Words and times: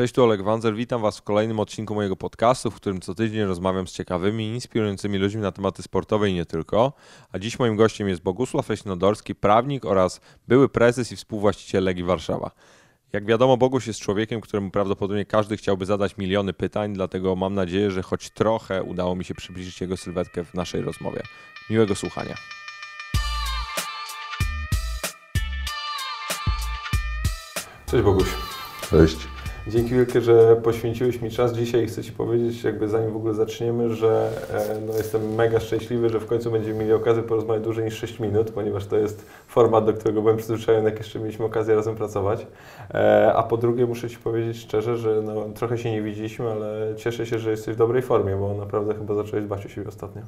Cześć, 0.00 0.14
tu 0.14 0.24
Oleg 0.24 0.42
Wanzer. 0.42 0.74
Witam 0.74 1.02
Was 1.02 1.18
w 1.18 1.22
kolejnym 1.22 1.60
odcinku 1.60 1.94
mojego 1.94 2.16
podcastu, 2.16 2.70
w 2.70 2.74
którym 2.74 3.00
co 3.00 3.14
tydzień 3.14 3.42
rozmawiam 3.42 3.86
z 3.86 3.92
ciekawymi, 3.92 4.46
inspirującymi 4.46 5.18
ludźmi 5.18 5.42
na 5.42 5.52
tematy 5.52 5.82
sportowe 5.82 6.30
i 6.30 6.34
nie 6.34 6.46
tylko. 6.46 6.92
A 7.32 7.38
dziś 7.38 7.58
moim 7.58 7.76
gościem 7.76 8.08
jest 8.08 8.22
Bogusław 8.22 8.68
Leśnodorski, 8.68 9.34
prawnik 9.34 9.84
oraz 9.84 10.20
były 10.48 10.68
prezes 10.68 11.12
i 11.12 11.16
współwłaściciel 11.16 11.84
Legii 11.84 12.04
Warszawa. 12.04 12.50
Jak 13.12 13.26
wiadomo, 13.26 13.56
Boguś 13.56 13.86
jest 13.86 14.00
człowiekiem, 14.00 14.40
któremu 14.40 14.70
prawdopodobnie 14.70 15.24
każdy 15.24 15.56
chciałby 15.56 15.86
zadać 15.86 16.16
miliony 16.16 16.52
pytań, 16.52 16.92
dlatego 16.92 17.36
mam 17.36 17.54
nadzieję, 17.54 17.90
że 17.90 18.02
choć 18.02 18.30
trochę 18.30 18.82
udało 18.82 19.16
mi 19.16 19.24
się 19.24 19.34
przybliżyć 19.34 19.80
jego 19.80 19.96
sylwetkę 19.96 20.44
w 20.44 20.54
naszej 20.54 20.80
rozmowie. 20.80 21.22
Miłego 21.70 21.94
słuchania. 21.94 22.34
Cześć 27.86 28.04
Boguś. 28.04 28.28
Cześć. 28.90 29.39
Dzięki 29.66 29.90
wielkie, 29.94 30.20
że 30.20 30.56
poświęciłeś 30.56 31.20
mi 31.22 31.30
czas 31.30 31.52
dzisiaj. 31.52 31.86
Chcę 31.86 32.02
Ci 32.02 32.12
powiedzieć, 32.12 32.64
jakby 32.64 32.88
zanim 32.88 33.12
w 33.12 33.16
ogóle 33.16 33.34
zaczniemy, 33.34 33.94
że 33.94 34.30
e, 34.50 34.80
no, 34.86 34.92
jestem 34.92 35.34
mega 35.34 35.60
szczęśliwy, 35.60 36.08
że 36.08 36.20
w 36.20 36.26
końcu 36.26 36.50
będziemy 36.50 36.78
mieli 36.78 36.92
okazję 36.92 37.22
porozmawiać 37.22 37.62
dłużej 37.64 37.84
niż 37.84 37.94
6 37.98 38.20
minut, 38.20 38.50
ponieważ 38.50 38.86
to 38.86 38.96
jest 38.96 39.26
format, 39.48 39.84
do 39.84 39.92
którego 39.92 40.22
byłem 40.22 40.36
przyzwyczajony, 40.36 40.90
jak 40.90 40.98
jeszcze 40.98 41.18
mieliśmy 41.18 41.44
okazję 41.44 41.74
razem 41.74 41.96
pracować. 41.96 42.46
E, 42.94 43.32
a 43.36 43.42
po 43.42 43.56
drugie 43.56 43.86
muszę 43.86 44.10
Ci 44.10 44.16
powiedzieć 44.16 44.56
szczerze, 44.56 44.96
że 44.96 45.22
no, 45.22 45.44
trochę 45.54 45.78
się 45.78 45.90
nie 45.92 46.02
widzieliśmy, 46.02 46.50
ale 46.50 46.94
cieszę 46.96 47.26
się, 47.26 47.38
że 47.38 47.50
jesteś 47.50 47.74
w 47.74 47.78
dobrej 47.78 48.02
formie, 48.02 48.36
bo 48.36 48.54
naprawdę 48.54 48.94
chyba 48.94 49.14
zacząłeś 49.14 49.44
dbać 49.44 49.66
o 49.66 49.68
siebie 49.68 49.88
ostatnio. 49.88 50.22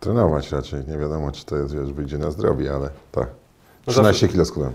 Trenować 0.00 0.52
raczej. 0.52 0.80
Nie 0.88 0.98
wiadomo, 0.98 1.32
czy 1.32 1.44
to 1.46 1.56
jest, 1.56 1.74
wiesz, 1.74 1.92
wyjdzie 1.92 2.18
na 2.18 2.30
zdrowie, 2.30 2.72
ale 2.74 2.90
tak. 3.12 3.28
No 3.86 3.92
13 3.92 4.12
zawsze- 4.12 4.28
kilo 4.28 4.44
skórem. 4.44 4.72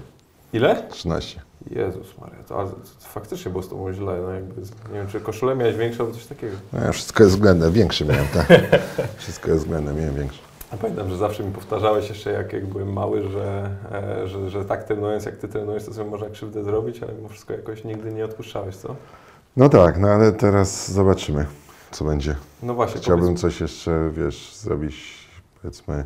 Ile? 0.53 0.83
13. 0.89 1.41
Jezus 1.71 2.17
Maria, 2.17 2.43
to, 2.43 2.59
ale 2.59 2.69
to, 2.69 2.75
to 2.75 3.07
faktycznie 3.07 3.51
było 3.51 3.63
z 3.63 3.69
Tobą 3.69 3.93
źle. 3.93 4.21
No 4.21 4.29
jakby, 4.31 4.61
nie 4.61 4.99
wiem, 4.99 5.07
czy 5.07 5.19
koszulę 5.19 5.55
miałeś 5.55 5.75
większą 5.75 6.11
coś 6.11 6.25
takiego. 6.25 6.55
No, 6.73 6.79
ja 6.79 6.91
wszystko 6.91 7.23
jest 7.23 7.35
względne. 7.35 7.71
Większy 7.71 8.05
miałem, 8.05 8.27
tak. 8.33 8.47
Wszystko 9.17 9.51
jest 9.51 9.63
względne, 9.63 9.93
miałem 9.93 10.15
większy. 10.15 10.39
A 10.71 10.77
pamiętam, 10.77 11.09
że 11.09 11.17
zawsze 11.17 11.43
mi 11.43 11.51
powtarzałeś 11.51 12.09
jeszcze 12.09 12.31
jak, 12.31 12.53
jak 12.53 12.65
byłem 12.65 12.93
mały, 12.93 13.29
że, 13.29 13.69
e, 13.91 14.27
że, 14.27 14.49
że 14.49 14.65
tak 14.65 14.83
trenując 14.83 15.25
jak 15.25 15.37
ty 15.37 15.47
trenujesz, 15.47 15.85
to 15.85 15.93
sobie 15.93 16.09
można 16.09 16.29
krzywdę 16.29 16.63
zrobić, 16.63 17.03
ale 17.03 17.13
mimo 17.13 17.29
wszystko 17.29 17.53
jakoś 17.53 17.83
nigdy 17.83 18.13
nie 18.13 18.25
odpuszczałeś, 18.25 18.75
co? 18.75 18.95
No 19.57 19.69
tak, 19.69 19.99
no 19.99 20.07
ale 20.07 20.31
teraz 20.31 20.91
zobaczymy, 20.91 21.45
co 21.91 22.05
będzie. 22.05 22.35
No 22.63 22.73
właśnie, 22.73 23.01
Chciałbym 23.01 23.25
powiedz, 23.25 23.41
coś 23.41 23.61
jeszcze, 23.61 24.11
wiesz, 24.13 24.55
zrobić, 24.55 25.27
powiedzmy, 25.61 26.05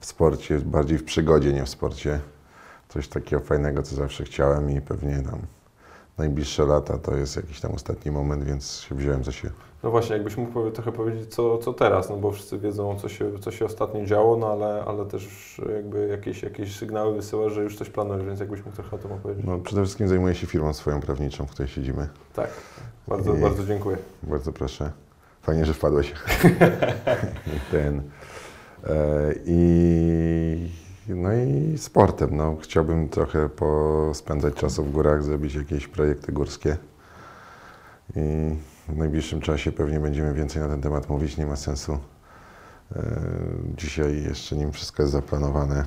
w 0.00 0.06
sporcie, 0.06 0.58
bardziej 0.58 0.98
w 0.98 1.04
przygodzie, 1.04 1.52
nie 1.52 1.64
w 1.64 1.68
sporcie. 1.68 2.20
Coś 2.92 3.08
takiego 3.08 3.42
fajnego, 3.42 3.82
co 3.82 3.96
zawsze 3.96 4.24
chciałem 4.24 4.70
i 4.70 4.80
pewnie 4.80 5.22
tam 5.22 5.38
najbliższe 6.18 6.64
lata 6.66 6.98
to 6.98 7.16
jest 7.16 7.36
jakiś 7.36 7.60
tam 7.60 7.72
ostatni 7.72 8.10
moment, 8.10 8.44
więc 8.44 8.80
się 8.80 8.94
wziąłem 8.94 9.24
za 9.24 9.32
siebie. 9.32 9.54
no 9.82 9.90
właśnie, 9.90 10.16
jakbyś 10.16 10.36
mógł 10.36 10.70
trochę 10.70 10.92
powiedzieć, 10.92 11.34
co, 11.34 11.58
co 11.58 11.72
teraz, 11.72 12.10
no 12.10 12.16
bo 12.16 12.32
wszyscy 12.32 12.58
wiedzą, 12.58 12.96
co 12.98 13.08
się, 13.08 13.38
co 13.38 13.50
się 13.50 13.64
ostatnio 13.64 14.06
działo, 14.06 14.36
no 14.36 14.52
ale, 14.52 14.84
ale 14.86 15.06
też 15.06 15.60
jakby 15.76 16.08
jakieś, 16.08 16.42
jakieś 16.42 16.76
sygnały 16.76 17.14
wysyłasz, 17.14 17.52
że 17.52 17.62
już 17.62 17.76
coś 17.76 17.90
planujesz, 17.90 18.24
więc 18.24 18.40
jakbyś 18.40 18.64
mógł 18.64 18.76
trochę 18.76 18.96
o 18.96 18.98
tym 18.98 19.12
opowiedzieć. 19.12 19.44
No, 19.46 19.58
przede 19.58 19.82
wszystkim 19.82 20.08
zajmuję 20.08 20.34
się 20.34 20.46
firmą 20.46 20.72
swoją 20.72 21.00
prawniczą, 21.00 21.46
w 21.46 21.50
której 21.50 21.68
siedzimy. 21.68 22.08
Tak, 22.34 22.50
bardzo, 23.08 23.34
I- 23.34 23.40
bardzo 23.40 23.64
dziękuję. 23.66 23.96
Bardzo 24.22 24.52
proszę. 24.52 24.92
Fajnie, 25.42 25.64
że 25.64 25.74
wpadłeś. 25.74 26.12
Ten. 27.72 28.02
E, 28.86 29.34
I, 29.46 30.70
no 31.08 31.32
i 31.32 31.78
sportem. 31.78 32.36
No, 32.36 32.56
chciałbym 32.62 33.08
trochę 33.08 33.48
pospędzać 33.48 34.54
czasu 34.54 34.84
w 34.84 34.92
górach, 34.92 35.22
zrobić 35.22 35.54
jakieś 35.54 35.88
projekty 35.88 36.32
górskie. 36.32 36.76
I 38.16 38.56
w 38.88 38.96
najbliższym 38.96 39.40
czasie 39.40 39.72
pewnie 39.72 40.00
będziemy 40.00 40.34
więcej 40.34 40.62
na 40.62 40.68
ten 40.68 40.80
temat 40.80 41.08
mówić. 41.08 41.36
Nie 41.36 41.46
ma 41.46 41.56
sensu 41.56 41.98
e, 42.96 43.02
dzisiaj 43.76 44.22
jeszcze 44.22 44.56
nim 44.56 44.72
wszystko 44.72 45.02
jest 45.02 45.12
zaplanowane. 45.12 45.84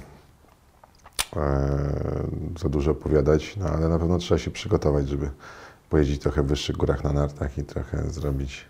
E, 1.36 1.80
za 2.60 2.70
dużo 2.70 2.92
opowiadać, 2.92 3.58
no 3.58 3.66
ale 3.66 3.90
na 3.90 4.00
pewno 4.00 4.18
trzeba 4.18 4.40
się 4.40 4.52
przygotować, 4.52 5.08
żeby 5.08 5.30
pojeździć 5.90 6.22
trochę 6.22 6.44
w 6.44 6.46
wyższych 6.46 6.78
górach 6.78 7.04
na 7.04 7.14
nartach 7.14 7.58
i 7.58 7.64
trochę 7.64 8.10
zrobić 8.10 8.66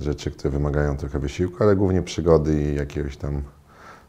rzeczy, 0.00 0.30
które 0.30 0.50
wymagają 0.50 0.96
trochę 0.96 1.18
wysiłku, 1.18 1.64
ale 1.64 1.76
głównie 1.76 2.02
przygody 2.02 2.62
i 2.62 2.74
jakiegoś 2.74 3.16
tam 3.16 3.42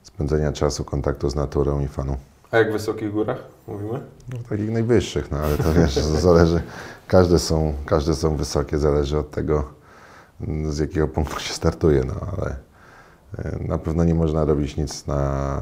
spędzenia 0.08 0.52
czasu, 0.52 0.84
kontaktu 0.84 1.30
z 1.30 1.36
naturą 1.36 1.80
i 1.82 1.88
fanu. 1.88 2.18
A 2.52 2.58
jak 2.58 2.70
w 2.70 2.72
wysokich 2.72 3.12
górach 3.12 3.38
mówimy? 3.68 4.02
No, 4.34 4.40
takich 4.50 4.72
najwyższych, 4.72 5.32
no 5.32 5.38
ale 5.38 5.58
to 5.58 5.74
wiesz, 5.74 5.96
to 5.96 6.02
zależy, 6.02 6.62
każde 7.08 7.40
są, 7.40 7.74
każde 7.86 8.16
są 8.16 8.36
wysokie, 8.36 8.78
zależy 8.78 9.18
od 9.18 9.32
tego, 9.32 9.64
mm, 10.42 10.72
z 10.72 10.78
jakiego 10.78 11.08
punktu 11.08 11.40
się 11.40 11.54
startuje, 11.54 12.04
no 12.04 12.14
ale 12.38 12.56
e, 13.38 13.68
na 13.68 13.78
pewno 13.78 14.04
nie 14.04 14.16
można 14.16 14.46
robić 14.46 14.78
nic 14.78 15.08
na, 15.08 15.60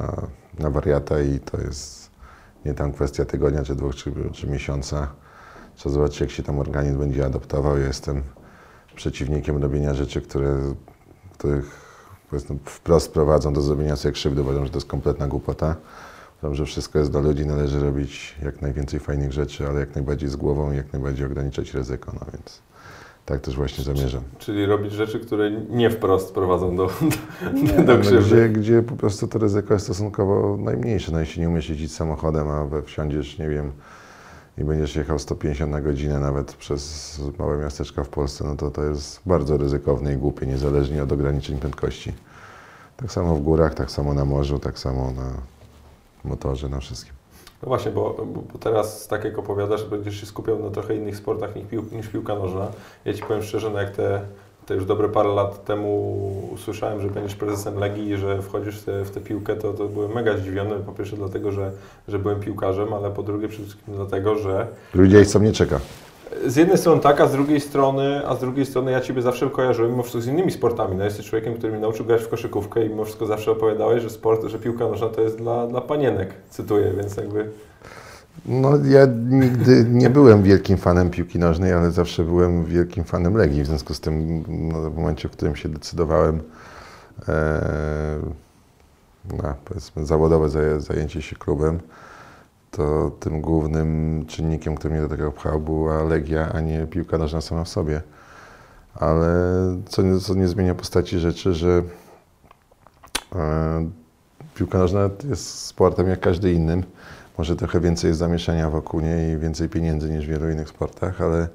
na 0.59 0.69
wariata 0.69 1.21
i 1.21 1.39
to 1.39 1.61
jest 1.61 2.09
nie 2.65 2.73
tam 2.73 2.91
kwestia 2.91 3.25
tygodnia, 3.25 3.63
czy 3.63 3.75
dwóch, 3.75 3.95
czy, 3.95 4.11
czy 4.33 4.47
miesiąca. 4.47 5.07
Trzeba 5.75 5.93
zobaczyć, 5.93 6.21
jak 6.21 6.31
się 6.31 6.43
tam 6.43 6.59
organizm 6.59 6.99
będzie 6.99 7.25
adaptował. 7.25 7.77
Ja 7.77 7.87
jestem 7.87 8.23
przeciwnikiem 8.95 9.61
robienia 9.61 9.93
rzeczy, 9.93 10.21
które, 10.21 10.57
których 11.33 11.84
powiedzmy, 12.29 12.57
wprost 12.65 13.13
prowadzą 13.13 13.53
do 13.53 13.61
zrobienia 13.61 13.95
sobie 13.95 14.11
krzywdy. 14.11 14.41
Uważam, 14.41 14.65
że 14.65 14.71
to 14.71 14.77
jest 14.77 14.87
kompletna 14.87 15.27
głupota. 15.27 15.75
Uważam, 16.39 16.55
że 16.55 16.65
wszystko 16.65 16.99
jest 16.99 17.11
dla 17.11 17.21
ludzi, 17.21 17.45
należy 17.45 17.79
robić 17.79 18.35
jak 18.43 18.61
najwięcej 18.61 18.99
fajnych 18.99 19.33
rzeczy, 19.33 19.67
ale 19.67 19.79
jak 19.79 19.95
najbardziej 19.95 20.29
z 20.29 20.35
głową 20.35 20.71
i 20.71 20.75
jak 20.75 20.93
najbardziej 20.93 21.25
ograniczać 21.25 21.73
ryzyko, 21.73 22.11
no 22.13 22.25
więc 22.33 22.61
tak 23.25 23.41
też 23.41 23.55
właśnie 23.55 23.83
zamierzam. 23.83 24.21
Czyli 24.39 24.65
robić 24.65 24.91
rzeczy, 24.93 25.19
które 25.19 25.51
nie 25.51 25.89
wprost 25.89 26.33
prowadzą 26.33 26.75
do, 26.75 26.85
do, 26.87 26.93
No, 27.77 27.83
do 27.83 27.99
krzywdy. 27.99 28.49
gdzie, 28.49 28.49
gdzie 28.49 28.83
po 28.83 28.95
prostu 28.95 29.27
to 29.27 29.39
ryzyko 29.39 29.73
jest 29.73 29.85
stosunkowo 29.85 30.57
najmniejsze. 30.57 31.11
No 31.11 31.19
jeśli 31.19 31.41
nie 31.41 31.49
umiesz 31.49 31.69
jeździć 31.69 31.93
samochodem, 31.95 32.47
a 32.49 32.65
we 32.65 32.81
wsiądziesz, 32.83 33.37
nie 33.39 33.49
wiem, 33.49 33.71
i 34.57 34.63
będziesz 34.63 34.95
jechał 34.95 35.19
150 35.19 35.71
na 35.71 35.81
godzinę 35.81 36.19
nawet 36.19 36.53
przez 36.53 37.21
małe 37.39 37.57
miasteczka 37.57 38.03
w 38.03 38.09
Polsce, 38.09 38.43
no 38.43 38.55
to 38.55 38.71
to 38.71 38.83
jest 38.83 39.21
bardzo 39.25 39.57
ryzykowne 39.57 40.13
i 40.13 40.17
głupie, 40.17 40.45
niezależnie 40.45 41.03
od 41.03 41.11
ograniczeń 41.11 41.57
prędkości. 41.57 42.13
Tak 42.97 43.11
samo 43.11 43.35
w 43.35 43.41
górach, 43.41 43.73
tak 43.73 43.91
samo 43.91 44.13
na 44.13 44.25
morzu, 44.25 44.59
tak 44.59 44.79
samo 44.79 45.11
na 45.11 45.31
motorze, 46.23 46.69
na 46.69 46.79
wszystkim. 46.79 47.13
No 47.63 47.67
właśnie, 47.69 47.91
bo, 47.91 48.25
bo 48.53 48.59
teraz 48.59 49.07
tak 49.07 49.23
jak 49.23 49.37
opowiadasz, 49.37 49.85
będziesz 49.85 50.19
się 50.19 50.25
skupiał 50.25 50.59
na 50.59 50.69
trochę 50.69 50.95
innych 50.95 51.17
sportach 51.17 51.55
niż, 51.55 51.65
pił, 51.65 51.85
niż 51.91 52.07
piłka 52.07 52.35
nożna. 52.35 52.71
Ja 53.05 53.13
Ci 53.13 53.23
powiem 53.23 53.43
szczerze, 53.43 53.69
no 53.69 53.81
jak 53.81 53.95
te, 53.95 54.21
te 54.65 54.73
już 54.73 54.85
dobre 54.85 55.09
parę 55.09 55.29
lat 55.29 55.65
temu 55.65 56.17
usłyszałem, 56.53 57.01
że 57.01 57.07
będziesz 57.07 57.35
prezesem 57.35 57.79
Legii 57.79 58.09
i 58.09 58.17
że 58.17 58.41
wchodzisz 58.41 58.79
w 58.79 58.83
tę, 58.83 59.05
w 59.05 59.11
tę 59.11 59.21
piłkę, 59.21 59.55
to, 59.55 59.73
to 59.73 59.87
byłem 59.87 60.11
mega 60.11 60.37
zdziwiony. 60.37 60.75
Po 60.85 60.91
pierwsze 60.91 61.15
dlatego, 61.15 61.51
że, 61.51 61.71
że 62.07 62.19
byłem 62.19 62.39
piłkarzem, 62.39 62.93
ale 62.93 63.11
po 63.11 63.23
drugie 63.23 63.47
przede 63.47 63.63
wszystkim 63.63 63.95
dlatego, 63.95 64.35
że 64.35 64.67
Ludzie 64.93 65.25
co 65.25 65.39
mnie 65.39 65.51
czeka. 65.51 65.79
z 66.45 66.55
jednej 66.55 66.77
strony 66.77 67.01
tak, 67.01 67.21
a 67.21 67.27
z 67.27 67.31
drugiej 67.31 67.61
strony, 67.61 68.27
a 68.27 68.35
z 68.35 68.39
drugiej 68.39 68.65
strony 68.65 68.91
ja 68.91 69.01
Ciebie 69.01 69.21
zawsze 69.21 69.49
kojarzyłem 69.49 69.91
mimo 69.91 70.03
wszystko 70.03 70.21
z 70.21 70.27
innymi 70.27 70.51
sportami. 70.51 70.95
No 70.95 71.03
jesteś 71.03 71.25
człowiekiem, 71.29 71.53
który 71.53 71.73
mi 71.73 71.79
nauczył 71.79 72.05
grać 72.05 72.21
w 72.21 72.29
koszykówkę 72.29 72.85
i 72.85 72.89
mimo 72.89 73.05
wszystko 73.05 73.25
zawsze 73.25 73.51
opowiadałeś, 73.51 74.03
że 74.03 74.09
sport, 74.09 74.45
że 74.45 74.59
piłka 74.59 74.87
nożna 74.87 75.09
to 75.09 75.21
jest 75.21 75.37
dla, 75.37 75.67
dla 75.67 75.81
panienek, 75.81 76.33
cytuję, 76.49 76.93
więc 76.97 77.17
jakby... 77.17 77.49
No, 78.45 78.71
ja 78.85 79.07
nigdy 79.29 79.85
nie 79.89 80.09
byłem 80.09 80.43
wielkim 80.43 80.77
fanem 80.77 81.09
piłki 81.09 81.39
nożnej, 81.39 81.73
ale 81.73 81.91
zawsze 81.91 82.23
byłem 82.23 82.65
wielkim 82.65 83.03
fanem 83.03 83.33
Legii. 83.37 83.63
W 83.63 83.65
związku 83.65 83.93
z 83.93 83.99
tym, 83.99 84.43
no, 84.71 84.91
w 84.91 84.95
momencie, 84.97 85.29
w 85.29 85.31
którym 85.31 85.55
się 85.55 85.69
decydowałem 85.69 86.41
e, 87.27 88.19
na 89.33 89.55
powiedzmy 89.65 90.05
zawodowe 90.05 90.47
zaję- 90.47 90.79
zajęcie 90.79 91.21
się 91.21 91.35
klubem, 91.35 91.79
to 92.71 93.11
tym 93.19 93.41
głównym 93.41 94.23
czynnikiem, 94.27 94.75
który 94.75 94.93
mnie 94.93 95.03
do 95.03 95.09
tego 95.09 95.31
pchał, 95.31 95.59
była 95.59 96.03
Legia, 96.03 96.51
a 96.53 96.61
nie 96.61 96.87
piłka 96.87 97.17
nożna 97.17 97.41
sama 97.41 97.63
w 97.63 97.69
sobie. 97.69 98.01
Ale 98.95 99.31
co 99.89 100.01
nie, 100.01 100.19
co 100.19 100.33
nie 100.35 100.47
zmienia 100.47 100.75
postaci 100.75 101.19
rzeczy, 101.19 101.53
że 101.53 101.83
e, 103.35 103.89
piłka 104.55 104.77
nożna 104.77 105.09
jest 105.29 105.59
sportem 105.59 106.07
jak 106.07 106.19
każdy 106.19 106.51
innym. 106.53 106.83
Może 107.37 107.55
trochę 107.55 107.79
więcej 107.79 108.07
jest 108.07 108.19
zamieszania 108.19 108.69
wokół 108.69 109.01
niej 109.01 109.33
i 109.33 109.37
więcej 109.37 109.69
pieniędzy 109.69 110.09
niż 110.09 110.25
w 110.25 110.29
wielu 110.29 110.49
innych 110.49 110.69
sportach, 110.69 111.21
ale 111.21 111.47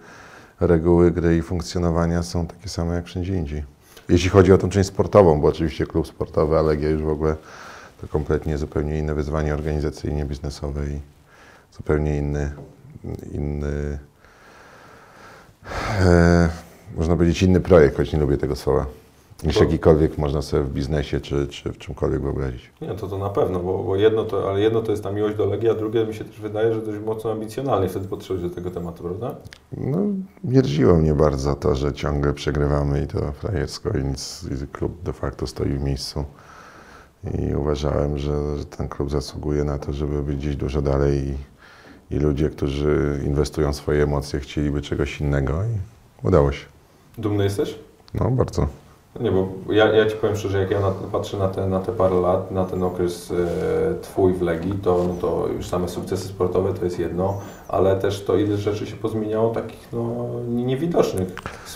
reguły 0.60 1.10
gry 1.10 1.36
i 1.36 1.42
funkcjonowania 1.42 2.22
są 2.22 2.46
takie 2.46 2.68
same 2.68 2.94
jak 2.94 3.04
wszędzie 3.04 3.36
indziej. 3.36 3.64
Jeśli 4.08 4.30
chodzi 4.30 4.52
o 4.52 4.58
tą 4.58 4.68
część 4.68 4.88
sportową, 4.88 5.40
bo 5.40 5.48
oczywiście 5.48 5.86
klub 5.86 6.06
sportowy, 6.06 6.58
a 6.58 6.62
Legia 6.62 6.88
już 6.88 7.02
w 7.02 7.08
ogóle 7.08 7.36
to 8.00 8.08
kompletnie 8.08 8.58
zupełnie 8.58 8.98
inne 8.98 9.14
wyzwanie 9.14 9.54
organizacyjnie, 9.54 10.24
biznesowe 10.24 10.86
i 10.86 11.00
zupełnie 11.76 12.18
inny, 12.18 12.52
inny 13.32 13.98
e, 16.00 16.48
można 16.96 17.16
powiedzieć 17.16 17.42
inny 17.42 17.60
projekt, 17.60 17.96
choć 17.96 18.12
nie 18.12 18.18
lubię 18.18 18.36
tego 18.36 18.56
słowa. 18.56 18.99
Niż 19.44 19.54
Bo- 19.58 19.64
jakikolwiek 19.64 20.18
można 20.18 20.42
sobie 20.42 20.62
w 20.62 20.72
biznesie 20.72 21.20
czy, 21.20 21.48
czy 21.48 21.72
w 21.72 21.78
czymkolwiek 21.78 22.22
wyobrazić. 22.22 22.70
Nie, 22.80 22.88
to 22.94 23.08
to 23.08 23.18
na 23.18 23.28
pewno, 23.30 23.60
bo, 23.60 23.78
bo 23.84 23.96
jedno 23.96 24.24
to, 24.24 24.50
ale 24.50 24.60
jedno 24.60 24.82
to 24.82 24.90
jest 24.90 25.02
ta 25.04 25.12
miłość 25.12 25.36
do 25.36 25.46
Legii, 25.46 25.68
a 25.68 25.74
drugie 25.74 26.06
mi 26.06 26.14
się 26.14 26.24
też 26.24 26.40
wydaje, 26.40 26.74
że 26.74 26.82
dość 26.82 26.98
mocno 27.06 27.32
ambicjonalnie 27.32 27.88
wtedy 27.88 28.08
podszedłeś 28.08 28.42
do 28.50 28.54
tego 28.54 28.70
tematu, 28.70 29.02
prawda? 29.02 29.34
No, 29.76 29.98
mierziło 30.44 30.94
mnie 30.94 31.14
bardzo 31.14 31.54
to, 31.54 31.74
że 31.74 31.92
ciągle 31.92 32.32
przegrywamy 32.32 33.02
i 33.02 33.06
to 33.06 33.32
frajersko 33.32 33.90
i, 33.98 34.04
nic, 34.04 34.44
i 34.64 34.66
klub 34.66 35.02
de 35.02 35.12
facto 35.12 35.46
stoi 35.46 35.68
w 35.70 35.82
miejscu. 35.82 36.24
I 37.38 37.54
uważałem, 37.54 38.18
że, 38.18 38.58
że 38.58 38.64
ten 38.64 38.88
klub 38.88 39.10
zasługuje 39.10 39.64
na 39.64 39.78
to, 39.78 39.92
żeby 39.92 40.22
być 40.22 40.36
gdzieś 40.36 40.56
dużo 40.56 40.82
dalej 40.82 41.18
i, 42.10 42.14
i 42.14 42.18
ludzie, 42.18 42.50
którzy 42.50 43.20
inwestują 43.26 43.72
swoje 43.72 44.02
emocje, 44.02 44.40
chcieliby 44.40 44.82
czegoś 44.82 45.20
innego 45.20 45.52
i 45.64 45.78
udało 46.26 46.52
się. 46.52 46.66
Dumny 47.18 47.44
jesteś? 47.44 47.78
No, 48.14 48.30
bardzo. 48.30 48.66
Nie, 49.20 49.30
bo 49.32 49.48
ja, 49.70 49.92
ja 49.92 50.06
Ci 50.06 50.16
powiem 50.16 50.36
szczerze, 50.36 50.58
jak 50.58 50.70
ja 50.70 50.80
na, 50.80 50.90
patrzę 50.90 51.36
na 51.36 51.48
te, 51.48 51.66
na 51.66 51.80
te 51.80 51.92
parę 51.92 52.14
lat, 52.20 52.50
na 52.50 52.64
ten 52.64 52.82
okres 52.82 53.30
e, 53.30 53.94
Twój 54.02 54.32
w 54.34 54.42
Legii, 54.42 54.72
to, 54.72 55.04
no 55.08 55.14
to 55.20 55.48
już 55.56 55.68
same 55.68 55.88
sukcesy 55.88 56.28
sportowe 56.28 56.74
to 56.74 56.84
jest 56.84 56.98
jedno, 56.98 57.40
ale 57.68 57.96
też 57.96 58.24
to 58.24 58.36
ile 58.36 58.56
rzeczy 58.56 58.86
się 58.86 58.96
pozmieniało 58.96 59.54
takich 59.54 59.88
no, 59.92 60.26
nie- 60.48 60.64
niewidocznych 60.64 61.28
z, 61.66 61.70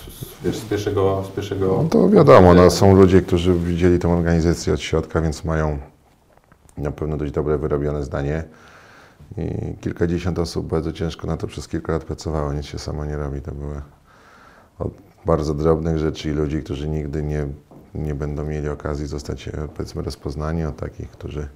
z, 0.55 0.57
z 0.57 0.65
pierwszego... 0.65 1.23
Z 1.25 1.29
pierwszego 1.29 1.81
No 1.83 1.89
to 1.89 2.09
wiadomo, 2.09 2.55
no, 2.55 2.71
są 2.71 2.95
ludzie, 2.97 3.23
którzy 3.23 3.55
widzieli 3.55 3.99
tę 3.99 4.09
organizację 4.09 4.75
od 4.75 4.81
środka, 4.81 5.21
więc 5.21 5.45
mają 5.45 5.79
na 6.79 6.91
pewno 6.91 7.17
dość 7.17 7.33
dobre, 7.33 7.59
wyrobione 7.59 8.03
zdanie. 8.05 8.45
I 9.39 9.75
kilkadziesiąt 9.81 10.39
osób 10.39 10.67
bardzo 10.67 10.93
ciężko 10.93 11.27
na 11.27 11.37
to 11.37 11.47
przez 11.47 11.69
kilka 11.69 11.93
lat 11.93 12.05
pracowało, 12.05 12.53
nic 12.53 12.67
się 12.67 12.79
samo 12.79 13.05
nie 13.05 13.17
robi. 13.17 13.41
To 13.41 13.53
były 13.53 13.83
od 14.79 14.93
bardzo 15.27 15.55
drobnych 15.55 15.99
rzeczy 15.99 16.31
i 16.31 16.33
ludzi, 16.33 16.63
którzy 16.63 16.89
nigdy 16.89 17.23
nie, 17.23 17.47
nie 17.95 18.15
będą 18.15 18.45
mieli 18.45 18.69
okazji 18.69 19.07
zostać, 19.07 19.49
e, 19.49 19.53
powiedzmy, 19.75 20.03
rozpoznani, 20.03 20.65
od 20.65 20.77
takich, 20.77 21.11
którzy 21.11 21.49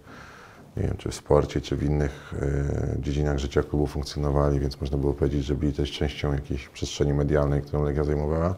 nie 0.77 0.83
wiem, 0.83 0.97
czy 0.97 1.09
w 1.09 1.15
sporcie, 1.15 1.61
czy 1.61 1.77
w 1.77 1.83
innych 1.83 2.35
e, 2.43 3.03
dziedzinach 3.03 3.39
życia 3.39 3.63
klubu 3.63 3.87
funkcjonowali, 3.87 4.61
więc 4.61 4.81
można 4.81 4.99
było 4.99 5.15
powiedzieć, 5.15 5.45
że 5.45 5.55
byli 5.55 5.73
też 5.73 5.93
częścią 5.93 6.33
jakiejś 6.33 6.69
przestrzeni 6.69 7.15
medialnej, 7.15 7.63
którą 7.63 7.85
Legia 7.85 8.05
zajmowała. 8.05 8.55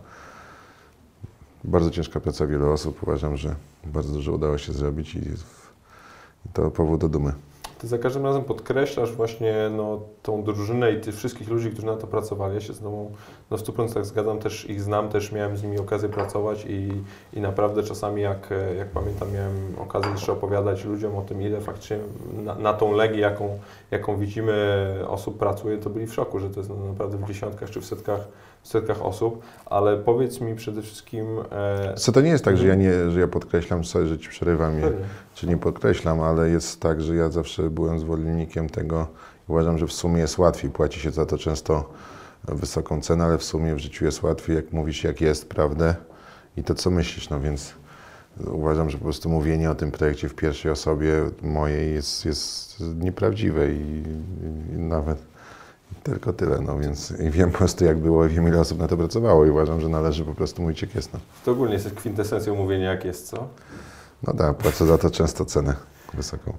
Bardzo 1.65 1.91
ciężka 1.91 2.21
praca 2.21 2.47
wielu 2.47 2.73
osób. 2.73 3.03
Uważam, 3.03 3.37
że 3.37 3.55
bardzo 3.85 4.12
dużo 4.12 4.33
udało 4.33 4.59
się 4.59 4.73
zrobić 4.73 5.15
i, 5.15 5.19
i 5.19 6.49
to 6.53 6.71
powód 6.71 7.01
do 7.01 7.09
dumy. 7.09 7.33
Ty 7.81 7.87
za 7.87 7.99
każdym 7.99 8.25
razem 8.25 8.44
podkreślasz 8.44 9.12
właśnie 9.12 9.55
no, 9.77 10.00
tą 10.23 10.43
drużynę 10.43 10.93
i 10.93 11.00
tych 11.00 11.15
wszystkich 11.15 11.49
ludzi, 11.49 11.71
którzy 11.71 11.87
na 11.87 11.97
to 11.97 12.06
pracowali. 12.06 12.55
Ja 12.55 12.61
się 12.61 12.73
z 12.73 12.79
Tobą 12.79 13.11
no, 13.50 13.56
w 13.56 13.62
100% 13.62 14.05
zgadzam, 14.05 14.38
też 14.38 14.71
ich 14.71 14.82
znam, 14.82 15.09
też 15.09 15.32
miałem 15.32 15.56
z 15.56 15.62
nimi 15.62 15.79
okazję 15.79 16.09
pracować 16.09 16.67
i, 16.69 16.93
i 17.32 17.41
naprawdę 17.41 17.82
czasami 17.82 18.23
jak, 18.23 18.49
jak 18.79 18.88
pamiętam 18.88 19.32
miałem 19.32 19.55
okazję 19.79 20.11
jeszcze 20.11 20.32
opowiadać 20.32 20.85
ludziom 20.85 21.17
o 21.17 21.23
tym, 21.23 21.43
ile 21.43 21.61
faktycznie 21.61 21.99
na, 22.44 22.55
na 22.55 22.73
tą 22.73 22.93
legię, 22.93 23.21
jaką, 23.21 23.59
jaką 23.91 24.17
widzimy 24.17 24.87
osób 25.09 25.38
pracuje, 25.38 25.79
to 25.79 25.91
byli 25.91 26.06
w 26.06 26.15
szoku, 26.15 26.38
że 26.38 26.50
to 26.50 26.61
jest 26.61 26.71
no, 26.71 26.76
naprawdę 26.88 27.17
w 27.17 27.25
dziesiątkach 27.25 27.71
czy 27.71 27.81
w 27.81 27.87
setkach, 27.87 28.21
w 28.62 28.69
setkach 28.69 29.03
osób, 29.03 29.43
ale 29.67 29.97
powiedz 29.97 30.41
mi 30.41 30.55
przede 30.55 30.83
wszystkim... 30.83 31.26
E, 31.53 31.94
Co 31.94 32.12
to 32.12 32.21
nie 32.21 32.31
jest 32.31 32.44
tak, 32.44 32.56
że 32.56 32.67
ja, 32.67 32.75
nie, 32.75 33.11
że 33.11 33.21
ja 33.21 33.29
podkreślam, 33.29 33.85
sorry, 33.85 34.06
że 34.06 34.19
Ci 34.19 34.29
przerywam, 34.29 34.81
pewnie. 34.81 35.05
Czy 35.40 35.46
nie 35.46 35.56
podkreślam, 35.56 36.20
ale 36.20 36.50
jest 36.50 36.81
tak, 36.81 37.02
że 37.02 37.16
ja 37.16 37.31
zawsze 37.31 37.70
byłem 37.70 37.98
zwolennikiem 37.98 38.69
tego. 38.69 39.06
Uważam, 39.48 39.78
że 39.78 39.87
w 39.87 39.92
sumie 39.92 40.20
jest 40.20 40.38
łatwiej. 40.38 40.70
Płaci 40.70 41.00
się 41.00 41.10
za 41.10 41.26
to 41.26 41.38
często 41.38 41.92
wysoką 42.44 43.00
cenę, 43.00 43.25
ale 43.25 43.38
w 43.38 43.44
sumie 43.44 43.75
w 43.75 43.78
życiu 43.78 44.04
jest 44.04 44.22
łatwiej, 44.22 44.56
jak 44.56 44.72
mówisz, 44.72 45.04
jak 45.04 45.20
jest, 45.20 45.48
prawdę 45.48 45.94
i 46.56 46.62
to, 46.62 46.75
co 46.75 46.90
myślisz. 46.90 47.31
No 47.31 47.40
więc 47.40 47.75
uważam, 48.46 48.90
że 48.90 48.98
po 48.98 49.04
prostu 49.04 49.28
mówienie 49.28 49.70
o 49.70 49.75
tym 49.75 49.90
projekcie 49.90 50.28
w 50.28 50.34
pierwszej 50.34 50.70
osobie 50.70 51.12
mojej 51.42 51.94
jest, 51.94 52.25
jest 52.25 52.81
nieprawdziwe 52.81 53.72
i, 53.72 54.02
i 54.72 54.78
nawet 54.78 55.19
tylko 56.02 56.32
tyle. 56.32 56.60
No 56.60 56.78
więc 56.78 57.10
i 57.10 57.31
wiem 57.31 57.50
po 57.50 57.58
prostu, 57.58 57.84
jak 57.84 57.98
było 57.98 58.26
i 58.26 58.28
wiem, 58.28 58.48
ile 58.48 58.60
osób 58.60 58.78
na 58.78 58.88
to 58.88 58.96
pracowało 58.96 59.46
i 59.46 59.50
uważam, 59.50 59.81
że 59.81 59.88
należy 59.88 60.25
po 60.25 60.34
prostu 60.34 60.62
mówić, 60.62 60.82
jak 60.82 60.94
jest. 60.94 61.12
No, 61.12 61.19
To 61.44 61.52
ogólnie 61.52 61.75
jest 61.75 61.90
kwintesencją 61.90 62.54
mówienia, 62.54 62.90
jak 62.90 63.04
jest, 63.04 63.28
co? 63.28 63.48
No 64.26 64.34
tak, 64.34 64.56
płacę 64.56 64.87
za 64.87 64.99
to 64.99 65.11
często 65.11 65.44
cenę 65.44 65.75
wysoką. 66.14 66.52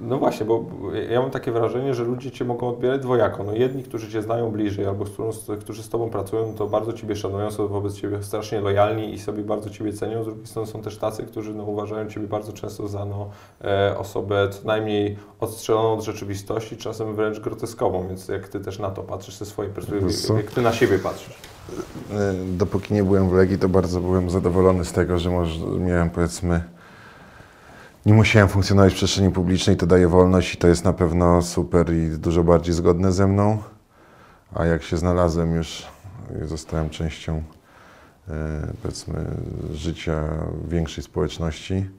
No 0.00 0.18
właśnie, 0.18 0.46
bo 0.46 0.64
ja 1.10 1.20
mam 1.20 1.30
takie 1.30 1.52
wrażenie, 1.52 1.94
że 1.94 2.04
ludzie 2.04 2.30
Cię 2.30 2.44
mogą 2.44 2.68
odbierać 2.68 3.00
dwojako. 3.02 3.44
No 3.44 3.52
jedni, 3.52 3.82
którzy 3.82 4.10
Cię 4.10 4.22
znają 4.22 4.50
bliżej 4.50 4.86
albo 4.86 5.04
z- 5.32 5.60
którzy 5.60 5.82
z 5.82 5.88
Tobą 5.88 6.10
pracują, 6.10 6.54
to 6.54 6.66
bardzo 6.66 6.92
Ciebie 6.92 7.16
szanują, 7.16 7.50
są 7.50 7.68
wobec 7.68 7.94
Ciebie 7.94 8.22
strasznie 8.22 8.60
lojalni 8.60 9.14
i 9.14 9.18
sobie 9.18 9.42
bardzo 9.42 9.70
Ciebie 9.70 9.92
cenią. 9.92 10.22
Z 10.22 10.26
drugiej 10.26 10.46
strony 10.46 10.68
są 10.68 10.82
też 10.82 10.98
tacy, 10.98 11.22
którzy 11.22 11.54
no, 11.54 11.64
uważają 11.64 12.08
Ciebie 12.08 12.26
bardzo 12.26 12.52
często 12.52 12.88
za 12.88 13.04
no, 13.04 13.28
e, 13.64 13.98
osobę 13.98 14.48
co 14.50 14.66
najmniej 14.66 15.16
odstrzeloną 15.40 15.92
od 15.92 16.04
rzeczywistości, 16.04 16.76
czasem 16.76 17.14
wręcz 17.16 17.40
groteskową, 17.40 18.08
więc 18.08 18.28
jak 18.28 18.48
Ty 18.48 18.60
też 18.60 18.78
na 18.78 18.90
to 18.90 19.02
patrzysz 19.02 19.36
ze 19.36 19.44
swojej 19.46 19.72
perspektywy, 19.72 20.36
jak 20.36 20.50
Ty 20.50 20.62
na 20.62 20.72
siebie 20.72 20.98
patrzysz. 20.98 21.34
E, 22.12 22.34
Dopóki 22.56 22.94
nie 22.94 23.04
byłem 23.04 23.28
w 23.28 23.32
Legii, 23.32 23.58
to 23.58 23.68
bardzo 23.68 24.00
byłem 24.00 24.30
zadowolony 24.30 24.84
z 24.84 24.92
tego, 24.92 25.18
że 25.18 25.30
może 25.30 25.66
miałem 25.66 26.10
powiedzmy. 26.10 26.64
Nie 28.06 28.14
musiałem 28.14 28.48
funkcjonować 28.48 28.92
w 28.92 28.96
przestrzeni 28.96 29.30
publicznej, 29.30 29.76
to 29.76 29.86
daje 29.86 30.08
wolność 30.08 30.54
i 30.54 30.56
to 30.56 30.68
jest 30.68 30.84
na 30.84 30.92
pewno 30.92 31.42
super 31.42 31.94
i 31.94 32.18
dużo 32.18 32.44
bardziej 32.44 32.74
zgodne 32.74 33.12
ze 33.12 33.26
mną. 33.26 33.58
A 34.54 34.64
jak 34.64 34.82
się 34.82 34.96
znalazłem 34.96 35.54
już 35.54 35.86
zostałem 36.44 36.90
częścią 36.90 37.42
e, 38.28 38.72
powiedzmy 38.82 39.24
życia 39.72 40.24
większej 40.68 41.04
społeczności, 41.04 41.90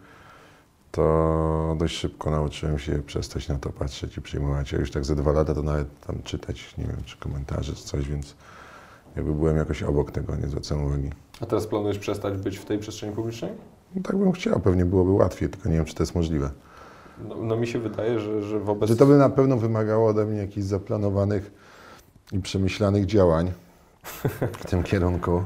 to 0.91 1.75
dość 1.79 1.97
szybko 1.97 2.31
nauczyłem 2.31 2.79
się 2.79 3.01
przestać 3.03 3.47
na 3.47 3.57
to 3.57 3.69
patrzeć 3.69 4.17
i 4.17 4.21
przyjmować. 4.21 4.71
Ja 4.71 4.79
już 4.79 4.91
tak 4.91 5.05
ze 5.05 5.15
dwa 5.15 5.31
lata 5.31 5.53
to 5.53 5.63
nawet 5.63 5.99
tam 6.07 6.23
czytać, 6.23 6.77
nie 6.77 6.85
wiem, 6.85 7.03
czy 7.05 7.17
komentarze, 7.17 7.73
czy 7.73 7.83
coś, 7.83 8.07
więc 8.07 8.35
jakby 9.15 9.33
byłem 9.33 9.57
jakoś 9.57 9.83
obok 9.83 10.11
tego, 10.11 10.35
nie 10.35 10.47
zwracałem 10.47 10.85
uwagi. 10.85 11.09
A 11.41 11.45
teraz 11.45 11.67
planujesz 11.67 11.99
przestać 11.99 12.37
być 12.37 12.57
w 12.57 12.65
tej 12.65 12.79
przestrzeni 12.79 13.15
publicznej? 13.15 13.51
No, 13.95 14.01
tak 14.03 14.17
bym 14.17 14.31
chciał, 14.31 14.59
pewnie 14.59 14.85
byłoby 14.85 15.11
łatwiej, 15.11 15.49
tylko 15.49 15.69
nie 15.69 15.75
wiem, 15.75 15.85
czy 15.85 15.95
to 15.95 16.03
jest 16.03 16.15
możliwe. 16.15 16.49
No, 17.29 17.35
no 17.35 17.57
mi 17.57 17.67
się 17.67 17.79
wydaje, 17.79 18.19
że, 18.19 18.41
że 18.41 18.59
wobec... 18.59 18.89
Że 18.89 18.95
to 18.95 19.05
by 19.05 19.17
na 19.17 19.29
pewno 19.29 19.57
wymagało 19.57 20.09
ode 20.09 20.25
mnie 20.25 20.39
jakichś 20.39 20.65
zaplanowanych 20.67 21.51
i 22.31 22.39
przemyślanych 22.39 23.05
działań 23.05 23.51
w 24.59 24.65
tym 24.69 24.83
kierunku. 24.83 25.43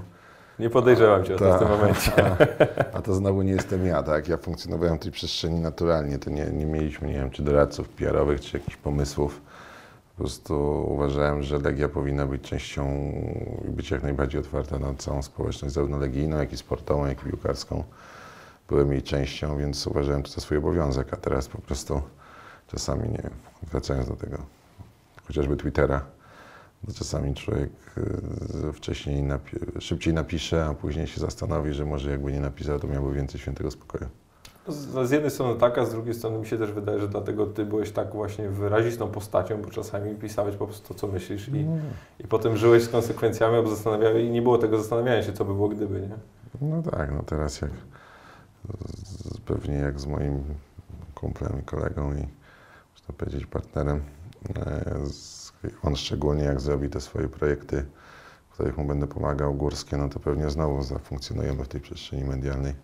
Nie 0.60 0.70
podejrzewam 0.70 1.24
Cię 1.24 1.36
o 1.36 1.38
to 1.38 1.56
w 1.56 1.60
tym 1.60 1.70
momencie. 1.70 2.12
A, 2.94 2.98
a 2.98 3.02
to 3.02 3.14
znowu 3.14 3.42
nie 3.42 3.52
jestem 3.52 3.86
ja, 3.86 4.04
tak? 4.04 4.28
Ja 4.28 4.38
funkcjonowałem 4.38 4.98
w 4.98 5.00
tej 5.00 5.12
przestrzeni 5.12 5.60
naturalnie. 5.60 6.20
To 6.20 6.30
nie, 6.30 6.46
nie 6.46 6.66
mieliśmy, 6.66 7.08
nie 7.08 7.14
wiem, 7.14 7.30
czy 7.30 7.44
doradców 7.44 7.90
PR-owych, 7.90 8.42
czy 8.42 8.58
jakichś 8.58 8.78
pomysłów. 8.78 9.42
Po 10.18 10.24
prostu 10.24 10.86
uważałem, 10.90 11.44
że 11.44 11.60
Legia 11.60 11.90
powinna 11.90 12.26
być 12.26 12.42
częścią 12.42 13.12
i 13.68 13.72
być 13.72 13.92
jak 13.92 14.04
najbardziej 14.04 14.42
otwarta 14.42 14.80
na 14.80 14.94
całą 14.94 15.22
społeczność, 15.22 15.74
zarówno 15.74 15.98
legijną, 15.98 16.38
jak 16.38 16.54
i 16.54 16.58
sportową, 16.58 17.06
jak 17.06 17.22
i 17.22 17.30
piłkarską. 17.30 17.84
Byłem 18.70 18.92
jej 18.92 19.02
częścią, 19.04 19.58
więc 19.58 19.88
uważałem 19.88 20.24
to 20.24 20.30
za 20.30 20.42
swój 20.42 20.58
obowiązek, 20.58 21.14
a 21.14 21.18
teraz 21.18 21.48
po 21.48 21.62
prostu 21.62 22.02
czasami, 22.68 23.10
nie 23.10 23.18
wiem, 23.24 23.34
wracając 23.72 24.08
do 24.10 24.16
tego, 24.16 24.38
chociażby 25.28 25.58
Twittera, 25.58 26.02
to 26.88 26.94
czasami 26.94 27.34
człowiek 27.34 27.70
y, 28.70 28.74
wcześniej 28.74 29.24
napi- 29.24 29.82
szybciej 29.82 30.14
napisze, 30.14 30.66
a 30.66 30.74
później 30.74 31.08
się 31.08 31.20
zastanowi, 31.22 31.74
że 31.74 31.86
może 31.86 32.12
jakby 32.12 32.34
nie 32.34 32.40
napisał, 32.40 32.80
to 32.80 32.88
miałby 32.88 33.14
więcej 33.14 33.40
świętego 33.40 33.72
spokoju. 33.72 34.06
Z, 34.68 35.08
z 35.08 35.12
jednej 35.12 35.32
strony 35.32 35.60
tak, 35.60 35.78
a 35.78 35.86
z 35.86 35.92
drugiej 35.92 36.14
strony 36.14 36.38
mi 36.40 36.46
się 36.48 36.58
też 36.58 36.72
wydaje, 36.72 37.00
że 37.00 37.08
dlatego 37.08 37.46
ty 37.46 37.66
byłeś 37.66 37.92
tak 37.92 38.14
właśnie 38.14 38.50
wyrazistą 38.50 39.08
postacią, 39.08 39.62
bo 39.62 39.70
czasami 39.70 40.16
pisałeś 40.16 40.56
po 40.56 40.66
prostu 40.66 40.94
to, 40.94 41.00
co 41.00 41.08
myślisz 41.08 41.48
i, 41.48 41.66
i 42.20 42.28
potem 42.28 42.58
żyłeś 42.58 42.84
z 42.84 42.90
konsekwencjami, 42.90 43.56
albo 43.56 43.70
zastanawiałeś 43.70 44.24
i 44.26 44.30
nie 44.30 44.42
było 44.42 44.58
tego 44.58 44.78
zastanawiania 44.78 45.24
się, 45.24 45.34
co 45.34 45.46
by 45.46 45.54
było 45.54 45.70
gdyby, 45.70 46.02
nie? 46.02 46.18
No 46.62 46.82
tak, 46.92 47.12
no 47.12 47.24
teraz 47.24 47.62
jak 47.62 47.72
z, 49.04 49.38
pewnie 49.38 49.74
jak 49.74 50.00
z 50.00 50.06
moim 50.06 50.44
kumplem 51.16 51.60
i 51.62 51.64
kolegą 51.64 52.14
i 52.14 52.28
można 52.92 53.14
powiedzieć 53.18 53.46
partnerem, 53.46 54.02
e, 54.56 55.06
z, 55.06 55.54
on 55.84 55.96
szczególnie 55.96 56.44
jak 56.44 56.62
zrobi 56.62 56.90
te 56.90 57.02
swoje 57.02 57.28
projekty, 57.28 57.86
w 58.50 58.54
których 58.54 58.78
mu 58.78 58.86
będę 58.86 59.08
pomagał, 59.08 59.54
górskie, 59.54 59.98
no 59.98 60.10
to 60.10 60.20
pewnie 60.20 60.50
znowu 60.50 60.84
zafunkcjonujemy 60.84 61.64
w 61.64 61.68
tej 61.68 61.82
przestrzeni 61.82 62.24
medialnej. 62.24 62.76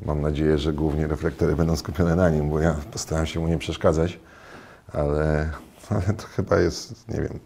Mam 0.00 0.20
nadzieję, 0.20 0.58
że 0.58 0.72
głównie 0.72 1.06
reflektory 1.06 1.56
będą 1.56 1.76
skupione 1.76 2.16
na 2.16 2.30
nim, 2.30 2.50
bo 2.50 2.60
ja 2.60 2.74
postaram 2.92 3.26
się 3.26 3.40
mu 3.40 3.48
nie 3.48 3.58
przeszkadzać, 3.58 4.20
ale, 4.92 5.50
ale 5.90 6.02
to 6.02 6.26
chyba 6.26 6.60
jest, 6.60 7.08
nie 7.08 7.20
wiem, 7.20 7.38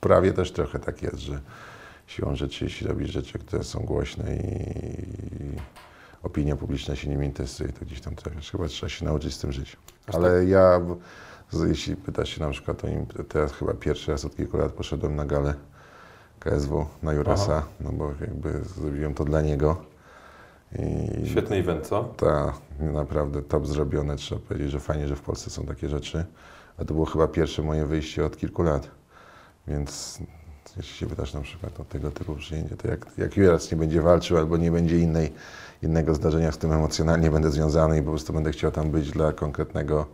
prawie 0.00 0.32
też 0.32 0.52
trochę 0.52 0.78
tak 0.78 1.02
jest, 1.02 1.18
że 1.18 1.40
siłą 2.06 2.36
rzeczy, 2.36 2.64
jeśli 2.64 2.86
robisz 2.86 3.10
rzeczy, 3.10 3.38
które 3.38 3.64
są 3.64 3.80
głośne 3.80 4.36
i 4.36 5.56
opinia 6.24 6.56
publiczna 6.56 6.96
się 6.96 7.08
nimi 7.08 7.26
interesuje, 7.26 7.72
to 7.72 7.84
gdzieś 7.84 8.00
tam 8.00 8.14
trafisz. 8.14 8.50
Chyba 8.50 8.68
trzeba 8.68 8.90
się 8.90 9.04
nauczyć 9.04 9.34
z 9.34 9.38
tym 9.38 9.52
żyć. 9.52 9.76
Ale 10.12 10.44
ja, 10.44 10.80
w- 10.80 10.96
z- 11.56 11.68
jeśli 11.68 11.96
pytasz 11.96 12.28
się 12.28 12.40
na 12.40 12.50
przykład 12.50 12.84
o 12.84 12.88
nim, 12.88 13.06
teraz 13.28 13.52
chyba 13.52 13.74
pierwszy 13.74 14.10
raz 14.12 14.24
od 14.24 14.36
kilku 14.36 14.56
lat 14.56 14.72
poszedłem 14.72 15.16
na 15.16 15.24
galę 15.26 15.54
KSW, 16.40 16.86
na 17.02 17.12
Jurasa, 17.12 17.56
Aha. 17.56 17.66
no 17.80 17.92
bo 17.92 18.12
jakby 18.20 18.64
zrobiłem 18.64 19.14
to 19.14 19.24
dla 19.24 19.40
niego 19.40 19.76
I 21.22 21.28
Świetny 21.28 21.56
event, 21.56 21.86
co? 21.86 22.04
ta 22.04 22.52
naprawdę 22.80 23.42
top 23.42 23.66
zrobione, 23.66 24.16
trzeba 24.16 24.40
powiedzieć, 24.48 24.70
że 24.70 24.80
fajnie, 24.80 25.08
że 25.08 25.16
w 25.16 25.20
Polsce 25.22 25.50
są 25.50 25.66
takie 25.66 25.88
rzeczy. 25.88 26.24
A 26.78 26.84
to 26.84 26.94
było 26.94 27.06
chyba 27.06 27.28
pierwsze 27.28 27.62
moje 27.62 27.86
wyjście 27.86 28.24
od 28.24 28.36
kilku 28.36 28.62
lat. 28.62 28.90
Więc 29.68 30.18
jeśli 30.76 30.96
się 30.96 31.06
pytasz 31.06 31.34
na 31.34 31.40
przykład 31.40 31.80
o 31.80 31.84
tego 31.84 32.10
typu 32.10 32.34
przyjęcie, 32.34 32.76
to 32.76 32.88
jak, 32.88 33.06
jak 33.18 33.36
Juras 33.36 33.70
nie 33.70 33.76
będzie 33.76 34.02
walczył 34.02 34.38
albo 34.38 34.56
nie 34.56 34.70
będzie 34.70 34.98
innej, 34.98 35.32
innego 35.82 36.14
zdarzenia, 36.14 36.52
z 36.52 36.58
tym 36.58 36.72
emocjonalnie 36.72 37.30
będę 37.30 37.50
związany 37.50 37.98
i 37.98 38.02
po 38.02 38.10
prostu 38.10 38.32
będę 38.32 38.52
chciał 38.52 38.70
tam 38.70 38.90
być 38.90 39.10
dla 39.10 39.32
konkretnego, 39.32 40.06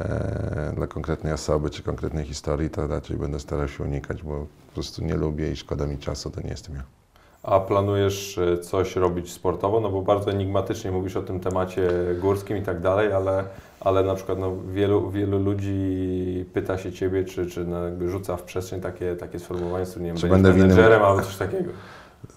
e, 0.00 0.72
dla 0.76 0.86
konkretnej 0.86 1.32
osoby 1.32 1.70
czy 1.70 1.82
konkretnej 1.82 2.24
historii, 2.24 2.70
to 2.70 2.86
raczej 2.86 3.16
będę 3.16 3.40
starał 3.40 3.68
się 3.68 3.84
unikać, 3.84 4.22
bo 4.22 4.46
po 4.66 4.72
prostu 4.74 5.04
nie 5.04 5.14
lubię 5.14 5.52
i 5.52 5.56
szkoda 5.56 5.86
mi 5.86 5.98
czasu, 5.98 6.30
to 6.30 6.40
nie 6.40 6.50
jestem 6.50 6.74
ja. 6.74 6.82
A 7.42 7.60
planujesz 7.60 8.38
e, 8.38 8.58
coś 8.58 8.96
robić 8.96 9.32
sportowo? 9.32 9.80
No 9.80 9.90
bo 9.90 10.02
bardzo 10.02 10.30
enigmatycznie 10.30 10.90
mówisz 10.90 11.16
o 11.16 11.22
tym 11.22 11.40
temacie 11.40 11.90
górskim 12.20 12.56
i 12.56 12.62
tak 12.62 12.80
dalej, 12.80 13.12
ale, 13.12 13.44
ale 13.84 14.04
na 14.04 14.14
przykład 14.14 14.38
no, 14.38 14.52
wielu, 14.72 15.10
wielu 15.10 15.38
ludzi 15.38 16.44
pyta 16.52 16.78
się 16.78 16.92
Ciebie, 16.92 17.24
czy, 17.24 17.46
czy 17.46 17.64
no, 17.64 17.84
jakby 17.84 18.10
rzuca 18.10 18.36
w 18.36 18.42
przestrzeń 18.42 18.80
takie, 18.80 19.16
takie 19.16 19.38
sformułowanie, 19.38 19.86
nie 19.96 20.06
wiem, 20.06 20.16
Czy 20.16 20.28
będę 20.28 20.52
w 20.52 20.56
innym- 20.56 20.68
menedżerem 20.68 21.02
albo 21.02 21.22
coś 21.22 21.36
takiego. 21.36 21.70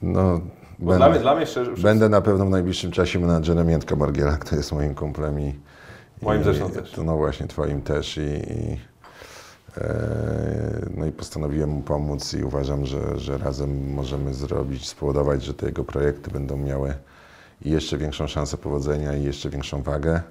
No, 0.02 0.42
Bo 0.80 0.96
dla 0.96 1.10
mnie, 1.10 1.20
dla 1.20 1.36
mnie 1.36 1.46
szczerze, 1.46 1.72
Będę 1.72 2.10
na 2.10 2.22
pewno 2.22 2.46
w 2.46 2.50
najbliższym 2.50 2.92
czasie 2.92 3.20
menadżerem 3.20 3.70
Jędrka 3.70 3.96
Margiela, 3.96 4.38
który 4.38 4.58
jest 4.58 4.72
moim 4.72 4.96
kumplem 4.96 5.40
i... 5.40 5.54
Moim 6.22 6.42
i, 6.42 6.44
zresztą 6.44 6.70
też. 6.70 6.92
To, 6.92 7.04
no 7.04 7.18
właśnie, 7.18 7.48
twoim 7.48 7.82
też 7.82 8.18
i... 8.18 8.22
i 8.22 8.78
e, 9.78 10.90
no 10.98 11.06
i 11.06 11.12
postanowiłem 11.12 11.70
mu 11.70 11.82
pomóc 11.82 12.34
i 12.34 12.44
uważam, 12.44 12.86
że, 12.86 13.20
że 13.20 13.38
razem 13.38 13.94
możemy 13.94 14.34
zrobić, 14.34 14.88
spowodować, 14.88 15.44
że 15.44 15.54
te 15.54 15.66
jego 15.66 15.84
projekty 15.84 16.32
będą 16.32 16.58
miały 16.58 16.94
jeszcze 17.62 17.98
większą 17.98 18.28
szansę 18.28 18.58
powodzenia 18.58 19.16
i 19.16 19.24
jeszcze 19.24 19.50
większą 19.50 19.82
wagę. 19.82 20.22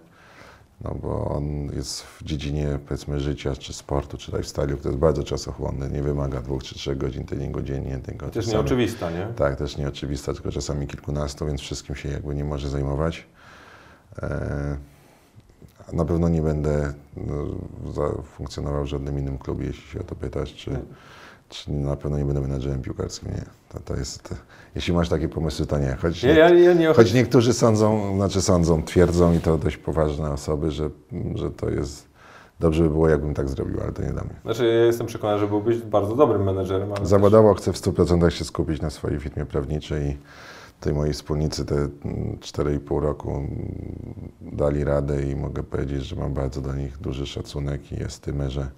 No 0.80 0.94
bo 1.02 1.24
on 1.24 1.44
jest 1.76 2.02
w 2.02 2.24
dziedzinie 2.24 2.78
powiedzmy 2.88 3.20
życia, 3.20 3.56
czy 3.56 3.72
sportu, 3.72 4.18
czy 4.18 4.32
lifestyle'u, 4.32 4.76
który 4.76 4.88
jest 4.88 4.98
bardzo 4.98 5.24
czasochłonny, 5.24 5.90
nie 5.90 6.02
wymaga 6.02 6.40
dwóch 6.42 6.62
czy 6.64 6.74
trzech 6.74 6.98
godzin 6.98 7.24
treningu 7.24 7.62
dziennie. 7.62 7.98
Tylko 7.98 8.26
Też 8.26 8.34
czasami- 8.44 8.52
nieoczywista, 8.54 9.10
nie? 9.10 9.26
tak, 9.36 9.56
też 9.56 9.76
nieoczywista, 9.76 10.34
tylko 10.34 10.52
czasami 10.52 10.86
kilkunastu, 10.86 11.46
więc 11.46 11.60
wszystkim 11.60 11.96
się 11.96 12.08
jakby 12.08 12.34
nie 12.34 12.44
może 12.44 12.68
zajmować. 12.68 13.26
E, 14.22 14.76
na 15.92 16.04
pewno 16.04 16.28
nie 16.28 16.42
będę 16.42 16.92
no, 17.16 18.22
funkcjonował 18.36 18.84
w 18.84 18.86
żadnym 18.86 19.18
innym 19.18 19.38
klubie, 19.38 19.66
jeśli 19.66 19.82
się 19.90 20.00
o 20.00 20.04
to 20.04 20.14
pytasz, 20.14 20.54
czy, 20.54 20.80
czy 21.48 21.70
na 21.72 21.96
pewno 21.96 22.18
nie 22.18 22.24
będę 22.24 22.40
menadżerem 22.40 22.82
piłkarskim, 22.82 23.30
nie. 23.30 23.44
To, 23.68 23.80
to 23.80 23.96
jest, 23.96 24.34
jeśli 24.76 24.94
masz 24.94 25.08
takie 25.08 25.28
pomysły, 25.28 25.66
to 25.66 25.78
nie. 25.78 25.96
Choć, 26.02 26.22
Nie, 26.22 26.30
ja, 26.30 26.50
ja 26.50 26.72
nie 26.72 26.86
choć 26.86 27.14
niektórzy 27.14 27.52
sądzą, 27.52 28.16
znaczy 28.16 28.42
sądzą, 28.42 28.82
twierdzą 28.82 29.34
i 29.34 29.40
to 29.40 29.58
dość 29.58 29.76
poważne 29.76 30.30
osoby, 30.30 30.70
że, 30.70 30.90
że 31.34 31.50
to 31.50 31.70
jest, 31.70 32.08
dobrze 32.60 32.82
by 32.82 32.90
było, 32.90 33.08
jakbym 33.08 33.34
tak 33.34 33.48
zrobił, 33.48 33.80
ale 33.82 33.92
to 33.92 34.02
nie 34.02 34.12
mnie. 34.12 34.40
Znaczy, 34.44 34.66
ja 34.66 34.84
jestem 34.84 35.06
przekonany, 35.06 35.38
że 35.38 35.48
byłbyś 35.48 35.78
bardzo 35.78 36.16
dobrym 36.16 36.44
menedżerem, 36.44 36.90
Zawodowo 37.02 37.54
chcę 37.54 37.72
w 37.72 37.76
100% 37.76 38.30
się 38.30 38.44
skupić 38.44 38.82
na 38.82 38.90
swojej 38.90 39.20
firmie 39.20 39.46
prawniczej 39.46 40.10
i 40.10 40.16
tej 40.80 40.94
mojej 40.94 41.14
wspólnicy 41.14 41.64
te 41.64 41.74
mm, 41.74 41.90
4,5 42.40 43.00
roku 43.00 43.30
mm, 43.30 44.30
dali 44.40 44.84
radę 44.84 45.22
i 45.22 45.36
mogę 45.36 45.62
powiedzieć, 45.62 46.04
że 46.04 46.16
mam 46.16 46.34
bardzo 46.34 46.60
do 46.60 46.74
nich 46.74 46.98
duży 46.98 47.26
szacunek 47.26 47.92
i 47.92 48.02
estymę, 48.02 48.50
że, 48.50 48.70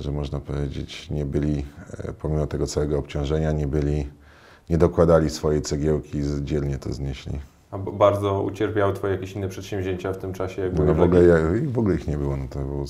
że 0.00 0.12
można 0.12 0.40
powiedzieć 0.40 1.10
nie 1.10 1.24
byli, 1.26 1.64
e, 1.98 2.12
pomimo 2.12 2.46
tego 2.46 2.66
całego 2.66 2.98
obciążenia, 2.98 3.52
nie 3.52 3.66
byli, 3.66 4.06
nie 4.70 4.78
dokładali 4.78 5.30
swojej 5.30 5.62
cegiełki, 5.62 6.22
z- 6.22 6.42
dzielnie 6.42 6.78
to 6.78 6.92
znieśli. 6.92 7.32
A 7.70 7.78
bardzo 7.78 8.42
ucierpiały 8.42 8.92
Twoje 8.92 9.14
jakieś 9.14 9.32
inne 9.32 9.48
przedsięwzięcia 9.48 10.12
w 10.12 10.16
tym 10.18 10.32
czasie? 10.32 10.62
Jak 10.62 10.78
No, 10.78 10.94
w, 10.94 11.00
ogóle, 11.00 11.24
ja, 11.24 11.34
w 11.66 11.78
ogóle 11.78 11.94
ich 11.94 12.08
nie 12.08 12.16
było, 12.18 12.36
no 12.36 12.44
to 12.50 12.58
było, 12.58 12.84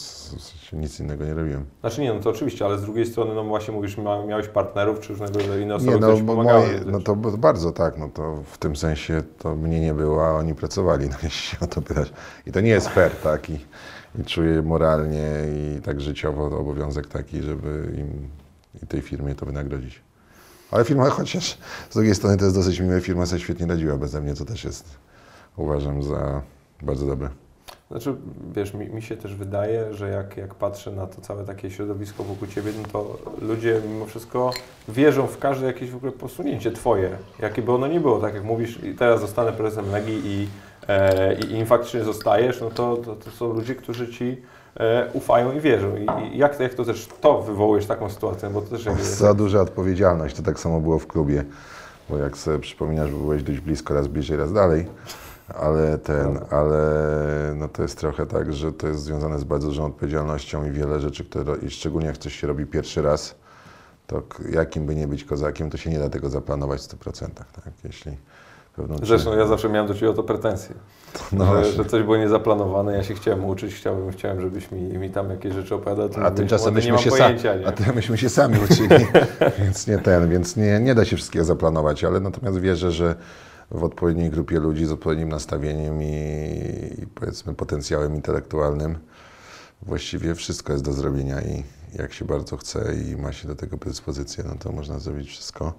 nic 0.73 1.01
innego 1.01 1.25
nie 1.25 1.35
robiłem. 1.35 1.65
Znaczy 1.81 2.01
nie, 2.01 2.15
no 2.15 2.21
to 2.21 2.31
oczywiście, 2.31 2.65
ale 2.65 2.79
z 2.79 2.83
drugiej 2.83 3.07
strony, 3.07 3.35
no 3.35 3.45
właśnie 3.45 3.75
mówisz, 3.75 3.97
miałeś 4.29 4.49
partnerów, 4.49 5.01
czy 5.01 5.09
różnego 5.13 5.39
rodzaju 5.39 5.63
inne 5.63 5.75
osoby, 5.75 5.91
Nie, 5.91 5.97
które 5.97 6.13
no, 6.13 6.19
Ci 6.19 6.25
bo 6.25 6.33
pomagały. 6.33 6.67
moje, 6.67 6.81
no 6.87 7.01
to 7.01 7.17
bardzo 7.17 7.73
tak, 7.73 7.99
no 7.99 8.09
to 8.09 8.43
w 8.53 8.59
tym 8.59 8.77
sensie 8.77 9.23
to 9.39 9.55
mnie 9.57 9.81
nie 9.81 9.95
było, 9.95 10.27
a 10.27 10.31
oni 10.33 10.55
pracowali, 10.55 11.09
no 11.11 11.17
jeśli 11.23 11.57
się 11.57 11.57
o 11.61 11.67
to 11.67 11.83
pytasz. 11.83 12.13
I 12.47 12.53
to 12.53 12.61
nie 12.61 12.71
jest 12.71 12.89
fair, 12.89 13.11
tak, 13.23 13.51
i, 13.51 13.59
i 14.21 14.25
czuję 14.25 14.63
moralnie 14.63 15.27
i 15.57 15.81
tak 15.83 16.01
życiowo 16.01 16.51
to 16.51 16.59
obowiązek 16.59 17.07
taki, 17.07 17.43
żeby 17.43 17.95
im 17.99 18.29
i 18.83 18.87
tej 18.87 19.01
firmie 19.01 19.35
to 19.35 19.47
wynagrodzić. 19.47 20.01
Ale 20.75 20.85
firma, 20.85 21.11
chociaż 21.11 21.59
z 21.91 21.95
drugiej 21.95 22.15
strony 22.15 22.37
to 22.37 22.45
jest 22.45 22.57
dosyć 22.57 22.81
miłe, 22.81 23.01
firma 23.01 23.27
sobie 23.27 23.41
świetnie 23.41 23.67
radziła 23.67 23.97
beze 23.97 24.21
mnie, 24.21 24.35
co 24.35 24.45
też 24.45 24.65
jest, 24.65 24.99
uważam, 25.57 26.03
za 26.03 26.43
bardzo 26.83 27.07
dobre. 27.07 27.29
Znaczy, 27.91 28.15
wiesz, 28.55 28.75
mi, 28.75 28.89
mi 28.89 29.03
się 29.03 29.17
też 29.17 29.35
wydaje, 29.35 29.95
że 29.95 30.11
jak, 30.11 30.37
jak 30.37 30.55
patrzę 30.55 30.91
na 30.91 31.07
to 31.07 31.21
całe 31.21 31.45
takie 31.45 31.71
środowisko 31.71 32.25
wokół 32.25 32.49
Ciebie, 32.49 32.73
no 32.83 32.89
to 32.93 33.19
ludzie 33.41 33.81
mimo 33.89 34.07
wszystko 34.07 34.51
wierzą 34.89 35.27
w 35.27 35.39
każde 35.39 35.67
jakieś 35.67 35.91
w 35.91 35.97
ogóle 35.97 36.13
posunięcie 36.13 36.73
Twoje, 36.73 37.11
jakie 37.39 37.63
by 37.63 37.73
ono 37.73 37.87
nie 37.87 38.01
było. 38.01 38.19
Tak 38.19 38.35
jak 38.35 38.45
mówisz, 38.45 38.79
teraz 38.99 39.21
zostanę 39.21 39.53
prezesem 39.53 39.91
Legii 39.91 40.21
i, 40.25 40.49
e, 40.89 41.35
i, 41.35 41.59
i 41.59 41.67
faktycznie 41.67 42.05
zostajesz, 42.05 42.61
no 42.61 42.71
to, 42.71 42.97
to, 42.97 43.17
to 43.17 43.31
są 43.31 43.53
ludzie, 43.53 43.75
którzy 43.75 44.09
Ci 44.09 44.43
ufają 45.13 45.53
i 45.53 45.61
wierzą. 45.61 45.97
I, 45.97 46.39
jak, 46.39 46.57
to- 46.57 46.63
jak 46.63 46.75
to 46.75 46.85
też 46.85 47.09
to 47.21 47.43
wywołujesz 47.43 47.87
taką 47.87 48.11
sytuację, 48.11 48.51
bo 48.51 48.61
to 48.63 48.71
też 48.71 48.85
jakby... 48.85 49.05
Za 49.05 49.35
duża 49.35 49.61
odpowiedzialność, 49.61 50.37
to 50.37 50.43
tak 50.43 50.61
samo 50.61 50.81
było 50.81 50.99
w 50.99 51.07
klubie, 51.07 51.45
bo 52.11 52.19
jak 52.19 52.37
sobie 52.37 52.59
przypominasz, 52.59 53.11
że 53.11 53.17
byłeś 53.17 53.43
dość 53.43 53.61
blisko, 53.61 53.95
raz 53.95 54.09
bliżej, 54.09 54.37
raz 54.37 54.53
dalej, 54.53 54.87
ale 55.55 55.99
ten, 55.99 56.39
ale 56.51 56.81
no 57.57 57.69
to 57.69 57.83
jest 57.83 57.99
trochę 57.99 58.27
tak, 58.27 58.53
że 58.53 58.73
to 58.73 58.87
jest 58.87 59.03
związane 59.03 59.39
z 59.39 59.45
bardzo 59.45 59.67
dużą 59.69 59.85
odpowiedzialnością 59.87 60.67
i 60.67 60.71
wiele 60.71 61.01
rzeczy, 61.01 61.25
które, 61.25 61.57
i 61.63 61.71
szczególnie 61.71 62.07
jak 62.07 62.19
coś 62.19 62.35
się 62.41 62.47
robi 62.47 62.67
pierwszy 62.67 63.03
raz, 63.03 63.35
to 64.07 64.23
jakim 64.51 64.87
by 64.87 64.95
nie 64.95 65.09
być 65.09 65.25
kozakiem, 65.25 65.71
to 65.71 65.77
się 65.77 65.91
nie 65.91 65.99
da 65.99 66.09
tego 66.09 66.31
zaplanować 66.31 66.81
w 66.81 66.85
100%, 66.89 67.29
tak, 67.35 67.73
jeśli 67.85 68.17
pewną 68.77 68.97
Zresztą 69.03 69.39
ja 69.39 69.47
zawsze 69.47 69.69
miałem 69.69 69.89
do 69.89 69.95
Ciebie 69.95 70.11
o 70.11 70.15
to 70.15 70.23
pretensje. 70.23 70.75
no 71.33 71.65
że, 71.65 71.73
że 71.73 71.85
coś 71.85 72.03
było 72.03 72.17
niezaplanowane, 72.17 72.93
ja 72.97 73.03
się 73.03 73.15
chciałem 73.15 73.45
uczyć, 73.45 73.75
chciałem, 73.75 74.11
chciałem 74.11 74.41
żebyś 74.41 74.71
mi, 74.71 74.81
mi 74.81 75.11
tam 75.11 75.31
jakieś 75.31 75.55
rzeczy 75.55 75.75
opowiadał. 75.75 76.09
A 76.25 76.31
tymczasem 76.31 76.75
myśmy 76.75 76.99
się, 76.99 77.11
sa- 77.11 77.19
pojęcia, 77.19 77.55
nie? 77.55 77.67
a 77.67 77.73
ty, 77.73 77.93
myśmy 77.93 78.19
się 78.19 78.29
sami 78.29 78.59
uczyli, 78.65 79.07
więc 79.59 79.87
nie 79.87 79.99
ten, 79.99 80.31
więc 80.31 80.57
nie, 80.57 80.81
nie 80.81 80.95
da 80.95 81.05
się 81.05 81.17
wszystkiego 81.17 81.45
zaplanować, 81.45 82.05
ale 82.05 82.21
natomiast 82.21 82.59
wierzę, 82.59 82.93
że 82.93 83.15
w 83.71 83.85
odpowiedniej 83.85 84.31
grupie 84.31 84.61
ludzi 84.61 84.87
z 84.87 84.93
odpowiednim 84.93 85.29
nastawieniem 85.29 86.03
i, 86.03 86.07
i 87.03 87.07
powiedzmy 87.07 87.55
potencjałem 87.55 88.15
intelektualnym 88.15 88.99
właściwie 89.83 90.35
wszystko 90.35 90.73
jest 90.73 90.85
do 90.85 90.93
zrobienia 90.93 91.41
i 91.41 91.65
jak 91.99 92.13
się 92.13 92.25
bardzo 92.25 92.57
chce 92.57 92.95
i 92.95 93.17
ma 93.17 93.33
się 93.33 93.49
do 93.49 93.55
tego 93.55 93.79
predyspozycję, 93.79 94.45
no 94.49 94.55
to 94.59 94.73
można 94.73 94.99
zrobić 94.99 95.29
wszystko. 95.29 95.73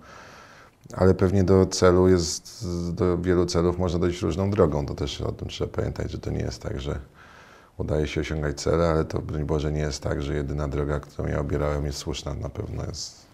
Ale 0.94 1.14
pewnie 1.14 1.44
do 1.44 1.66
celu 1.66 2.08
jest, 2.08 2.66
do 2.94 3.18
wielu 3.18 3.46
celów 3.46 3.80
można 3.80 4.00
dojść 4.00 4.22
różną 4.22 4.52
drogą. 4.52 4.86
To 4.86 4.96
też 4.96 5.22
o 5.22 5.32
tym 5.32 5.48
trzeba 5.48 5.72
pamiętać, 5.72 6.12
że 6.12 6.18
to 6.18 6.32
nie 6.32 6.40
jest 6.40 6.62
tak, 6.62 6.82
że 6.82 7.00
udaje 7.78 8.08
się 8.08 8.22
osiągać 8.22 8.62
cele, 8.62 8.90
ale 8.90 9.06
to 9.06 9.22
broń 9.22 9.44
Boże 9.44 9.72
nie 9.72 9.80
jest 9.80 10.04
tak, 10.04 10.22
że 10.22 10.36
jedyna 10.36 10.68
droga, 10.68 11.00
którą 11.00 11.28
ja 11.28 11.40
obierałem 11.40 11.86
jest 11.86 11.98
słuszna. 11.98 12.34
Na 12.34 12.50
pewno 12.50 12.86
jest. 12.86 13.26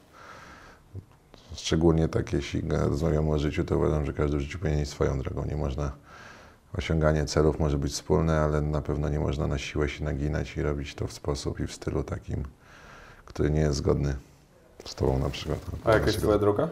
Szczególnie 1.55 2.07
tak, 2.07 2.33
jeśli 2.33 2.61
rozmawiamy 2.69 3.31
o 3.31 3.39
życiu, 3.39 3.63
to 3.65 3.77
uważam, 3.77 4.05
że 4.05 4.13
każdy 4.13 4.37
w 4.37 4.39
życiu 4.39 4.59
powinien 4.59 4.81
iść 4.81 4.91
swoją 4.91 5.19
drogą. 5.19 5.45
Nie 5.45 5.55
można, 5.55 5.91
osiąganie 6.77 7.25
celów 7.25 7.59
może 7.59 7.77
być 7.77 7.93
wspólne, 7.93 8.39
ale 8.39 8.61
na 8.61 8.81
pewno 8.81 9.09
nie 9.09 9.19
można 9.19 9.47
na 9.47 9.57
siłę 9.57 9.89
się 9.89 10.03
naginać 10.03 10.57
i 10.57 10.61
robić 10.61 10.95
to 10.95 11.07
w 11.07 11.13
sposób 11.13 11.59
i 11.59 11.67
w 11.67 11.73
stylu 11.73 12.03
takim, 12.03 12.43
który 13.25 13.51
nie 13.51 13.59
jest 13.59 13.77
zgodny 13.77 14.15
z 14.85 14.95
Tobą 14.95 15.19
na 15.19 15.29
przykład. 15.29 15.59
A 15.83 15.91
jaka 15.91 16.05
jest 16.05 16.19
Twoja 16.19 16.37
droga? 16.37 16.69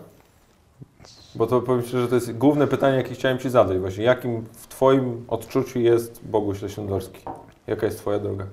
Bo 1.36 1.48
to 1.48 1.62
powiem 1.62 1.84
Ci, 1.84 1.90
że 1.90 2.08
to 2.08 2.16
jest 2.16 2.38
główne 2.38 2.68
pytanie, 2.68 2.98
jakie 2.98 3.16
chciałem 3.16 3.38
Ci 3.40 3.50
zadać. 3.50 3.78
Właśnie, 3.80 4.04
jakim 4.04 4.46
w 4.54 4.68
Twoim 4.68 5.26
odczuciu 5.28 5.80
jest 5.80 6.22
Boguś 6.28 6.62
Leśnodorski? 6.62 7.22
Jaka 7.68 7.86
jest 7.86 7.98
Twoja 8.00 8.20
droga? 8.20 8.46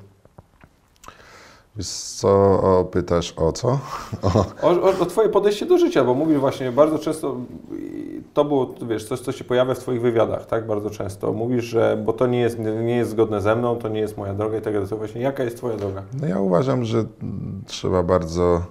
Wiesz 1.77 1.89
co, 1.89 2.29
o, 2.63 2.85
pytasz 2.85 3.35
o 3.37 3.53
co? 3.53 3.69
O, 4.63 4.71
O, 4.71 4.99
o, 5.01 5.07
Twoje 5.07 5.29
podejście 5.29 5.67
do 5.67 5.79
życia, 5.79 6.05
bo 6.05 6.15
mówisz 6.15 6.39
właśnie 6.39 6.73
bardzo 6.73 6.99
często, 6.99 7.37
to 8.35 8.45
było, 8.45 8.75
wiesz, 8.89 9.05
coś, 9.05 9.21
co 9.21 9.33
się 9.33 9.45
pojawia 9.45 9.75
w 9.75 9.79
Twoich 9.79 10.01
wywiadach, 10.01 10.47
tak, 10.47 10.67
bardzo 10.67 10.91
często. 10.91 11.33
Mówisz, 11.33 11.65
że, 11.65 12.03
bo 12.05 12.13
to 12.13 12.27
nie 12.27 12.41
jest, 12.41 12.59
nie 12.59 12.97
jest 12.97 13.11
zgodne 13.11 13.41
ze 13.41 13.57
mną, 13.57 13.77
to 13.77 13.89
nie 13.89 14.01
jest 14.01 14.17
moja 14.17 14.35
droga 14.35 14.59
i 14.59 14.61
tak 14.61 14.73
dalej. 14.73 14.89
Właśnie, 14.89 15.21
jaka 15.21 15.45
jest 15.45 15.57
Twoja 15.57 15.77
droga? 15.77 16.03
No 16.21 16.29
ja 16.29 16.41
uważam, 16.41 16.85
że 16.85 17.05
trzeba 17.67 18.03
bardzo 18.03 18.63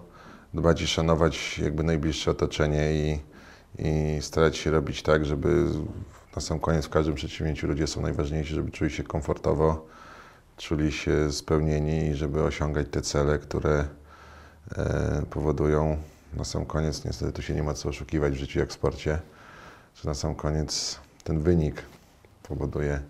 dbać 0.54 0.82
i 0.82 0.88
szanować 0.88 1.60
jakby 1.60 1.84
najbliższe 1.84 2.32
otoczenie 2.32 2.94
i, 2.94 3.20
i 3.80 4.18
starać 4.22 4.58
się 4.58 4.72
robić 4.72 5.04
tak, 5.04 5.26
żeby 5.26 5.66
na 6.36 6.42
sam 6.42 6.60
koniec 6.60 6.86
w 6.86 6.90
każdym 6.90 7.16
przedsięwzięciu 7.16 7.68
ludzie 7.68 7.88
są 7.88 8.02
najważniejsi, 8.02 8.54
żeby 8.54 8.72
czuli 8.72 8.92
się 8.92 9.04
komfortowo, 9.04 9.86
czuli 10.58 10.92
się 10.92 11.32
spełnieni 11.32 12.08
i 12.08 12.16
żeby 12.16 12.44
osiągać 12.44 12.88
te 12.92 13.02
cele, 13.02 13.40
które 13.40 13.88
e, 14.78 15.24
powodują 15.30 15.98
na 16.34 16.44
sam 16.44 16.66
koniec, 16.66 17.06
niestety 17.06 17.32
tu 17.32 17.42
się 17.42 17.54
nie 17.54 17.64
ma 17.64 17.74
co 17.74 17.90
oszukiwać 17.90 18.34
w 18.34 18.38
życiu 18.38 18.60
jak 18.60 18.70
w 18.70 18.74
sporcie, 18.74 19.20
że 19.96 20.10
na 20.10 20.14
sam 20.14 20.36
koniec 20.36 21.00
ten 21.24 21.40
wynik 21.40 21.82
powoduje. 22.44 23.02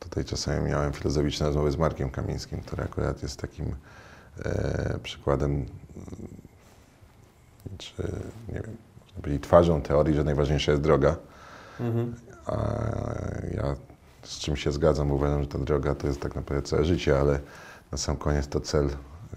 Tutaj 0.00 0.24
czasami 0.24 0.68
miałem 0.68 0.92
filozoficzne 0.92 1.46
rozmowy 1.46 1.70
z 1.70 1.76
Markiem 1.76 2.10
Kamińskim, 2.10 2.60
który 2.60 2.82
akurat 2.82 3.22
jest 3.22 3.40
takim 3.40 3.74
e, 4.44 4.98
przykładem, 5.02 5.66
czy 7.78 7.92
nie 8.48 8.54
wiem, 8.54 8.76
powiedzieć 9.22 9.42
twarzą 9.42 9.82
teorii, 9.82 10.14
że 10.14 10.24
najważniejsza 10.24 10.72
jest 10.72 10.82
droga. 10.82 11.16
Mhm. 11.80 12.14
A 12.46 12.56
ja 13.54 13.76
z 14.22 14.38
czym 14.38 14.56
się 14.56 14.72
zgadzam, 14.72 15.10
uważam, 15.10 15.42
że 15.42 15.48
ta 15.48 15.58
droga 15.58 15.94
to 15.94 16.06
jest 16.06 16.20
tak 16.20 16.34
naprawdę 16.34 16.68
całe 16.68 16.84
życie, 16.84 17.20
ale 17.20 17.40
na 17.92 17.98
sam 17.98 18.16
koniec 18.16 18.48
to 18.48 18.60
cel, 18.60 18.88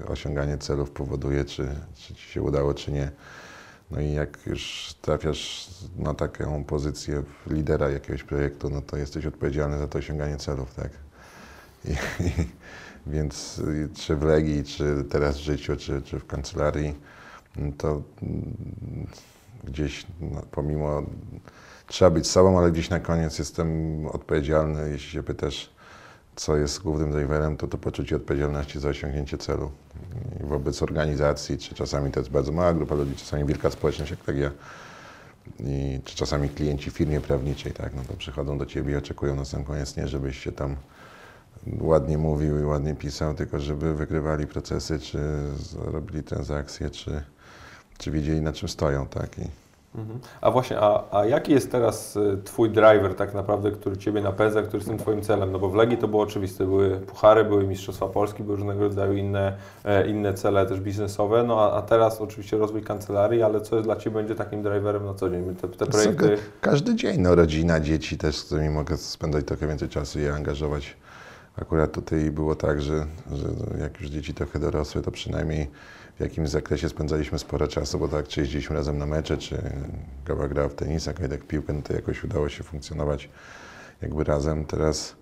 osiąganie 0.08 0.58
celów 0.58 0.92
powoduje, 0.92 1.46
czy, 1.46 1.68
czy 1.96 2.16
ci 2.16 2.30
się 2.30 2.42
udało, 2.42 2.74
czy 2.74 2.92
nie. 2.92 3.12
No 3.92 4.02
i 4.02 4.14
jak 4.14 4.46
już 4.46 4.94
trafiasz 5.02 5.70
na 5.96 6.14
taką 6.14 6.64
pozycję 6.64 7.24
lidera 7.48 7.90
jakiegoś 7.90 8.24
projektu, 8.24 8.70
no 8.70 8.82
to 8.82 8.98
jesteś 8.98 9.26
odpowiedzialny 9.26 9.78
za 9.78 9.88
to 9.88 10.00
osiąganie 10.00 10.38
celów, 10.38 10.74
tak? 10.76 10.90
I, 11.86 11.92
i, 12.24 12.32
więc 13.14 13.62
czy 13.96 14.16
w 14.16 14.24
Legii, 14.24 14.64
czy 14.64 15.06
teraz 15.10 15.38
w 15.38 15.42
życiu, 15.42 15.76
czy, 15.76 16.02
czy 16.02 16.20
w 16.20 16.28
kancelarii, 16.28 16.96
no 17.56 17.72
to 17.78 18.02
gdzieś 19.68 20.06
no, 20.22 20.42
pomimo 20.52 21.04
trzeba 21.88 22.12
być 22.12 22.28
sobą, 22.28 22.60
ale 22.60 22.72
gdzieś 22.72 22.90
na 22.90 23.00
koniec 23.00 23.40
jestem 23.40 24.06
odpowiedzialny, 24.06 24.90
jeśli 24.90 25.12
się 25.12 25.24
pytasz, 25.24 25.70
co 26.36 26.58
jest 26.58 26.82
głównym 26.82 27.12
driverem, 27.12 27.58
to 27.58 27.68
to 27.68 27.78
poczucie 27.78 28.16
odpowiedzialności 28.16 28.80
za 28.80 28.90
osiągnięcie 28.90 29.38
celu. 29.38 29.72
I 30.44 30.44
wobec 30.44 30.84
organizacji, 30.84 31.58
czy 31.58 31.76
czasami 31.76 32.12
to 32.12 32.20
jest 32.20 32.30
bardzo 32.30 32.52
mała 32.52 32.74
grupa 32.74 32.96
ludzi, 32.96 33.16
czasami 33.16 33.46
wielka 33.46 33.72
społeczność, 33.72 34.12
jak 34.12 34.24
tak 34.24 34.38
ja, 34.38 34.52
i, 35.60 36.00
czy 36.06 36.16
czasami 36.16 36.50
klienci 36.50 36.92
firmie 36.92 37.22
prawniczej, 37.22 37.72
tak, 37.72 37.96
no 37.96 38.02
to 38.08 38.14
przychodzą 38.14 38.58
do 38.58 38.66
Ciebie 38.66 38.94
i 38.94 38.96
oczekują 38.96 39.36
na 39.36 39.46
sam 39.46 39.64
koniec 39.64 39.98
nie, 39.98 40.08
żebyś 40.08 40.40
się 40.40 40.52
tam 40.52 40.76
ładnie 41.82 42.18
mówił 42.18 42.60
i 42.60 42.64
ładnie 42.64 42.96
pisał, 42.96 43.34
tylko 43.34 43.60
żeby 43.60 43.96
wygrywali 43.96 44.48
procesy, 44.48 45.00
czy 45.00 45.20
robili 45.76 46.24
transakcje, 46.24 46.90
czy, 46.90 47.24
czy 47.98 48.12
wiedzieli 48.12 48.42
na 48.42 48.54
czym 48.54 48.70
stoją, 48.70 49.08
tak. 49.08 49.40
I, 49.40 49.42
Mhm. 49.98 50.20
A 50.42 50.52
właśnie, 50.52 50.80
a, 50.80 51.04
a 51.12 51.26
jaki 51.26 51.52
jest 51.52 51.72
teraz 51.72 52.16
y, 52.16 52.38
Twój 52.44 52.70
driver 52.70 53.16
tak 53.16 53.34
naprawdę, 53.34 53.72
który 53.72 53.98
Ciebie 53.98 54.22
napędza, 54.22 54.62
który 54.62 54.78
jest 54.78 54.90
tym 54.90 54.98
Twoim 54.98 55.22
celem? 55.22 55.52
No 55.52 55.60
bo 55.60 55.70
w 55.70 55.76
Legii 55.76 55.98
to 55.98 56.08
było 56.08 56.24
oczywiste, 56.24 56.66
były 56.66 56.90
puchary, 56.90 57.44
były 57.44 57.68
Mistrzostwa 57.68 58.08
Polski, 58.08 58.44
były 58.44 58.56
różnego 58.58 58.80
rodzaju 58.80 59.14
inne, 59.14 59.58
e, 59.86 60.08
inne 60.08 60.34
cele 60.34 60.66
też 60.66 60.80
biznesowe, 60.80 61.44
no 61.44 61.62
a, 61.62 61.78
a 61.78 61.82
teraz 61.82 62.22
oczywiście 62.22 62.58
rozwój 62.58 62.82
kancelarii, 62.82 63.44
ale 63.44 63.62
co 63.62 63.82
dla 63.82 63.96
Ciebie 63.96 64.16
będzie 64.16 64.36
takim 64.36 64.64
driverem 64.64 65.06
na 65.06 65.14
co 65.14 65.30
dzień? 65.30 65.56
Te, 65.56 65.68
te 65.68 65.86
projekty... 65.86 66.38
Każdy 66.62 66.96
dzień, 66.96 67.22
no 67.22 67.36
rodzina, 67.36 67.80
dzieci 67.80 68.18
też, 68.18 68.36
z 68.36 68.44
którymi 68.44 68.70
mogę 68.70 68.98
spędzać 68.98 69.46
trochę 69.46 69.68
więcej 69.68 69.90
czasu 69.90 70.20
i 70.20 70.22
je 70.22 70.34
angażować. 70.34 70.98
Akurat 71.62 71.92
tutaj 71.92 72.32
było 72.32 72.56
tak, 72.56 72.82
że, 72.82 73.06
że 73.32 73.48
jak 73.80 74.02
już 74.02 74.10
dzieci 74.10 74.34
trochę 74.34 74.60
dorosły, 74.60 75.02
to 75.02 75.12
przynajmniej 75.12 75.68
w 76.18 76.20
jakimś 76.20 76.50
zakresie 76.50 76.90
spędzaliśmy 76.90 77.40
sporo 77.40 77.68
czasu, 77.68 78.00
bo 78.00 78.08
tak 78.08 78.28
czy 78.28 78.42
jeździliśmy 78.42 78.76
razem 78.76 78.98
na 78.98 79.06
mecze, 79.06 79.38
czy 79.38 79.62
Gaba 80.26 80.48
grała 80.48 80.70
w 80.70 80.74
tenisa, 80.74 81.14
Kajdek 81.14 81.48
piłkę, 81.48 81.74
no 81.74 81.82
to 81.82 81.94
jakoś 81.94 82.24
udało 82.24 82.50
się 82.50 82.64
funkcjonować 82.64 83.30
jakby 84.02 84.24
razem. 84.24 84.66
Teraz 84.66 85.16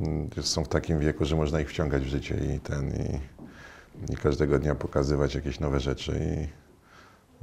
mm, 0.00 0.30
już 0.36 0.46
są 0.46 0.64
w 0.64 0.68
takim 0.68 0.98
wieku, 0.98 1.24
że 1.24 1.36
można 1.36 1.60
ich 1.60 1.70
wciągać 1.70 2.02
w 2.02 2.08
życie 2.08 2.36
i 2.56 2.60
ten 2.60 2.90
i, 2.90 3.20
i 4.12 4.16
każdego 4.16 4.58
dnia 4.58 4.74
pokazywać 4.74 5.34
jakieś 5.34 5.60
nowe 5.60 5.80
rzeczy 5.80 6.12
i 6.20 6.60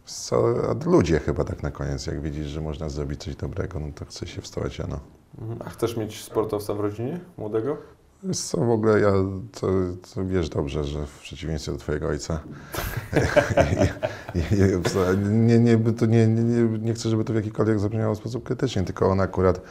co, 0.05 0.55
ludzie 0.85 1.19
chyba 1.19 1.43
tak 1.43 1.63
na 1.63 1.71
koniec, 1.71 2.07
jak 2.07 2.21
widzisz, 2.21 2.47
że 2.47 2.61
można 2.61 2.89
zrobić 2.89 3.23
coś 3.23 3.35
dobrego, 3.35 3.79
no 3.79 3.87
to 3.95 4.05
chce 4.05 4.27
się 4.27 4.41
wstawać 4.41 4.79
rano. 4.79 4.99
A 5.65 5.69
chcesz 5.69 5.97
mieć 5.97 6.23
sportowca 6.23 6.73
w 6.73 6.79
rodzinie, 6.79 7.19
młodego? 7.37 7.77
Wiesz 8.23 8.39
co, 8.39 8.57
w 8.57 8.69
ogóle 8.69 8.99
ja, 8.99 9.11
to, 9.59 9.67
to 10.15 10.25
wiesz 10.25 10.49
dobrze, 10.49 10.83
że 10.83 11.05
w 11.05 11.19
przeciwieństwie 11.19 11.71
do 11.71 11.77
twojego 11.77 12.07
ojca, 12.07 12.39
nie, 15.31 15.59
nie, 15.59 15.77
to 15.93 16.05
nie, 16.05 16.27
nie, 16.27 16.63
nie 16.79 16.93
chcę, 16.93 17.09
żeby 17.09 17.23
to 17.23 17.33
w 17.33 17.35
jakikolwiek 17.35 17.79
zabrzmiało 17.79 18.15
w 18.15 18.17
sposób 18.17 18.43
krytyczny, 18.43 18.83
tylko 18.83 19.07
on 19.09 19.19
akurat 19.19 19.61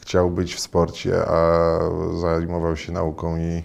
chciał 0.00 0.30
być 0.30 0.54
w 0.54 0.60
sporcie, 0.60 1.26
a 1.26 1.78
zajmował 2.20 2.76
się 2.76 2.92
nauką 2.92 3.36
i, 3.36 3.62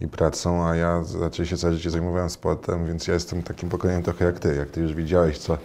i 0.00 0.08
pracą, 0.08 0.66
a 0.66 0.76
ja 0.76 1.02
raczej 1.20 1.46
się 1.46 1.56
całe 1.56 1.74
życie 1.74 1.90
zajmowałem 1.90 2.30
sportem, 2.30 2.86
więc 2.86 3.06
ja 3.06 3.14
jestem 3.14 3.42
takim 3.42 3.68
pokoleniem 3.68 4.02
trochę 4.02 4.24
jak 4.24 4.38
ty. 4.38 4.54
Jak 4.54 4.70
ty 4.70 4.80
już 4.80 4.94
widziałeś, 4.94 5.38
co, 5.38 5.58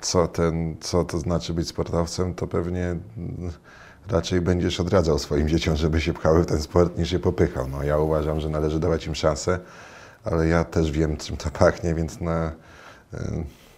co, 0.00 0.28
ten, 0.28 0.76
co 0.80 1.04
to 1.04 1.18
znaczy 1.18 1.54
być 1.54 1.68
sportowcem, 1.68 2.34
to 2.34 2.46
pewnie 2.46 2.96
raczej 4.08 4.40
będziesz 4.40 4.80
odradzał 4.80 5.18
swoim 5.18 5.48
dzieciom, 5.48 5.76
żeby 5.76 6.00
się 6.00 6.12
pchały 6.12 6.42
w 6.42 6.46
ten 6.46 6.62
sport, 6.62 6.98
niż 6.98 7.10
się 7.10 7.18
popychał. 7.18 7.68
No, 7.68 7.82
ja 7.82 7.98
uważam, 7.98 8.40
że 8.40 8.48
należy 8.48 8.80
dawać 8.80 9.06
im 9.06 9.14
szansę, 9.14 9.58
ale 10.24 10.46
ja 10.46 10.64
też 10.64 10.90
wiem, 10.90 11.16
czym 11.16 11.36
to 11.36 11.50
pachnie, 11.50 11.94
więc 11.94 12.20
na, 12.20 12.52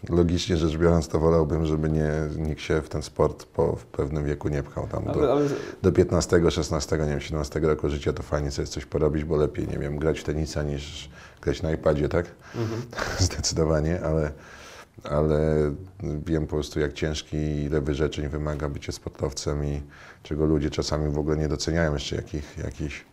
logicznie 0.08 0.56
rzecz 0.56 0.76
biorąc, 0.76 1.08
to 1.08 1.18
wolałbym, 1.20 1.66
żeby 1.66 1.90
nie, 1.90 2.10
nikt 2.36 2.60
się 2.60 2.82
w 2.82 2.88
ten 2.88 3.02
sport 3.02 3.44
po 3.44 3.76
w 3.76 3.86
pewnym 3.86 4.24
wieku 4.24 4.48
nie 4.48 4.62
pchał. 4.62 4.86
Tam 4.86 5.04
do, 5.04 5.32
ale... 5.32 5.48
do 5.82 5.92
15, 5.92 6.50
16, 6.50 6.98
nie 6.98 7.04
wiem, 7.04 7.20
17 7.20 7.60
roku 7.60 7.90
życia 7.90 8.12
to 8.12 8.22
fajnie 8.22 8.50
sobie 8.50 8.68
coś 8.68 8.84
porobić, 8.84 9.24
bo 9.24 9.36
lepiej, 9.36 9.68
nie 9.68 9.78
wiem, 9.78 9.98
grać 9.98 10.20
w 10.20 10.24
tenisa 10.24 10.62
niż 10.62 11.10
grać 11.42 11.62
na 11.62 11.72
iPadzie, 11.72 12.08
tak? 12.08 12.26
Mhm. 12.54 12.82
Zdecydowanie, 13.18 14.00
ale 14.04 14.30
ale 15.04 15.72
wiem 16.26 16.46
po 16.46 16.56
prostu, 16.56 16.80
jak 16.80 16.92
ciężki 16.92 17.36
i 17.36 17.64
ile 17.64 17.80
wyrzeczeń 17.80 18.28
wymaga 18.28 18.68
bycie 18.68 18.92
sportowcem 18.92 19.64
i 19.64 19.82
czego 20.22 20.46
ludzie 20.46 20.70
czasami 20.70 21.10
w 21.10 21.18
ogóle 21.18 21.36
nie 21.36 21.48
doceniają 21.48 21.92
jeszcze 21.92 22.16
jakich, 22.16 22.58
jakichś 22.64 23.04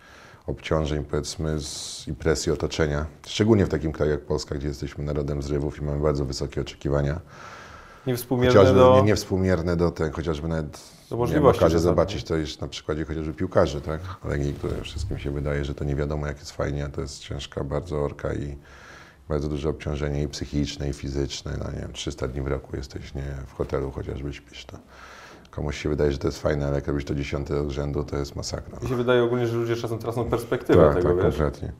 obciążeń, 0.47 1.05
powiedzmy, 1.05 1.59
z, 1.59 2.03
i 2.07 2.13
presji 2.13 2.51
otoczenia. 2.51 3.05
Szczególnie 3.27 3.65
w 3.65 3.69
takim 3.69 3.91
kraju 3.91 4.11
jak 4.11 4.21
Polska, 4.21 4.55
gdzie 4.55 4.67
jesteśmy 4.67 5.03
narodem 5.03 5.41
zrywów 5.41 5.81
i 5.81 5.81
mamy 5.81 6.01
bardzo 6.01 6.25
wysokie 6.25 6.61
oczekiwania. 6.61 7.19
Niewspółmierne 8.07 8.59
chociażby, 8.59 8.79
do... 8.79 8.95
Nie, 8.95 9.01
niewspółmierne 9.01 9.75
do 9.75 9.91
tego, 9.91 10.15
chociażby 10.15 10.47
nawet 10.47 10.79
do 11.09 11.17
możliwości. 11.17 11.61
Miałem 11.61 11.79
zobaczyć 11.79 12.23
to 12.23 12.35
już 12.35 12.59
na 12.59 12.67
przykładzie 12.67 13.05
chociażby 13.05 13.33
piłkarzy, 13.33 13.81
tak? 13.81 14.01
Legii, 14.25 14.53
które 14.53 14.81
wszystkim 14.81 15.19
się 15.19 15.31
wydaje, 15.31 15.65
że 15.65 15.75
to 15.75 15.83
nie 15.83 15.95
wiadomo 15.95 16.27
jak 16.27 16.39
jest 16.39 16.51
fajnie, 16.51 16.85
a 16.85 16.89
to 16.89 17.01
jest 17.01 17.19
ciężka 17.19 17.63
bardzo 17.63 18.01
orka 18.01 18.33
i 18.33 18.57
bardzo 19.29 19.47
duże 19.47 19.69
obciążenie 19.69 20.23
i 20.23 20.27
psychiczne, 20.27 20.89
i 20.89 20.93
fizyczne. 20.93 21.57
No 21.59 21.71
nie 21.71 21.79
wiem, 21.79 21.93
300 21.93 22.27
dni 22.27 22.41
w 22.41 22.47
roku 22.47 22.75
jesteś 22.75 23.13
nie 23.13 23.35
w 23.47 23.53
hotelu, 23.53 23.91
chociażby 23.91 24.33
śpisz. 24.33 24.65
To 24.65 24.77
komuś 25.51 25.77
się 25.81 25.89
wydaje, 25.89 26.11
że 26.11 26.17
to 26.17 26.27
jest 26.27 26.41
fajne, 26.41 26.67
ale 26.67 26.75
jak 26.75 26.87
robisz 26.87 27.05
to 27.05 27.15
dziesiąty 27.15 27.59
od 27.59 27.69
rzędu, 27.69 28.03
to 28.03 28.17
jest 28.17 28.35
masakra. 28.35 28.79
Mi 28.79 28.89
się 28.89 28.95
wydaje 28.95 29.23
ogólnie, 29.23 29.47
że 29.47 29.57
ludzie 29.57 29.75
czasem 29.75 29.99
tracą 29.99 30.29
perspektywę 30.29 30.85
tak, 30.85 30.95
tego, 30.95 31.09
tak, 31.09 31.17
wiesz? 31.17 31.23
konkretnie. 31.25 31.73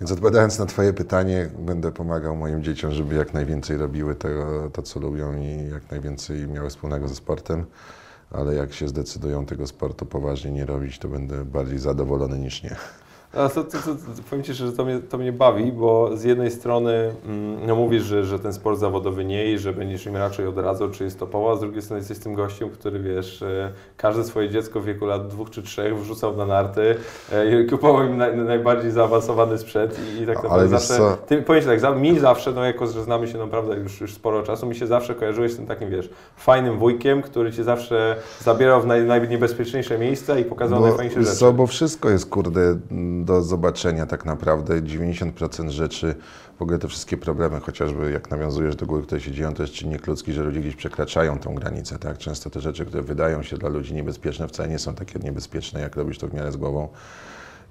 Więc 0.00 0.12
odpowiadając 0.12 0.58
na 0.58 0.66
Twoje 0.66 0.92
pytanie, 0.92 1.50
będę 1.58 1.92
pomagał 1.92 2.36
moim 2.36 2.62
dzieciom, 2.62 2.92
żeby 2.92 3.14
jak 3.14 3.34
najwięcej 3.34 3.76
robiły 3.76 4.14
tego, 4.14 4.70
to, 4.72 4.82
co 4.82 5.00
lubią 5.00 5.36
i 5.36 5.70
jak 5.72 5.90
najwięcej 5.90 6.48
miały 6.48 6.70
wspólnego 6.70 7.08
ze 7.08 7.14
sportem. 7.14 7.64
Ale 8.30 8.54
jak 8.54 8.72
się 8.72 8.88
zdecydują 8.88 9.46
tego 9.46 9.66
sportu 9.66 10.06
poważnie 10.06 10.50
nie 10.50 10.66
robić, 10.66 10.98
to 10.98 11.08
będę 11.08 11.44
bardziej 11.44 11.78
zadowolony 11.78 12.38
niż 12.38 12.62
nie. 12.62 12.76
A 13.32 13.48
to, 13.48 13.64
to, 13.64 13.78
to, 13.78 13.88
powiem 14.30 14.44
Ci, 14.44 14.54
że 14.54 14.72
to 14.72 14.84
mnie, 14.84 14.98
to 14.98 15.18
mnie 15.18 15.32
bawi, 15.32 15.72
bo 15.72 16.16
z 16.16 16.24
jednej 16.24 16.50
strony 16.50 17.14
mm, 17.26 17.66
no 17.66 17.74
mówisz, 17.74 18.02
że, 18.02 18.24
że 18.24 18.38
ten 18.38 18.52
sport 18.52 18.78
zawodowy 18.78 19.24
nie 19.24 19.52
i 19.52 19.58
że 19.58 19.72
będziesz 19.72 20.06
im 20.06 20.16
raczej 20.16 20.46
odradzał, 20.46 20.90
czy 20.90 21.04
jest 21.04 21.18
topowo, 21.18 21.52
a 21.52 21.56
z 21.56 21.60
drugiej 21.60 21.82
strony 21.82 22.00
jesteś 22.00 22.18
tym 22.18 22.34
gościem, 22.34 22.70
który 22.70 23.00
wiesz, 23.00 23.42
e, 23.42 23.72
każde 23.96 24.24
swoje 24.24 24.48
dziecko 24.48 24.80
w 24.80 24.84
wieku 24.84 25.06
lat 25.06 25.28
dwóch 25.28 25.50
czy 25.50 25.62
trzech 25.62 25.98
wrzucał 25.98 26.36
na 26.36 26.46
narty 26.46 26.96
e, 27.32 27.62
i 27.62 27.66
kupował 27.66 28.06
im 28.06 28.16
naj, 28.16 28.36
najbardziej 28.36 28.90
zaawansowany 28.90 29.58
sprzęt 29.58 29.96
i, 29.98 30.22
i 30.22 30.26
tak 30.26 30.42
naprawdę 30.42 30.68
zawsze, 30.78 31.16
ty, 31.26 31.42
powiem 31.42 31.62
Ci 31.62 31.68
tak, 31.68 32.00
mi 32.00 32.18
zawsze, 32.18 32.52
no 32.52 32.64
jako, 32.64 32.86
że 32.86 33.04
znamy 33.04 33.28
się 33.28 33.38
naprawdę 33.38 33.76
już, 33.76 34.00
już 34.00 34.14
sporo 34.14 34.42
czasu, 34.42 34.66
mi 34.66 34.74
się 34.74 34.86
zawsze 34.86 35.14
kojarzyłeś 35.14 35.52
z 35.52 35.56
tym 35.56 35.66
takim, 35.66 35.90
wiesz, 35.90 36.10
fajnym 36.36 36.78
wujkiem, 36.78 37.22
który 37.22 37.52
Cię 37.52 37.64
zawsze 37.64 38.16
zabierał 38.40 38.82
w 38.82 38.86
naj, 38.86 39.04
najniebezpieczniejsze 39.04 39.98
miejsca 39.98 40.38
i 40.38 40.44
pokazał 40.44 40.80
bo, 40.80 40.86
najfajniejsze 40.86 41.22
rzeczy. 41.22 41.36
Co, 41.36 41.52
bo 41.52 41.66
wszystko 41.66 42.10
jest, 42.10 42.30
kurde, 42.30 42.76
do 43.24 43.42
zobaczenia 43.42 44.06
tak 44.06 44.24
naprawdę. 44.24 44.82
90% 44.82 45.68
rzeczy, 45.68 46.14
w 46.58 46.62
ogóle 46.62 46.78
te 46.78 46.88
wszystkie 46.88 47.16
problemy, 47.16 47.60
chociażby 47.60 48.10
jak 48.12 48.30
nawiązujesz 48.30 48.76
do 48.76 48.86
góry, 48.86 49.02
które 49.02 49.20
się 49.20 49.32
dzieją, 49.32 49.54
to 49.54 49.62
jest 49.62 49.74
czynnik 49.74 50.06
ludzki, 50.06 50.32
że 50.32 50.42
ludzie 50.42 50.60
gdzieś 50.60 50.76
przekraczają 50.76 51.38
tą 51.38 51.54
granicę. 51.54 51.98
Tak? 51.98 52.18
Często 52.18 52.50
te 52.50 52.60
rzeczy, 52.60 52.86
które 52.86 53.02
wydają 53.02 53.42
się 53.42 53.56
dla 53.56 53.68
ludzi 53.68 53.94
niebezpieczne, 53.94 54.48
wcale 54.48 54.68
nie 54.68 54.78
są 54.78 54.94
takie 54.94 55.18
niebezpieczne, 55.18 55.80
jak 55.80 55.96
robisz 55.96 56.18
to 56.18 56.28
w 56.28 56.34
miarę 56.34 56.52
z 56.52 56.56
głową. 56.56 56.88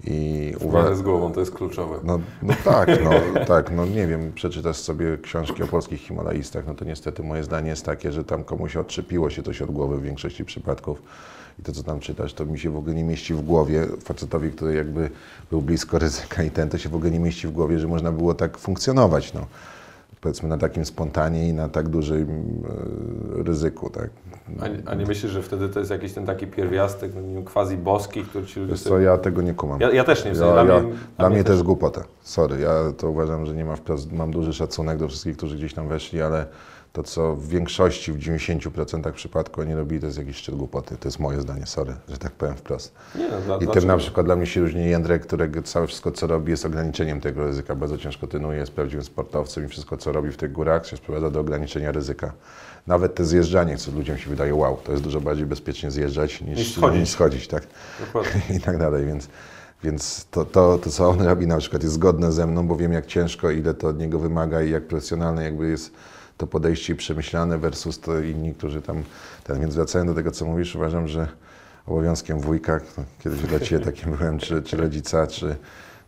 I 0.03 0.53
w 0.59 0.73
miarę 0.73 0.95
z 0.95 1.01
głową, 1.01 1.31
to 1.31 1.39
jest 1.39 1.51
kluczowe. 1.51 1.99
No, 2.03 2.19
no 2.41 2.53
tak, 2.63 2.89
no, 3.03 3.11
tak, 3.55 3.71
no 3.71 3.85
nie 3.85 4.07
wiem, 4.07 4.31
przeczytasz 4.33 4.77
sobie 4.77 5.17
książki 5.17 5.63
o 5.63 5.67
polskich 5.67 6.01
Himalajistach, 6.01 6.67
no 6.67 6.73
to 6.73 6.85
niestety 6.85 7.23
moje 7.23 7.43
zdanie 7.43 7.69
jest 7.69 7.85
takie, 7.85 8.11
że 8.11 8.23
tam 8.23 8.43
komuś 8.43 8.75
odczepiło 8.75 9.29
się 9.29 9.43
coś 9.43 9.61
od 9.61 9.71
głowy 9.71 9.97
w 9.97 10.01
większości 10.01 10.45
przypadków 10.45 11.01
i 11.59 11.63
to, 11.63 11.71
co 11.71 11.83
tam 11.83 11.99
czytasz, 11.99 12.33
to 12.33 12.45
mi 12.45 12.59
się 12.59 12.69
w 12.69 12.77
ogóle 12.77 12.95
nie 12.95 13.03
mieści 13.03 13.33
w 13.33 13.41
głowie. 13.41 13.87
Facetowi, 14.03 14.51
który 14.51 14.73
jakby 14.73 15.09
był 15.49 15.61
blisko 15.61 15.99
ryzyka 15.99 16.43
i 16.43 16.51
ten, 16.51 16.69
to 16.69 16.77
się 16.77 16.89
w 16.89 16.95
ogóle 16.95 17.11
nie 17.11 17.19
mieści 17.19 17.47
w 17.47 17.51
głowie, 17.51 17.79
że 17.79 17.87
można 17.87 18.11
było 18.11 18.33
tak 18.33 18.57
funkcjonować, 18.57 19.33
no. 19.33 19.45
Powiedzmy 20.21 20.49
na 20.49 20.57
takim 20.57 20.85
spontanie 20.85 21.49
i 21.49 21.53
na 21.53 21.69
tak 21.69 21.89
dużym 21.89 22.29
e, 23.39 23.43
ryzyku, 23.43 23.89
tak. 23.89 24.09
A 24.61 24.67
nie, 24.67 24.77
a 24.85 24.95
nie 24.95 25.05
myślisz, 25.05 25.31
że 25.31 25.43
wtedy 25.43 25.69
to 25.69 25.79
jest 25.79 25.91
jakiś 25.91 26.13
ten 26.13 26.25
taki 26.25 26.47
pierwiastek, 26.47 27.11
no 27.15 27.41
quasi 27.41 27.77
boski, 27.77 28.23
który 28.23 28.45
ci 28.45 28.59
ludzie... 28.59 28.71
Wiesz 28.71 28.81
co, 28.81 28.99
ja 28.99 29.17
tego 29.17 29.41
nie 29.41 29.53
kumam. 29.53 29.81
Ja, 29.81 29.91
ja 29.91 30.03
też 30.03 30.25
nie, 30.25 30.31
Ja, 30.31 30.35
dla 30.35 30.63
ja, 30.63 30.81
mnie, 30.81 30.93
dla 31.17 31.29
mnie 31.29 31.43
to 31.43 31.51
jest 31.51 31.63
głupota. 31.63 32.03
Sorry, 32.21 32.59
ja 32.59 32.71
to 32.97 33.09
uważam, 33.09 33.45
że 33.45 33.55
nie 33.55 33.65
ma 33.65 33.75
wprost. 33.75 34.11
Mam 34.11 34.31
duży 34.31 34.53
szacunek 34.53 34.97
do 34.97 35.07
wszystkich, 35.07 35.37
którzy 35.37 35.55
gdzieś 35.57 35.73
tam 35.73 35.87
weszli, 35.87 36.21
ale 36.21 36.45
to, 36.93 37.03
co 37.03 37.35
w 37.35 37.47
większości, 37.47 38.11
w 38.11 38.17
90% 38.17 39.11
przypadku 39.11 39.61
oni 39.61 39.75
robili, 39.75 40.01
to 40.01 40.07
jest 40.07 40.17
jakiś 40.17 40.35
szczyt 40.37 40.55
głupoty. 40.55 40.97
To 40.97 41.07
jest 41.07 41.19
moje 41.19 41.41
zdanie, 41.41 41.65
sorry, 41.65 41.93
że 42.07 42.17
tak 42.17 42.31
powiem 42.31 42.55
wprost. 42.55 42.93
Nie, 43.15 43.27
no, 43.29 43.41
dla, 43.41 43.55
I 43.55 43.59
tym 43.59 43.65
dlaczego? 43.65 43.87
na 43.87 43.97
przykład 43.97 44.25
dla 44.25 44.35
mnie 44.35 44.45
się 44.45 44.61
różni 44.61 44.85
Jędrek, 44.85 45.21
którego 45.25 45.61
całe 45.61 45.87
wszystko, 45.87 46.11
co 46.11 46.27
robi, 46.27 46.51
jest 46.51 46.65
ograniczeniem 46.65 47.21
tego 47.21 47.45
ryzyka. 47.45 47.75
Bardzo 47.75 47.97
ciężko 47.97 48.27
trenuje, 48.27 48.59
jest 48.59 48.71
prawdziwym 48.71 49.05
sportowcem 49.05 49.65
i 49.65 49.67
wszystko, 49.67 49.97
co 49.97 50.11
robi 50.11 50.31
w 50.31 50.37
tych 50.37 50.51
górach, 50.51 50.87
się 50.87 50.97
sprowadza 50.97 51.29
do 51.29 51.39
ograniczenia 51.39 51.91
ryzyka. 51.91 52.33
Nawet 52.87 53.15
te 53.15 53.25
zjeżdżanie, 53.25 53.77
co 53.77 53.91
ludziom 53.91 54.17
się 54.17 54.29
wydaje, 54.35 54.55
wow, 54.55 54.77
to 54.83 54.91
jest 54.91 55.03
dużo 55.03 55.21
bardziej 55.21 55.45
bezpiecznie 55.45 55.91
zjeżdżać 55.91 56.41
niż, 56.41 56.57
Niż 56.57 56.75
schodzić. 56.75 56.99
niż 56.99 57.09
schodzić 57.09 57.47
tak? 57.47 57.67
I 58.57 58.59
tak 58.59 58.77
dalej, 58.77 59.05
więc, 59.05 59.27
więc 59.83 60.25
to, 60.31 60.45
to, 60.45 60.77
to, 60.77 60.89
co 60.89 61.09
on 61.09 61.21
robi 61.21 61.47
na 61.47 61.57
przykład 61.57 61.83
jest 61.83 61.95
zgodne 61.95 62.31
ze 62.31 62.47
mną, 62.47 62.67
bo 62.67 62.75
wiem 62.75 62.93
jak 62.93 63.05
ciężko, 63.05 63.51
ile 63.51 63.73
to 63.73 63.87
od 63.87 63.99
niego 63.99 64.19
wymaga 64.19 64.61
i 64.61 64.71
jak 64.71 64.87
profesjonalne 64.87 65.43
jakby 65.43 65.69
jest 65.69 65.91
to 66.37 66.47
podejście 66.47 66.95
przemyślane 66.95 67.57
versus 67.57 67.99
to 67.99 68.19
inni, 68.19 68.53
którzy 68.53 68.81
tam, 68.81 69.03
ten, 69.43 69.59
więc 69.59 69.75
wracając 69.75 70.11
do 70.11 70.15
tego, 70.15 70.31
co 70.31 70.45
mówisz, 70.45 70.75
uważam, 70.75 71.07
że 71.07 71.27
obowiązkiem 71.87 72.39
wujka, 72.39 72.79
kiedyś 73.19 73.39
dla 73.41 73.59
Ciebie 73.59 73.85
takim 73.91 74.11
byłem, 74.15 74.39
czy, 74.39 74.61
czy 74.61 74.77
rodzica, 74.77 75.27
czy, 75.27 75.55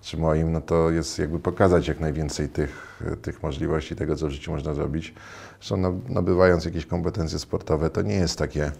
czy 0.01 0.17
moim, 0.17 0.51
no 0.51 0.61
to 0.61 0.89
jest 0.91 1.19
jakby 1.19 1.39
pokazać 1.39 1.87
jak 1.87 1.99
najwięcej 1.99 2.49
tych, 2.49 3.01
tych 3.21 3.43
możliwości, 3.43 3.95
tego, 3.95 4.15
co 4.15 4.27
w 4.27 4.29
życiu 4.31 4.51
można 4.51 4.73
zrobić. 4.73 5.13
Zresztą 5.59 5.77
no, 5.77 5.93
nabywając 6.09 6.65
jakieś 6.65 6.85
kompetencje 6.85 7.39
sportowe, 7.39 7.89
to 7.89 8.01
nie 8.01 8.15
jest 8.15 8.39
takie 8.39 8.65
e, 8.65 8.71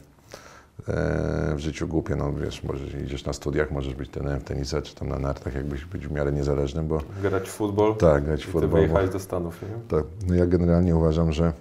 w 1.55 1.59
życiu 1.59 1.87
głupie, 1.87 2.15
no 2.15 2.33
wiesz, 2.33 2.63
możesz 2.63 2.93
idziesz 2.93 3.25
na 3.25 3.33
studiach, 3.33 3.71
możesz 3.71 3.93
być 3.93 4.09
trenerem 4.09 4.41
tenisa, 4.41 4.81
czy 4.81 4.95
tam 4.95 5.09
na 5.09 5.19
nartach, 5.19 5.55
jakbyś 5.55 5.85
być 5.85 6.07
w 6.07 6.11
miarę 6.11 6.31
niezależnym, 6.31 6.87
bo 6.87 7.01
Grać 7.21 7.49
w 7.49 7.51
futbol 7.51 7.95
tak, 7.95 8.23
grać 8.25 8.43
w 8.45 8.49
futbol. 8.49 8.69
bo- 8.69 8.75
wyjechałeś 8.77 9.09
do 9.09 9.19
Stanów, 9.19 9.61
nie? 9.61 9.67
tak, 9.97 10.05
no 10.27 10.35
ja 10.35 10.45
generalnie 10.45 10.95
uważam, 10.95 11.31
że 11.33 11.53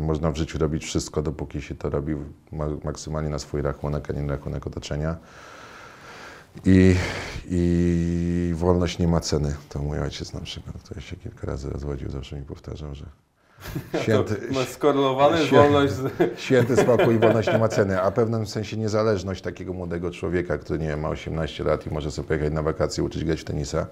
można 0.00 0.30
w 0.30 0.36
życiu 0.36 0.58
robić 0.58 0.84
wszystko, 0.84 1.22
dopóki 1.22 1.62
się 1.62 1.74
to 1.74 1.90
robi 1.90 2.14
ma- 2.52 2.66
maksymalnie 2.84 3.30
na 3.30 3.38
swój 3.38 3.62
rachunek, 3.62 4.10
a 4.10 4.12
nie 4.12 4.22
na 4.22 4.36
rachunek 4.36 4.66
otoczenia. 4.66 5.16
I, 6.64 6.94
I 7.48 8.52
wolność 8.56 8.98
nie 8.98 9.08
ma 9.08 9.20
ceny. 9.20 9.54
To 9.68 9.78
mój 9.78 9.98
ojciec 10.00 10.32
na 10.32 10.40
przykład, 10.40 10.76
który 10.84 11.00
się 11.00 11.16
kilka 11.16 11.46
razy 11.46 11.70
rozwodził, 11.70 12.10
zawsze 12.10 12.36
mi 12.36 12.42
powtarzał, 12.42 12.94
że 12.94 13.06
święty, 14.02 14.34
skorelowany 14.72 15.36
Święty. 15.36 15.56
wolność 15.56 15.92
z... 15.92 16.12
święty 16.40 16.76
spokój 16.76 17.14
i 17.14 17.18
wolność 17.18 17.48
nie 17.48 17.58
ma 17.58 17.68
ceny, 17.68 18.02
a 18.02 18.10
w 18.10 18.14
pewnym 18.14 18.46
sensie 18.46 18.76
niezależność 18.76 19.42
takiego 19.42 19.72
młodego 19.72 20.10
człowieka, 20.10 20.58
który 20.58 20.78
nie 20.78 20.88
wiem, 20.88 21.00
ma 21.00 21.08
18 21.08 21.64
lat 21.64 21.86
i 21.86 21.90
może 21.90 22.10
sobie 22.10 22.28
pojechać 22.28 22.52
na 22.52 22.62
wakacje, 22.62 23.04
uczyć 23.04 23.24
grać 23.24 23.40
w 23.40 23.44
tenisa, 23.44 23.86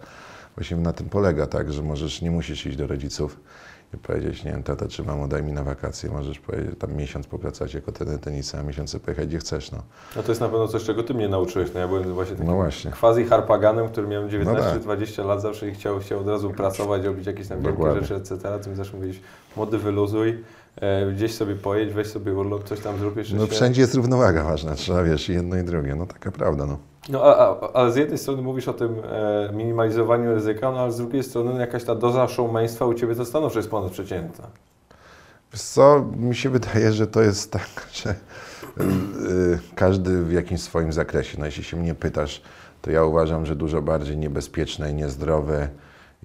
właśnie 0.56 0.76
na 0.76 0.92
tym 0.92 1.08
polega, 1.08 1.46
tak, 1.46 1.72
że 1.72 1.82
możesz, 1.82 2.22
nie 2.22 2.30
musisz 2.30 2.66
iść 2.66 2.76
do 2.76 2.86
rodziców 2.86 3.40
powiedzieć, 3.98 4.44
nie 4.44 4.50
wiem, 4.52 4.62
tata 4.62 4.88
czy 4.88 5.02
mamo, 5.02 5.28
daj 5.28 5.42
mi 5.42 5.52
na 5.52 5.64
wakacje, 5.64 6.10
możesz 6.10 6.40
tam 6.78 6.92
miesiąc 6.94 7.26
popracować 7.26 7.74
jako 7.74 7.92
trener 7.92 8.18
tenisa, 8.18 8.58
a 8.58 8.62
miesiąc 8.62 8.90
sobie 8.90 9.04
pojechać 9.04 9.28
gdzie 9.28 9.38
chcesz, 9.38 9.72
no. 9.72 9.78
No 10.16 10.22
to 10.22 10.28
jest 10.30 10.40
na 10.40 10.48
pewno 10.48 10.68
coś, 10.68 10.84
czego 10.84 11.02
ty 11.02 11.14
mnie 11.14 11.28
nauczyłeś. 11.28 11.70
No 11.74 11.80
ja 11.80 11.88
byłem 11.88 12.14
właśnie 12.14 12.34
takim 12.36 12.50
No 12.50 12.54
właśnie. 12.56 12.90
quasi 12.90 13.24
harpaganem, 13.24 13.88
który 13.88 14.06
miałem 14.06 14.44
No 14.44 14.54
tak. 14.54 14.82
19-20 14.82 15.26
lat 15.26 15.42
zawsze 15.42 15.68
i 15.68 15.74
chciał, 15.74 15.98
chciał 15.98 16.20
od 16.20 16.28
razu 16.28 16.50
pracować, 16.50 17.04
robić 17.04 17.26
jakieś 17.26 17.48
tam 17.48 17.62
wielkie 17.62 17.94
rzeczy, 17.94 18.14
etc. 18.14 18.58
Ty 18.64 18.70
mi 18.70 18.76
zawsze 18.76 18.96
mówiłeś, 18.96 19.20
młody 19.56 19.78
wyluzuj, 19.78 20.44
gdzieś 21.12 21.34
sobie 21.34 21.54
pojedź, 21.54 21.92
weź 21.92 22.06
sobie 22.06 22.34
urlop, 22.34 22.64
coś 22.64 22.80
tam 22.80 22.98
zrób 22.98 23.16
jeszcze 23.16 23.36
No 23.36 23.46
wszędzie 23.46 23.80
jest 23.80 23.94
równowaga 23.94 24.44
ważna, 24.44 24.74
trzeba, 24.74 25.02
wiesz, 25.02 25.28
jedno 25.28 25.56
i 25.56 25.64
drugie, 25.64 25.94
no 25.94 26.06
taka 26.06 26.30
prawda, 26.30 26.66
no. 26.66 26.78
No 27.08 27.22
ale 27.74 27.92
z 27.92 27.96
jednej 27.96 28.18
strony 28.18 28.42
mówisz 28.42 28.68
o 28.68 28.72
tym 28.72 28.96
e, 29.04 29.52
minimalizowaniu 29.52 30.34
ryzyka, 30.34 30.70
no 30.70 30.80
ale 30.80 30.92
z 30.92 30.96
drugiej 30.96 31.22
strony 31.22 31.60
jakaś 31.60 31.84
ta 31.84 31.94
doza 31.94 32.28
showmeństwa 32.28 32.86
u 32.86 32.94
Ciebie 32.94 33.14
to 33.14 33.24
stanowczo 33.24 33.58
jest 33.58 33.70
ponadprzeciętna. 33.70 34.46
Wiesz 35.52 35.62
co, 35.62 36.06
mi 36.16 36.36
się 36.36 36.50
wydaje, 36.50 36.92
że 36.92 37.06
to 37.06 37.22
jest 37.22 37.50
tak, 37.52 37.88
że 38.02 38.10
y, 38.10 39.58
każdy 39.74 40.22
w 40.22 40.32
jakimś 40.32 40.60
swoim 40.60 40.92
zakresie. 40.92 41.38
No 41.38 41.46
jeśli 41.46 41.64
się 41.64 41.76
mnie 41.76 41.94
pytasz, 41.94 42.42
to 42.82 42.90
ja 42.90 43.04
uważam, 43.04 43.46
że 43.46 43.56
dużo 43.56 43.82
bardziej 43.82 44.16
niebezpieczne 44.16 44.90
i 44.90 44.94
niezdrowe 44.94 45.68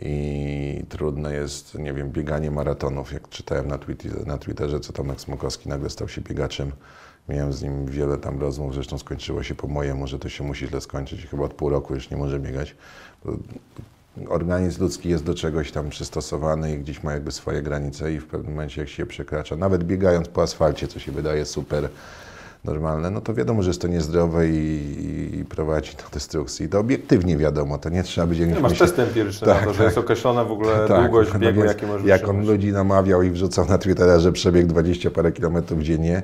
i 0.02 0.84
trudne 0.90 1.34
jest, 1.34 1.76
nie 1.76 1.94
wiem, 1.94 2.12
bieganie 2.12 2.52
maratonów. 2.52 3.14
Jak 3.14 3.30
czytałem 3.30 3.68
na, 3.68 3.78
Twitterze, 3.78 4.26
na 4.26 4.38
Twitterze, 4.38 4.80
co 4.80 4.94
Tomek 4.94 5.22
Smokowski 5.22 5.70
nagle 5.70 5.90
stał 5.90 6.08
się 6.08 6.22
biegaczem. 6.22 6.72
Miałem 7.30 7.54
z 7.54 7.64
nim 7.64 7.86
wiele 7.86 8.18
tam 8.18 8.40
rozmów, 8.40 8.74
zresztą 8.74 8.98
skończyło 8.98 9.44
się 9.44 9.56
po 9.56 9.68
mojemu, 9.68 10.08
że 10.08 10.20
to 10.20 10.30
się 10.30 10.44
musi 10.44 10.68
źle 10.68 10.82
skończyć 10.82 11.28
chyba 11.28 11.44
od 11.44 11.54
pół 11.54 11.70
roku 11.70 11.96
już 11.96 12.10
nie 12.10 12.18
może 12.18 12.40
biegać. 12.40 12.76
Organizm 14.28 14.82
ludzki 14.82 15.10
jest 15.10 15.24
do 15.24 15.34
czegoś 15.34 15.72
tam 15.72 15.90
przystosowany 15.90 16.74
i 16.74 16.80
gdzieś 16.80 17.04
ma 17.04 17.14
jakby 17.14 17.32
swoje 17.32 17.62
granice 17.62 18.14
i 18.14 18.20
w 18.20 18.26
pewnym 18.26 18.52
momencie 18.52 18.82
jak 18.82 18.90
się 18.90 19.04
je 19.04 19.08
przekracza, 19.08 19.56
nawet 19.56 19.84
biegając 19.84 20.28
po 20.28 20.42
asfalcie, 20.42 20.88
co 20.88 21.00
się 21.00 21.12
wydaje 21.12 21.46
super 21.46 21.90
normalne, 22.66 23.12
no 23.12 23.22
to 23.22 23.34
wiadomo, 23.34 23.64
że 23.64 23.70
jest 23.70 23.82
to 23.82 23.88
niezdrowe 23.88 24.50
i, 24.50 25.40
i, 25.40 25.46
prowadzi 25.46 25.92
do 25.92 26.04
destrukcji. 26.14 26.70
To 26.70 26.80
obiektywnie 26.80 27.38
wiadomo, 27.38 27.78
to 27.78 27.90
nie 27.90 28.04
trzeba 28.04 28.28
być 28.28 28.40
jakimś... 28.40 28.58
Nie 28.58 28.64
masz 28.64 28.72
myśl- 28.72 28.80
testy 28.80 29.02
empiryczne 29.02 29.48
Tak, 29.48 29.62
na 29.62 29.68
to, 29.68 29.74
że 29.74 29.78
tak. 29.78 29.86
jest 29.86 29.98
określona 29.98 30.44
w 30.44 30.52
ogóle 30.52 30.88
Tak, 30.88 31.02
długość 31.02 31.34
no 31.34 31.40
biegu, 31.40 31.64
jaki 31.64 31.86
możesz 31.86 32.08
Jak 32.08 32.30
on 32.30 32.46
ludzi 32.46 32.72
namawiał 32.72 33.24
i 33.24 33.32
wrzucał 33.32 33.66
na 33.66 33.78
Twittera, 33.78 34.20
że 34.20 34.32
przebieg 34.32 34.68
20 34.68 35.12
parę 35.12 35.32
kilometrów 35.32 35.82
dziennie, 35.82 36.22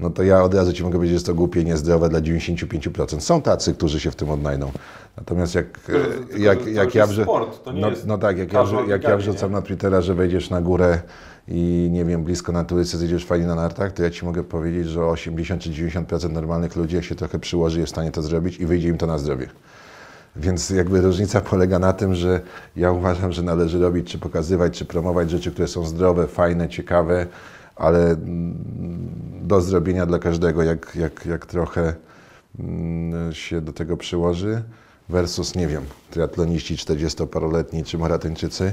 no 0.00 0.10
to 0.10 0.22
ja 0.22 0.42
od 0.42 0.54
razu 0.54 0.72
Ci 0.72 0.82
mogę 0.82 0.92
powiedzieć, 0.94 1.10
że 1.10 1.14
jest 1.16 1.26
to 1.26 1.34
głupie 1.34 1.64
niezdrowe 1.64 2.08
dla 2.08 2.20
95%. 2.20 3.20
Są 3.20 3.42
tacy, 3.42 3.74
którzy 3.74 4.00
się 4.00 4.10
w 4.10 4.16
tym 4.16 4.30
odnajdą. 4.30 4.72
Natomiast 5.16 5.54
jak, 5.54 5.78
Tylko, 5.78 6.08
jak, 6.38 6.66
jak 6.66 6.94
ja 6.94 7.06
nie 7.06 7.80
no, 7.80 7.90
jest 7.90 8.06
no 8.06 8.18
tak, 8.18 8.38
jak 8.38 8.52
ja, 8.52 8.64
jak 8.88 9.02
ja 9.04 9.16
wrzucam 9.16 9.50
nie? 9.50 9.56
na 9.56 9.62
Twittera, 9.62 10.00
że 10.00 10.14
wejdziesz 10.14 10.50
na 10.50 10.60
górę 10.60 11.00
i 11.48 11.88
nie 11.92 12.04
wiem, 12.04 12.24
blisko 12.24 12.52
na 12.52 12.64
turycy 12.64 12.98
zjedziesz 12.98 13.26
fajnie 13.26 13.46
na 13.46 13.54
nartach, 13.54 13.92
to 13.92 14.02
ja 14.02 14.10
Ci 14.10 14.24
mogę 14.24 14.44
powiedzieć, 14.44 14.86
że 14.86 15.06
80 15.06 15.62
czy 15.62 15.70
90% 15.70 16.30
normalnych 16.30 16.76
ludzi, 16.76 16.96
jak 16.96 17.04
się 17.04 17.14
trochę 17.14 17.38
przyłoży, 17.38 17.80
jest 17.80 17.92
w 17.92 17.94
stanie 17.94 18.10
to 18.10 18.22
zrobić 18.22 18.56
i 18.60 18.66
wyjdzie 18.66 18.88
im 18.88 18.98
to 18.98 19.06
na 19.06 19.18
zdrowie. 19.18 19.48
Więc 20.36 20.70
jakby 20.70 21.00
różnica 21.00 21.40
polega 21.40 21.78
na 21.78 21.92
tym, 21.92 22.14
że 22.14 22.40
ja 22.76 22.92
uważam, 22.92 23.32
że 23.32 23.42
należy 23.42 23.78
robić, 23.78 24.10
czy 24.12 24.18
pokazywać, 24.18 24.78
czy 24.78 24.84
promować 24.84 25.30
rzeczy, 25.30 25.52
które 25.52 25.68
są 25.68 25.84
zdrowe, 25.84 26.26
fajne, 26.26 26.68
ciekawe, 26.68 27.26
ale 27.76 28.10
mm, 28.10 28.58
do 29.42 29.60
zrobienia 29.60 30.06
dla 30.06 30.18
każdego, 30.18 30.62
jak, 30.62 30.96
jak, 30.96 31.26
jak 31.26 31.46
trochę 31.46 31.94
mm, 32.58 33.32
się 33.32 33.60
do 33.60 33.72
tego 33.72 33.96
przyłoży, 33.96 34.62
versus, 35.08 35.54
nie 35.54 35.66
wiem, 35.66 35.84
triatloniści 36.10 36.76
40-paroletni 36.76 37.84
czy 37.84 37.98
maratończycy, 37.98 38.72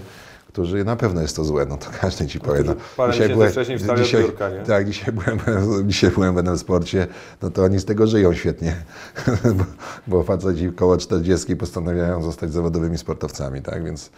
którzy 0.54 0.84
na 0.84 0.96
pewno 0.96 1.22
jest 1.22 1.36
to 1.36 1.44
złe, 1.44 1.66
no 1.66 1.78
to 1.78 1.88
każdy 2.02 2.28
ci 2.28 2.40
powie. 2.40 2.64
No, 2.64 2.76
parę 2.98 3.14
miesięcy 3.14 3.50
wcześniej 3.50 3.80
wstali 3.80 4.02
od 4.02 4.06
dzisiaj, 4.06 4.24
biurka, 4.24 4.50
nie? 4.50 4.60
tak, 4.60 4.90
dzisiaj 4.90 5.14
byłem, 5.14 5.40
dzisiaj 5.90 6.12
byłem 6.12 6.56
w 6.56 6.60
Sporcie, 6.60 7.08
no 7.42 7.50
to 7.50 7.64
oni 7.64 7.80
z 7.80 7.86
tego 7.86 8.08
żyją 8.08 8.34
świetnie, 8.34 8.76
bo, 9.58 9.64
bo 10.08 10.24
faceci 10.24 10.72
koło 10.72 10.98
40 10.98 11.56
postanawiają 11.56 12.24
zostać 12.24 12.54
zawodowymi 12.54 12.98
sportowcami, 12.98 13.62
tak, 13.62 13.84
więc 13.84 14.12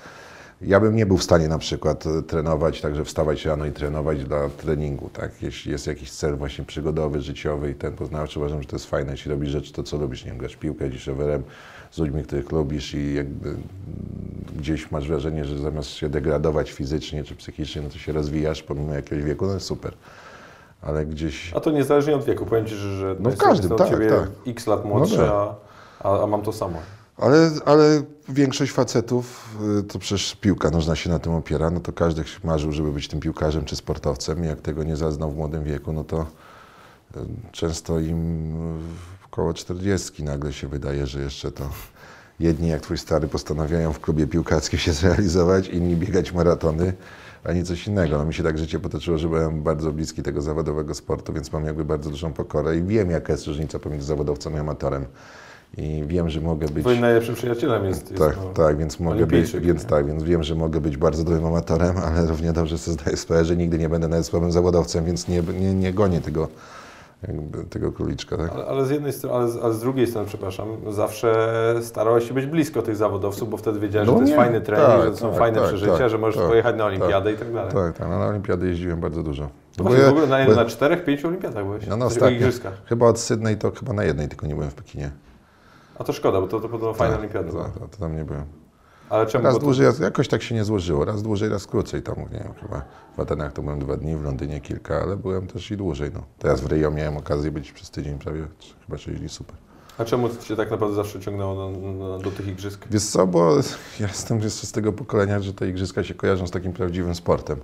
ja 0.61 0.79
bym 0.79 0.95
nie 0.95 1.05
był 1.05 1.17
w 1.17 1.23
stanie 1.23 1.47
na 1.47 1.57
przykład 1.57 2.05
e, 2.05 2.21
trenować, 2.21 2.81
także 2.81 3.05
wstawać 3.05 3.45
rano 3.45 3.65
i 3.65 3.71
trenować 3.71 4.23
dla 4.23 4.49
treningu, 4.49 5.09
tak, 5.13 5.41
jeśli 5.41 5.71
jest 5.71 5.87
jakiś 5.87 6.11
cel 6.11 6.37
właśnie 6.37 6.65
przygodowy, 6.65 7.21
życiowy 7.21 7.71
i 7.71 7.75
ten 7.75 7.93
poznawczy, 7.93 8.39
uważam, 8.39 8.61
że 8.61 8.67
to 8.67 8.75
jest 8.75 8.89
fajne, 8.89 9.11
jeśli 9.11 9.31
robisz 9.31 9.49
rzeczy, 9.49 9.73
to 9.73 9.83
co 9.83 9.97
lubisz, 9.97 10.25
nie 10.25 10.31
wiem, 10.31 10.39
grasz 10.39 10.55
piłkę, 10.55 10.85
jeździsz 10.85 11.07
rowerem 11.07 11.43
z 11.95 11.97
ludźmi, 11.97 12.23
których 12.23 12.51
lubisz 12.51 12.93
i 12.93 13.13
jakby 13.13 13.49
mm, 13.49 13.63
gdzieś 14.55 14.91
masz 14.91 15.07
wrażenie, 15.07 15.45
że 15.45 15.57
zamiast 15.57 15.89
się 15.89 16.09
degradować 16.09 16.71
fizycznie 16.71 17.23
czy 17.23 17.35
psychicznie, 17.35 17.81
no 17.81 17.89
to 17.89 17.97
się 17.97 18.11
rozwijasz 18.11 18.63
pomimo 18.63 18.93
jakiegoś 18.93 19.23
wieku, 19.25 19.45
no 19.45 19.53
jest 19.53 19.65
super. 19.65 19.93
Ale 20.81 21.05
gdzieś... 21.05 21.53
A 21.53 21.59
to 21.59 21.71
niezależnie 21.71 22.15
od 22.15 22.23
wieku. 22.23 22.45
Powiem 22.45 22.65
Ci, 22.65 22.75
że, 22.75 22.95
że 22.97 23.15
No 23.19 23.29
w 23.31 23.37
każdym, 23.37 23.71
od 23.71 23.77
tak, 23.77 23.89
Ciebie 23.89 24.09
tak. 24.09 24.29
x 24.47 24.67
lat 24.67 24.85
młodszy, 24.85 25.17
tak. 25.17 25.31
a, 25.99 26.23
a, 26.23 26.27
mam 26.27 26.41
to 26.41 26.53
samo. 26.53 26.79
Ale, 27.17 27.51
ale 27.65 28.03
większość 28.29 28.71
facetów, 28.71 29.55
y, 29.79 29.83
to 29.83 29.99
przecież 29.99 30.35
piłka 30.35 30.69
nożna 30.69 30.95
się 30.95 31.09
na 31.09 31.19
tym 31.19 31.33
opiera, 31.33 31.69
no 31.69 31.79
to 31.79 31.93
każdy 31.93 32.23
marzył, 32.43 32.71
żeby 32.71 32.91
być 32.91 33.07
tym 33.07 33.19
piłkarzem 33.19 33.65
czy 33.65 33.75
sportowcem 33.75 34.43
i 34.43 34.47
jak 34.47 34.61
tego 34.61 34.83
nie 34.83 34.95
zaznał 34.95 35.31
w 35.31 35.35
młodym 35.35 35.63
wieku, 35.63 35.93
no 35.93 36.03
to 36.03 36.21
y, 36.21 37.19
często 37.51 37.99
im 37.99 38.17
w 38.79 39.14
koło 39.35 39.53
40 39.53 40.23
nagle 40.23 40.53
się 40.53 40.67
wydaje, 40.67 41.07
że 41.07 41.21
jeszcze 41.21 41.51
to 41.51 41.69
jedni 42.39 42.69
jak 42.69 42.81
twój 42.81 42.97
stary 42.97 43.27
postanawiają 43.27 43.93
w 43.93 43.99
klubie 43.99 44.27
piłkarskim 44.27 44.79
się 44.79 44.93
zrealizować, 45.01 45.67
inni 45.67 45.95
biegać 45.95 46.33
maratony, 46.33 46.93
a 47.43 47.53
nie 47.53 47.63
coś 47.63 47.87
innego. 47.87 48.17
No 48.17 48.25
mi 48.25 48.33
się 48.33 48.43
tak 48.43 48.57
życie 48.57 48.79
potoczyło, 48.79 49.17
że 49.17 49.27
byłem 49.27 49.63
bardzo 49.63 49.91
bliski 49.91 50.23
tego 50.23 50.41
zawodowego 50.41 50.93
sportu, 50.93 51.33
więc 51.33 51.53
mam 51.53 51.65
jakby 51.65 51.85
bardzo 51.85 52.09
dużą 52.09 52.33
pokorę 52.33 52.77
i 52.77 52.83
wiem 52.83 53.11
jaka 53.11 53.33
jest 53.33 53.47
różnica 53.47 53.79
pomiędzy 53.79 54.07
zawodowcem 54.07 54.55
i 54.55 54.57
amatorem. 54.57 55.05
I 55.77 56.03
wiem, 56.07 56.29
że 56.29 56.41
mogę 56.41 56.67
być... 56.67 56.83
Twoim 56.83 57.01
najlepszym 57.01 57.35
przyjacielem 57.35 57.85
jest, 57.85 58.11
jest 58.11 58.23
Tak, 58.23 58.37
no, 58.37 58.53
tak, 58.53 58.77
więc 58.77 58.99
mogę 58.99 59.27
być, 59.27 59.51
więc 59.59 59.83
nie? 59.83 59.89
tak, 59.89 60.07
więc 60.07 60.23
wiem, 60.23 60.43
że 60.43 60.55
mogę 60.55 60.81
być 60.81 60.97
bardzo 60.97 61.23
dobrym 61.23 61.45
amatorem, 61.45 61.97
ale 61.97 62.25
równie 62.25 62.53
dobrze 62.53 62.77
sobie 62.77 62.97
zdaję 63.01 63.17
sprawę, 63.17 63.45
że 63.45 63.57
nigdy 63.57 63.77
nie 63.77 63.89
będę 63.89 64.07
nawet 64.07 64.25
słabym 64.25 64.51
zawodowcem, 64.51 65.05
więc 65.05 65.27
nie, 65.27 65.41
nie, 65.59 65.73
nie 65.73 65.93
gonię 65.93 66.21
tego 66.21 66.47
tego 67.69 67.91
króliczka, 67.91 68.37
tak? 68.37 68.51
Ale, 68.51 68.65
ale 68.65 68.85
z 68.85 68.89
jednej 68.89 69.13
strony, 69.13 69.35
ale 69.35 69.49
z, 69.49 69.57
ale 69.57 69.73
z 69.73 69.79
drugiej 69.79 70.07
strony, 70.07 70.27
przepraszam, 70.27 70.67
zawsze 70.89 71.35
starałeś 71.81 72.27
się 72.27 72.33
być 72.33 72.45
blisko 72.45 72.81
tych 72.81 72.95
zawodowców, 72.95 73.49
bo 73.49 73.57
wtedy 73.57 73.79
wiedziałeś, 73.79 74.07
No 74.07 74.13
że 74.13 74.17
to 74.17 74.21
jest 74.21 74.31
nie, 74.31 74.37
fajny 74.43 74.61
trening, 74.61 74.87
tak, 74.89 75.01
że 75.03 75.11
to 75.11 75.17
są 75.17 75.29
tak, 75.29 75.39
fajne 75.39 75.59
tak, 75.59 75.67
przeżycia, 75.67 75.97
tak, 75.97 76.09
że 76.09 76.17
możesz 76.17 76.37
tak, 76.37 76.47
pojechać 76.47 76.75
na 76.75 76.85
olimpiadę 76.85 77.33
i 77.33 77.37
tak 77.37 77.53
dalej. 77.53 77.73
Tak, 77.73 77.97
tak, 77.97 78.09
no, 78.09 78.19
na 78.19 78.27
olimpiady 78.27 78.67
jeździłem 78.67 78.99
bardzo 78.99 79.23
dużo. 79.23 79.49
No 79.77 79.83
właśnie, 79.83 79.99
ja- 80.01 80.07
w 80.07 80.11
ogóle 80.11 80.27
na, 80.27 80.45
bo- 80.45 80.55
na 80.55 80.65
czterech, 80.65 81.05
pięciu 81.05 81.27
olimpiadach 81.27 81.65
byłeś? 81.65 81.87
No, 81.87 81.97
no 81.97 82.05
ostatnio, 82.05 82.37
igrzyskach. 82.37 82.73
chyba 82.85 83.05
od 83.07 83.19
Sydney 83.19 83.57
to 83.57 83.71
chyba 83.71 83.93
na 83.93 84.03
jednej 84.03 84.27
tylko 84.27 84.47
nie 84.47 84.55
byłem 84.55 84.69
w 84.69 84.75
Pekinie. 84.75 85.11
A 85.99 86.03
to 86.03 86.13
szkoda, 86.13 86.41
bo 86.41 86.47
to, 86.47 86.59
to 86.59 86.69
podobno 86.69 86.93
fajna 86.93 87.17
olimpiada 87.19 87.51
to, 87.51 87.87
to 87.91 87.97
tam 87.99 88.17
nie 88.17 88.25
byłem. 88.25 88.43
Ale 89.09 89.25
czemu? 89.25 89.43
Raz 89.43 89.59
dłużej, 89.59 89.85
raz- 89.85 89.99
jakoś 89.99 90.27
tak 90.27 90.43
się 90.43 90.55
nie 90.55 90.63
złożyło. 90.65 91.05
Raz 91.05 91.23
dłużej, 91.23 91.49
raz 91.49 91.67
krócej. 91.67 92.01
Tam, 92.01 92.15
nie 92.15 92.39
wiem, 92.39 92.53
chyba 92.61 92.81
w 93.17 93.19
Atenach 93.19 93.53
to 93.53 93.61
byłem 93.61 93.79
dwa 93.79 93.97
dni, 93.97 94.15
w 94.15 94.23
Londynie 94.23 94.61
kilka, 94.61 95.01
ale 95.01 95.17
byłem 95.17 95.47
też 95.47 95.71
i 95.71 95.77
dłużej. 95.77 96.11
No. 96.13 96.23
Teraz 96.39 96.61
w 96.61 96.71
Rio 96.71 96.91
miałem 96.91 97.17
okazję 97.17 97.51
być 97.51 97.71
przez 97.71 97.89
tydzień 97.89 98.19
prawie, 98.19 98.47
chyba 98.85 98.97
czyli 98.97 99.29
super. 99.29 99.55
a 99.97 100.05
czemu 100.05 100.29
cię 100.29 100.55
tak 100.55 100.71
naprawdę 100.71 100.95
zawsze 100.95 101.19
ciągnęło 101.19 101.71
na, 101.71 102.17
do 102.17 102.31
tych 102.31 102.47
igrzysk? 102.47 102.85
Wiesz 102.91 103.03
co, 103.03 103.27
bo 103.27 103.55
ja 103.99 104.07
jestem 104.07 104.39
jeszcze 104.41 104.67
z 104.67 104.71
tego 104.71 104.93
pokolenia, 104.93 105.39
że 105.39 105.53
te 105.53 105.69
igrzyska 105.69 106.03
się 106.03 106.13
kojarzą 106.13 106.47
z 106.47 106.51
takim 106.51 106.73
prawdziwym 106.73 107.15
sportem. 107.15 107.59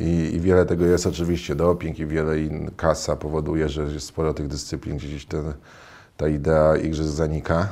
I, 0.00 0.30
I 0.34 0.40
wiele 0.40 0.66
tego 0.66 0.86
jest 0.86 1.06
oczywiście 1.06 1.54
doping 1.54 1.98
i 1.98 2.06
wiele 2.06 2.40
in, 2.40 2.70
kasa 2.76 3.16
powoduje, 3.16 3.68
że 3.68 3.82
jest 3.82 4.06
sporo 4.06 4.34
tych 4.34 4.48
dyscyplin, 4.48 4.96
gdzie 4.96 5.08
gdzieś 5.08 5.26
ten, 5.26 5.52
ta 6.16 6.28
idea 6.28 6.76
igrzysk 6.76 7.08
zanika. 7.10 7.68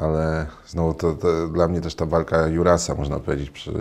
Ale 0.00 0.46
znowu 0.66 0.94
to, 0.94 1.12
to 1.12 1.48
dla 1.48 1.68
mnie 1.68 1.80
też 1.80 1.94
ta 1.94 2.06
walka 2.06 2.46
Jurasa, 2.46 2.94
można 2.94 3.20
powiedzieć, 3.20 3.50
przy, 3.50 3.72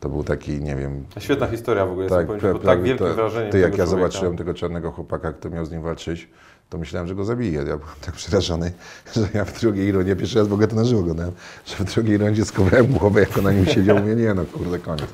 to 0.00 0.08
był 0.08 0.24
taki, 0.24 0.60
nie 0.60 0.76
wiem, 0.76 1.04
Świetna 1.18 1.46
historia 1.46 1.86
w 1.86 1.90
ogóle, 1.90 2.08
tak, 2.08 2.26
powiem, 2.26 2.52
bo 2.52 2.58
tak 2.58 2.82
wielkim 2.82 3.06
to- 3.06 3.14
wrażeniem 3.14 3.52
Ty, 3.52 3.58
jak 3.58 3.78
ja 3.78 3.86
człowieka. 3.86 4.08
zobaczyłem 4.10 4.36
tego 4.36 4.54
czarnego 4.54 4.92
chłopaka, 4.92 5.32
kto 5.32 5.50
miał 5.50 5.64
z 5.64 5.70
nim 5.70 5.82
walczyć, 5.82 6.28
to 6.70 6.78
myślałem, 6.78 7.08
że 7.08 7.14
go 7.14 7.24
zabiję. 7.24 7.58
Ja 7.58 7.64
byłem 7.64 7.94
tak 8.06 8.14
przerażony, 8.14 8.72
że 9.16 9.28
ja 9.34 9.44
w 9.44 9.60
drugiej 9.60 9.92
rundzie, 9.92 10.16
pierwszy 10.16 10.38
raz 10.38 10.48
w 10.48 10.52
ogóle 10.52 10.68
to 10.68 10.76
na 10.76 10.84
żywo 10.84 11.00
oglądałem, 11.00 11.32
że 11.66 11.76
w 11.76 11.94
drugiej 11.94 12.18
rundzie 12.18 12.44
skowałem 12.44 12.86
głowę, 12.86 13.20
jak 13.20 13.38
on 13.38 13.44
na 13.44 13.52
nim 13.52 13.66
siedział, 13.66 13.98
mówię, 13.98 14.14
nie 14.16 14.34
no, 14.34 14.44
kurde, 14.44 14.78
koniec. 14.78 15.06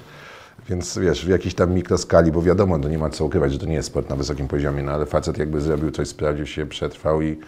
Więc 0.69 0.99
wiesz, 0.99 1.27
w 1.27 1.29
jakiejś 1.29 1.55
tam 1.55 1.73
mikroskali, 1.73 2.33
bo 2.33 2.43
wiadomo, 2.43 2.79
no 2.79 2.89
nie 2.89 2.99
ma 2.99 3.11
co 3.11 3.25
ukrywać, 3.25 3.53
że 3.53 3.59
to 3.59 3.67
nie 3.67 3.75
jest 3.75 3.89
sport 3.89 4.11
na 4.11 4.17
wysokim 4.17 4.49
poziomie, 4.49 4.83
no 4.83 4.93
ale 4.93 5.07
facet 5.07 5.39
jakby 5.39 5.61
zrobił 5.61 5.91
coś, 5.91 6.09
sprawdził 6.09 6.47
się, 6.47 6.67
przetrwał 6.67 7.23
i 7.23 7.39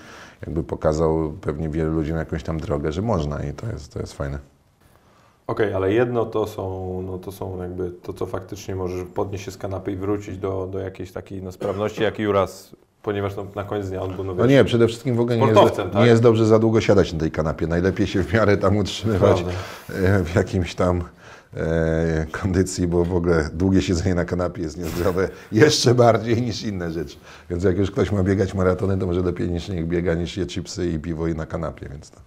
jakby 0.46 0.62
pokazał 0.62 1.32
pewnie 1.40 1.68
wielu 1.68 1.92
ludziom 1.92 2.16
jakąś 2.16 2.42
tam 2.42 2.60
drogę, 2.60 2.92
że 2.92 3.02
można 3.02 3.42
i 3.42 3.52
to 3.52 3.66
jest, 3.66 3.92
to 3.92 4.00
jest 4.00 4.12
fajne. 4.12 4.38
Okej, 5.46 5.74
ale 5.74 5.92
jedno 5.92 6.26
to 6.26 6.46
są, 6.46 7.02
no 7.06 7.18
to 7.18 7.32
są 7.32 7.62
jakby 7.62 7.90
to, 7.90 8.12
co 8.12 8.26
faktycznie 8.26 8.76
możesz 8.76 9.04
podnieść 9.04 9.44
się 9.44 9.50
z 9.50 9.58
kanapy 9.58 9.92
i 9.92 9.96
wrócić 9.96 10.38
do, 10.38 10.68
do 10.72 10.78
jakiejś 10.78 11.12
takiej 11.12 11.42
no, 11.42 11.52
sprawności, 11.52 12.02
jak 12.02 12.18
Juras, 12.18 12.76
ponieważ 13.02 13.36
no, 13.36 13.46
na 13.54 13.64
koniec 13.64 13.88
dnia 13.88 14.02
on 14.02 14.14
był 14.14 14.24
no, 14.24 14.34
No 14.34 14.46
nie, 14.46 14.64
przede 14.64 14.88
wszystkim 14.88 15.16
w 15.16 15.20
ogóle 15.20 15.36
nie 15.38 15.46
jest, 15.46 15.76
tak? 15.76 15.94
nie 15.94 16.06
jest 16.06 16.22
dobrze 16.22 16.46
za 16.46 16.58
długo 16.58 16.80
siadać 16.80 17.12
na 17.12 17.18
tej 17.18 17.30
kanapie. 17.30 17.66
Najlepiej 17.66 18.06
się 18.06 18.22
w 18.22 18.32
miarę 18.32 18.56
tam 18.56 18.76
utrzymywać 18.76 19.42
Prawda. 19.42 20.08
e, 20.08 20.24
w 20.24 20.34
jakimś 20.34 20.74
tam 20.74 21.02
kondycji, 22.32 22.86
bo 22.86 23.04
w 23.04 23.16
ogóle 23.16 23.50
długie 23.54 23.82
siedzenie 23.82 24.14
na 24.14 24.24
kanapie 24.24 24.62
jest 24.62 24.78
niezdrowe 24.78 25.28
jeszcze 25.52 25.94
bardziej 25.94 26.42
niż 26.42 26.62
inne 26.62 26.90
rzeczy. 26.90 27.16
Więc 27.50 27.64
jak 27.64 27.78
już 27.78 27.90
ktoś 27.90 28.12
ma 28.12 28.22
biegać 28.22 28.54
maratony, 28.54 28.98
to 28.98 29.06
może 29.06 29.22
lepiej 29.22 29.50
niż 29.50 29.68
niech 29.68 29.88
biega, 29.88 30.14
niż 30.14 30.36
je 30.36 30.46
chipsy 30.46 30.90
i 30.90 30.98
piwo 30.98 31.28
i 31.28 31.34
na 31.34 31.46
kanapie. 31.46 31.88
Więc 31.88 32.10
to. 32.10 32.20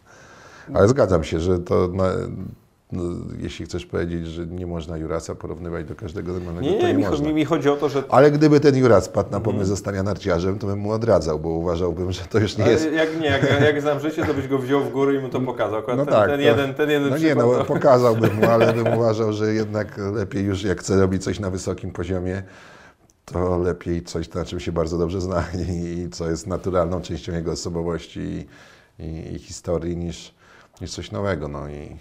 Ale 0.73 0.87
zgadzam 0.87 1.23
się, 1.23 1.39
że 1.39 1.59
to 1.59 1.87
na, 1.87 2.11
no, 2.95 3.03
jeśli 3.39 3.65
chcesz 3.65 3.85
powiedzieć, 3.85 4.27
że 4.27 4.47
nie 4.47 4.67
można 4.67 4.97
Jurasa 4.97 5.35
porównywać 5.35 5.85
do 5.85 5.95
każdego 5.95 6.33
normalnego, 6.33 6.67
Nie, 6.75 6.81
to 6.81 6.87
nie, 6.87 6.93
mi, 6.93 7.03
można. 7.03 7.31
mi, 7.31 7.45
chodzi 7.45 7.69
o 7.69 7.75
to, 7.75 7.89
że 7.89 8.03
Ale 8.09 8.31
gdyby 8.31 8.59
ten 8.59 8.75
Juras 8.77 9.09
padł 9.09 9.31
na 9.31 9.39
pomysł 9.39 9.49
Mhm. 9.61 9.67
zostania 9.67 10.03
narciarzem, 10.03 10.59
to 10.59 10.67
bym 10.67 10.79
mu 10.79 10.91
odradzał, 10.91 11.39
bo 11.39 11.49
uważałbym, 11.49 12.11
że 12.11 12.21
to 12.21 12.39
już 12.39 12.57
nie 12.57 12.63
Ale 12.63 12.73
jest 12.73 12.91
Jak 12.93 13.19
nie, 13.19 13.25
jak, 13.27 13.61
jak 13.61 13.81
znam 13.81 13.99
życie, 13.99 14.25
to 14.25 14.33
byś 14.33 14.47
go 14.47 14.59
wziął 14.59 14.83
w 14.83 14.91
górę 14.91 15.15
i 15.15 15.19
mu 15.19 15.29
to 15.29 15.41
pokazał. 15.41 15.79
Akurat 15.79 15.97
No 15.97 16.05
ten, 16.05 16.13
tak, 16.13 16.29
ten, 16.29 16.41
jeden, 16.41 16.73
ten 16.73 16.89
jeden 16.89 17.09
No 17.09 17.17
nie, 17.17 17.35
no 17.35 17.41
to- 17.55 17.65
pokazałbym 17.65 18.35
mu, 18.35 18.45
ale 18.45 18.73
bym 18.73 18.93
uważał, 18.97 19.33
że 19.33 19.53
jednak 19.53 19.97
lepiej 20.13 20.43
już 20.43 20.63
jak 20.63 20.79
chce 20.79 20.99
robić 21.01 21.23
coś 21.23 21.39
na 21.39 21.49
wysokim 21.49 21.91
poziomie, 21.91 22.43
to 23.25 23.57
lepiej 23.57 24.03
coś, 24.03 24.33
na 24.33 24.45
czym 24.45 24.59
się 24.59 24.71
bardzo 24.71 24.97
dobrze 24.97 25.21
zna 25.21 25.43
i, 25.69 25.99
i 25.99 26.09
co 26.09 26.29
jest 26.29 26.47
naturalną 26.47 27.01
częścią 27.01 27.33
jego 27.33 27.51
osobowości 27.51 28.19
i, 28.99 29.03
i, 29.03 29.35
i 29.35 29.39
historii 29.39 29.97
niż, 29.97 30.33
niż 30.81 30.91
coś 30.91 31.11
nowego. 31.11 31.47
No 31.47 31.69
i 31.69 31.97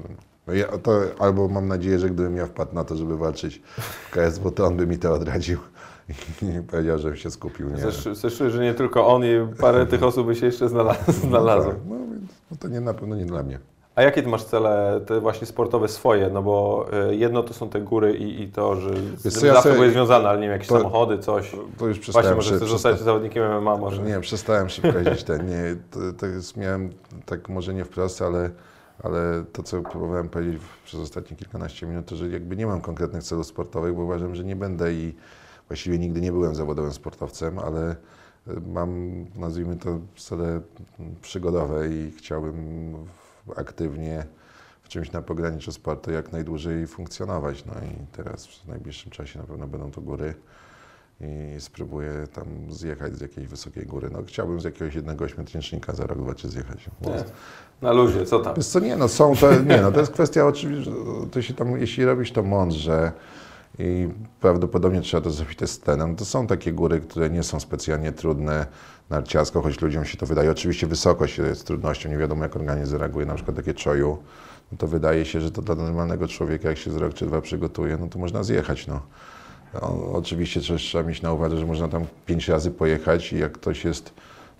tyle. 0.00 0.14
No 0.46 0.54
ja, 0.54 0.66
to, 0.78 1.00
albo 1.18 1.48
mam 1.48 1.68
nadzieję, 1.68 1.98
że 1.98 2.10
gdybym 2.10 2.36
ja 2.36 2.46
wpadł 2.46 2.74
na 2.74 2.84
to, 2.84 2.96
żeby 2.96 3.16
walczyć 3.16 3.62
w 3.78 4.10
KSW, 4.10 4.50
to 4.50 4.66
on 4.66 4.76
by 4.76 4.86
mi 4.86 4.98
to 4.98 5.12
odradził 5.14 5.58
i 6.08 6.12
powiedział, 6.70 6.98
żebym 6.98 7.16
się 7.16 7.30
skupił. 7.30 7.68
Nie, 7.70 7.76
Zresztą, 8.14 8.50
że 8.50 8.62
nie 8.64 8.74
tylko 8.74 9.06
on 9.06 9.24
i 9.24 9.28
parę 9.60 9.86
tych 9.86 10.02
osób 10.02 10.26
by 10.26 10.34
się 10.34 10.46
jeszcze 10.46 10.68
znalazło. 10.68 11.12
znalazło. 11.12 11.72
No, 11.88 11.96
tak, 11.96 12.00
no, 12.00 12.06
więc, 12.12 12.30
no 12.50 12.56
to 12.60 12.68
nie, 12.68 12.80
na 12.80 12.94
pewno 12.94 13.16
nie 13.16 13.26
dla 13.26 13.42
mnie. 13.42 13.58
A 13.94 14.02
jakie 14.02 14.22
ty 14.22 14.28
masz 14.28 14.44
cele, 14.44 15.00
te 15.06 15.20
właśnie 15.20 15.46
sportowe 15.46 15.88
swoje? 15.88 16.30
No 16.30 16.42
bo 16.42 16.86
y, 17.10 17.16
jedno 17.16 17.42
to 17.42 17.54
są 17.54 17.68
te 17.68 17.80
góry 17.80 18.14
i, 18.14 18.42
i 18.42 18.48
to, 18.48 18.76
że 18.76 18.90
z 18.90 19.22
Wiesz 19.22 19.22
tym 19.22 19.32
co, 19.32 19.46
ja 19.46 19.52
zawsze 19.54 19.68
sobie- 19.68 19.74
byłeś 19.80 19.92
związany, 19.92 20.28
ale 20.28 20.38
nie 20.38 20.42
wiem, 20.44 20.52
jakieś 20.52 20.68
to- 20.68 20.76
samochody, 20.76 21.18
coś. 21.18 21.50
To 21.50 21.56
już 21.56 21.66
Właśnie, 21.78 22.00
przestałem. 22.02 22.34
może 22.36 22.48
prze- 22.50 22.56
chcesz 22.56 22.68
przesta- 22.68 22.72
zostać 22.90 23.00
zawodnikiem 23.00 23.44
MMA 23.60 23.76
może. 23.76 24.02
Nie, 24.02 24.20
przestałem 24.20 24.68
szybko 24.68 24.98
jeździć 24.98 25.24
ten. 25.24 25.46
Nie, 25.46 25.76
to, 25.90 25.98
to 26.18 26.26
jest, 26.26 26.56
miałem 26.56 26.90
tak 27.26 27.48
może 27.48 27.74
nie 27.74 27.84
wprost, 27.84 28.22
ale, 28.22 28.50
ale 29.02 29.44
to, 29.52 29.62
co 29.62 29.82
próbowałem 29.82 30.28
powiedzieć 30.28 30.62
przez 30.84 31.00
ostatnie 31.00 31.36
kilkanaście 31.36 31.86
minut, 31.86 32.06
to 32.06 32.16
że 32.16 32.28
jakby 32.28 32.56
nie 32.56 32.66
mam 32.66 32.80
konkretnych 32.80 33.22
celów 33.22 33.46
sportowych, 33.46 33.94
bo 33.94 34.02
uważam, 34.02 34.34
że 34.34 34.44
nie 34.44 34.56
będę 34.56 34.92
i 34.94 35.14
właściwie 35.68 35.98
nigdy 35.98 36.20
nie 36.20 36.32
byłem 36.32 36.54
zawodowym 36.54 36.92
sportowcem, 36.92 37.58
ale 37.58 37.96
y, 38.48 38.60
mam, 38.66 39.24
nazwijmy 39.34 39.76
to, 39.76 39.98
cele 40.16 40.46
mm, 40.46 41.14
przygodowe 41.22 41.88
i 41.88 42.10
chciałbym 42.10 42.94
aktywnie 43.56 44.26
w 44.82 44.88
czymś 44.88 45.12
na 45.12 45.22
pograniczu 45.22 45.72
sportu 45.72 46.10
jak 46.10 46.32
najdłużej 46.32 46.86
funkcjonować. 46.86 47.64
No 47.64 47.72
i 47.72 48.16
teraz 48.16 48.46
w 48.46 48.68
najbliższym 48.68 49.10
czasie 49.12 49.38
na 49.38 49.44
pewno 49.44 49.66
będą 49.66 49.90
to 49.90 50.00
góry 50.00 50.34
i 51.20 51.60
spróbuję 51.60 52.26
tam 52.32 52.44
zjechać 52.70 53.16
z 53.16 53.20
jakiejś 53.20 53.46
wysokiej 53.46 53.86
góry. 53.86 54.08
No 54.12 54.18
chciałbym 54.26 54.60
z 54.60 54.64
jakiegoś 54.64 54.94
jednego 54.94 55.24
ośmiotysięcznika 55.24 55.94
za 55.94 56.06
rok, 56.06 56.18
dwa 56.18 56.34
czy 56.34 56.48
zjechać. 56.48 56.90
Bo- 57.00 57.10
Nie. 57.10 57.24
Na 57.82 57.92
luzie, 57.92 58.24
co 58.26 58.38
tam? 58.38 58.54
Wiesz 58.56 58.66
co, 58.66 58.80
nie 58.80 58.96
no, 58.96 59.08
są 59.08 59.36
to, 59.36 59.54
nie 59.60 59.82
no, 59.82 59.92
to 59.92 60.00
jest 60.00 60.12
kwestia 60.12 60.46
oczywiście, 60.46 60.90
to 61.32 61.42
się 61.42 61.54
tam, 61.54 61.80
jeśli 61.80 62.04
robisz 62.04 62.32
to 62.32 62.42
mądrze 62.42 63.12
i 63.78 64.08
prawdopodobnie 64.40 65.00
trzeba 65.00 65.20
to 65.20 65.30
zrobić 65.30 65.70
z 65.70 65.78
tlenem, 65.78 66.16
to 66.16 66.24
są 66.24 66.46
takie 66.46 66.72
góry, 66.72 67.00
które 67.00 67.30
nie 67.30 67.42
są 67.42 67.60
specjalnie 67.60 68.12
trudne 68.12 68.66
narciarsko, 69.10 69.62
choć 69.62 69.80
ludziom 69.80 70.04
się 70.04 70.18
to 70.18 70.26
wydaje. 70.26 70.50
Oczywiście 70.50 70.86
wysokość 70.86 71.38
jest 71.38 71.66
trudnością, 71.66 72.08
nie 72.10 72.18
wiadomo 72.18 72.42
jak 72.42 72.56
organizm 72.56 72.90
zareaguje, 72.90 73.26
na 73.26 73.34
przykład 73.34 73.56
takie 73.56 73.74
czoju, 73.74 74.18
no 74.72 74.78
to 74.78 74.86
wydaje 74.86 75.24
się, 75.24 75.40
że 75.40 75.50
to 75.50 75.62
dla 75.62 75.74
normalnego 75.74 76.28
człowieka, 76.28 76.68
jak 76.68 76.78
się 76.78 76.90
z 76.90 76.96
rok 76.96 77.14
czy 77.14 77.26
dwa 77.26 77.40
przygotuje, 77.40 77.96
no 77.96 78.08
to 78.08 78.18
można 78.18 78.42
zjechać, 78.42 78.86
no. 78.86 79.00
No, 79.74 80.10
oczywiście 80.12 80.60
też 80.60 80.82
trzeba 80.82 81.04
mieć 81.08 81.22
na 81.22 81.32
uwadze, 81.32 81.56
że 81.58 81.66
można 81.66 81.88
tam 81.88 82.04
pięć 82.26 82.48
razy 82.48 82.70
pojechać 82.70 83.32
i 83.32 83.38
jak 83.38 83.52
ktoś 83.52 83.84
jest 83.84 84.12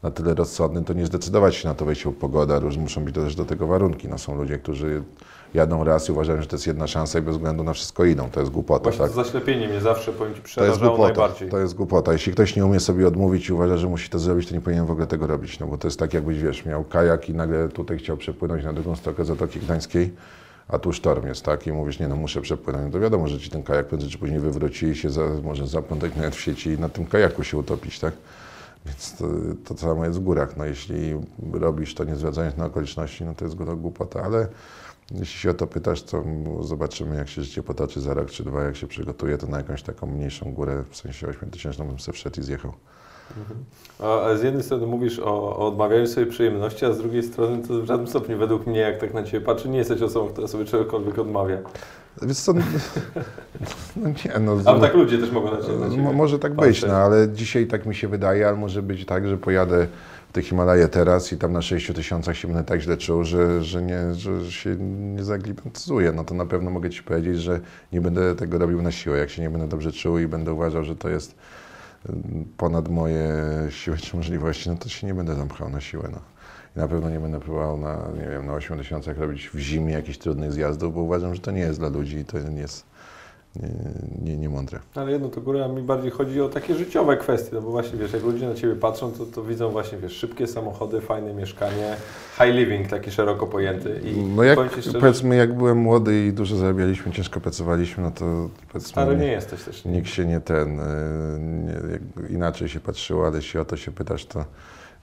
na 0.02 0.10
tyle 0.10 0.34
rozsądny, 0.34 0.84
to 0.84 0.92
nie 0.92 1.06
zdecydować 1.06 1.54
się 1.54 1.68
na 1.68 1.74
to 1.74 1.84
wejście, 1.84 2.12
pogoda, 2.12 2.58
róż, 2.58 2.76
muszą 2.76 3.04
być 3.04 3.14
też 3.14 3.34
do 3.34 3.44
tego 3.44 3.66
warunki. 3.66 4.08
No, 4.08 4.18
są 4.18 4.36
ludzie, 4.36 4.58
którzy 4.58 5.02
jadą 5.54 5.84
raz 5.84 6.08
i 6.08 6.12
uważają, 6.12 6.40
że 6.42 6.46
to 6.46 6.56
jest 6.56 6.66
jedna 6.66 6.86
szansa 6.86 7.18
i 7.18 7.22
bez 7.22 7.34
względu 7.36 7.64
na 7.64 7.72
wszystko 7.72 8.04
idą. 8.04 8.30
To 8.30 8.40
jest 8.40 8.52
głupota, 8.52 8.82
Właśnie 8.82 8.98
tak? 9.00 9.08
to 9.08 9.24
zaślepienie 9.24 9.68
mnie 9.68 9.80
zawsze, 9.80 10.12
powiem 10.12 10.34
Ci, 10.34 10.54
To 10.54 10.64
jest 10.64 10.78
głupota. 10.80 11.02
najbardziej. 11.02 11.48
To 11.48 11.58
jest 11.58 11.74
głupota. 11.74 12.12
Jeśli 12.12 12.32
ktoś 12.32 12.56
nie 12.56 12.66
umie 12.66 12.80
sobie 12.80 13.08
odmówić 13.08 13.48
i 13.48 13.52
uważa, 13.52 13.76
że 13.76 13.86
musi 13.88 14.10
to 14.10 14.18
zrobić, 14.18 14.48
to 14.48 14.54
nie 14.54 14.60
powinien 14.60 14.86
w 14.86 14.90
ogóle 14.90 15.06
tego 15.06 15.26
robić. 15.26 15.58
No 15.60 15.66
bo 15.66 15.78
to 15.78 15.88
jest 15.88 15.98
tak, 15.98 16.14
jakbyś 16.14 16.38
wiesz, 16.38 16.64
miał 16.64 16.84
kajak 16.84 17.28
i 17.28 17.34
nagle 17.34 17.68
tutaj 17.68 17.98
chciał 17.98 18.16
przepłynąć 18.16 18.64
na 18.64 18.72
drugą 18.72 18.96
stronę 18.96 19.24
Zatoki 19.24 19.60
Gdańskiej, 19.60 20.12
a 20.68 20.78
tu 20.78 20.92
sztorm 20.92 21.26
jest, 21.26 21.44
tak? 21.44 21.66
I 21.66 21.72
mówisz, 21.72 21.98
nie 21.98 22.08
no, 22.08 22.16
muszę 22.16 22.40
przepłynąć. 22.40 22.84
No 22.84 22.90
to 22.90 23.00
wiadomo, 23.00 23.28
że 23.28 23.38
ci 23.38 23.50
ten 23.50 23.62
kajak 23.62 23.86
prędzej 23.86 24.10
czy 24.10 24.18
później 24.18 24.40
wywróci 24.40 24.86
i 24.86 24.96
się 24.96 25.10
za, 25.10 25.22
może 25.42 25.66
zaplątać 25.66 26.16
nawet 26.16 26.36
w 26.36 26.40
sieci 26.40 26.70
i 26.70 26.78
na 26.78 26.88
tym 26.88 27.06
kajaku 27.06 27.44
się 27.44 27.58
utopić, 27.58 27.98
tak? 27.98 28.12
Więc 28.86 29.16
to, 29.16 29.26
to 29.64 29.80
samo 29.80 30.04
jest 30.04 30.18
w 30.18 30.22
górach. 30.22 30.56
No 30.56 30.64
jeśli 30.64 31.14
robisz 31.52 31.94
to 31.94 32.04
nie 32.04 32.16
zwracając 32.16 32.56
na 32.56 32.64
okoliczności, 32.64 33.24
no 33.24 33.34
to 33.34 33.44
jest 33.44 33.58
to 33.58 33.76
głupota, 33.76 34.22
ale 34.22 34.48
jeśli 35.10 35.40
się 35.40 35.50
o 35.50 35.54
to 35.54 35.66
pytasz, 35.66 36.02
to 36.02 36.24
zobaczymy, 36.60 37.16
jak 37.16 37.28
się 37.28 37.42
życie 37.42 37.62
potoczy 37.62 38.00
za 38.00 38.14
rok 38.14 38.30
czy 38.30 38.44
dwa, 38.44 38.62
jak 38.62 38.76
się 38.76 38.86
przygotuje, 38.86 39.38
to 39.38 39.46
na 39.46 39.56
jakąś 39.56 39.82
taką 39.82 40.06
mniejszą 40.06 40.52
górę, 40.52 40.84
w 40.90 40.96
sensie 40.96 41.28
8000 41.28 41.84
bym 41.84 41.98
sobie 41.98 42.16
wszedł 42.16 42.40
i 42.40 42.44
zjechał. 42.44 42.72
A 44.00 44.36
z 44.36 44.42
jednej 44.42 44.62
strony 44.62 44.86
mówisz 44.86 45.18
o, 45.18 45.56
o 45.56 45.68
odmawianiu 45.68 46.06
sobie 46.06 46.26
przyjemności, 46.26 46.84
a 46.86 46.92
z 46.92 46.98
drugiej 46.98 47.22
strony 47.22 47.62
to 47.68 47.74
w 47.82 47.86
żadnym 47.86 48.08
stopniu 48.08 48.38
według 48.38 48.66
mnie, 48.66 48.80
jak 48.80 48.98
tak 48.98 49.14
na 49.14 49.22
Ciebie 49.22 49.46
patrzy, 49.46 49.68
nie 49.68 49.78
jesteś 49.78 50.02
osobą, 50.02 50.28
która 50.28 50.48
sobie 50.48 50.64
czegokolwiek 50.64 51.18
odmawia. 51.18 51.58
Więc 52.22 52.42
co, 52.42 52.52
no 53.96 54.08
nie, 54.08 54.38
no, 54.40 54.56
Ale 54.64 54.80
tak 54.80 54.94
ludzie 54.94 55.18
też 55.18 55.30
mogą 55.30 55.50
na 55.50 55.62
Ciebie. 55.62 56.02
Mo- 56.02 56.12
Może 56.12 56.38
tak 56.38 56.54
patrzeć. 56.54 56.80
być, 56.80 56.90
no 56.90 56.96
ale 56.96 57.28
dzisiaj 57.28 57.66
tak 57.66 57.86
mi 57.86 57.94
się 57.94 58.08
wydaje, 58.08 58.48
ale 58.48 58.56
może 58.56 58.82
być 58.82 59.04
tak, 59.06 59.28
że 59.28 59.36
pojadę 59.38 59.86
w 60.28 60.32
te 60.32 60.42
Himalaje 60.42 60.88
teraz 60.88 61.32
i 61.32 61.36
tam 61.38 61.52
na 61.52 61.62
6 61.62 61.92
tysiącach 61.94 62.36
się 62.36 62.48
będę 62.48 62.64
tak 62.64 62.80
źle 62.80 62.96
czuł, 62.96 63.24
że, 63.24 63.64
że, 63.64 63.82
nie, 63.82 64.14
że 64.14 64.52
się 64.52 64.76
nie 65.14 65.24
zaklimatyzuję. 65.24 66.12
No 66.12 66.24
to 66.24 66.34
na 66.34 66.46
pewno 66.46 66.70
mogę 66.70 66.90
Ci 66.90 67.02
powiedzieć, 67.02 67.40
że 67.40 67.60
nie 67.92 68.00
będę 68.00 68.34
tego 68.34 68.58
robił 68.58 68.82
na 68.82 68.92
siłę. 68.92 69.18
Jak 69.18 69.30
się 69.30 69.42
nie 69.42 69.50
będę 69.50 69.68
dobrze 69.68 69.92
czuł 69.92 70.18
i 70.18 70.26
będę 70.26 70.52
uważał, 70.52 70.84
że 70.84 70.96
to 70.96 71.08
jest 71.08 71.34
ponad 72.56 72.88
moje 72.88 73.32
siły 73.70 73.96
czy 73.96 74.16
możliwości, 74.16 74.70
no 74.70 74.76
to 74.76 74.88
się 74.88 75.06
nie 75.06 75.14
będę 75.14 75.34
zamknął 75.34 75.70
na 75.70 75.80
siłę. 75.80 76.08
No. 76.12 76.20
I 76.76 76.78
na 76.78 76.88
pewno 76.88 77.10
nie 77.10 77.20
będę 77.20 77.40
próbował 77.40 77.78
na, 77.78 78.08
nie 78.18 78.28
wiem, 78.30 78.46
na 78.46 78.52
8 78.52 78.78
tysiącach 78.78 79.18
robić 79.18 79.48
w 79.48 79.58
zimie 79.58 79.92
jakichś 79.92 80.18
trudnych 80.18 80.52
zjazdów, 80.52 80.94
bo 80.94 81.00
uważam, 81.00 81.34
że 81.34 81.40
to 81.40 81.50
nie 81.50 81.60
jest 81.60 81.78
dla 81.78 81.88
ludzi 81.88 82.16
i 82.16 82.24
to 82.24 82.38
nie 82.38 82.60
jest 82.60 82.86
nie, 84.22 84.36
nie, 84.36 84.48
mądre. 84.48 84.78
Ale 84.94 85.12
jedno 85.12 85.28
to 85.28 85.40
góra, 85.40 85.68
mi 85.68 85.82
bardziej 85.82 86.10
chodzi 86.10 86.40
o 86.40 86.48
takie 86.48 86.74
życiowe 86.74 87.16
kwestie, 87.16 87.50
no 87.52 87.60
bo 87.60 87.70
właśnie 87.70 87.98
wiesz, 87.98 88.12
jak 88.12 88.22
ludzie 88.22 88.48
na 88.48 88.54
Ciebie 88.54 88.76
patrzą, 88.76 89.12
to, 89.12 89.26
to 89.26 89.42
widzą 89.42 89.70
właśnie, 89.70 89.98
wiesz, 89.98 90.12
szybkie 90.12 90.46
samochody, 90.46 91.00
fajne 91.00 91.34
mieszkanie, 91.34 91.96
high 92.38 92.54
living 92.54 92.88
taki 92.88 93.10
szeroko 93.10 93.46
pojęty. 93.46 94.00
I 94.04 94.20
no 94.20 94.42
jak, 94.42 94.72
szczerze, 94.72 95.00
powiedzmy, 95.00 95.36
jak 95.36 95.54
byłem 95.54 95.78
młody 95.78 96.26
i 96.26 96.32
dużo 96.32 96.56
zarabialiśmy, 96.56 97.12
ciężko 97.12 97.40
pracowaliśmy, 97.40 98.02
no 98.02 98.10
to 98.10 98.48
powiedzmy... 98.72 98.90
Stary 98.90 99.16
nie 99.16 99.32
jesteś 99.32 99.62
też. 99.62 99.84
Nie. 99.84 99.92
Nikt 99.92 100.08
się 100.08 100.26
nie 100.26 100.40
ten, 100.40 100.80
e, 100.80 100.84
nie, 101.38 101.74
inaczej 102.28 102.68
się 102.68 102.80
patrzyło, 102.80 103.26
ale 103.26 103.36
jeśli 103.36 103.60
o 103.60 103.64
to 103.64 103.76
się 103.76 103.92
pytasz, 103.92 104.26
to 104.26 104.44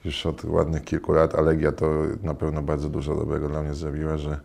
już 0.04 0.26
od 0.26 0.44
ładnych 0.44 0.84
kilku 0.84 1.12
lat, 1.12 1.34
Alegia 1.34 1.72
to 1.72 1.90
na 2.22 2.34
pewno 2.34 2.62
bardzo 2.62 2.88
dużo 2.88 3.16
dobrego 3.16 3.48
dla 3.48 3.62
mnie 3.62 3.74
zrobiła, 3.74 4.16
że 4.16 4.40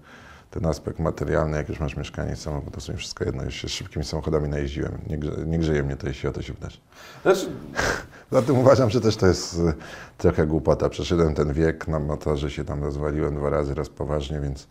ten 0.52 0.66
aspekt 0.66 1.00
materialny, 1.00 1.58
jak 1.58 1.70
już 1.70 1.80
masz 1.80 1.96
mieszkanie 1.96 2.34
i 2.34 2.36
samochód, 2.36 2.74
to 2.74 2.82
są 2.82 2.96
wszystko 2.96 3.26
jedno. 3.26 3.44
Już 3.44 3.56
się 3.56 3.70
szybkimi 3.70 4.06
samochodami 4.06 4.50
najeździłem. 4.50 4.98
Nie, 5.08 5.18
grze, 5.18 5.32
nie 5.46 5.60
grzeje 5.60 5.84
mnie 5.84 5.96
to, 5.96 6.08
jeśli 6.08 6.30
o 6.30 6.32
to 6.32 6.42
się 6.42 6.54
pytasz. 6.54 6.82
Znaczy... 7.22 7.50
Zatem 8.32 8.58
uważam, 8.58 8.90
że 8.90 9.02
też 9.02 9.16
to 9.16 9.28
jest 9.28 9.60
y, 9.60 9.74
trochę 10.18 10.48
głupota. 10.48 10.90
Przeszedłem 10.90 11.34
ten 11.34 11.54
wiek, 11.54 11.88
na 11.88 12.00
motorze 12.00 12.52
się 12.52 12.66
tam 12.66 12.84
rozwaliłem 12.84 13.36
dwa 13.36 13.50
razy, 13.50 13.76
raz 13.76 13.90
poważnie, 13.90 14.40
więc 14.40 14.68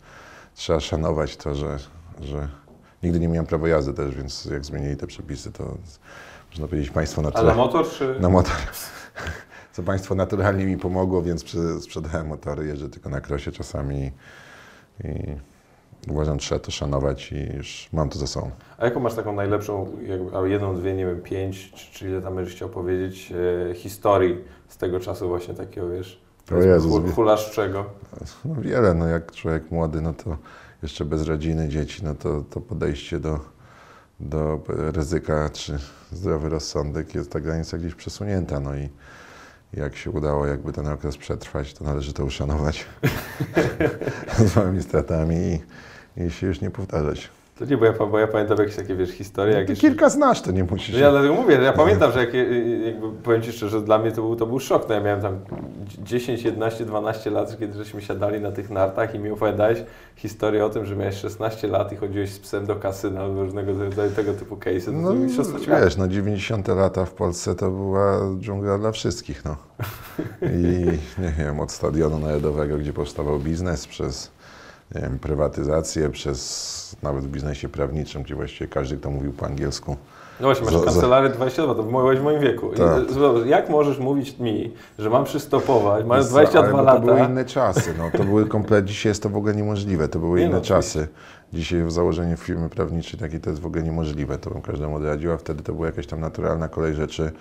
trzeba 0.55 0.79
szanować 0.79 1.37
to, 1.37 1.55
że, 1.55 1.77
że 2.21 2.47
nigdy 3.03 3.19
nie 3.19 3.27
miałem 3.27 3.45
prawa 3.45 3.67
jazdy 3.67 3.93
też, 3.93 4.15
więc 4.15 4.45
jak 4.45 4.65
zmienili 4.65 4.97
te 4.97 5.07
przepisy, 5.07 5.51
to 5.51 5.77
można 6.49 6.67
powiedzieć 6.67 6.89
państwo 6.89 7.21
naturalnie. 7.21 7.51
A 7.51 7.55
na 7.57 7.63
motor 7.63 7.89
czy? 7.89 8.19
Na 8.19 8.29
motor. 8.29 8.55
Co 9.71 9.83
państwo 9.83 10.15
naturalnie 10.15 10.65
mi 10.65 10.77
pomogło, 10.77 11.21
więc 11.21 11.45
sprzedałem 11.81 12.27
motory, 12.27 12.65
jeżdżę 12.65 12.89
tylko 12.89 13.09
na 13.09 13.21
krosie 13.21 13.51
czasami 13.51 14.11
i 15.03 15.35
uważam, 16.09 16.37
trzeba 16.37 16.59
to 16.59 16.71
szanować 16.71 17.31
i 17.31 17.57
już 17.57 17.89
mam 17.93 18.09
to 18.09 18.19
za 18.19 18.27
sobą. 18.27 18.51
A 18.77 18.85
jaką 18.85 18.99
masz 18.99 19.15
taką 19.15 19.33
najlepszą, 19.33 19.91
jakby, 20.01 20.49
jedną, 20.49 20.75
dwie, 20.75 20.93
nie 20.93 21.05
wiem, 21.05 21.21
pięć, 21.21 21.71
czy, 21.71 21.91
czy 21.93 22.09
ile 22.09 22.21
tam 22.21 22.35
będziesz 22.35 22.55
chciał 22.55 22.69
powiedzieć, 22.69 23.33
e, 23.71 23.73
historii 23.73 24.37
z 24.67 24.77
tego 24.77 24.99
czasu 24.99 25.27
właśnie 25.27 25.53
takiego, 25.53 25.89
wiesz, 25.89 26.21
o 26.51 26.61
Jezus? 26.61 26.91
No 28.45 28.55
wiele, 28.61 28.93
no 28.93 29.07
jak 29.07 29.31
człowiek 29.31 29.71
młody, 29.71 30.01
no 30.01 30.13
to 30.13 30.37
jeszcze 30.83 31.05
bez 31.05 31.27
rodziny, 31.27 31.69
dzieci, 31.69 32.01
no 32.03 32.15
to, 32.15 32.41
to 32.49 32.61
podejście 32.61 33.19
do, 33.19 33.39
do 34.19 34.59
ryzyka 34.67 35.49
czy 35.53 35.77
zdrowy 36.11 36.49
rozsądek 36.49 37.15
jest 37.15 37.31
ta 37.31 37.39
granica 37.39 37.77
gdzieś 37.77 37.95
przesunięta, 37.95 38.59
no 38.59 38.75
i 38.75 38.89
jak 39.73 39.95
się 39.95 40.11
udało 40.11 40.45
jakby 40.45 40.73
ten 40.73 40.87
okres 40.87 41.17
przetrwać, 41.17 41.73
to 41.73 41.83
należy 41.83 42.13
to 42.13 42.25
uszanować 42.25 42.85
z 44.45 44.55
małymi 44.55 44.83
stratami 44.83 45.35
i, 45.35 45.59
i 46.19 46.31
się 46.31 46.47
już 46.47 46.61
nie 46.61 46.71
powtarzać. 46.71 47.29
To 47.59 47.65
nie, 47.65 47.77
bo 47.77 47.85
ja, 47.85 47.93
bo 47.93 48.19
ja 48.19 48.27
pamiętam 48.27 48.57
jakieś 48.57 48.75
takie, 48.75 48.95
wiesz, 48.95 49.09
historie. 49.09 49.65
No. 49.69 49.75
Kilka 49.75 50.09
znasz, 50.09 50.41
to 50.41 50.51
nie 50.51 50.63
musisz. 50.63 50.95
No 50.95 50.99
ja 50.99 51.11
dlatego 51.11 51.33
mówię, 51.33 51.55
ja 51.55 51.73
pamiętam, 51.73 52.11
że 52.11 52.19
jak, 52.19 52.33
jakby, 52.85 53.11
powiem 53.23 53.41
Ci 53.41 53.51
szczerze, 53.51 53.79
że 53.79 53.85
dla 53.85 53.97
mnie 53.97 54.11
to 54.11 54.21
był, 54.21 54.35
to 54.35 54.45
był 54.45 54.59
szok. 54.59 54.89
No 54.89 54.95
ja 54.95 55.01
miałem 55.01 55.21
tam 55.21 55.39
10, 56.03 56.43
11, 56.43 56.85
12 56.85 57.29
lat, 57.29 57.59
kiedy 57.59 57.77
żeśmy 57.77 58.01
siadali 58.01 58.41
na 58.41 58.51
tych 58.51 58.69
nartach 58.69 59.15
i 59.15 59.19
mi 59.19 59.29
opowiadałeś 59.29 59.83
historię 60.15 60.65
o 60.65 60.69
tym, 60.69 60.85
że 60.85 60.95
miałeś 60.95 61.15
16 61.15 61.67
lat 61.67 61.93
i 61.93 61.95
chodziłeś 61.95 62.31
z 62.31 62.39
psem 62.39 62.65
do 62.65 62.75
kasyna, 62.75 63.27
różnego 63.27 63.73
rodzaju 63.83 64.11
tego 64.11 64.33
typu 64.33 64.55
case'y. 64.55 64.93
No, 64.93 65.13
no 65.13 65.81
wiesz, 65.81 65.97
no 65.97 66.07
90 66.07 66.67
lata 66.67 67.05
w 67.05 67.11
Polsce 67.11 67.55
to 67.55 67.71
była 67.71 68.19
dżungla 68.39 68.77
dla 68.77 68.91
wszystkich, 68.91 69.45
no. 69.45 69.57
I 70.41 70.85
nie 71.23 71.33
wiem, 71.37 71.59
od 71.59 71.71
Stadionu 71.71 72.19
Narodowego, 72.19 72.77
gdzie 72.77 72.93
powstawał 72.93 73.39
biznes, 73.39 73.87
przez 73.87 74.31
wiem, 74.91 75.19
prywatyzację, 75.19 76.09
przez 76.09 76.95
nawet 77.03 77.23
w 77.23 77.27
biznesie 77.27 77.69
prawniczym, 77.69 78.23
gdzie 78.23 78.35
właściwie 78.35 78.67
każdy, 78.67 78.97
kto 78.97 79.11
mówił 79.11 79.33
po 79.33 79.45
angielsku. 79.45 79.97
No 80.39 80.47
właśnie, 80.47 80.65
masz 80.65 80.85
kancelarię 80.85 81.29
22, 81.29 81.75
to 81.75 81.83
byłeś 81.83 82.19
w 82.19 82.23
moim 82.23 82.39
wieku. 82.39 82.69
Tak. 82.69 83.45
I, 83.45 83.49
jak 83.49 83.69
możesz 83.69 83.99
mówić 83.99 84.39
mi, 84.39 84.73
że 84.99 85.09
mam 85.09 85.25
przystopować, 85.25 86.05
mając 86.05 86.29
22 86.29 86.73
ale 86.73 86.83
lata? 86.83 86.99
To 86.99 87.05
były 87.05 87.19
inne 87.19 87.45
czasy, 87.45 87.93
no, 87.97 88.11
to 88.17 88.23
były 88.23 88.45
kompletnie, 88.45 88.89
dzisiaj 88.89 89.09
jest 89.09 89.23
to 89.23 89.29
w 89.29 89.37
ogóle 89.37 89.55
niemożliwe, 89.55 90.07
to 90.07 90.19
były 90.19 90.39
nie 90.39 90.45
inne 90.45 90.55
no, 90.55 90.61
czasy. 90.61 91.07
Dzisiaj 91.53 91.83
w 91.83 91.91
założeniu 91.91 92.37
firmy 92.37 92.69
prawniczej 92.69 93.19
takiej 93.19 93.39
to 93.39 93.49
jest 93.49 93.61
w 93.61 93.65
ogóle 93.65 93.83
niemożliwe, 93.83 94.37
to 94.37 94.49
bym 94.49 94.61
każdemu 94.61 94.95
odradził, 94.95 95.31
a 95.31 95.37
wtedy 95.37 95.63
to 95.63 95.73
była 95.73 95.87
jakaś 95.87 96.07
tam 96.07 96.19
naturalna 96.19 96.67
kolej 96.67 96.93
rzeczy, 96.93 97.31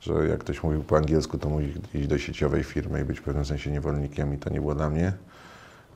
że 0.00 0.12
jak 0.28 0.38
ktoś 0.38 0.62
mówił 0.62 0.82
po 0.82 0.96
angielsku, 0.96 1.38
to 1.38 1.48
mógł 1.48 1.62
iść 1.94 2.06
do 2.06 2.18
sieciowej 2.18 2.64
firmy 2.64 3.00
i 3.00 3.04
być 3.04 3.20
w 3.20 3.22
pewnym 3.22 3.44
sensie 3.44 3.70
niewolnikiem 3.70 4.34
i 4.34 4.38
to 4.38 4.50
nie 4.50 4.60
było 4.60 4.74
dla 4.74 4.90
mnie 4.90 5.12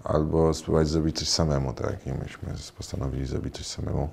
albo 0.05 0.55
spróbować 0.55 0.89
zrobić 0.89 1.19
coś 1.19 1.29
samemu, 1.29 1.73
tak? 1.73 2.07
I 2.07 2.13
myśmy 2.13 2.55
postanowili 2.77 3.27
zrobić 3.27 3.57
coś 3.57 3.67
samemu. 3.67 4.09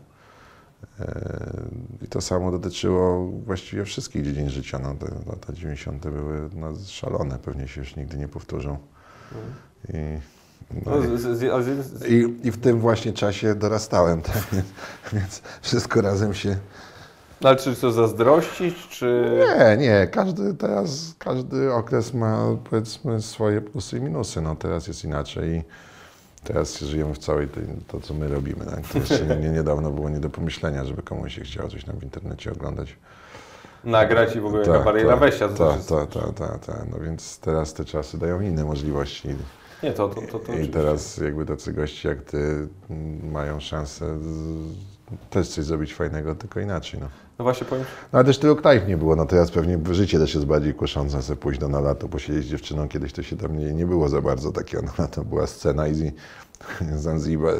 E, 0.99 1.63
I 2.01 2.07
to 2.07 2.21
samo 2.21 2.51
dotyczyło 2.51 3.31
właściwie 3.31 3.85
wszystkich 3.85 4.23
dziedzin 4.23 4.49
życia. 4.49 4.79
No, 4.79 4.95
te 4.95 5.05
lata 5.29 5.53
90. 5.53 6.03
były 6.03 6.49
no, 6.53 6.73
szalone, 6.87 7.39
pewnie 7.39 7.67
się 7.67 7.81
już 7.81 7.95
nigdy 7.95 8.17
nie 8.17 8.27
powtórzą. 8.27 8.77
I, 9.89 9.93
no, 10.85 10.91
i, 12.07 12.47
i, 12.47 12.51
w 12.51 12.57
tym 12.57 12.79
właśnie 12.79 13.13
czasie 13.13 13.55
dorastałem, 13.55 14.21
tak? 14.31 14.43
więc 15.13 15.41
wszystko 15.61 16.01
razem 16.01 16.33
się 16.33 16.57
ale 17.43 17.55
czy 17.55 17.75
to 17.75 17.91
zazdrościć, 17.91 18.87
czy... 18.87 19.31
Nie, 19.59 19.77
nie. 19.77 20.07
Każdy 20.07 20.53
teraz, 20.53 21.15
każdy 21.19 21.73
okres 21.73 22.13
ma 22.13 22.57
powiedzmy 22.69 23.21
swoje 23.21 23.61
plusy 23.61 23.97
i 23.97 24.01
minusy. 24.01 24.41
No 24.41 24.55
teraz 24.55 24.87
jest 24.87 25.03
inaczej 25.03 25.49
i 25.49 25.63
teraz 26.43 26.79
żyjemy 26.79 27.13
w 27.13 27.17
całej 27.17 27.47
tej, 27.47 27.63
to, 27.87 27.99
co 27.99 28.13
my 28.13 28.27
robimy. 28.27 28.65
Tak? 28.65 28.87
To 28.87 28.97
jeszcze 28.97 29.25
nie, 29.25 29.35
nie, 29.35 29.49
niedawno 29.49 29.91
było 29.91 30.09
nie 30.09 30.19
do 30.19 30.29
pomyślenia, 30.29 30.85
żeby 30.85 31.01
komuś 31.01 31.35
się 31.35 31.41
chciało 31.41 31.69
coś 31.69 31.85
tam 31.85 31.99
w 31.99 32.03
internecie 32.03 32.51
oglądać. 32.51 32.95
Nagrać 33.83 34.35
i 34.35 34.39
w 34.39 34.45
ogóle 34.45 34.65
ta, 34.65 34.71
jaka 34.71 34.85
bariera 34.85 35.13
ta, 35.13 35.19
wejścia. 35.19 35.49
Tak, 35.49 35.85
tak, 35.85 36.09
tak, 36.09 36.33
tak. 36.35 36.65
Ta. 36.65 36.85
No 36.91 36.99
więc 36.99 37.39
teraz 37.39 37.73
te 37.73 37.85
czasy 37.85 38.17
dają 38.17 38.41
inne 38.41 38.65
możliwości. 38.65 39.27
Nie, 39.83 39.93
to, 39.93 40.09
to, 40.09 40.21
to, 40.21 40.39
to 40.39 40.53
I 40.53 40.67
teraz 40.67 41.17
jakby 41.17 41.45
tacy 41.45 41.73
gości 41.73 42.07
jak 42.07 42.21
ty 42.21 42.67
mają 43.31 43.59
szansę 43.59 44.19
też 45.29 45.47
coś 45.47 45.65
zrobić 45.65 45.93
fajnego, 45.93 46.35
tylko 46.35 46.59
inaczej. 46.59 46.99
No. 46.99 47.07
No 47.39 47.43
właśnie 47.43 47.67
powiem. 47.67 47.85
No 48.13 48.19
ale 48.19 48.25
też 48.25 48.37
tylu 48.37 48.55
knajp 48.55 48.87
nie 48.87 48.97
było, 48.97 49.15
no 49.15 49.25
teraz 49.25 49.51
pewnie 49.51 49.79
życie 49.91 50.19
też 50.19 50.33
jest 50.33 50.45
bardziej 50.45 50.73
kuszące, 50.73 51.21
sobie 51.21 51.37
pójść 51.37 51.59
do 51.59 51.67
na 51.67 51.79
lato, 51.79 52.07
posiedzieć 52.07 52.45
z 52.45 52.49
dziewczyną, 52.49 52.87
kiedyś 52.87 53.13
to 53.13 53.23
się 53.23 53.37
tam 53.37 53.57
nie, 53.57 53.73
nie 53.73 53.85
było 53.85 54.09
za 54.09 54.21
bardzo 54.21 54.51
takiego, 54.51 54.83
no 54.99 55.07
to 55.07 55.23
była 55.23 55.47
scena 55.47 55.87
i 55.87 56.11
Zanzibar, 56.95 57.53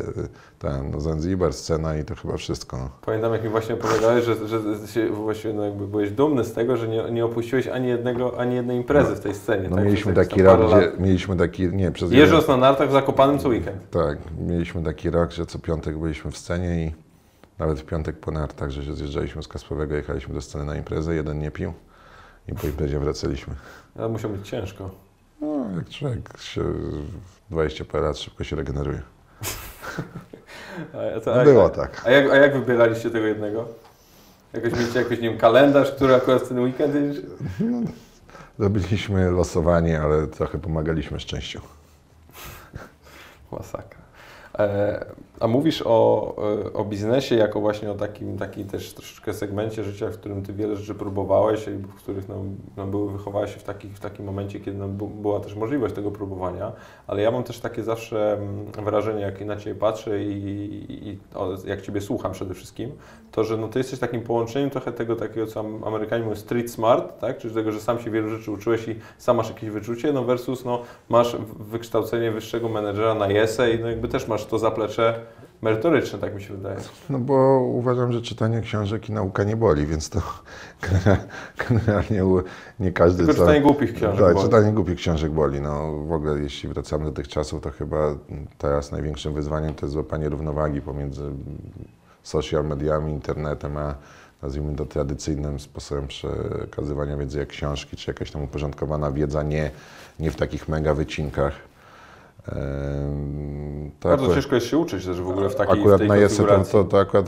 ten, 0.59 0.91
no 0.91 1.01
Zanzibar, 1.01 1.53
scena 1.53 1.97
i 1.97 2.03
to 2.03 2.15
chyba 2.15 2.37
wszystko. 2.37 2.77
No. 2.77 2.89
Pamiętam, 3.05 3.33
jak 3.33 3.43
mi 3.43 3.49
właśnie 3.49 3.75
opowiadałeś, 3.75 4.25
że, 4.25 4.47
że 4.47 4.59
właściwie 5.09 5.53
no 5.53 5.65
jakby 5.65 5.87
byłeś 5.87 6.11
dumny 6.11 6.43
z 6.43 6.53
tego, 6.53 6.77
że 6.77 6.87
nie, 6.87 7.11
nie 7.11 7.25
opuściłeś 7.25 7.67
ani, 7.67 7.87
jednego, 7.87 8.39
ani 8.39 8.55
jednej 8.55 8.77
imprezy 8.77 9.09
no, 9.09 9.15
w 9.15 9.19
tej 9.19 9.35
scenie. 9.35 9.69
No 9.69 9.75
tak? 9.75 9.85
mieliśmy 9.85 10.13
taki 10.13 10.43
rok, 10.43 10.59
gdzie, 10.67 10.91
mieliśmy 10.99 11.35
taki, 11.35 11.67
nie, 11.67 11.91
przez 11.91 12.11
Jeżdżąc 12.11 12.47
na 12.47 12.57
nartach 12.57 12.89
w 12.89 12.91
Zakopanym 12.91 13.39
co 13.39 13.49
weekend. 13.49 13.89
Tak, 13.91 14.17
mieliśmy 14.47 14.83
taki 14.83 15.09
rok, 15.09 15.31
że 15.31 15.45
co 15.45 15.59
piątek 15.59 15.97
byliśmy 15.97 16.31
w 16.31 16.37
scenie 16.37 16.85
i 16.85 17.08
nawet 17.59 17.79
w 17.79 17.85
piątek 17.85 18.19
po 18.19 18.31
nartach, 18.31 18.69
że 18.69 18.85
się 18.85 18.95
zjeżdżaliśmy 18.95 19.43
z 19.43 19.47
Kasprowego, 19.47 19.95
jechaliśmy 19.95 20.33
do 20.33 20.41
sceny 20.41 20.65
na 20.65 20.75
imprezę, 20.75 21.15
jeden 21.15 21.39
nie 21.39 21.51
pił 21.51 21.73
i 22.47 22.53
po 22.53 22.67
imprezie 22.67 22.99
wracaliśmy. 22.99 23.55
Ale 23.95 24.09
musiał 24.09 24.29
być 24.29 24.49
ciężko. 24.49 24.89
No, 25.41 25.65
jak 25.75 25.89
człowiek 25.89 26.37
się 26.37 26.63
20 27.49 27.85
parę 27.85 28.05
lat 28.05 28.17
szybko 28.17 28.43
się 28.43 28.55
regeneruje. 28.55 29.01
a, 31.17 31.19
to, 31.19 31.41
a, 31.41 31.43
Było 31.43 31.69
tak. 31.69 32.01
A 32.05 32.11
jak, 32.11 32.31
a 32.31 32.35
jak 32.35 32.53
wybieraliście 32.53 33.09
tego 33.09 33.25
jednego? 33.25 33.67
Jakoś 34.53 34.73
mieliście 34.73 34.99
jakiś, 34.99 35.19
nie 35.19 35.29
wiem, 35.29 35.37
kalendarz, 35.37 35.91
który 35.91 36.15
akurat 36.15 36.47
ten 36.49 36.59
weekend 36.59 36.95
jedziesz? 36.95 37.25
No, 37.59 37.81
robiliśmy 38.59 39.31
losowanie, 39.31 40.01
ale 40.01 40.27
trochę 40.27 40.57
pomagaliśmy 40.57 41.19
szczęściu. 41.19 41.61
Masakra. 43.51 44.01
E, 44.59 45.05
a 45.39 45.47
mówisz 45.47 45.83
o, 45.85 46.35
e, 46.65 46.73
o 46.73 46.85
biznesie 46.85 47.35
jako 47.35 47.59
właśnie 47.61 47.91
o 47.91 47.95
takim, 47.95 48.37
takim 48.37 48.67
też 48.67 48.93
troszeczkę 48.93 49.33
segmencie 49.33 49.83
życia, 49.83 50.09
w 50.09 50.13
którym 50.13 50.43
Ty 50.43 50.53
wiele 50.53 50.75
rzeczy 50.75 50.95
próbowałeś 50.95 51.67
i 51.67 51.71
w 51.71 51.95
których 51.95 52.29
no, 52.29 52.35
no 52.77 52.87
były, 52.87 53.11
wychowałeś 53.11 53.53
się 53.53 53.59
w, 53.59 53.63
taki, 53.63 53.87
w 53.87 53.99
takim 53.99 54.25
momencie, 54.25 54.59
kiedy 54.59 54.87
była 55.21 55.39
też 55.39 55.55
możliwość 55.55 55.95
tego 55.95 56.11
próbowania, 56.11 56.71
ale 57.07 57.21
ja 57.21 57.31
mam 57.31 57.43
też 57.43 57.59
takie 57.59 57.83
zawsze 57.83 58.33
mm, 58.33 58.65
wrażenie, 58.85 59.21
jak 59.21 59.41
na 59.45 59.55
Ciebie 59.55 59.79
patrzę 59.79 60.23
i, 60.23 60.31
i, 60.31 61.09
i 61.09 61.17
o, 61.35 61.49
jak 61.65 61.81
Ciebie 61.81 62.01
słucham 62.01 62.31
przede 62.31 62.53
wszystkim, 62.53 62.91
to, 63.31 63.43
że 63.43 63.57
no, 63.57 63.67
Ty 63.67 63.79
jesteś 63.79 63.99
takim 63.99 64.21
połączeniem 64.21 64.69
trochę 64.69 64.91
tego 64.91 65.15
takiego, 65.15 65.47
co 65.47 65.59
Amerykanie 65.85 66.23
mówią 66.23 66.35
street 66.35 66.71
smart, 66.71 67.19
tak? 67.19 67.37
czyli 67.37 67.53
tego, 67.53 67.71
że 67.71 67.79
sam 67.79 67.99
się 67.99 68.11
wielu 68.11 68.29
rzeczy 68.29 68.51
uczyłeś 68.51 68.87
i 68.87 68.95
sam 69.17 69.37
masz 69.37 69.49
jakieś 69.49 69.69
wyczucie, 69.69 70.13
no 70.13 70.23
versus 70.23 70.65
no, 70.65 70.81
masz 71.09 71.35
wykształcenie 71.59 72.31
wyższego 72.31 72.69
menedżera 72.69 73.15
na 73.15 73.27
JESE 73.27 73.71
i 73.71 73.79
no, 73.79 73.89
jakby 73.89 74.07
też 74.07 74.27
masz 74.27 74.45
to 74.45 74.59
zaplecze 74.59 75.28
merytoryczne, 75.61 76.19
tak 76.19 76.35
mi 76.35 76.43
się 76.43 76.53
wydaje. 76.53 76.77
No 77.09 77.19
bo 77.19 77.59
uważam, 77.59 78.11
że 78.11 78.21
czytanie 78.21 78.61
książek 78.61 79.09
i 79.09 79.11
nauka 79.11 79.43
nie 79.43 79.55
boli, 79.55 79.85
więc 79.85 80.09
to 80.09 80.21
generalnie 81.69 82.23
nie 82.79 82.91
każdy... 82.91 83.17
Tylko 83.17 83.33
co- 83.33 83.39
czytanie 83.39 83.61
głupich 83.61 83.93
książek 83.93 84.25
Tak, 84.25 84.33
boli. 84.33 84.45
czytanie 84.45 84.71
głupich 84.73 84.95
książek 84.95 85.31
boli. 85.31 85.61
No 85.61 85.93
w 85.93 86.11
ogóle 86.11 86.39
jeśli 86.39 86.69
wracamy 86.69 87.05
do 87.05 87.11
tych 87.11 87.27
czasów, 87.27 87.61
to 87.61 87.69
chyba 87.71 88.15
teraz 88.57 88.91
największym 88.91 89.33
wyzwaniem 89.33 89.73
to 89.73 89.85
jest 89.85 89.93
złapanie 89.93 90.29
równowagi 90.29 90.81
pomiędzy 90.81 91.21
social 92.23 92.65
mediami, 92.65 93.11
internetem, 93.13 93.77
a 93.77 93.95
nazwijmy 94.41 94.75
to 94.75 94.85
tradycyjnym 94.85 95.59
sposobem 95.59 96.07
przekazywania 96.07 97.17
wiedzy 97.17 97.39
jak 97.39 97.47
książki, 97.49 97.97
czy 97.97 98.11
jakaś 98.11 98.31
tam 98.31 98.43
uporządkowana 98.43 99.11
wiedza, 99.11 99.43
nie, 99.43 99.71
nie 100.19 100.31
w 100.31 100.35
takich 100.35 100.67
mega 100.67 100.93
wycinkach. 100.93 101.53
To 103.99 104.09
Bardzo 104.09 104.23
akurat- 104.23 104.35
ciężko 104.35 104.55
jest 104.55 104.67
się 104.67 104.77
uczyć 104.77 105.05
też 105.05 105.21
w 105.21 105.29
ogóle 105.29 105.49
w 105.49 105.55
takiej 105.55 105.79
Akurat 105.79 106.01
w 106.01 106.07
na 106.07 106.17
Jesę 106.17 106.43
to, 106.43 106.63
to, 106.63 106.83
to 106.83 106.99
akurat 106.99 107.25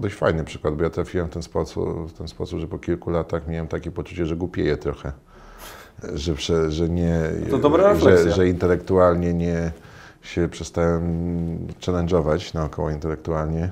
dość 0.00 0.14
fajny 0.14 0.44
przykład, 0.44 0.74
bo 0.74 0.82
ja 0.84 0.90
trafiłem 0.90 1.26
w 1.26 1.30
ten, 1.30 1.42
sposób, 1.42 2.08
w 2.08 2.12
ten 2.12 2.28
sposób, 2.28 2.60
że 2.60 2.68
po 2.68 2.78
kilku 2.78 3.10
latach 3.10 3.48
miałem 3.48 3.68
takie 3.68 3.90
poczucie, 3.90 4.26
że 4.26 4.36
głupieję 4.36 4.76
trochę. 4.76 5.12
Że, 6.14 6.34
prze, 6.34 6.70
że 6.70 6.88
nie. 6.88 7.20
To 7.50 7.58
dobra 7.58 7.94
że, 7.94 8.32
że 8.32 8.48
intelektualnie 8.48 9.34
nie 9.34 9.72
się 10.22 10.48
przestałem 10.48 11.02
challenge'ować 11.80 12.54
naokoło 12.54 12.90
intelektualnie. 12.90 13.70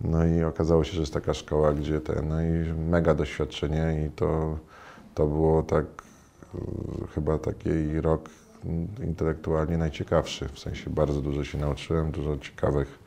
No 0.00 0.26
i 0.26 0.42
okazało 0.42 0.84
się, 0.84 0.92
że 0.92 1.00
jest 1.00 1.14
taka 1.14 1.34
szkoła, 1.34 1.72
gdzie 1.72 2.00
ten, 2.00 2.28
no 2.28 2.42
i 2.42 2.72
mega 2.90 3.14
doświadczenie 3.14 4.06
i 4.06 4.10
to, 4.10 4.58
to 5.14 5.26
było 5.26 5.62
tak 5.62 5.84
e, 5.84 6.58
chyba 7.14 7.38
taki 7.38 8.00
rok 8.00 8.28
intelektualnie 9.04 9.78
najciekawszy. 9.78 10.48
W 10.52 10.58
sensie 10.58 10.90
bardzo 10.90 11.20
dużo 11.20 11.44
się 11.44 11.58
nauczyłem, 11.58 12.10
dużo 12.10 12.36
ciekawych 12.38 12.98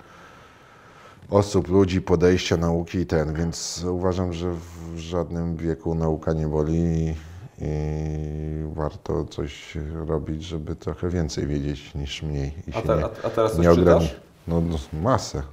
osób, 1.30 1.68
ludzi, 1.70 2.02
podejścia 2.02 2.58
nauki 2.58 2.98
i 2.98 3.06
ten, 3.06 3.34
więc 3.34 3.86
uważam, 3.90 4.34
że 4.34 4.54
w 4.54 4.98
żadnym 4.98 5.56
wieku 5.56 5.96
nauka 5.96 6.34
nie 6.34 6.48
boli 6.48 6.76
i, 6.78 7.14
warto 8.74 9.26
coś 9.26 9.78
robić, 10.08 10.44
żeby 10.44 10.76
trochę 10.76 11.10
więcej 11.10 11.48
wiedzieć 11.48 11.96
niż 11.96 12.24
mniej. 12.24 12.52
I 12.68 12.74
A, 12.74 12.82
te, 12.82 12.98
nie, 12.98 13.06
a, 13.24 13.30
teraz 13.30 13.52
coś 13.52 13.62
nie 13.66 13.72
ograni- 13.72 14.00
czytasz? 14.08 14.22
No, 14.48 14.62
no 14.62 14.78
masę. 15.02 15.44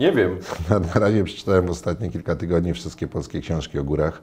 Nie 0.00 0.12
wiem. 0.12 0.38
Na, 0.70 0.78
na 0.94 0.94
razie 0.94 1.24
przeczytałem 1.24 1.70
ostatnie 1.70 2.10
kilka 2.10 2.36
tygodni 2.36 2.74
wszystkie 2.74 3.08
polskie 3.08 3.40
książki 3.40 3.78
o 3.78 3.84
górach, 3.84 4.22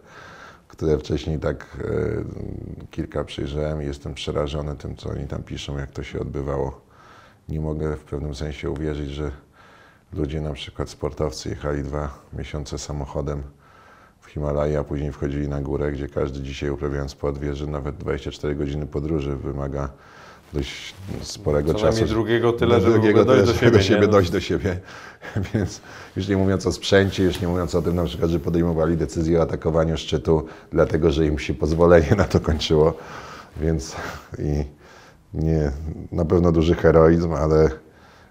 które 0.72 0.97
wcześniej 0.97 1.39
tak 1.39 1.78
e, 1.84 2.88
kilka 2.91 3.24
przyjrzałem 3.24 3.82
i 3.82 3.86
jestem 3.86 4.13
przerażony 4.13 4.76
tym, 4.76 4.95
co 4.95 5.09
oni 5.09 5.28
tam 5.28 5.43
piszą, 5.43 5.78
jak 5.78 5.91
to 5.91 6.03
się 6.03 6.19
odbywało. 6.19 6.82
Nie 7.49 7.61
mogę 7.61 7.97
w 7.97 8.03
pewnym 8.03 8.36
sensie 8.36 8.69
uwierzyć, 8.69 9.09
że 9.09 9.32
ludzie, 10.13 10.41
na 10.41 10.53
przykład 10.53 10.89
sportowcy, 10.89 11.49
jechali 11.49 11.84
dwa 11.84 12.19
miesiące 12.34 12.78
samochodem 12.78 13.43
w 14.22 14.28
Himalaje, 14.28 14.80
a 14.80 14.84
później 14.84 15.11
wchodzili 15.11 15.47
na 15.47 15.61
górę, 15.61 15.91
gdzie 15.91 16.07
każdy 16.07 16.41
dzisiaj 16.41 16.69
uprawiając 16.69 17.11
sport 17.11 17.38
wie, 17.38 17.55
że 17.55 17.67
nawet 17.67 17.97
24 17.97 18.55
godziny 18.55 18.88
podróży 18.88 19.36
wymaga 19.36 19.89
dość 20.54 20.93
sporego 21.22 21.74
Co 21.74 21.80
czasu. 21.80 22.06
drugiego 22.06 22.54
tyle, 22.54 22.76
Do 22.76 22.82
żeby 22.82 22.93
drugiego 22.93 23.26
dojść 23.26 23.45
do 23.45 23.54
tyle, 23.54 23.84
siebie. 23.84 23.99
nie? 24.02 24.08
No, 24.08 24.12
dojść 24.12 24.32
do 24.32 24.39
siebie. 24.39 24.80
Więc 25.54 25.82
już 26.16 26.28
nie 26.28 26.38
mówiąc 26.38 26.68
o 26.68 26.72
sprzęcie, 26.72 27.24
już 27.24 27.41
nie 27.41 27.47
mówiąc 27.47 27.76
o 27.76 27.82
tym 27.82 27.95
na 27.95 28.04
przykład, 28.04 28.32
że 28.32 28.39
podejmowali 28.39 28.97
decyzję 28.97 29.39
o 29.39 29.41
atakowaniu 29.41 29.97
szczytu, 29.97 30.45
dlatego 30.72 31.12
że 31.12 31.26
im 31.28 31.39
się 31.39 31.54
pozwolenie 31.54 32.16
na 32.18 32.24
to 32.24 32.39
kończyło. 32.39 32.93
Więc 33.62 33.95
i 34.39 34.64
nie, 35.34 35.72
na 36.12 36.26
pewno 36.26 36.52
duży 36.52 36.76
heroizm, 36.76 37.34
ale, 37.34 37.70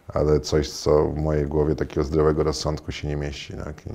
ale 0.09 0.41
coś, 0.41 0.71
co 0.71 1.05
w 1.09 1.17
mojej 1.17 1.47
głowie 1.47 1.75
takiego 1.75 2.05
zdrowego 2.05 2.43
rozsądku 2.45 2.93
się 2.93 3.09
nie 3.09 3.17
mieści. 3.17 3.55
Tak? 3.65 3.87
I 3.87 3.91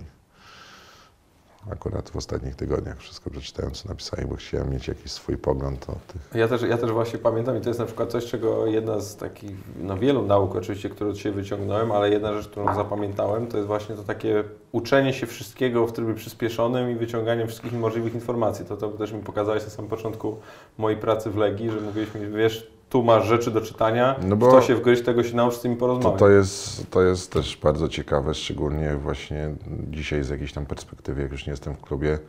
akurat 1.72 2.10
w 2.10 2.16
ostatnich 2.16 2.56
tygodniach 2.56 2.98
wszystko 3.00 3.30
przeczytałem, 3.30 3.72
co 3.72 3.90
napisali, 3.90 4.28
bo 4.28 4.36
chciałem 4.36 4.70
mieć 4.70 4.88
jakiś 4.88 5.12
swój 5.12 5.38
pogląd 5.38 5.90
o 5.90 5.96
tych 6.08 6.22
Ja 6.34 6.48
też, 6.48 6.62
ja 6.62 6.78
też 6.78 6.92
właśnie 6.92 7.20
pamiętam 7.20 7.58
i 7.58 7.62
to 7.62 7.70
jest 7.70 7.80
na 7.80 7.86
przykład 7.86 8.12
coś, 8.12 8.26
czego 8.26 8.66
jedna 8.66 9.00
z 9.00 9.16
takich, 9.16 9.58
no 9.82 9.98
wielu 9.98 10.26
nauk 10.26 10.56
oczywiście, 10.56 10.90
które 10.90 11.10
od 11.10 11.18
siebie 11.18 11.36
wyciągnąłem, 11.36 11.92
ale 11.92 12.10
jedna 12.10 12.34
rzecz, 12.34 12.48
którą 12.48 12.76
zapamiętałem, 12.76 13.48
to 13.48 13.58
jest 13.58 13.68
właśnie 13.68 13.96
to 13.96 14.04
takie 14.04 14.44
uczenie 14.72 15.14
się 15.14 15.28
wszystkiego 15.28 15.88
w 15.88 15.92
trybie 15.92 16.14
przyspieszonym 16.14 16.92
i 16.92 16.96
wyciąganie 16.96 17.48
wszystkich 17.48 17.74
możliwych 17.74 18.14
informacji. 18.14 18.66
To, 18.66 18.78
to 18.78 18.90
też 18.90 19.12
mi 19.12 19.24
pokazałeś 19.24 19.64
na 19.64 19.70
samym 19.70 19.90
początku 19.90 20.38
mojej 20.78 21.00
pracy 21.00 21.30
w 21.30 21.38
Legii, 21.38 21.72
że 21.72 21.82
mówiłeś 21.82 22.16
mi, 22.16 22.28
wiesz, 22.28 22.75
tu 22.90 23.04
masz 23.04 23.26
rzeczy 23.26 23.52
do 23.52 23.62
czytania, 23.62 24.16
No 24.24 24.36
bo- 24.36 24.48
w 24.48 24.52
to 24.52 24.62
się 24.62 24.76
wgryźć, 24.76 25.04
tego 25.04 25.24
się 25.24 25.36
naucz, 25.36 25.54
z 25.56 25.62
tymi 25.62 25.76
To, 25.76 25.80
porozmawiać. 25.80 26.20
to, 26.20 26.30
jest, 26.30 26.90
to 26.92 27.02
jest 27.02 27.32
też 27.32 27.58
bardzo 27.58 27.88
ciekawe, 27.90 28.34
szczególnie 28.34 28.96
właśnie 28.96 29.56
dzisiaj 29.90 30.24
z 30.24 30.30
jakiejś 30.30 30.54
tam 30.54 30.66
perspektywy, 30.66 31.22
jak 31.22 31.32
już 31.32 31.46
nie 31.48 31.52
jestem 31.52 31.76
w 31.76 31.82
klubie, 31.82 32.20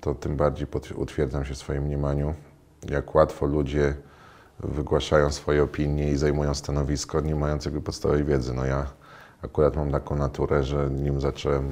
to 0.00 0.14
tym 0.14 0.36
bardziej 0.36 0.66
utwierdzam 0.96 1.44
się 1.44 1.54
w 1.54 1.58
swoim 1.58 1.82
mniemaniu, 1.82 2.34
jak 2.90 3.14
łatwo 3.14 3.46
ludzie 3.46 3.94
wygłaszają 4.60 5.30
swoje 5.30 5.62
opinie 5.62 6.10
i 6.10 6.16
zajmują 6.16 6.54
stanowisko, 6.54 7.20
nie 7.20 7.34
mając 7.34 7.64
jakby 7.64 7.80
podstawowej 7.80 8.24
wiedzy. 8.24 8.54
No 8.54 8.64
ja 8.64 8.86
akurat 9.44 9.76
mam 9.76 9.90
taką 9.90 10.16
naturę, 10.16 10.64
że 10.64 10.90
nim 10.90 11.20
zacząłem 11.20 11.70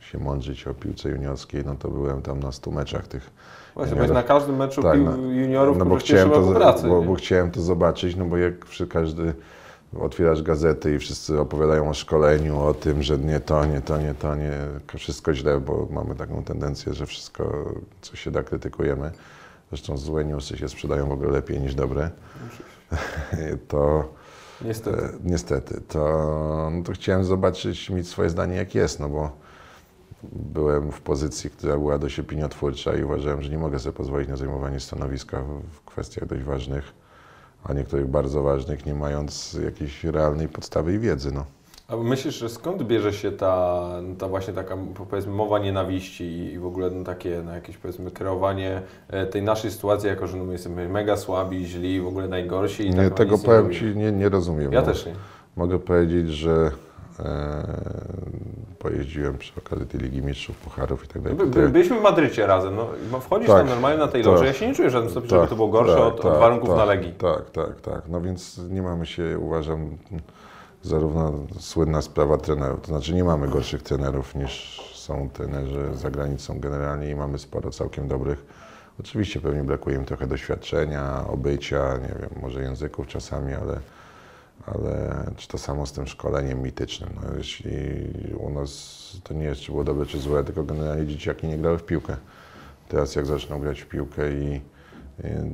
się 0.00 0.18
mądrzyć 0.18 0.66
o 0.66 0.74
piłce 0.74 1.08
juniorskiej, 1.08 1.64
no 1.64 1.74
to 1.74 1.88
byłem 1.88 2.22
tam 2.22 2.40
na 2.40 2.52
100 2.52 2.70
meczach 2.70 3.08
tych 3.08 3.30
Właśnie, 3.76 3.94
byłeś 3.96 4.10
na 4.10 4.22
każdym 4.22 4.56
meczu 4.56 4.82
Tak, 4.82 4.94
pił 4.94 5.04
no. 5.04 5.16
juniorów 5.16 5.78
No 5.78 5.84
bo 5.84 5.96
chciałem, 5.96 6.30
to, 6.30 6.52
pracy. 6.52 6.88
bo, 6.88 7.02
bo 7.02 7.14
chciałem 7.14 7.50
to 7.50 7.60
zobaczyć, 7.60 8.16
no 8.16 8.24
bo 8.24 8.36
jak 8.36 8.64
przy 8.66 8.86
każdy 8.86 9.34
otwierasz 10.00 10.42
gazety 10.42 10.94
i 10.94 10.98
wszyscy 10.98 11.40
opowiadają 11.40 11.88
o 11.88 11.94
szkoleniu, 11.94 12.60
o 12.60 12.74
tym, 12.74 13.02
że 13.02 13.18
nie 13.18 13.40
to, 13.40 13.64
nie 13.66 13.80
to, 13.80 13.98
nie 13.98 14.14
to, 14.14 14.34
nie, 14.34 14.52
wszystko 14.96 15.34
źle, 15.34 15.60
bo 15.60 15.88
mamy 15.90 16.14
taką 16.14 16.44
tendencję, 16.44 16.94
że 16.94 17.06
wszystko, 17.06 17.64
co 18.00 18.16
się 18.16 18.30
da, 18.30 18.42
krytykujemy. 18.42 19.10
Zresztą 19.70 19.96
złe 19.96 20.24
newsy 20.24 20.56
się 20.58 20.68
sprzedają 20.68 21.08
w 21.08 21.12
ogóle 21.12 21.30
lepiej 21.30 21.60
niż 21.60 21.74
dobre. 21.74 22.10
To 23.68 24.04
Niestety. 24.64 25.02
e, 25.02 25.08
niestety, 25.24 25.80
to, 25.88 26.70
no 26.72 26.82
to 26.82 26.92
chciałem 26.92 27.24
zobaczyć, 27.24 27.90
mieć 27.90 28.08
swoje 28.08 28.30
zdanie 28.30 28.56
jak 28.56 28.74
jest, 28.74 29.00
no 29.00 29.08
bo 29.08 29.30
byłem 30.32 30.92
w 30.92 31.00
pozycji, 31.00 31.50
która 31.50 31.76
była 31.76 31.98
dość 31.98 32.18
opiniotwórcza 32.20 32.96
i 32.96 33.02
uważałem, 33.04 33.42
że 33.42 33.50
nie 33.50 33.58
mogę 33.58 33.78
sobie 33.78 33.92
pozwolić 33.96 34.28
na 34.28 34.36
zajmowanie 34.36 34.80
stanowiska 34.80 35.42
w- 35.42 35.84
kwestiach 35.84 36.26
dość 36.26 36.42
ważnych, 36.42 36.92
a 37.64 37.72
niektórych 37.72 38.06
bardzo 38.06 38.42
ważnych, 38.42 38.86
nie 38.86 38.94
mając 38.94 39.58
jakiejś 39.64 40.04
realnej 40.04 40.48
podstawy 40.48 40.94
i 40.94 40.98
wiedzy. 40.98 41.32
No. 41.32 41.44
A 41.88 41.96
myślisz, 41.96 42.34
że 42.34 42.48
skąd 42.48 42.82
bierze 42.82 43.12
się 43.12 43.32
ta, 43.32 43.82
ta 44.18 44.28
właśnie 44.28 44.54
taka 44.54 44.76
powiedzmy 45.10 45.32
mowa 45.32 45.58
nienawiści 45.58 46.24
i- 46.24 46.58
w 46.58 46.66
ogóle 46.66 46.90
no, 46.90 47.04
takie 47.04 47.42
no, 47.44 47.52
jakieś 47.52 47.76
powiedzmy 47.76 48.10
kreowanie 48.10 48.82
e, 49.08 49.26
tej 49.26 49.42
naszej 49.42 49.70
sytuacji 49.70 50.08
jako, 50.08 50.26
że 50.26 50.36
no, 50.36 50.44
my 50.44 50.52
jesteśmy 50.52 50.88
mega 50.88 51.16
słabi, 51.16 51.66
źli, 51.66 52.00
w 52.00 52.06
ogóle 52.06 52.28
najgorsi 52.28 52.86
i 52.86 52.90
Nie, 52.90 52.96
tak 52.96 53.14
tego 53.14 53.36
nie 53.36 53.42
powiem 53.42 53.62
robimy. 53.62 53.80
Ci, 53.92 53.96
nie, 53.98 54.12
nie 54.12 54.28
rozumiem. 54.28 54.72
Ja 54.72 54.80
no. 54.80 54.86
też 54.86 55.06
nie. 55.06 55.14
Mogę 55.56 55.78
powiedzieć, 55.78 56.28
że 56.28 56.70
e, 57.20 57.76
pojeździłem 58.78 59.38
przy 59.38 59.52
okazji 59.58 59.86
tej 59.86 60.00
Ligi 60.00 60.22
Mistrzów, 60.22 60.56
Pucharów 60.56 61.04
i 61.04 61.08
tak 61.08 61.22
dalej. 61.22 61.38
By, 61.38 61.46
by, 61.46 61.68
byliśmy 61.68 62.00
w 62.00 62.02
Madrycie 62.02 62.46
razem, 62.46 62.76
no, 63.12 63.20
wchodzisz 63.20 63.48
Tak, 63.48 63.58
tam 63.58 63.68
normalnie 63.68 63.98
na 63.98 64.08
tej 64.08 64.22
tak. 64.22 64.32
loży, 64.32 64.46
ja 64.46 64.52
się 64.52 64.68
nie 64.68 64.74
czuję 64.74 64.88
w 64.88 64.92
żadnym 64.92 65.10
stopniu, 65.10 65.30
żeby 65.30 65.46
to 65.46 65.56
było 65.56 65.68
gorsze 65.68 66.04
od, 66.04 66.24
od 66.24 66.38
warunków 66.38 66.68
tak, 66.68 66.78
na 66.78 66.84
Legii. 66.84 67.12
Tak, 67.12 67.50
tak, 67.50 67.80
tak. 67.80 68.02
No 68.08 68.20
więc 68.20 68.60
nie 68.70 68.82
mamy 68.82 69.06
się, 69.06 69.38
uważam, 69.38 69.90
zarówno 70.82 71.32
słynna 71.58 72.02
sprawa 72.02 72.38
trenerów, 72.38 72.80
to 72.80 72.86
znaczy 72.86 73.14
nie 73.14 73.24
mamy 73.24 73.48
gorszych 73.48 73.82
trenerów 73.82 74.34
niż 74.34 74.80
są 74.94 75.30
trenerzy 75.32 75.84
za 75.94 76.10
granicą 76.10 76.60
generalnie 76.60 77.10
i 77.10 77.14
mamy 77.14 77.38
sporo 77.38 77.70
całkiem 77.70 78.08
dobrych. 78.08 78.46
Oczywiście 79.00 79.40
pewnie 79.40 79.62
brakuje 79.62 79.96
im 79.96 80.04
trochę 80.04 80.26
doświadczenia, 80.26 81.24
obycia, 81.28 81.96
nie 81.96 82.14
wiem, 82.20 82.30
może 82.42 82.62
języków 82.62 83.06
czasami, 83.06 83.54
ale, 83.54 83.80
ale 84.66 85.24
czy 85.36 85.48
to 85.48 85.58
samo 85.58 85.86
z 85.86 85.92
tym 85.92 86.06
szkoleniem 86.06 86.62
mitycznym. 86.62 87.10
No, 87.14 87.36
jeśli 87.38 87.72
u 88.38 88.50
nas 88.50 88.96
to 89.24 89.34
nie 89.34 89.44
jest, 89.44 89.60
czy 89.60 89.72
było 89.72 89.84
dobre, 89.84 90.06
czy 90.06 90.18
złe, 90.18 90.44
tylko 90.44 90.64
generalnie 90.64 91.06
dzieciaki 91.06 91.46
nie 91.46 91.58
grały 91.58 91.78
w 91.78 91.84
piłkę. 91.84 92.16
Teraz 92.88 93.16
jak 93.16 93.26
zaczną 93.26 93.60
grać 93.60 93.80
w 93.80 93.86
piłkę 93.86 94.32
i 94.32 94.60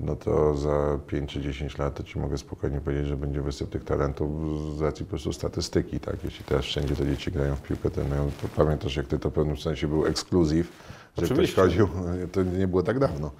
no 0.03 0.17
to 0.17 0.55
za 0.57 0.99
5 1.07 1.33
czy 1.33 1.41
10 1.41 1.79
lat 1.79 1.95
to 1.95 2.03
Ci 2.03 2.19
mogę 2.19 2.39
spokojnie 2.39 2.81
powiedzieć, 2.81 3.07
że 3.07 3.17
będzie 3.17 3.43
wysyp 3.43 3.71
tych 3.71 3.85
talentów 3.85 4.31
z 4.79 4.81
racji 4.81 5.05
po 5.05 5.11
prostu 5.11 5.33
statystyki, 5.33 6.01
tak? 6.01 6.25
Jeśli 6.25 6.45
teraz 6.45 6.65
wszędzie 6.65 6.97
te 6.97 7.07
dzieci 7.07 7.33
grają 7.33 7.57
w 7.57 7.63
piłkę, 7.63 7.91
to, 7.91 8.05
mają, 8.05 8.31
to 8.43 8.49
pamiętasz, 8.57 8.97
jak 8.97 9.07
Ty 9.07 9.19
to 9.19 9.31
w 9.31 9.33
pewnym 9.33 9.57
sensie 9.57 9.89
był 9.89 10.07
ekskluzyw, 10.07 10.73
że 11.19 11.25
Oczywiście. 11.25 11.53
ktoś 11.53 11.65
chodził, 11.65 11.89
to 12.33 12.43
nie 12.43 12.69
było 12.69 12.83
tak 12.83 12.99
dawno. 12.99 13.31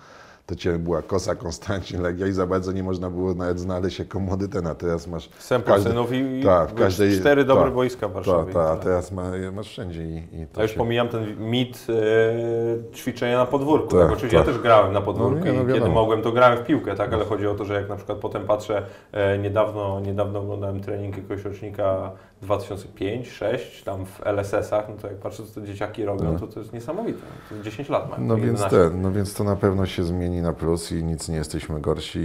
To 0.47 0.55
cię 0.57 0.79
była 0.79 1.03
Kosa, 1.03 1.35
Konstancin, 1.35 2.03
Legia 2.03 2.27
i 2.27 2.33
za 2.33 2.47
bardzo 2.47 2.73
nie 2.73 2.83
można 2.83 3.11
było 3.11 3.35
nawet 3.35 3.61
znaleźć 3.61 3.99
jako 3.99 4.21
młody 4.21 4.49
ten, 4.49 4.67
a 4.67 4.75
teraz 4.75 5.07
masz... 5.07 5.29
Sępów 5.39 5.81
synów 5.83 6.13
i 6.13 6.43
tak, 6.45 6.71
w 6.71 6.75
każdej- 6.75 7.21
cztery 7.21 7.45
dobre 7.45 7.65
tak, 7.65 7.75
boiska 7.75 8.09
w 8.09 8.13
Warszawie. 8.13 8.45
Tak, 8.53 8.63
tak, 8.63 8.67
a 8.71 8.75
Tak. 8.75 8.85
teraz 8.85 9.13
ma, 9.13 9.31
masz 9.53 9.69
wszędzie 9.69 10.03
i, 10.05 10.17
i 10.17 10.47
Ja 10.57 10.63
już 10.63 10.71
się- 10.71 10.77
pomijam 10.79 11.09
ten 11.09 11.51
mit 11.51 11.87
e, 11.89 12.95
ćwiczenia 12.97 13.39
na 13.39 13.47
podwórku. 13.47 13.89
Tak, 13.89 14.01
Tak, 14.01 14.13
Oczywiście 14.13 14.39
tak. 14.39 14.47
ja 14.47 14.53
też 14.53 14.63
grałem 14.63 14.93
na 14.93 15.01
podwórku 15.01 15.39
No 15.39 15.45
nie, 15.45 15.53
no 15.53 15.71
i 15.71 15.75
kiedy 15.75 15.89
mogłem, 15.89 16.23
to 16.23 16.33
grałem 16.33 16.59
w 16.59 16.67
piłkę, 16.67 16.95
tak? 16.95 17.13
ale 17.13 17.25
chodzi 17.25 17.47
o 17.47 17.55
to, 17.55 17.65
że 17.65 17.75
jak 17.75 17.89
na 17.89 17.97
przykład 17.97 18.19
potem 18.19 18.47
patrzę, 18.47 18.83
e, 19.13 19.39
niedawno, 19.39 20.01
niedawno 20.01 20.39
oglądałem 20.41 20.81
trening 20.81 21.17
jakiegoś 21.17 21.45
rocznika 21.45 22.11
2005-2006, 22.43 23.85
tam 23.85 24.07
w 24.07 24.21
LSS-ach, 24.27 24.89
no 24.89 24.95
to 24.97 25.07
jak 25.09 25.17
patrzę, 25.17 25.43
co 25.47 25.61
te 25.61 25.67
dzieciaki 25.67 26.05
robią, 26.05 26.33
No. 26.33 26.39
to 26.39 26.47
to 26.47 26.61
jest 26.61 26.73
niesamowite. 26.73 27.21
To 27.49 27.55
jest 27.55 27.65
10 27.67 27.89
lat 27.89 28.11
mają. 28.11 28.25
No 28.25 28.37
więc, 28.37 28.47
11. 28.61 28.71
ten, 28.77 29.03
no 29.03 29.13
więc 29.13 29.35
to 29.35 29.45
na 29.45 29.57
pewno 29.57 29.87
się 29.87 30.05
zmieni 30.05 30.43
na 30.43 30.53
plus 30.53 30.93
i 30.93 31.05
nic 31.05 31.29
nie 31.29 31.37
jesteśmy 31.37 31.81
gorsi 31.81 32.19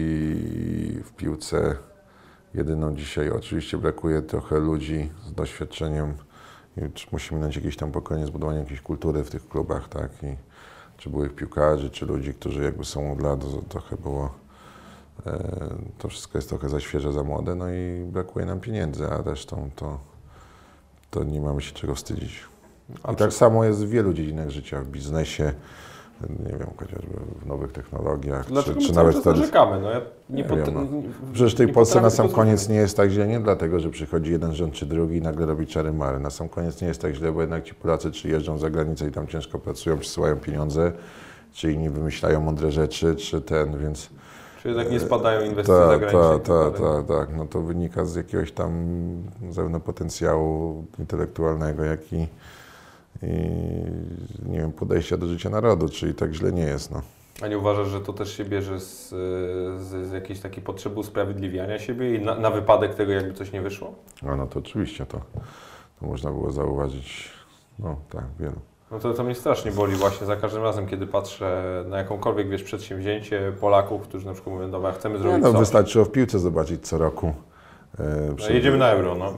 w 1.04 1.12
piłce. 1.18 1.76
Jedyną 2.54 2.96
dzisiaj 2.96 3.30
oczywiście 3.30 3.78
brakuje 3.78 4.22
trochę 4.22 4.60
ludzi 4.60 5.10
z 5.26 5.34
doświadczeniem 5.34 6.14
musimy 7.12 7.46
mieć 7.46 7.56
jakieś 7.56 7.78
tam 7.78 7.92
pokolenie 7.92 8.26
zbudowania 8.28 8.60
jakiejś 8.60 8.82
kultury 8.82 9.24
w 9.24 9.30
tych 9.30 9.48
klubach, 9.50 9.90
tak? 9.90 10.12
I 10.24 10.36
czy 10.98 11.10
byłych 11.10 11.36
piłkarzy, 11.36 11.90
czy 11.90 12.06
ludzi, 12.06 12.34
którzy 12.34 12.64
jakby 12.64 12.86
są 12.86 13.12
od 13.14 13.22
lat, 13.22 13.40
to 13.40 13.62
trochę 13.70 13.98
było 13.98 14.34
to 15.98 16.08
wszystko 16.08 16.38
jest 16.38 16.50
trochę 16.50 16.70
za 16.70 16.80
świeże, 16.80 17.14
za 17.14 17.24
młode, 17.24 17.56
no 17.56 17.70
i 17.70 18.06
brakuje 18.06 18.46
nam 18.46 18.60
pieniędzy, 18.60 19.08
a 19.08 19.22
resztą 19.22 19.70
to, 19.76 20.00
to 21.10 21.24
nie 21.24 21.42
mamy 21.42 21.62
się 21.62 21.74
czego 21.74 21.96
wstydzić. 21.96 22.44
I 23.14 23.16
tak 23.16 23.34
samo 23.34 23.66
jest 23.66 23.86
w 23.86 23.90
wielu 23.90 24.14
dziedzinach 24.14 24.50
życia, 24.50 24.82
w 24.82 24.88
biznesie, 24.88 25.54
nie 26.30 26.58
wiem, 26.58 26.68
chociażby 26.78 27.20
w 27.42 27.46
nowych 27.46 27.72
technologiach, 27.72 28.46
czy, 28.46 28.52
Dlaczego 28.52 28.82
czy 28.82 28.94
nawet 28.94 29.16
wtedy. 29.16 29.40
narzekamy? 29.40 29.82
No 29.82 29.90
ja 29.90 30.02
nie, 30.30 30.36
Nie 30.36 30.44
pot... 30.44 30.60
wiem, 30.60 30.74
no. 30.74 31.02
Przecież 31.34 31.54
w 31.54 31.58
tej 31.58 31.68
Polsce 31.68 32.02
na 32.02 32.10
sam 32.10 32.30
koniec 32.30 32.70
nie 32.70 32.76
jest 32.76 32.98
tak 32.98 33.10
źle, 33.10 33.28
nie 33.28 33.40
dlatego, 33.40 33.80
że 33.80 33.90
przychodzi 33.90 34.32
jeden 34.32 34.54
rząd 34.56 34.74
czy 34.74 34.86
drugi 34.86 35.18
i 35.18 35.22
nagle 35.22 35.46
robi 35.46 35.68
czary 35.68 35.94
mary. 35.94 36.20
Na 36.20 36.30
sam 36.30 36.50
koniec 36.50 36.82
nie 36.82 36.88
jest 36.88 37.02
tak 37.02 37.14
źle, 37.16 37.32
bo 37.32 37.42
jednak 37.42 37.64
ci 37.64 37.76
Polacy 37.76 38.12
czy 38.12 38.30
jeżdżą 38.30 38.58
za 38.58 38.70
granicę 38.70 39.08
i 39.08 39.12
tam 39.12 39.28
ciężko 39.28 39.60
pracują, 39.60 39.98
przysyłają 39.98 40.36
pieniądze, 40.36 40.92
czy 41.54 41.72
inni 41.72 41.90
wymyślają 41.90 42.42
mądre 42.42 42.72
rzeczy, 42.72 43.16
czy 43.16 43.42
ten, 43.42 43.78
więc 43.80 44.10
Czy 44.68 44.72
jednak 44.72 44.92
nie 44.92 45.00
spadają 45.00 45.42
inwestycje 45.42 45.80
tak, 45.80 45.90
zagraniczne? 45.90 46.40
tak, 46.40 46.44
tak 46.44 46.74
tak, 46.74 47.08
tak, 47.08 47.18
tak. 47.18 47.38
No 47.38 47.46
to 47.46 47.62
wynika 47.62 48.06
z 48.06 48.16
jakiegoś 48.16 48.52
tam 48.52 48.72
zarówno 49.50 49.80
potencjału 49.80 50.86
intelektualnego, 51.00 51.84
jak 51.84 52.14
i, 52.14 52.28
i 53.24 53.28
nie 54.46 54.60
wiem, 54.60 54.72
podejścia 54.72 55.18
do 55.18 55.28
życia 55.28 55.50
narodu, 55.50 55.90
czyli 55.90 56.14
tak 56.14 56.34
źle 56.34 56.52
nie 56.52 56.62
jest. 56.62 56.92
No. 56.92 57.02
A 57.42 57.48
nie 57.48 57.58
uważasz, 57.58 57.88
że 57.88 58.02
to 58.02 58.14
też 58.14 58.38
się 58.38 58.46
bierze 58.46 58.80
z, 58.80 59.10
z, 59.10 60.08
z 60.08 60.12
jakiejś 60.12 60.40
takiej 60.40 60.64
potrzeby 60.64 61.00
usprawiedliwiania 61.00 61.80
siebie 61.80 62.16
i 62.16 62.22
na, 62.22 62.36
na 62.36 62.52
wypadek 62.52 62.96
tego, 62.96 63.12
jakby 63.12 63.34
coś 63.34 63.52
nie 63.52 63.62
wyszło? 63.62 63.96
A 64.28 64.36
no 64.36 64.48
to 64.48 64.60
oczywiście 64.60 65.06
to, 65.06 65.22
to 66.00 66.06
można 66.08 66.32
było 66.32 66.52
zauważyć, 66.52 67.30
no 67.80 67.96
tak, 68.10 68.26
wielu. 68.40 68.60
No 68.92 69.00
to, 69.00 69.14
to 69.14 69.24
mnie 69.24 69.36
strasznie 69.36 69.72
boli 69.72 69.96
właśnie 69.96 70.28
za 70.28 70.36
każdym 70.36 70.64
razem, 70.64 70.88
kiedy 70.88 71.08
patrzę 71.08 71.84
na 71.88 71.98
jakąkolwiek, 71.98 72.50
wiesz, 72.50 72.64
przedsięwzięcie 72.64 73.52
Polaków, 73.62 74.02
którzy 74.02 74.26
na 74.26 74.34
przykład 74.34 74.56
mówią, 74.56 74.72
dobra, 74.72 74.92
chcemy 74.92 75.16
Nie, 75.16 75.22
zrobić 75.22 75.44
no, 75.44 75.52
coś. 75.52 75.60
wystarczyło 75.60 76.06
w 76.06 76.12
piłce 76.12 76.40
zobaczyć 76.40 76.88
co 76.88 76.98
roku. 76.98 77.34
e, 78.00 78.04
No, 78.40 78.50
jedziemy 78.50 78.78
na 78.78 78.90
euro, 78.92 79.16
no. 79.16 79.34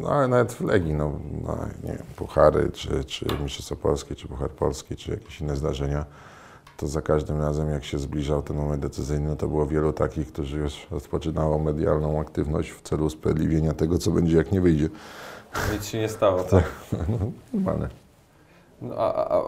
No 0.00 0.08
ale 0.08 0.28
nawet 0.28 0.52
w 0.52 0.60
Legii, 0.60 0.94
no, 0.94 1.12
no 1.44 1.58
nie 1.84 1.92
wiem, 1.92 2.02
Puchary, 2.16 2.70
czy, 2.72 3.04
czy 3.04 3.26
Mistrzostwo 3.42 3.76
Polskie, 3.76 4.14
czy 4.14 4.28
Puchar 4.28 4.50
Polski, 4.50 4.96
czy 4.96 5.10
jakieś 5.10 5.40
inne 5.40 5.56
zdarzenia, 5.56 6.04
to 6.76 6.86
za 6.86 7.02
każdym 7.02 7.40
razem 7.40 7.70
jak 7.70 7.84
się 7.84 7.98
zbliżał 7.98 8.42
ten 8.42 8.56
moment 8.56 8.82
decyzyjny, 8.82 9.28
no 9.28 9.36
to 9.36 9.48
było 9.48 9.66
wielu 9.66 9.92
takich, 9.92 10.32
którzy 10.32 10.58
już 10.58 10.86
rozpoczynało 10.90 11.58
medialną 11.58 12.20
aktywność 12.20 12.70
w 12.70 12.82
celu 12.82 13.04
usprawiedliwienia 13.06 13.72
tego, 13.74 13.98
co 13.98 14.10
będzie, 14.10 14.36
jak 14.36 14.52
nie 14.52 14.60
wyjdzie. 14.60 14.88
Nic 15.72 15.84
się 15.86 15.98
nie 15.98 16.08
stało, 16.08 16.42
tak? 16.42 16.64
No, 17.08 17.18
normalne. 17.54 17.88
No, 18.82 18.94
a, 18.98 19.28
a, 19.30 19.42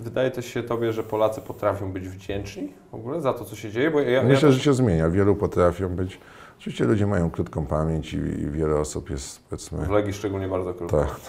wydaje 0.00 0.30
też 0.30 0.46
się 0.46 0.62
Tobie, 0.62 0.92
że 0.92 1.02
Polacy 1.02 1.40
potrafią 1.40 1.92
być 1.92 2.08
wdzięczni 2.08 2.72
w 2.90 2.94
ogóle 2.94 3.20
za 3.20 3.32
to, 3.32 3.44
co 3.44 3.56
się 3.56 3.70
dzieje? 3.70 3.90
Bo 3.90 4.00
ja, 4.00 4.10
ja 4.10 4.22
Myślę, 4.22 4.48
też- 4.48 4.56
że 4.56 4.64
się 4.64 4.74
zmienia. 4.74 5.10
Wielu 5.10 5.34
potrafią 5.36 5.88
być. 5.88 6.20
Oczywiście 6.58 6.84
ludzie 6.84 7.06
mają 7.06 7.30
krótką 7.30 7.66
pamięć 7.66 8.14
i, 8.14 8.16
i 8.16 8.50
wiele 8.50 8.76
osób 8.76 9.10
jest, 9.10 9.42
powiedzmy, 9.48 9.86
w 9.86 9.90
Legii 9.90 10.12
szczególnie 10.12 10.48
bardzo 10.48 10.74
krótko. 10.74 10.98
Tak. 10.98 11.16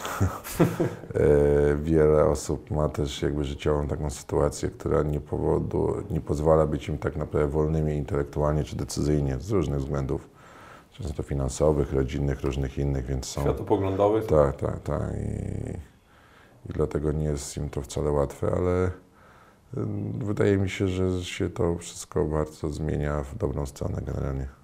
E, 1.15 1.75
Wiele 1.75 2.25
osób 2.25 2.71
ma 2.71 2.89
też 2.89 3.21
jakby 3.21 3.43
życiową 3.43 3.87
taką 3.87 4.09
sytuację, 4.09 4.69
która 4.69 5.03
nie, 5.03 5.21
powodu, 5.21 5.93
nie 6.11 6.21
pozwala 6.21 6.67
być 6.67 6.87
im 6.89 6.97
tak 6.97 7.15
naprawdę 7.15 7.47
wolnymi 7.49 7.93
intelektualnie 7.95 8.63
czy 8.63 8.75
decyzyjnie 8.75 9.37
z 9.39 9.51
różnych 9.51 9.79
względów, 9.79 10.29
często 10.91 11.23
finansowych, 11.23 11.93
rodzinnych, 11.93 12.41
różnych 12.41 12.77
innych, 12.77 13.05
więc 13.05 13.25
są. 13.25 13.41
Światopoglądowych. 13.41 14.25
Tak, 14.25 14.55
tak, 14.55 14.79
tak. 14.79 15.01
I 15.13 15.90
dlatego 16.71 17.11
nie 17.11 17.25
jest 17.25 17.57
im 17.57 17.69
to 17.69 17.81
wcale 17.81 18.11
łatwe, 18.11 18.51
ale 18.57 18.91
wydaje 20.19 20.57
mi 20.57 20.69
się, 20.69 20.87
że 20.87 21.23
się 21.23 21.49
to 21.49 21.77
wszystko 21.77 22.25
bardzo 22.25 22.69
zmienia 22.69 23.23
w 23.23 23.37
dobrą 23.37 23.65
stronę 23.65 24.01
generalnie. 24.05 24.60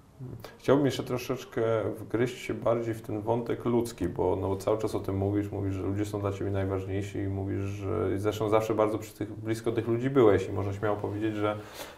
Chciałbym 0.58 0.86
jeszcze 0.86 1.02
troszeczkę 1.02 1.62
wgryźć 1.98 2.38
się 2.38 2.54
bardziej 2.54 2.94
w 2.94 3.02
ten 3.02 3.20
wątek 3.20 3.64
ludzki, 3.64 4.08
bo 4.08 4.36
no, 4.40 4.56
cały 4.56 4.78
czas 4.78 4.94
o 4.94 5.00
tym 5.00 5.16
mówisz, 5.16 5.52
mówisz, 5.52 5.74
że 5.74 5.82
ludzie 5.82 6.04
są 6.04 6.20
dla 6.20 6.32
Ciebie 6.32 6.50
najważniejsi 6.50 7.18
i 7.18 7.28
mówisz, 7.28 7.64
że 7.64 8.18
zresztą 8.18 8.48
zawsze 8.48 8.74
bardzo 8.74 8.98
przy 8.98 9.14
tych, 9.14 9.32
blisko 9.32 9.72
tych 9.72 9.88
ludzi 9.88 10.10
byłeś 10.10 10.48
i 10.48 10.52
można 10.52 10.72
śmiało 10.72 10.96
powiedzieć, 10.96 11.34
że, 11.34 11.56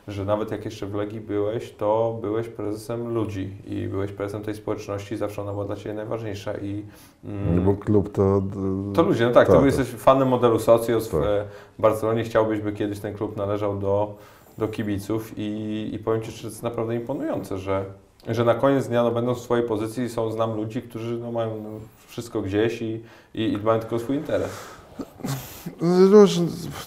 że 0.09 0.25
nawet 0.25 0.51
jak 0.51 0.65
jeszcze 0.65 0.87
w 0.87 0.95
Legii 0.95 1.21
byłeś, 1.21 1.73
to 1.73 2.19
byłeś 2.21 2.49
prezesem 2.49 3.15
ludzi 3.15 3.57
i 3.67 3.89
byłeś 3.89 4.13
prezesem 4.13 4.43
tej 4.43 4.55
społeczności 4.55 5.15
i 5.15 5.19
zawsze 5.19 5.43
ona 5.43 5.53
była 5.53 5.65
dla 5.65 5.77
Ciebie 5.77 5.95
najważniejsza 5.95 6.55
i 6.55 6.85
mm, 7.25 7.65
bo 7.65 7.75
klub 7.75 8.13
to. 8.13 8.43
to 8.95 9.03
ludzie, 9.03 9.27
no 9.27 9.33
tak, 9.33 9.49
tak, 9.49 9.57
to 9.57 9.67
jesteś 9.67 9.87
fanem 9.87 10.29
modelu 10.29 10.59
Socios 10.59 11.09
w 11.09 11.11
Tak. 11.11 11.23
e, 11.23 11.45
Barcelonie, 11.79 12.25
chciałbyś, 12.25 12.61
by 12.61 12.73
kiedyś 12.73 13.01
ten 13.01 13.15
klub 13.15 13.37
należał 13.37 13.79
do, 13.79 14.15
do 14.59 14.69
kibiców 14.69 15.33
i, 15.37 15.91
i 15.93 15.99
powiem 15.99 16.23
Ci, 16.23 16.31
że 16.31 16.43
to 16.43 16.49
jest 16.49 16.63
naprawdę 16.63 16.95
imponujące, 16.95 17.59
że, 17.59 17.85
że 18.29 18.45
na 18.45 18.55
koniec 18.55 18.89
dnia, 18.89 19.03
no, 19.23 19.35
w 19.35 19.41
swojej 19.41 19.69
pozycji, 19.69 20.09
są 20.09 20.33
znam 20.33 20.57
ludzi, 20.57 20.83
którzy 20.83 21.19
no, 21.19 21.33
mają 21.33 21.63
no, 21.63 21.71
wszystko 22.07 22.43
gdzieś 22.43 22.83
i, 22.83 23.03
i, 23.35 23.43
i 23.43 23.59
dbają 23.59 23.81
tylko 23.81 23.97
o 23.97 23.99
swój 23.99 24.17
interes. 24.17 24.51
Róż, 26.11 26.39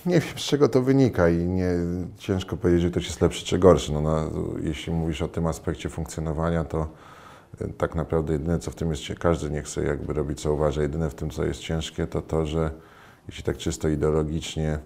nie 0.06 0.20
wiem, 0.20 0.38
z 0.38 0.42
czego 0.42 0.70
to 0.70 0.82
wynika 0.82 1.30
i 1.30 1.38
nie, 1.38 1.70
ciężko 2.18 2.58
powiedzieć, 2.58 2.82
że 2.82 2.92
ktoś 2.92 3.06
jest 3.06 3.22
lepszy 3.22 3.46
czy 3.46 3.60
gorszy. 3.60 3.94
No, 3.94 4.02
na, 4.02 4.26
jeśli 4.64 4.94
mówisz 4.94 5.22
o 5.22 5.28
tym 5.28 5.48
aspekcie 5.48 5.90
funkcjonowania, 5.90 6.64
to 6.64 6.88
y, 7.62 7.74
tak 7.78 7.96
naprawdę 7.96 8.34
jedyne, 8.34 8.60
co 8.60 8.72
w 8.72 8.76
tym 8.76 8.90
jest, 8.90 9.04
każdy 9.20 9.50
niech 9.50 9.68
sobie 9.68 9.88
jakby 9.88 10.14
robi, 10.14 10.36
co 10.36 10.54
uważa. 10.54 10.82
Jedyne 10.82 11.10
w 11.10 11.16
tym, 11.16 11.30
co 11.30 11.46
jest 11.46 11.60
ciężkie, 11.60 12.08
to 12.08 12.22
to, 12.22 12.46
że 12.46 12.72
jeśli 13.28 13.44
tak 13.44 13.58
czysto 13.58 13.90
ideologicznie 13.90 14.80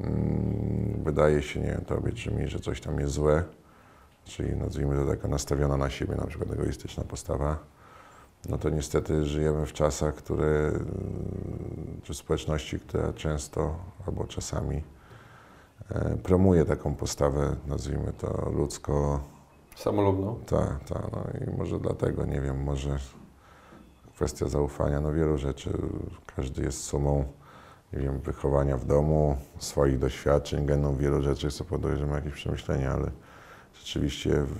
mm, 0.00 1.02
wydaje 1.04 1.42
się, 1.42 1.60
nie 1.60 1.66
wiem, 1.66 1.84
tobie 1.86 2.12
mi, 2.38 2.48
że 2.48 2.58
coś 2.58 2.80
tam 2.80 3.00
jest 3.00 3.12
złe, 3.12 3.42
czyli 4.24 4.56
nazwijmy 4.56 4.96
to 4.96 5.06
taka 5.06 5.28
nastawiona 5.28 5.76
na 5.76 5.90
siebie, 5.90 6.14
na 6.16 6.26
przykład 6.26 6.52
egoistyczna 6.52 7.04
postawa, 7.04 7.58
no 8.48 8.58
to 8.58 8.70
niestety 8.70 9.24
żyjemy 9.24 9.66
w 9.66 9.72
czasach, 9.72 10.14
które, 10.14 10.46
mm, 10.46 12.00
czy 12.02 12.14
społeczności, 12.14 12.80
która 12.80 13.12
często 13.12 13.76
albo 14.06 14.26
czasami 14.26 14.82
e, 15.90 16.16
promuje 16.22 16.64
taką 16.64 16.94
postawę, 16.94 17.56
nazwijmy 17.66 18.12
to 18.12 18.50
ludzko, 18.56 19.20
Samolubną. 19.76 20.38
ta, 20.46 20.78
ta, 20.88 21.02
no 21.12 21.24
i 21.46 21.56
może 21.58 21.78
dlatego, 21.80 22.26
nie 22.26 22.40
wiem, 22.40 22.62
może 22.62 22.98
kwestia 24.14 24.48
zaufania, 24.48 25.00
no 25.00 25.12
wielu 25.12 25.38
rzeczy, 25.38 25.70
każdy 26.36 26.62
jest 26.62 26.82
sumą, 26.84 27.24
nie 27.92 27.98
wiem, 28.00 28.20
wychowania 28.20 28.76
w 28.76 28.84
domu, 28.84 29.36
swoich 29.58 29.98
doświadczeń, 29.98 30.66
genów, 30.66 30.98
wielu 30.98 31.22
rzeczy, 31.22 31.50
co 31.50 31.64
powoduje, 31.64 31.96
że 31.96 32.06
ma 32.06 32.14
jakieś 32.14 32.32
przemyślenia, 32.32 32.92
ale 32.92 33.10
rzeczywiście 33.84 34.30
w, 34.30 34.54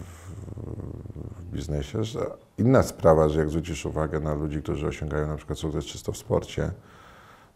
w 1.41 1.45
biznesie, 1.45 1.99
inna 2.59 2.83
sprawa, 2.83 3.29
że 3.29 3.39
jak 3.39 3.49
zwrócisz 3.49 3.87
uwagę 3.87 4.21
na 4.21 4.35
ludzi, 4.35 4.63
którzy 4.63 4.87
osiągają 4.87 5.27
na 5.27 5.37
przykład 5.37 5.59
sukces 5.59 5.85
czysto 5.85 6.13
w 6.13 6.17
sporcie, 6.17 6.71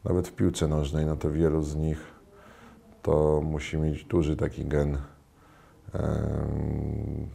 nawet 0.05 0.29
w 0.29 0.33
piłce 0.33 0.69
nożnej, 0.69 1.07
no 1.07 1.17
to 1.17 1.31
wielu 1.31 1.63
z 1.63 1.77
nich 1.77 1.99
to 3.03 3.41
musi 3.45 3.77
mieć 3.77 4.05
duży 4.05 4.37
taki 4.37 4.65
gen 4.65 4.99
em, 5.95 7.29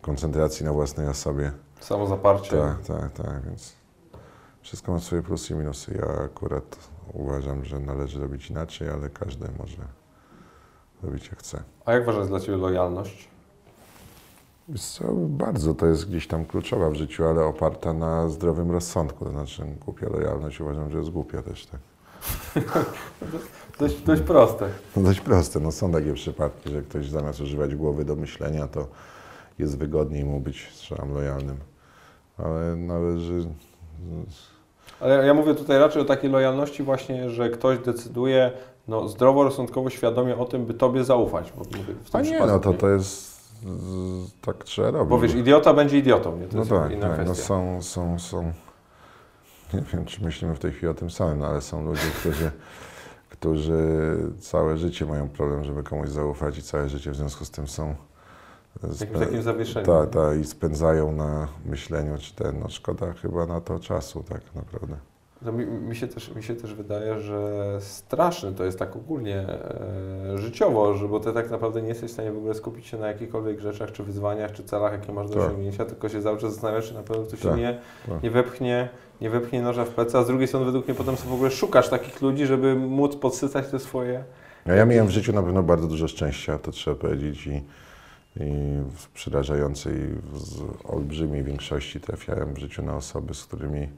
koncentracji 0.00 0.64
na 0.66 0.72
własnej 0.72 1.08
osobie. 1.08 1.52
Samozaparcie. 1.80 2.50
Tak, 2.50 2.82
tak, 2.82 3.12
tak, 3.12 3.44
więc 3.44 3.72
wszystko 4.60 4.92
ma 4.92 5.00
swoje 5.00 5.22
plusy 5.22 5.54
i 5.54 5.56
minusy. 5.56 5.98
Ja 5.98 6.24
akurat 6.24 6.76
uważam, 7.12 7.64
że 7.64 7.80
należy 7.80 8.20
robić 8.20 8.50
inaczej, 8.50 8.88
ale 8.88 9.10
każdy 9.10 9.48
może 9.58 10.05
robić 11.02 11.28
jak 11.28 11.38
chce. 11.38 11.62
A 11.84 11.92
jak 11.92 12.04
ważna 12.04 12.20
jest 12.20 12.30
dla 12.30 12.40
Ciebie 12.40 12.58
lojalność? 12.58 13.28
Co, 14.78 15.12
bardzo 15.14 15.74
to 15.74 15.86
jest 15.86 16.08
gdzieś 16.08 16.26
tam 16.26 16.44
kluczowa 16.44 16.90
w 16.90 16.94
życiu, 16.94 17.24
ale 17.24 17.44
oparta 17.44 17.92
na 17.92 18.28
zdrowym 18.28 18.70
rozsądku. 18.70 19.24
To 19.24 19.30
znaczy 19.30 19.62
głupia 19.84 20.08
lojalność 20.08 20.60
uważam, 20.60 20.90
że 20.90 20.98
jest 20.98 21.10
głupia 21.10 21.42
też, 21.42 21.66
tak. 21.66 21.80
Dość, 23.78 24.00
dość 24.00 24.22
proste. 24.22 24.68
No 24.96 25.02
dość 25.02 25.20
proste. 25.20 25.60
No 25.60 25.72
są 25.72 25.92
takie 25.92 26.14
przypadki, 26.14 26.70
że 26.70 26.82
ktoś 26.82 27.08
zamiast 27.08 27.40
używać 27.40 27.74
głowy 27.74 28.04
do 28.04 28.16
myślenia, 28.16 28.68
to 28.68 28.86
jest 29.58 29.78
wygodniej 29.78 30.24
mu 30.24 30.40
być 30.40 30.70
strzelam 30.74 31.14
lojalnym. 31.14 31.56
Ale 32.38 32.76
należy. 32.76 33.46
Ale 35.00 35.26
ja 35.26 35.34
mówię 35.34 35.54
tutaj 35.54 35.78
raczej 35.78 36.02
o 36.02 36.04
takiej 36.04 36.30
lojalności 36.30 36.82
właśnie, 36.82 37.30
że 37.30 37.50
ktoś 37.50 37.78
decyduje 37.78 38.52
no, 38.88 39.08
zdroworozsądkowo, 39.08 39.90
świadomie 39.90 40.36
o 40.36 40.44
tym, 40.44 40.66
by 40.66 40.74
Tobie 40.74 41.04
zaufać. 41.04 41.52
Bo 41.56 41.64
mówię 41.64 41.94
w 42.04 42.10
tym 42.10 42.20
A 42.20 42.22
nie, 42.24 42.40
no 42.40 42.58
to 42.58 42.72
to 42.72 42.88
jest. 42.88 43.36
Tak 44.40 44.64
trzeba 44.64 44.90
robić. 44.90 45.10
Bo 45.10 45.18
wiesz, 45.18 45.34
idiota 45.34 45.74
będzie 45.74 45.98
idiotą, 45.98 46.36
nie? 46.36 46.46
To 46.46 46.52
No 46.52 46.58
jest 46.58 46.70
tak, 46.70 46.92
inna 46.92 47.16
tak. 47.16 47.26
No 47.26 47.34
są, 47.34 47.82
są, 47.82 48.18
są. 48.18 48.52
Nie 49.74 49.82
wiem, 49.92 50.04
czy 50.04 50.24
myślimy 50.24 50.54
w 50.54 50.58
tej 50.58 50.72
chwili 50.72 50.88
o 50.88 50.94
tym 50.94 51.10
samym, 51.10 51.38
no 51.38 51.46
ale 51.46 51.60
są 51.60 51.84
ludzie, 51.84 52.00
którzy, 52.20 52.50
którzy 53.28 53.82
całe 54.40 54.76
życie 54.78 55.06
mają 55.06 55.28
problem, 55.28 55.64
żeby 55.64 55.82
komuś 55.82 56.08
zaufać 56.08 56.58
i 56.58 56.62
całe 56.62 56.88
życie 56.88 57.10
w 57.10 57.16
związku 57.16 57.44
z 57.44 57.50
tym 57.50 57.68
są. 57.68 57.94
W 58.82 59.00
jakimś 59.00 59.18
takim 59.20 59.42
zawieszeniu. 59.42 59.86
Tak, 59.86 60.10
tak, 60.10 60.38
i 60.38 60.44
spędzają 60.44 61.12
na 61.12 61.48
myśleniu, 61.64 62.18
czy 62.18 62.34
ten, 62.34 62.60
no 62.60 62.68
szkoda 62.68 63.12
chyba 63.12 63.46
na 63.46 63.60
to 63.60 63.78
czasu, 63.78 64.22
tak 64.28 64.40
naprawdę. 64.54 64.96
No, 65.46 65.52
mi, 65.52 65.66
mi, 65.66 65.96
się 65.96 66.08
też, 66.08 66.34
mi 66.34 66.42
się 66.42 66.54
też 66.54 66.74
wydaje, 66.74 67.20
że 67.20 67.62
straszne 67.80 68.52
to 68.52 68.64
jest 68.64 68.78
tak 68.78 68.96
ogólnie 68.96 69.36
e, 69.36 70.38
życiowo, 70.38 70.94
że 70.94 71.08
bo 71.08 71.20
ty 71.20 71.32
tak 71.32 71.50
naprawdę 71.50 71.82
nie 71.82 71.88
jesteś 71.88 72.10
w 72.10 72.14
stanie 72.14 72.32
w 72.32 72.36
ogóle 72.36 72.54
skupić 72.54 72.86
się 72.86 72.96
na 72.98 73.08
jakichkolwiek 73.08 73.60
rzeczach, 73.60 73.92
czy 73.92 74.02
wyzwaniach, 74.02 74.52
czy 74.52 74.64
celach, 74.64 74.92
jakie 74.92 75.12
masz 75.12 75.28
do 75.28 75.34
Tak. 75.34 75.42
osiągnięcia, 75.42 75.84
tylko 75.84 76.08
się 76.08 76.22
cały 76.22 76.38
czas 76.38 76.52
zastanawiasz, 76.52 76.88
czy 76.88 76.94
na 76.94 77.02
pewno 77.02 77.24
ktoś 77.24 77.40
się 77.40 77.48
Tak, 77.48 77.58
nie, 77.58 77.78
tak. 78.08 78.22
nie 78.22 78.30
wepchnie, 78.30 78.88
nie 79.20 79.30
wepchnie 79.30 79.62
noża 79.62 79.84
w 79.84 79.88
plecy, 79.88 80.18
a 80.18 80.22
z 80.22 80.26
drugiej 80.26 80.48
strony 80.48 80.66
według 80.66 80.88
mnie 80.88 80.94
potem 80.94 81.16
sobie 81.16 81.30
w 81.30 81.34
ogóle 81.34 81.50
szukasz 81.50 81.88
takich 81.88 82.22
ludzi, 82.22 82.46
żeby 82.46 82.74
móc 82.74 83.16
podsycać 83.16 83.68
te 83.68 83.78
swoje... 83.78 84.24
No 84.66 84.74
ja 84.74 84.86
miałem 84.86 85.06
w 85.06 85.10
życiu 85.10 85.32
na 85.32 85.42
pewno 85.42 85.62
bardzo 85.62 85.86
dużo 85.86 86.08
szczęścia, 86.08 86.58
to 86.58 86.70
trzeba 86.70 86.96
powiedzieć, 86.96 87.46
i, 87.46 87.56
i 88.36 88.82
w 88.96 89.08
przerażającej, 89.08 89.94
z 90.34 90.62
olbrzymiej 90.84 91.44
większości 91.44 92.00
trafiałem 92.00 92.54
w 92.54 92.58
życiu 92.58 92.82
na 92.82 92.96
osoby, 92.96 93.34
z 93.34 93.44
którymi 93.44 93.88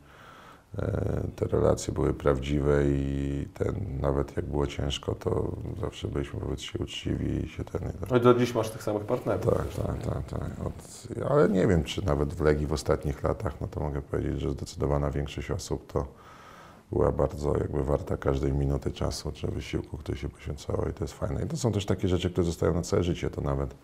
te 1.36 1.46
relacje 1.46 1.94
były 1.94 2.14
prawdziwe 2.14 2.84
i 2.88 3.48
ten, 3.54 3.74
nawet 4.00 4.36
jak 4.36 4.46
było 4.46 4.66
ciężko, 4.66 5.14
to 5.14 5.52
zawsze 5.80 6.08
byliśmy 6.08 6.40
wobec 6.40 6.60
siebie 6.60 6.84
uczciwi 6.84 7.44
i 7.44 7.48
się 7.48 7.64
ten... 7.64 7.92
No 8.10 8.16
i 8.16 8.20
do 8.20 8.34
dziś 8.34 8.54
masz 8.54 8.70
tych 8.70 8.82
samych 8.82 9.02
partnerów. 9.02 9.44
Tak, 9.44 9.86
tak, 9.86 10.02
tak, 10.02 10.40
tak. 10.40 10.66
Od, 10.66 11.08
ale 11.30 11.48
nie 11.48 11.66
wiem, 11.66 11.84
czy 11.84 12.04
nawet 12.04 12.34
w 12.34 12.40
Legii 12.40 12.66
w 12.66 12.72
ostatnich 12.72 13.22
latach, 13.22 13.60
no 13.60 13.68
to 13.68 13.80
mogę 13.80 14.02
powiedzieć, 14.02 14.40
że 14.40 14.50
zdecydowana 14.50 15.10
większość 15.10 15.50
osób 15.50 15.92
to 15.92 16.06
była 16.92 17.12
bardzo 17.12 17.58
jakby 17.58 17.84
warta 17.84 18.16
każdej 18.16 18.52
minuty 18.52 18.92
czasu 18.92 19.32
czy 19.32 19.46
wysiłku, 19.46 19.96
który 19.96 20.18
się 20.18 20.28
poświęcało 20.28 20.88
i 20.88 20.92
to 20.92 21.04
jest 21.04 21.14
fajne. 21.14 21.44
I 21.44 21.48
to 21.48 21.56
są 21.56 21.72
też 21.72 21.86
takie 21.86 22.08
rzeczy, 22.08 22.30
które 22.30 22.44
zostają 22.44 22.74
na 22.74 22.82
całe 22.82 23.02
życie, 23.02 23.30
to 23.30 23.40
nawet 23.40 23.74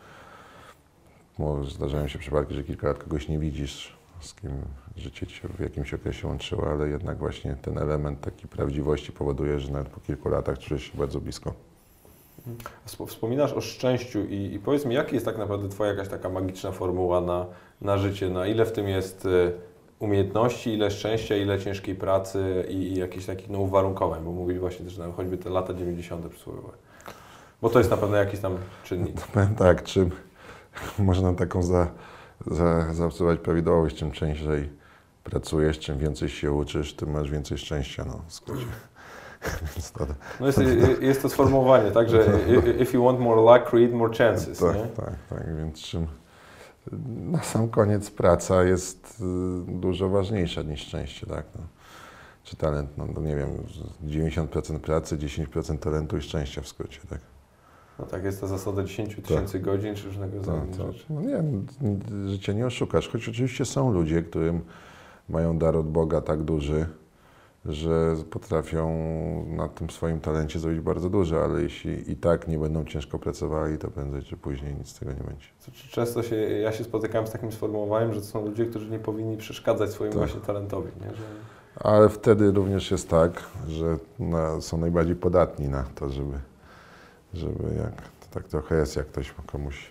może 1.39 1.71
zdarzają 1.71 2.09
się 2.09 2.19
przypadki, 2.19 2.55
że 2.55 2.65
kilka 2.65 2.89
lat 2.89 2.99
kogoś 2.99 3.29
nie 3.29 3.39
widzisz, 3.39 3.97
z 4.25 4.35
kim 4.35 4.51
życie 4.97 5.27
ci 5.27 5.35
się 5.35 5.49
w 5.49 5.61
jakimś 5.61 5.95
okresie 5.95 6.29
łączyło, 6.29 6.71
ale 6.71 6.89
jednak 6.89 7.19
właśnie 7.19 7.57
ten 7.63 7.79
element 7.79 8.21
takiej 8.21 8.49
prawdziwości 8.49 9.13
powoduje, 9.13 9.61
że 9.61 9.73
nawet 9.73 9.89
po 9.89 10.01
kilku 10.01 10.29
latach 10.29 10.59
czujesz 10.59 10.83
się 10.83 10.99
bardzo 10.99 11.21
blisko. 11.21 11.55
Wsp- 12.87 13.07
Wspominasz 13.07 13.53
o 13.53 13.61
szczęściu 13.61 14.25
i, 14.25 14.55
i 14.55 14.59
powiedz 14.59 14.85
mi, 14.85 14.95
jaka 14.95 15.11
jest 15.11 15.27
tak 15.27 15.39
naprawdę 15.39 15.69
Twoja 15.69 15.91
jakaś 15.91 16.09
taka 16.09 16.29
magiczna 16.29 16.73
formuła 16.73 17.21
na, 17.21 17.47
na 17.81 17.99
życie? 17.99 18.31
Na 18.31 18.47
ile 18.47 18.65
w 18.65 18.73
tym 18.73 18.89
jest 18.89 19.27
y, 19.27 19.53
umiejętności, 19.99 20.75
ile 20.75 20.91
szczęścia, 20.91 21.37
ile 21.37 21.59
ciężkiej 21.59 21.95
pracy 21.95 22.65
i, 22.69 22.75
i 22.75 22.95
jakichś 22.99 23.27
takich 23.27 23.51
no, 23.51 23.59
uwarunkowań? 23.59 24.25
Bo 24.25 24.33
mówisz 24.33 24.59
właśnie 24.59 24.85
też, 24.85 24.99
no, 24.99 25.13
choćby 25.13 25.39
te 25.39 25.51
lata 25.51 25.75
90. 25.75 26.27
przysłowiowe. 26.29 26.73
Bo 27.63 27.71
to 27.71 27.79
jest 27.79 27.91
na 27.91 27.97
pewno 27.97 28.17
jakiś 28.17 28.41
tam 28.41 28.57
czynnik. 28.85 29.17
Tak, 29.59 29.83
czym 29.83 30.11
można 30.99 31.35
taką 31.35 31.63
za, 31.63 31.89
za, 32.47 32.93
prawidłowość, 33.39 33.97
czym 33.97 34.11
częściej 34.11 34.73
pracujesz, 35.25 35.79
czym 35.79 35.99
więcej 35.99 36.29
się 36.29 36.53
uczysz, 36.53 36.95
tym 36.97 37.11
masz 37.11 37.31
więcej 37.31 37.59
szczęścia, 37.59 38.05
no 38.07 38.23
w 38.27 38.33
skrócie. 38.33 38.67
No 40.41 40.47
jest, 40.47 40.61
jest 41.01 41.23
to 41.23 41.29
sformułowanie, 41.29 41.91
tak, 41.91 42.09
że 42.11 42.27
i- 42.49 42.83
if 42.83 42.97
you 42.97 43.05
want 43.05 43.21
more 43.21 43.41
luck, 43.41 43.71
create 43.71 43.95
more 43.97 44.15
chances, 44.19 44.59
tak, 44.59 44.77
nie? 44.77 44.83
tak, 44.87 45.15
tak, 45.31 45.57
więc 45.59 45.79
czym 45.81 46.07
na 47.33 47.43
sam 47.43 47.69
koniec 47.69 48.11
praca 48.11 48.65
jest 48.65 49.21
y, 49.21 49.73
dużo 49.81 50.09
ważniejsza 50.09 50.63
niż 50.63 50.81
szczęście, 50.81 51.27
tak, 51.27 51.47
no. 51.55 51.61
Czy 52.45 52.57
talent, 52.57 52.91
no, 52.99 53.07
no 53.15 53.21
nie 53.21 53.37
wiem, 53.37 53.49
90% 54.07 54.79
pracy, 54.79 55.19
10% 55.19 55.79
talentu 55.79 56.17
i 56.17 56.23
szczęścia 56.23 56.63
w 56.63 56.69
skrócie, 56.69 57.01
tak. 57.11 57.21
No 57.99 58.07
tak, 58.07 58.25
jest 58.25 58.41
ta 58.41 58.47
zasada 58.47 58.83
10 58.83 59.17
tysięcy 59.17 59.61
godzin, 59.61 59.95
czy 59.95 60.07
różnego 60.07 60.37
rodzaju 60.37 60.61
Tak, 60.61 60.77
tak. 60.77 60.93
rzeczy. 60.93 61.05
No 61.11 61.21
nie, 61.21 61.43
życia 62.29 62.53
nie 62.53 62.67
oszukasz, 62.67 63.09
choć 63.09 63.29
oczywiście 63.29 63.65
są 63.65 63.93
ludzie, 63.93 64.23
którym 64.23 64.61
mają 65.29 65.59
dar 65.59 65.77
od 65.77 65.89
Boga 65.91 66.21
tak 66.21 66.43
duży, 66.43 66.87
że 67.65 68.15
potrafią 68.31 68.89
na 69.49 69.69
tym 69.69 69.91
swoim 69.91 70.21
talencie 70.21 70.59
zrobić 70.59 70.81
bardzo 70.81 71.11
dużo, 71.11 71.45
ale 71.45 71.63
jeśli 71.63 72.13
i 72.13 72.17
tak 72.17 72.49
nie 72.49 72.59
będą 72.59 72.85
ciężko 72.85 73.19
pracowali, 73.19 73.79
to 73.79 73.89
prędzej 73.91 74.23
czy 74.23 74.37
później 74.37 74.75
nic 74.75 74.89
z 74.89 74.99
tego 74.99 75.13
nie 75.13 75.21
będzie. 75.25 75.47
Często 75.91 76.23
się, 76.23 76.37
ja 76.37 76.73
się 76.73 76.85
spotykałem 76.85 77.27
z 77.27 77.31
takim 77.31 77.53
sformułowaniem, 77.53 78.13
że 78.13 78.21
to 78.21 78.27
są 78.27 78.45
ludzie, 78.47 78.67
którzy 78.67 78.91
nie 78.91 78.99
powinni 78.99 79.37
przeszkadzać 79.37 79.91
swojemu 79.91 80.19
Tak. 80.19 80.29
właśnie 80.29 80.47
talentowi, 80.47 80.89
nie? 81.01 81.17
Że, 81.17 81.23
Ale 81.77 82.09
wtedy 82.09 82.51
również 82.53 82.91
jest 82.91 83.09
tak, 83.09 83.43
że 83.69 83.99
na, 84.19 84.61
są 84.61 84.79
najbardziej 84.79 85.17
podatni 85.17 85.69
na 85.69 85.83
to, 85.95 86.09
żeby, 86.11 86.39
żeby 87.37 87.75
jak, 87.79 88.03
to 88.03 88.27
tak 88.35 88.49
trochę 88.49 88.75
jest, 88.77 88.97
jak 88.97 89.07
ktoś 89.07 89.35
komuś 89.47 89.91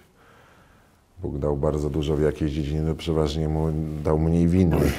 Bóg 1.21 1.37
dał 1.37 1.57
bardzo 1.57 1.89
dużo 1.89 2.15
w 2.15 2.21
jakiejś 2.21 2.51
dziedzinie, 2.51 2.81
to 2.87 2.95
przeważnie 2.95 3.49
mu 3.49 3.67
dał 4.03 4.19
mniej 4.19 4.47
w 4.47 4.55
innej. 4.55 4.91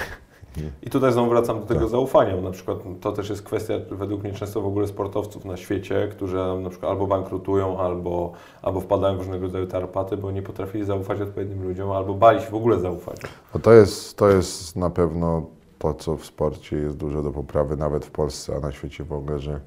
I 0.83 0.91
tutaj 0.91 1.13
znowu 1.13 1.31
wracam 1.31 1.61
do 1.61 1.67
tego 1.67 1.81
Tak. 1.81 1.89
zaufania. 1.89 2.37
Na 2.41 2.51
przykład 2.51 2.79
to 3.01 3.13
też 3.13 3.31
jest 3.31 3.43
kwestia 3.43 3.75
według 3.91 4.23
mnie 4.23 4.33
często 4.33 4.61
w 4.61 4.67
ogóle 4.67 4.87
sportowców 4.87 5.45
na 5.45 5.57
świecie, 5.57 6.09
którzy 6.11 6.37
na 6.63 6.71
przykład 6.71 6.91
albo 6.93 7.07
bankrutują, 7.07 7.79
albo, 7.79 8.33
albo 8.63 8.81
wpadają 8.81 9.15
w 9.17 9.19
różnego 9.19 9.47
rodzaju 9.47 9.67
tarapaty, 9.67 10.17
bo 10.17 10.31
nie 10.31 10.43
potrafili 10.43 10.85
zaufać 10.85 11.21
odpowiednim 11.21 11.63
ludziom, 11.63 11.91
albo 11.91 12.15
bali 12.15 12.41
się 12.41 12.51
w 12.51 12.55
ogóle 12.55 12.81
zaufać. 12.81 13.17
No 13.55 13.61
to, 13.61 13.73
jest, 13.73 14.17
to 14.17 14.29
jest 14.29 14.77
na 14.77 14.91
pewno 14.91 15.47
to, 15.79 15.95
co 15.95 16.17
w 16.17 16.25
sporcie 16.25 16.77
jest 16.77 16.97
dużo 16.97 17.23
do 17.23 17.31
poprawy, 17.31 17.77
nawet 17.77 18.05
w 18.07 18.11
Polsce, 18.11 18.57
a 18.57 18.61
na 18.61 18.73
świecie 18.73 19.05
w 19.05 19.13
ogóle, 19.13 19.39
że 19.39 19.61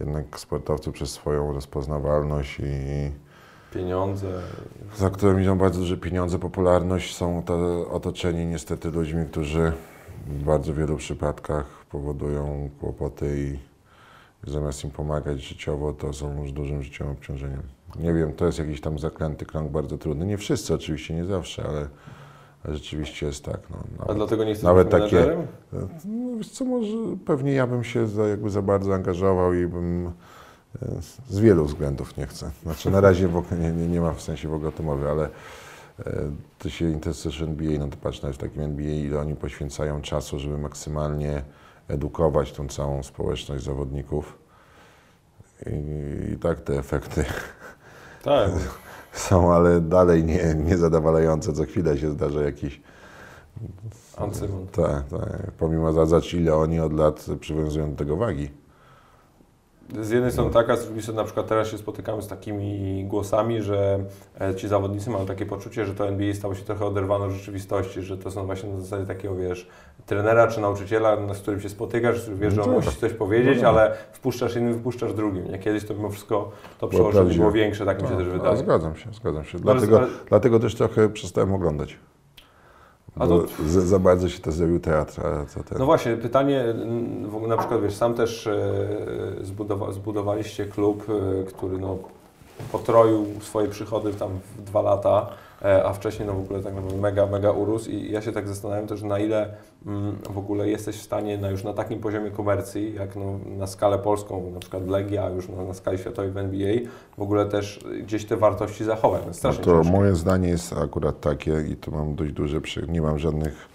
jednak 0.00 0.40
sportowcy 0.40 0.92
przez 0.92 1.10
swoją 1.10 1.52
rozpoznawalność 1.52 2.60
i 2.60 3.10
Pieniądze. 3.74 4.40
za 4.96 5.10
którym 5.10 5.42
idą 5.42 5.58
bardzo 5.58 5.80
duże 5.80 5.96
pieniądze, 5.96 6.38
popularność, 6.38 7.16
są 7.16 7.42
to 7.42 7.86
otoczeni 7.90 8.46
niestety 8.46 8.90
ludźmi, 8.90 9.26
którzy 9.30 9.72
w 10.26 10.44
bardzo 10.44 10.74
wielu 10.74 10.96
przypadkach 10.96 11.84
powodują 11.90 12.70
kłopoty 12.80 13.58
i 14.46 14.50
zamiast 14.50 14.84
im 14.84 14.90
pomagać 14.90 15.42
życiowo, 15.42 15.92
to 15.92 16.12
są 16.12 16.42
już 16.42 16.52
dużym 16.52 16.82
życiowym 16.82 17.12
obciążeniem. 17.12 17.62
Nie 17.98 18.14
wiem, 18.14 18.32
to 18.32 18.46
jest 18.46 18.58
jakiś 18.58 18.80
tam 18.80 18.98
zaklęty 18.98 19.46
krąg 19.46 19.70
bardzo 19.70 19.98
trudny. 19.98 20.26
Nie 20.26 20.38
wszyscy 20.38 20.74
oczywiście, 20.74 21.14
nie 21.14 21.24
zawsze, 21.24 21.64
ale 21.68 21.88
rzeczywiście 22.64 23.26
jest 23.26 23.44
tak. 23.44 23.60
No, 23.70 23.76
A 23.98 24.00
nawet, 24.00 24.16
dlatego 24.16 24.44
nie 24.44 24.52
chcesz 24.54 24.64
nawet 24.64 24.88
być 24.88 25.02
takie- 25.02 25.36
no, 25.72 26.36
wiesz 26.36 26.50
co, 26.50 26.64
może 26.64 26.96
pewnie 27.26 27.52
ja 27.52 27.66
bym 27.66 27.84
się 27.84 28.06
za, 28.06 28.28
jakby 28.28 28.50
za 28.50 28.62
bardzo 28.62 28.94
angażował 28.94 29.54
i 29.54 29.66
bym 29.66 30.06
e, 30.06 30.88
z 31.28 31.38
wielu 31.38 31.64
względów 31.64 32.16
nie 32.16 32.26
chcę. 32.26 32.50
Znaczy 32.62 32.90
na 32.90 33.00
razie 33.00 33.28
w 33.28 33.36
ogóle 33.36 33.60
nie, 33.60 33.72
nie, 33.72 33.88
nie 33.88 34.00
ma 34.00 34.12
w 34.12 34.22
sensie 34.22 34.48
w 34.48 34.54
ogóle 34.54 34.72
tym 34.72 34.86
mowy, 34.86 35.08
ale 35.10 35.24
e, 35.24 36.12
ty 36.58 36.70
się 36.70 36.90
interesujesz 36.90 37.42
NBA, 37.42 37.78
no 37.78 37.88
to 37.88 37.96
patrz 37.96 38.22
nawet 38.22 38.36
w 38.36 38.40
takim 38.40 38.62
NBA, 38.62 38.90
ile 38.94 39.20
oni 39.20 39.36
poświęcają 39.36 40.00
czasu, 40.02 40.38
żeby 40.38 40.58
maksymalnie 40.58 41.42
edukować 41.88 42.52
tą 42.52 42.68
całą 42.68 43.02
społeczność 43.02 43.64
zawodników. 43.64 44.38
I, 45.66 46.32
i 46.32 46.36
tak 46.38 46.60
te 46.60 46.78
efekty 46.78 47.24
Tak. 48.22 48.50
są, 49.12 49.52
ale 49.52 49.80
dalej 49.80 50.24
nie, 50.24 50.54
niezadowalające. 50.54 51.52
Co 51.52 51.64
chwilę 51.64 51.98
się 51.98 52.10
zdarza 52.10 52.42
jakiś 52.42 52.80
Ancymon. 54.16 54.66
tak, 54.66 55.08
tak. 55.08 55.50
Pomimo 55.58 55.92
zadawać, 55.92 56.34
ile 56.34 56.54
oni 56.54 56.80
od 56.80 56.92
lat 56.92 57.26
przywiązują 57.40 57.90
do 57.90 57.96
tego 57.96 58.16
wagi. 58.16 58.50
Z 60.00 60.10
jednej 60.10 60.32
strony 60.32 60.50
taka, 60.50 60.76
z 60.76 60.84
drugiej 60.84 61.02
strony 61.02 61.16
na 61.18 61.24
przykład 61.24 61.46
teraz 61.46 61.68
się 61.68 61.78
spotykamy 61.78 62.22
z 62.22 62.26
takimi 62.28 63.04
głosami, 63.04 63.62
że 63.62 64.04
e, 64.40 64.54
ci 64.54 64.68
zawodnicy 64.68 65.10
mają 65.10 65.26
takie 65.26 65.46
poczucie, 65.46 65.86
że 65.86 65.94
to 65.94 66.08
NBA 66.08 66.34
stało 66.34 66.54
się 66.54 66.64
trochę 66.64 66.86
oderwane 66.86 67.24
od 67.24 67.30
rzeczywistości, 67.30 68.02
że 68.02 68.18
to 68.18 68.30
są 68.30 68.46
właśnie 68.46 68.68
na 68.70 68.80
zasadzie 68.80 69.06
takiego, 69.06 69.36
wiesz, 69.36 69.68
trenera 70.06 70.46
czy 70.46 70.60
nauczyciela, 70.60 71.34
z 71.34 71.38
którym 71.38 71.60
się 71.60 71.68
spotykasz, 71.68 72.30
wiesz, 72.30 72.54
że 72.54 72.62
on 72.62 72.68
No 72.70 72.76
tak. 72.76 72.84
musi 72.86 72.96
coś 73.00 73.12
powiedzieć, 73.12 73.56
No 73.56 73.60
tak. 73.62 73.70
ale 73.70 73.96
wpuszczasz 74.12 74.54
jednym, 74.54 74.74
wypuszczasz 74.74 75.14
drugim. 75.14 75.44
Nie? 75.52 75.58
Kiedyś 75.58 75.84
to 75.84 75.94
mimo 75.94 76.10
wszystko 76.10 76.50
to 76.78 76.88
przełożenie 76.88 77.34
było 77.34 77.52
większe, 77.52 77.84
tak 77.86 78.02
mi 78.02 78.08
się 78.08 78.14
No, 78.14 78.20
też 78.20 78.28
wydaje. 78.28 78.56
Zgadzam 78.56 78.96
się, 78.96 79.12
zgadzam 79.12 79.44
się. 79.44 79.58
Dlatego, 79.58 79.98
ale- 79.98 80.08
dlatego 80.28 80.60
też 80.60 80.74
trochę 80.74 81.08
przestałem 81.08 81.54
oglądać. 81.54 81.96
Bo 83.16 83.26
to- 83.26 83.46
za, 83.66 83.80
za 83.80 83.98
bardzo 83.98 84.28
się 84.28 84.40
to 84.40 84.52
zrobił 84.52 84.80
teatr, 84.80 85.20
ten... 85.68 85.78
No 85.78 85.84
właśnie, 85.86 86.16
pytanie, 86.16 86.64
na 87.48 87.56
przykład 87.56 87.82
wiesz, 87.82 87.94
sam 87.94 88.14
też 88.14 88.46
e, 88.46 88.68
zbudowa, 89.42 89.92
zbudowaliście 89.92 90.66
klub, 90.66 91.06
e, 91.40 91.44
który 91.44 91.78
no, 91.78 91.98
potroił 92.72 93.26
swoje 93.40 93.68
przychody 93.68 94.14
tam 94.14 94.28
w 94.58 94.62
dwa 94.62 94.82
lata, 94.82 95.26
a 95.84 95.92
wcześniej 95.92 96.28
no 96.28 96.34
w 96.34 96.38
ogóle 96.40 96.62
tak 96.62 96.74
naprawdę 96.74 97.00
mega, 97.00 97.26
mega 97.26 97.50
urósł 97.50 97.90
i 97.90 98.12
ja 98.12 98.22
się 98.22 98.32
tak 98.32 98.48
zastanawiam 98.48 98.86
też 98.86 99.02
na 99.02 99.18
ile 99.18 99.54
mm, 99.86 100.18
w 100.30 100.38
ogóle 100.38 100.68
jesteś 100.68 100.96
w 100.96 101.02
stanie 101.02 101.38
na, 101.38 101.50
już 101.50 101.64
na 101.64 101.72
takim 101.72 102.00
poziomie 102.00 102.30
komercji, 102.30 102.94
jak 102.94 103.16
no, 103.16 103.38
na 103.58 103.66
skalę 103.66 103.98
polską, 103.98 104.50
na 104.50 104.60
przykład 104.60 104.88
Legia, 104.88 105.24
a 105.24 105.30
już 105.30 105.48
na, 105.48 105.64
na 105.64 105.74
skali 105.74 105.98
światowej 105.98 106.30
w 106.30 106.36
NBA, 106.36 106.74
w 107.18 107.22
ogóle 107.22 107.46
też 107.46 107.80
gdzieś 108.02 108.24
te 108.24 108.36
wartości 108.36 108.84
zachować. 108.84 109.22
No, 109.26 109.32
No 109.44 109.52
to 109.52 109.56
ciężko. 109.56 109.92
moje 109.92 110.14
zdanie 110.14 110.48
jest 110.48 110.72
akurat 110.72 111.20
takie 111.20 111.64
i 111.72 111.76
tu 111.76 111.90
mam 111.92 112.14
dość 112.14 112.32
duże, 112.32 112.60
nie 112.88 113.02
mam 113.02 113.18
żadnych, 113.18 113.68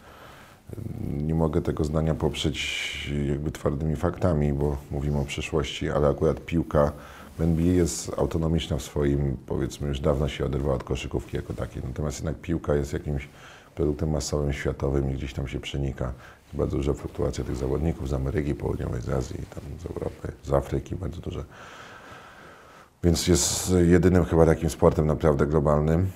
nie 1.18 1.36
mogę 1.36 1.62
tego 1.62 1.84
zdania 1.84 2.16
poprzeć 2.16 3.12
jakby 3.30 3.52
twardymi 3.52 3.96
faktami, 3.96 4.54
bo 4.54 4.78
mówimy 4.92 5.20
o 5.20 5.26
przyszłości, 5.26 5.90
ale 5.90 6.08
akurat 6.08 6.40
piłka 6.40 6.92
NBA 7.40 7.66
jest 7.66 8.12
autonomiczna 8.18 8.78
w 8.78 8.82
swoim, 8.82 9.38
powiedzmy 9.46 9.88
już 9.88 10.00
dawno 10.00 10.28
się 10.28 10.46
oderwała 10.46 10.76
od 10.76 10.84
koszykówki 10.84 11.38
jako 11.38 11.54
takiej, 11.54 11.84
natomiast 11.88 12.18
jednak 12.18 12.36
piłka 12.36 12.76
jest 12.76 12.94
jakimś 12.94 13.30
produktem 13.76 14.10
masowym, 14.10 14.54
światowym 14.54 15.12
i 15.12 15.14
gdzieś 15.14 15.34
tam 15.34 15.48
się 15.48 15.60
przenika. 15.60 16.14
Bardzo 16.54 16.78
duża 16.78 16.94
fluktuacja 16.94 17.44
tych 17.44 17.56
zawodników 17.56 18.10
z 18.10 18.14
Ameryki 18.14 18.56
Południowej, 18.56 19.02
z 19.02 19.10
Azji, 19.10 19.38
tam 19.56 19.64
z 19.80 19.86
Europy, 19.86 20.32
z 20.44 20.54
Afryki, 20.54 20.96
bardzo 20.96 21.22
duże. 21.22 21.44
Więc 23.04 23.28
jest 23.28 23.74
jedynym 23.86 24.26
chyba 24.26 24.46
takim 24.46 24.70
sportem 24.70 25.08
naprawdę 25.08 25.48
globalnym, 25.48 26.08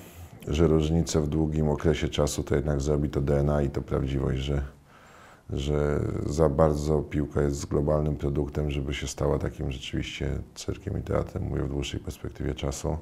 że 0.48 0.66
różnice 0.66 1.20
w 1.20 1.28
długim 1.28 1.68
okresie 1.68 2.08
czasu 2.08 2.42
to 2.42 2.54
jednak 2.54 2.80
zrobi 2.80 3.08
to 3.08 3.20
DNA 3.20 3.62
i 3.62 3.70
to 3.70 3.82
prawdziwość, 3.82 4.38
że, 4.38 4.62
że 5.52 6.00
za 6.26 6.48
bardzo 6.48 6.98
piłka 6.98 7.42
jest 7.42 7.66
globalnym 7.66 8.16
produktem, 8.16 8.70
żeby 8.70 8.94
się 8.94 9.06
stała 9.06 9.38
takim 9.38 9.72
rzeczywiście 9.72 10.30
cyrkiem 10.54 10.98
i 10.98 11.02
teatrem, 11.02 11.42
mówię 11.42 11.62
w 11.62 11.68
dłuższej 11.68 12.00
perspektywie 12.00 12.54
czasu. 12.54 12.96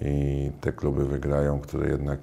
I 0.00 0.50
te 0.60 0.72
kluby 0.72 1.06
wygrają, 1.06 1.60
które 1.60 1.88
jednak 1.88 2.20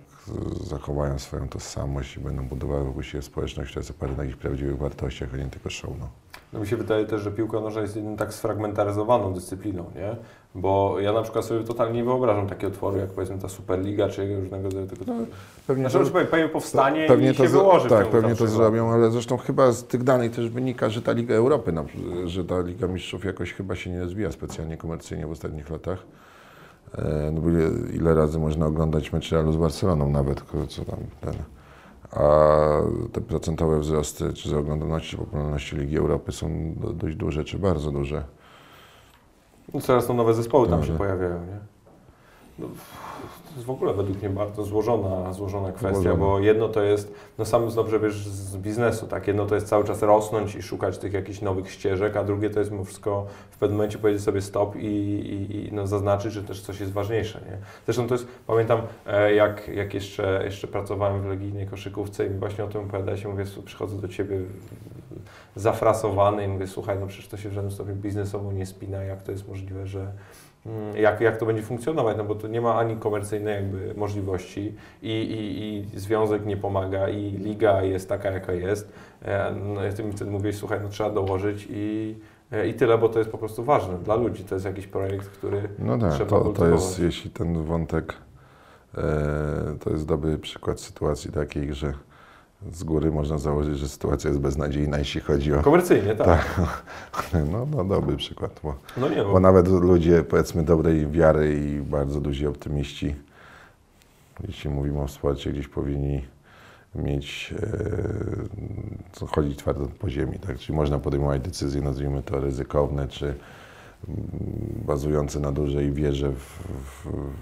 zachowają 0.63 1.19
swoją 1.19 1.49
tożsamość 1.49 2.17
i 2.17 2.19
będą 2.19 2.47
budowały 2.47 2.85
wokół 2.85 3.03
siebie 3.03 3.21
społeczność, 3.21 3.69
która 3.69 3.79
jest 3.79 3.91
oparta 3.91 4.15
na 4.17 4.23
jakichś 4.23 4.41
prawdziwych 4.41 4.77
wartościach, 4.77 5.29
a 5.33 5.37
nie 5.37 5.45
tylko 5.45 5.69
show. 5.69 5.91
No. 5.99 6.09
No 6.53 6.59
mi 6.59 6.67
się 6.67 6.77
wydaje 6.77 7.05
też, 7.05 7.21
że 7.21 7.31
piłka 7.31 7.59
nożna 7.59 7.81
jest 7.81 7.99
tak 8.17 8.33
sfragmentaryzowaną 8.33 9.33
dyscypliną, 9.33 9.91
nie? 9.95 10.15
Bo 10.57 10.99
ja 10.99 11.13
na 11.13 11.21
przykład 11.21 11.45
sobie 11.45 11.63
totalnie 11.63 11.97
nie 11.97 12.03
wyobrażam 12.03 12.47
takiego 12.47 12.67
otworu, 12.67 12.97
jak 12.97 13.09
powiedzmy 13.09 13.37
ta 13.39 13.49
Superliga, 13.49 14.09
czy 14.09 14.35
różnego 14.35 14.63
rodzaju 14.63 14.87
tego... 14.87 15.05
Pewnie 15.67 15.89
Znaczy, 15.89 16.05
że 16.05 16.11
pewnie 16.11 16.49
powstanie 16.49 17.07
pewnie 17.07 17.31
i 17.31 17.35
się 17.35 17.43
to, 17.43 17.49
z- 17.49 17.51
wyłoży. 17.51 17.89
Tak, 17.89 18.07
pewnie 18.07 18.29
to 18.29 18.35
trzech 18.35 18.49
zrobią, 18.49 18.89
ale 18.91 19.11
zresztą 19.11 19.37
chyba 19.37 19.71
z 19.71 19.83
tych 19.83 20.03
danych 20.03 20.31
też 20.35 20.49
wynika, 20.49 20.89
że 20.89 21.01
ta 21.01 21.11
Liga 21.11 21.35
Europy, 21.35 21.71
na, 21.71 21.83
że 22.25 22.43
ta 22.45 22.59
Liga 22.61 22.87
Mistrzów 22.87 23.25
jakoś 23.25 23.53
chyba 23.53 23.75
się 23.75 23.89
nie 23.89 23.99
rozwija 23.99 24.31
specjalnie 24.31 24.77
komercyjnie 24.77 25.27
w 25.27 25.31
ostatnich 25.31 25.69
latach. 25.69 25.99
E, 26.97 27.31
No 27.33 27.41
bo 27.41 27.49
ile, 27.49 27.69
ile 27.93 28.15
razy 28.15 28.39
można 28.39 28.65
oglądać 28.65 29.13
mecz 29.13 29.31
Realu 29.31 29.51
z 29.51 29.57
Barceloną 29.57 30.09
nawet, 30.09 30.41
co 30.69 30.85
tam 30.85 30.99
ten. 31.21 31.33
A 32.11 32.21
te 33.13 33.21
procentowe 33.21 33.79
wzrosty, 33.79 34.33
czy 34.33 34.49
za 34.49 34.57
oglądalności, 34.57 35.09
czy 35.11 35.17
popularności 35.17 35.75
Ligi 35.75 35.97
Europy 35.97 36.31
są 36.31 36.73
do, 36.77 36.93
dość 36.93 37.15
duże, 37.15 37.43
czy 37.43 37.59
bardzo 37.59 37.91
duże. 37.91 38.23
No 39.73 39.81
coraz 39.81 40.07
to 40.07 40.13
nowe 40.13 40.33
zespoły 40.33 40.67
tam 40.69 40.81
się 40.81 40.87
Dobrze. 40.87 40.97
pojawiają, 40.97 41.45
nie? 41.45 41.57
No, 42.59 42.67
jest 43.57 43.67
w 43.67 43.71
ogóle 43.71 43.93
według 43.93 44.17
mnie 44.21 44.29
bardzo 44.29 44.63
złożona, 44.63 45.33
złożona 45.33 45.71
kwestia, 45.71 45.93
Złożona. 45.93 46.15
bo 46.15 46.39
jedno 46.39 46.69
to 46.69 46.83
jest, 46.83 47.13
no 47.37 47.45
sam 47.45 47.69
dobrze 47.75 47.99
wiesz 47.99 48.27
z 48.27 48.57
biznesu, 48.57 49.07
tak, 49.07 49.27
jedno 49.27 49.45
to 49.45 49.55
jest 49.55 49.67
cały 49.67 49.83
czas 49.83 50.01
rosnąć 50.01 50.55
i 50.55 50.61
szukać 50.61 50.97
tych 50.97 51.13
jakichś 51.13 51.41
nowych 51.41 51.71
ścieżek, 51.71 52.17
a 52.17 52.23
drugie 52.23 52.49
to 52.49 52.59
jest 52.59 52.71
mimo 52.71 52.83
wszystko 52.83 53.25
w 53.51 53.57
pewnym 53.57 53.77
momencie 53.77 53.97
powiedzieć 53.97 54.23
sobie 54.23 54.41
stop 54.41 54.75
i, 54.75 54.85
i, 54.85 55.67
i 55.67 55.73
no, 55.73 55.87
zaznaczyć, 55.87 56.33
że 56.33 56.43
też 56.43 56.61
coś 56.61 56.79
jest 56.79 56.91
ważniejsze, 56.91 57.41
nie? 57.45 57.57
Zresztą 57.85 58.07
to 58.07 58.13
jest, 58.13 58.27
pamiętam 58.47 58.81
e, 59.07 59.33
jak, 59.33 59.67
jak 59.67 59.93
jeszcze, 59.93 60.41
jeszcze 60.45 60.67
pracowałem 60.67 61.21
w 61.21 61.25
legijnej 61.25 61.67
koszykówce 61.67 62.25
i 62.27 62.29
mi 62.29 62.39
właśnie 62.39 62.63
o 62.63 62.67
tym 62.67 62.81
opowiadałeś, 62.81 63.25
mówię, 63.25 63.45
"Słuchaj, 63.45 63.65
przychodzę 63.65 63.97
do 64.01 64.07
Ciebie 64.07 64.39
zafrasowany 65.55 66.43
i 66.45 66.47
mówię, 66.47 66.67
słuchaj, 66.67 66.97
no 66.99 67.07
przecież 67.07 67.27
to 67.27 67.37
się 67.37 67.49
w 67.49 67.53
żadnym 67.53 67.71
stopniu 67.71 67.95
biznesowo 67.95 68.51
nie 68.51 68.65
spina, 68.65 69.03
jak 69.03 69.23
to 69.23 69.31
jest 69.31 69.47
możliwe, 69.47 69.87
że 69.87 70.11
jak, 70.95 71.21
jak 71.21 71.37
to 71.37 71.45
będzie 71.45 71.61
funkcjonować, 71.63 72.17
no 72.17 72.23
bo 72.23 72.35
to 72.35 72.47
nie 72.47 72.61
ma 72.61 72.75
ani 72.75 72.97
komercyjnej 72.97 73.55
jakby 73.55 73.93
możliwości 73.97 74.75
i, 75.01 75.11
i, 75.11 75.95
i 75.95 75.99
związek 75.99 76.45
nie 76.45 76.57
pomaga 76.57 77.09
i 77.09 77.31
liga 77.31 77.81
jest 77.81 78.09
taka, 78.09 78.31
jaka 78.31 78.53
jest. 78.53 78.91
E, 79.25 79.51
No 79.75 79.83
ja 79.83 79.93
ty 79.93 80.03
mi 80.03 80.11
wtedy 80.11 80.31
mówiłeś, 80.31 80.57
słuchaj, 80.57 80.79
no 80.83 80.89
trzeba 80.89 81.09
dołożyć 81.09 81.67
i, 81.69 82.15
e, 82.51 82.67
i 82.67 82.73
tyle, 82.73 82.97
bo 82.97 83.09
to 83.09 83.19
jest 83.19 83.31
po 83.31 83.37
prostu 83.37 83.63
ważne 83.63 83.97
dla 83.97 84.15
ludzi, 84.15 84.43
to 84.43 84.55
jest 84.55 84.65
jakiś 84.65 84.87
projekt, 84.87 85.27
który 85.27 85.69
No 85.79 85.97
tak, 85.97 86.13
Trzeba 86.13 86.29
to, 86.29 86.49
to 86.49 86.67
jest, 86.67 86.99
jeśli 86.99 87.31
ten 87.31 87.63
wątek, 87.63 88.13
e, 88.97 89.03
to 89.83 89.89
jest 89.89 90.05
dobry 90.07 90.37
przykład 90.37 90.79
sytuacji 90.79 91.31
takiej, 91.31 91.73
że 91.73 91.93
z 92.71 92.83
góry 92.83 93.11
można 93.11 93.37
założyć, 93.37 93.77
że 93.77 93.87
sytuacja 93.89 94.27
jest 94.29 94.41
beznadziejna, 94.41 94.97
jeśli 94.97 95.21
chodzi 95.21 95.53
o... 95.53 95.61
komercyjnie, 95.61 96.15
tak. 96.15 96.25
Tak, 96.25 96.83
no, 97.51 97.67
no 97.75 97.83
dobry 97.83 98.17
przykład, 98.17 98.59
bo, 98.63 98.75
No 98.97 99.09
nie, 99.09 99.23
bo 99.23 99.31
bo 99.31 99.39
nawet 99.39 99.67
ludzie 99.67 100.23
powiedzmy 100.23 100.63
dobrej 100.63 101.07
wiary 101.07 101.59
i 101.59 101.81
bardzo 101.81 102.21
duzi 102.21 102.47
optymiści, 102.47 103.15
jeśli 104.47 104.69
mówimy 104.69 105.01
o 105.01 105.07
sporcie, 105.07 105.51
gdzieś 105.51 105.67
powinni 105.67 106.21
mieć, 106.95 107.53
e, 109.21 109.27
chodzić 109.27 109.57
twardo 109.57 109.87
po 109.99 110.09
ziemi, 110.09 110.39
tak? 110.39 110.57
Czyli 110.57 110.75
można 110.75 110.99
podejmować 110.99 111.41
decyzje, 111.41 111.81
nazwijmy 111.81 112.23
to 112.23 112.39
ryzykowne, 112.39 113.07
czy 113.07 113.25
mm, 113.25 113.37
bazujące 114.85 115.39
na 115.39 115.51
dużej 115.51 115.93
wierze 115.93 116.31
w, 116.31 116.59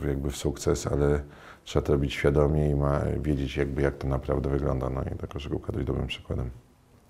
w 0.01 0.07
jakby 0.07 0.32
w 0.32 0.38
sukces, 0.38 0.88
ale 0.88 1.20
trzeba 1.66 1.86
to 1.86 1.93
robić 1.93 2.13
świadomie 2.13 2.70
i 2.70 2.76
ma 2.76 3.01
wiedzieć 3.22 3.57
jakby 3.57 3.82
jak 3.82 3.97
to 3.97 4.07
naprawdę 4.07 4.49
wygląda. 4.49 4.89
No 4.89 5.01
i 5.03 5.18
ta 5.18 5.28
koszykówka 5.28 5.74
dość 5.74 5.86
dobrym 5.86 6.07
przykładem 6.07 6.49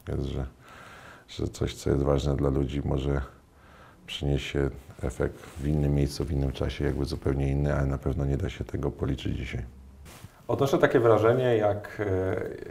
jest, 0.08 0.24
że, 0.24 0.46
że 1.28 1.48
coś, 1.48 1.76
co 1.76 1.90
jest 1.90 2.04
ważne 2.04 2.36
dla 2.36 2.50
ludzi, 2.50 2.82
może 2.86 3.22
przyniesie 4.08 4.70
efekt 5.02 5.40
w 5.40 5.68
innym 5.68 5.96
miejscu, 5.96 6.26
w 6.26 6.32
innym 6.32 6.52
czasie, 6.52 6.86
jakby 6.86 7.06
zupełnie 7.06 7.52
inny, 7.52 7.74
ale 7.74 7.86
na 7.86 7.98
pewno 7.98 8.26
nie 8.26 8.38
da 8.38 8.50
się 8.50 8.64
tego 8.64 8.92
policzyć 8.92 9.38
dzisiaj. 9.38 9.66
Odnoszę 10.48 10.78
takie 10.78 11.00
wrażenie, 11.00 11.58
jak, 11.58 12.02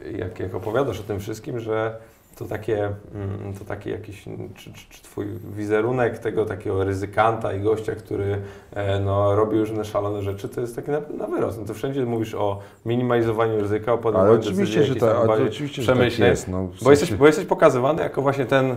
e, 0.05 0.11
jak, 0.11 0.41
jak 0.41 0.55
opowiadasz 0.55 1.01
o 1.01 1.03
tym 1.03 1.21
wszystkim, 1.21 1.61
że 1.61 1.99
to 2.35 2.45
takie, 2.45 2.85
mm, 3.15 3.55
to 3.59 3.65
taki 3.65 3.91
jakiś, 3.91 4.29
mm, 4.29 4.55
czy, 4.55 4.73
czy, 4.73 4.89
czy 4.91 5.03
twój 5.03 5.27
wizerunek 5.57 6.19
tego 6.19 6.45
takiego 6.45 6.85
ryzykanta 6.85 7.53
i 7.53 7.61
gościa, 7.61 7.95
który 7.95 8.39
e, 8.73 9.01
no, 9.01 9.37
robi 9.37 9.59
różne 9.59 9.85
szalone 9.85 10.23
rzeczy, 10.23 10.49
to 10.49 10.61
jest 10.61 10.77
taki 10.77 10.91
na, 10.91 11.01
na 11.19 11.27
wyrost. 11.27 11.59
No 11.61 11.67
to 11.67 11.75
wszędzie 11.75 12.07
mówisz 12.07 12.35
o 12.35 12.59
minimalizowaniu 12.85 13.61
ryzyka, 13.61 13.93
o 13.93 13.99
podejmowaniu 13.99 14.41
oczywiście, 14.41 14.61
decyzji 14.65 14.75
że, 14.75 14.81
jakichś 14.89 15.01
ta, 15.01 15.07
tam 15.09 15.17
ale 15.19 15.29
bardziej 15.29 15.49
oczywiście, 15.49 15.83
że 15.83 15.87
tak 15.89 15.97
przemyśleń. 15.97 16.31
jest. 16.31 16.49
No, 16.49 16.63
w 16.67 16.85
Bo 16.85 16.91
jesteś, 16.91 17.09
sensie- 17.09 17.19
bo 17.19 17.27
jesteś 17.27 17.45
pokazywany 17.47 18.03
jako 18.03 18.23
właśnie 18.23 18.47
ten, 18.47 18.77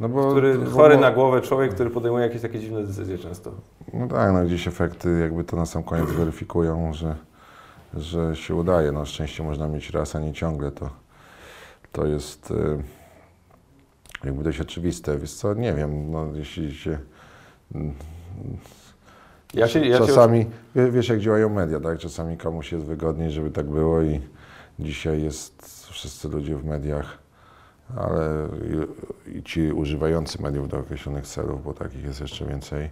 no 0.00 0.08
bo, 0.08 0.30
który 0.30 0.58
bo- 0.58 0.70
chory 0.70 0.96
na 0.96 1.10
głowę 1.10 1.40
człowiek, 1.40 1.74
który 1.74 1.90
podejmuje 1.90 2.24
jakieś 2.26 2.42
takie 2.42 2.60
dziwne 2.60 2.82
decyzje 2.84 3.18
często. 3.18 3.50
No 3.92 4.08
tak, 4.08 4.32
no 4.32 4.44
gdzieś 4.44 4.68
efekty 4.68 5.18
jakby 5.20 5.44
to 5.44 5.56
na 5.56 5.66
sam 5.66 5.82
koniec 5.82 6.10
weryfikują, 6.10 6.92
że, 6.92 7.14
że 7.94 8.36
się 8.36 8.54
udaje. 8.54 8.92
No 8.92 9.04
szczęście 9.04 9.42
można 9.42 9.68
mieć 9.68 9.90
raz, 9.90 10.16
a 10.16 10.20
nie 10.20 10.32
ciągle. 10.32 10.70
To, 10.72 10.90
to 11.94 12.06
jest 12.06 12.50
y, 12.50 12.82
jakby 14.24 14.44
dość 14.44 14.60
oczywiste. 14.60 15.18
Wiesz 15.18 15.32
co, 15.34 15.54
nie 15.54 15.74
wiem, 15.74 16.10
no 16.10 16.26
jeśli 16.34 16.74
się... 16.74 16.98
mm, 17.74 17.94
Ja 19.54 19.68
się, 19.68 19.78
ja 19.86 19.98
się 19.98 20.06
czasami, 20.06 20.46
wie- 20.74 20.90
wiesz 20.90 21.08
jak 21.08 21.20
działają 21.20 21.48
media, 21.48 21.80
tak? 21.80 21.98
Czasami 21.98 22.36
komuś 22.36 22.72
jest 22.72 22.84
wygodniej, 22.84 23.30
żeby 23.30 23.50
tak 23.50 23.66
było 23.66 24.02
i 24.02 24.20
dzisiaj 24.78 25.22
jest 25.22 25.62
wszyscy 25.90 26.28
ludzie 26.28 26.56
w 26.56 26.64
mediach, 26.64 27.18
ale 27.96 28.48
i, 29.26 29.38
i 29.38 29.42
ci 29.42 29.72
używający 29.72 30.42
mediów 30.42 30.68
do 30.68 30.78
określonych 30.78 31.26
celów, 31.26 31.64
bo 31.64 31.74
takich 31.74 32.04
jest 32.04 32.20
jeszcze 32.20 32.46
więcej, 32.46 32.84
y, 32.84 32.90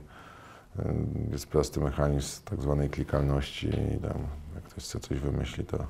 jest 1.32 1.46
prosty 1.46 1.80
mechanizm 1.80 2.42
tak 2.44 2.62
zwanej 2.62 2.90
klikalności 2.90 3.68
i 3.68 3.98
tam 4.00 4.18
jak 4.54 4.64
ktoś 4.64 4.84
chce 4.84 5.00
coś 5.00 5.18
wymyśli, 5.18 5.64
to, 5.64 5.86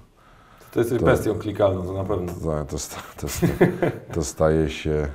to 0.73 0.81
jesteś 0.81 0.99
to- 1.01 1.05
bestią 1.07 1.35
klikalną, 1.35 1.83
to 1.83 1.93
na 1.93 2.05
pewno. 2.05 2.33
to, 2.43 2.65
to, 2.67 2.77
to, 3.21 3.27
to 4.15 4.25
staje 4.25 4.71
się 4.71 5.07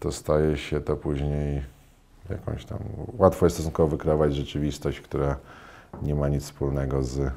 to 0.00 0.12
staje 0.12 0.56
się 0.56 0.80
to 0.80 0.96
później 0.96 1.62
jakąś 2.30 2.64
tam. 2.64 2.78
Łatwo 3.18 3.46
jest 3.46 3.56
stosunkowo 3.56 3.88
wykreować 3.88 4.34
rzeczywistość, 4.34 5.00
która 5.00 5.36
nie 6.02 6.14
ma 6.14 6.28
nic 6.28 6.44
wspólnego 6.44 7.02
z, 7.02 7.32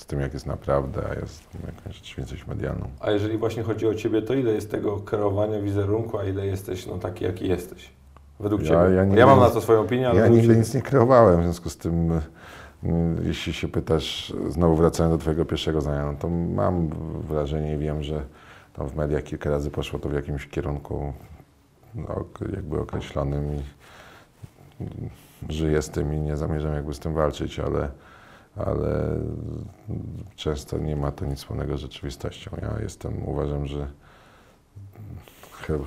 z 0.00 0.06
tym, 0.06 0.20
jak 0.20 0.34
jest 0.34 0.46
naprawdę, 0.46 1.02
a 1.10 1.14
jest 1.14 1.42
jakąś 1.66 1.96
rzeczywistość 1.96 2.46
medialną. 2.46 2.88
A 3.00 3.10
jeżeli 3.10 3.38
właśnie 3.38 3.62
chodzi 3.62 3.86
o 3.86 3.94
Ciebie, 3.94 4.22
to 4.22 4.34
ile 4.34 4.52
jest 4.52 4.70
tego 4.70 4.96
kreowania 4.96 5.60
wizerunku, 5.60 6.18
a 6.18 6.24
ile 6.24 6.46
jesteś 6.46 6.86
no, 6.86 6.98
taki, 6.98 7.24
jaki 7.24 7.48
jesteś? 7.48 7.90
Według 8.40 8.62
Ja- 8.62 8.68
Ciebie. 8.68 8.94
ja 8.96 9.04
Ja, 9.04 9.26
mam 9.26 9.40
na 9.40 9.50
to 9.50 9.60
swoją 9.60 9.80
opinię, 9.80 10.08
ale 10.08 10.20
Ja 10.20 10.28
nigdy 10.28 10.56
nic 10.56 10.74
nie 10.74 10.82
kreowałem, 10.82 11.40
w 11.40 11.42
związku 11.42 11.70
z 11.70 11.76
tym, 11.76 12.20
jeśli 13.22 13.52
się 13.52 13.68
pytasz, 13.68 14.32
znowu 14.48 14.76
wracając 14.76 15.14
do 15.14 15.18
Twojego 15.18 15.44
pierwszego 15.44 15.80
zdania, 15.80 16.12
no 16.12 16.18
to 16.18 16.28
mam 16.28 16.88
wrażenie 17.28 17.74
i 17.74 17.78
wiem, 17.78 18.02
że 18.02 18.22
tam 18.72 18.88
w 18.88 18.96
mediach 18.96 19.22
kilka 19.22 19.50
razy 19.50 19.70
poszło 19.70 19.98
to 19.98 20.08
w 20.08 20.12
jakimś 20.12 20.46
kierunku 20.46 21.12
no, 21.94 22.24
jakby 22.52 22.80
określonym 22.80 23.44
i 23.54 23.62
mm, 24.80 25.10
żyję 25.48 25.82
z 25.82 25.90
tym 25.90 26.14
i 26.14 26.20
nie 26.20 26.36
zamierzam 26.36 26.74
jakby 26.74 26.94
z 26.94 26.98
tym 26.98 27.14
walczyć, 27.14 27.58
ale, 27.58 27.90
ale 28.56 29.18
często 30.36 30.78
nie 30.78 30.96
ma 30.96 31.10
to 31.10 31.24
nic 31.26 31.38
wspólnego 31.38 31.76
z 31.76 31.80
rzeczywistością. 31.80 32.50
Ja 32.62 32.82
jestem, 32.82 33.28
uważam, 33.28 33.66
że 33.66 33.86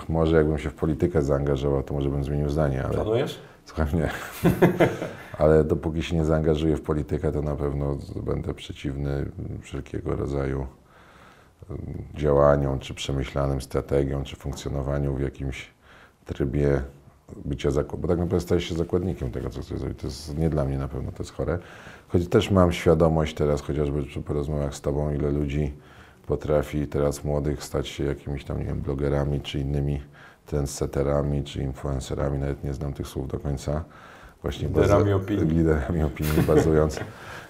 może 0.09 0.37
jakbym 0.37 0.57
się 0.57 0.69
w 0.69 0.75
politykę 0.75 1.21
zaangażował, 1.21 1.83
to 1.83 1.93
może 1.93 2.09
bym 2.09 2.23
zmienił 2.23 2.49
zdanie, 2.49 2.83
ale... 2.83 2.93
Planujesz? 2.93 3.39
Słuchaj 3.68 3.86
mnie. 3.93 4.09
Ale 5.39 5.63
dopóki 5.63 6.03
się 6.03 6.15
nie 6.15 6.26
zaangażuję 6.26 6.78
w 6.78 6.82
politykę, 6.82 7.32
to 7.32 7.41
na 7.41 7.55
pewno 7.55 7.97
będę 8.15 8.53
przeciwny 8.53 9.32
wszelkiego 9.61 10.15
rodzaju 10.15 10.68
działaniom, 12.15 12.80
czy 12.80 12.93
przemyślanym 12.93 13.61
strategiom, 13.61 14.24
czy 14.24 14.36
funkcjonowaniu 14.36 15.15
w 15.15 15.22
jakimś 15.22 15.72
trybie 16.26 16.82
bycia 17.45 17.72
zakładnikiem, 17.72 18.01
bo 18.01 18.07
tak 18.07 18.18
naprawdę 18.18 18.45
stajesz 18.45 18.63
się 18.63 18.76
zakładnikiem 18.76 19.32
tego, 19.32 19.49
co 19.49 19.61
chcesz 19.61 19.80
zrobić. 19.80 19.99
To 19.99 20.07
jest 20.07 20.38
nie 20.38 20.49
dla 20.49 20.65
mnie 20.65 20.78
na 20.78 20.88
pewno, 20.88 21.11
to 21.11 21.24
jest 21.24 21.34
chore. 21.34 21.59
Choć 22.07 22.28
też 22.28 22.51
mam 22.51 22.72
świadomość 22.72 23.36
teraz, 23.36 23.61
chociażby 23.61 24.03
po 24.26 24.34
rozmowach 24.34 24.76
z 24.76 24.82
Tobą, 24.82 25.13
ile 25.13 25.32
ludzi 25.32 25.74
potrafi 26.28 26.88
teraz 26.88 27.24
młodych 27.24 27.63
stać 27.63 27.88
się 27.88 28.03
jakimiś 28.03 28.43
tam, 28.43 28.59
nie 28.59 28.65
wiem, 28.65 28.82
blogerami, 28.82 29.41
czy 29.41 29.59
innymi 29.59 30.01
trendsetterami, 30.47 31.43
czy 31.43 31.63
influencerami, 31.63 32.37
nawet 32.39 32.63
nie 32.63 32.73
znam 32.73 32.93
tych 32.93 33.07
słów 33.07 33.27
do 33.27 33.39
końca. 33.39 33.83
Właśnie 34.41 34.67
Liderami 34.67 35.13
opinii. 35.13 35.45
Liderami 35.45 36.03
opinii, 36.03 36.41
bazując 36.47 36.99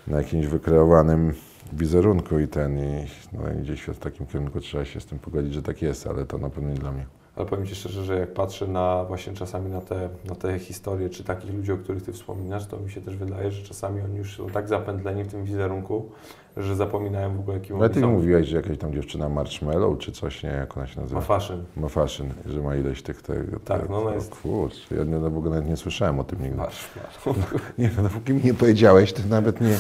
na 0.08 0.18
jakimś 0.18 0.46
wykreowanym 0.46 1.34
wizerunku 1.74 2.40
i 2.40 2.48
ten, 2.48 2.80
i 2.80 3.08
no, 3.34 3.40
gdzieś 3.62 3.84
w 3.84 4.00
takim 4.00 4.26
kierunku 4.26 4.60
trzeba 4.60 4.86
się 4.86 5.00
z 5.00 5.06
tym 5.06 5.20
pogodzić, 5.20 5.54
że 5.54 5.64
tak 5.64 5.82
jest, 5.82 6.08
ale 6.08 6.26
to 6.26 6.38
na 6.38 6.50
pewno 6.50 6.70
nie 6.70 6.76
dla 6.76 6.92
mnie. 6.92 7.06
Ale 7.36 7.46
powiem 7.46 7.66
Ci 7.66 7.76
szczerze, 7.76 8.04
że 8.04 8.20
jak 8.20 8.34
patrzę 8.34 8.68
na 8.68 9.06
właśnie 9.08 9.34
czasami 9.34 9.72
na 9.72 9.82
te, 9.82 10.10
na 10.26 10.36
te 10.36 10.60
historie, 10.60 11.10
czy 11.10 11.24
takich 11.24 11.54
ludzi, 11.54 11.72
o 11.72 11.78
których 11.78 12.04
Ty 12.04 12.14
wspominasz, 12.14 12.68
to 12.68 12.80
mi 12.80 12.92
się 12.92 13.02
też 13.02 13.18
wydaje, 13.18 13.52
że 13.52 13.64
czasami 13.64 14.02
oni 14.02 14.18
już 14.18 14.38
są 14.38 14.50
tak 14.50 14.68
zapętleni 14.68 15.24
w 15.24 15.28
tym 15.28 15.44
wizerunku, 15.44 16.12
że 16.60 16.76
zapominają 16.76 17.38
w 17.38 17.40
ogóle, 17.40 17.60
kim 17.60 17.76
Ale 17.76 17.90
ty 17.90 18.08
mówiłeś, 18.08 18.48
że 18.48 18.56
jakaś 18.58 18.78
tam 18.78 18.94
dziewczyna 18.94 19.30
Marshmallow, 19.30 20.00
czy 20.00 20.12
coś, 20.12 20.44
nie, 20.44 20.50
jak 20.50 20.78
ona 20.78 20.88
się 20.88 21.02
nazywa? 21.02 21.20
Ma 21.20 21.26
fashion. 21.26 21.64
Ma 21.78 21.88
fashion, 21.88 22.28
że 22.46 22.62
ma 22.62 22.76
ileś 22.76 23.02
tych... 23.02 23.22
tych 23.22 23.46
Tak, 23.66 23.90
no 23.90 24.02
ona 24.02 24.16
jest- 24.16 24.36
Kurczę, 24.36 24.96
ja 24.96 25.04
nie, 25.04 25.18
no, 25.18 25.30
w 25.30 25.38
ogóle 25.38 25.56
nawet 25.56 25.70
nie 25.70 25.78
słyszałem 25.78 26.20
o 26.20 26.24
tym 26.24 26.42
nigdy. 26.42 26.58
Masz, 26.58 26.90
Nie, 27.78 27.90
no 27.98 28.04
dopóki 28.04 28.34
mi 28.34 28.44
nie 28.44 28.54
powiedziałeś, 28.54 29.14
to 29.14 29.22
nawet 29.30 29.62
nie... 29.62 29.68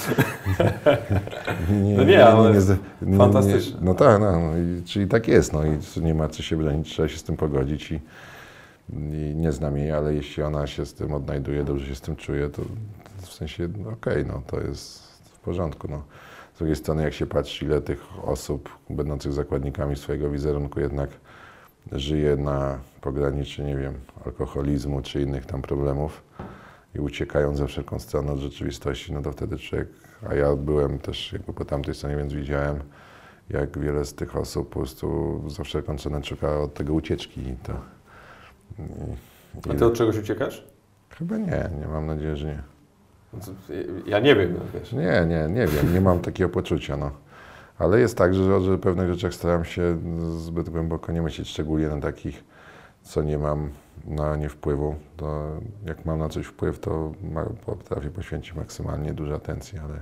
nie, 1.84 1.98
No 1.98 2.04
nie, 2.04 2.26
ale 2.26 2.54
nie, 2.54 2.60
nie, 3.02 3.18
fantastyczne. 3.18 3.80
No 3.82 3.94
tak, 3.94 4.20
no, 4.22 4.40
no 4.40 4.58
i, 4.58 4.84
czyli 4.84 5.08
tak 5.08 5.28
jest, 5.28 5.54
no 5.54 5.62
i 5.66 6.02
nie 6.02 6.14
ma 6.14 6.30
co 6.30 6.44
się 6.44 6.56
bronić, 6.56 6.90
trzeba 6.90 7.08
się 7.08 7.18
z 7.18 7.24
tym 7.24 7.38
pogodzić 7.38 7.92
i, 7.92 8.00
i 8.94 9.36
nie 9.36 9.52
znam 9.52 9.78
jej, 9.78 9.92
ale 9.92 10.14
jeśli 10.14 10.44
ona 10.44 10.68
się 10.68 10.86
z 10.86 10.94
tym 10.94 11.14
odnajduje, 11.14 11.64
dobrze 11.64 11.86
się 11.86 11.96
z 11.96 12.02
tym 12.02 12.16
czuje, 12.16 12.50
to 12.50 12.62
w 13.22 13.34
sensie, 13.34 13.70
no, 13.84 13.90
okej, 13.90 14.26
no 14.26 14.42
to 14.48 14.62
jest 14.62 15.08
w 15.24 15.40
porządku, 15.40 15.88
no. 15.92 16.02
Z 16.58 16.60
drugiej 16.60 16.76
strony, 16.76 17.04
jak 17.04 17.14
się 17.14 17.26
patrzy, 17.26 17.66
ile 17.66 17.82
tych 17.82 18.04
osób 18.24 18.70
będących 18.90 19.34
zakładnikami 19.34 19.96
swojego 19.96 20.30
wizerunku 20.30 20.80
jednak 20.80 21.10
żyje 21.92 22.36
na 22.36 22.80
pograniczu, 23.02 23.64
nie 23.64 23.78
wiem, 23.78 23.94
alkoholizmu 24.26 25.02
czy 25.02 25.22
innych 25.22 25.46
tam 25.46 25.62
problemów 25.62 26.24
i 26.96 27.00
uciekają 27.00 27.56
za 27.56 27.68
wszelką 27.68 28.00
stronę 28.00 28.32
od 28.32 28.40
rzeczywistości, 28.40 29.14
no 29.14 29.22
to 29.22 29.32
wtedy 29.32 29.58
człowiek, 29.58 29.88
a 30.30 30.34
ja 30.34 30.56
byłem 30.56 31.00
też 31.00 31.34
jakby 31.34 31.54
po 31.54 31.66
tamtej 31.66 31.96
stronie, 31.96 32.18
więc 32.18 32.34
widziałem, 32.34 32.80
jak 33.50 33.80
wiele 33.80 34.06
z 34.06 34.14
tych 34.14 34.36
osób 34.36 34.70
po 34.70 34.80
prostu 34.80 35.44
za 35.50 35.64
wszelką 35.64 35.98
cenę 35.98 36.24
szuka 36.24 36.60
od 36.60 36.74
tego 36.74 36.94
ucieczki. 36.94 37.42
I 37.42 37.56
to, 37.64 37.74
i, 39.66 39.70
A 39.70 39.74
Ty 39.74 39.86
od 39.86 39.94
czegoś 39.94 40.18
uciekasz? 40.18 40.68
Chyba 41.10 41.38
nie, 41.38 41.70
nie 41.80 41.88
mam 41.88 42.06
nadzieję, 42.06 42.38
że 42.38 42.48
nie. 42.48 42.77
Ja 44.06 44.20
nie 44.20 44.36
wiem, 44.36 44.54
no 44.54 44.80
wiesz. 44.80 44.92
Nie, 44.94 45.26
nie, 45.28 45.48
nie 45.54 45.68
wiem, 45.68 45.94
nie 45.94 46.02
mam 46.02 46.20
takiego 46.20 46.50
poczucia, 46.50 46.98
no. 46.98 47.12
Ale 47.80 48.00
jest 48.00 48.18
tak, 48.18 48.34
że, 48.34 48.62
że 48.62 48.78
pewnych 48.78 49.14
rzeczach 49.14 49.34
staram 49.34 49.66
się 49.66 49.98
zbyt 50.38 50.70
głęboko 50.70 51.12
nie 51.12 51.22
myśleć, 51.22 51.50
szczególnie 51.50 51.88
na 51.88 52.00
takich, 52.00 52.44
co 53.02 53.24
nie 53.24 53.38
mam 53.38 53.70
na 54.06 54.36
nie 54.36 54.50
wpływu. 54.50 54.96
To 55.18 55.48
jak 55.86 56.06
mam 56.06 56.20
na 56.20 56.30
coś 56.30 56.46
wpływ, 56.46 56.80
to 56.80 57.12
potrafię 57.66 58.10
poświęcić 58.10 58.54
maksymalnie 58.56 59.14
dużo 59.14 59.36
atencji, 59.36 59.80
ale 59.80 60.02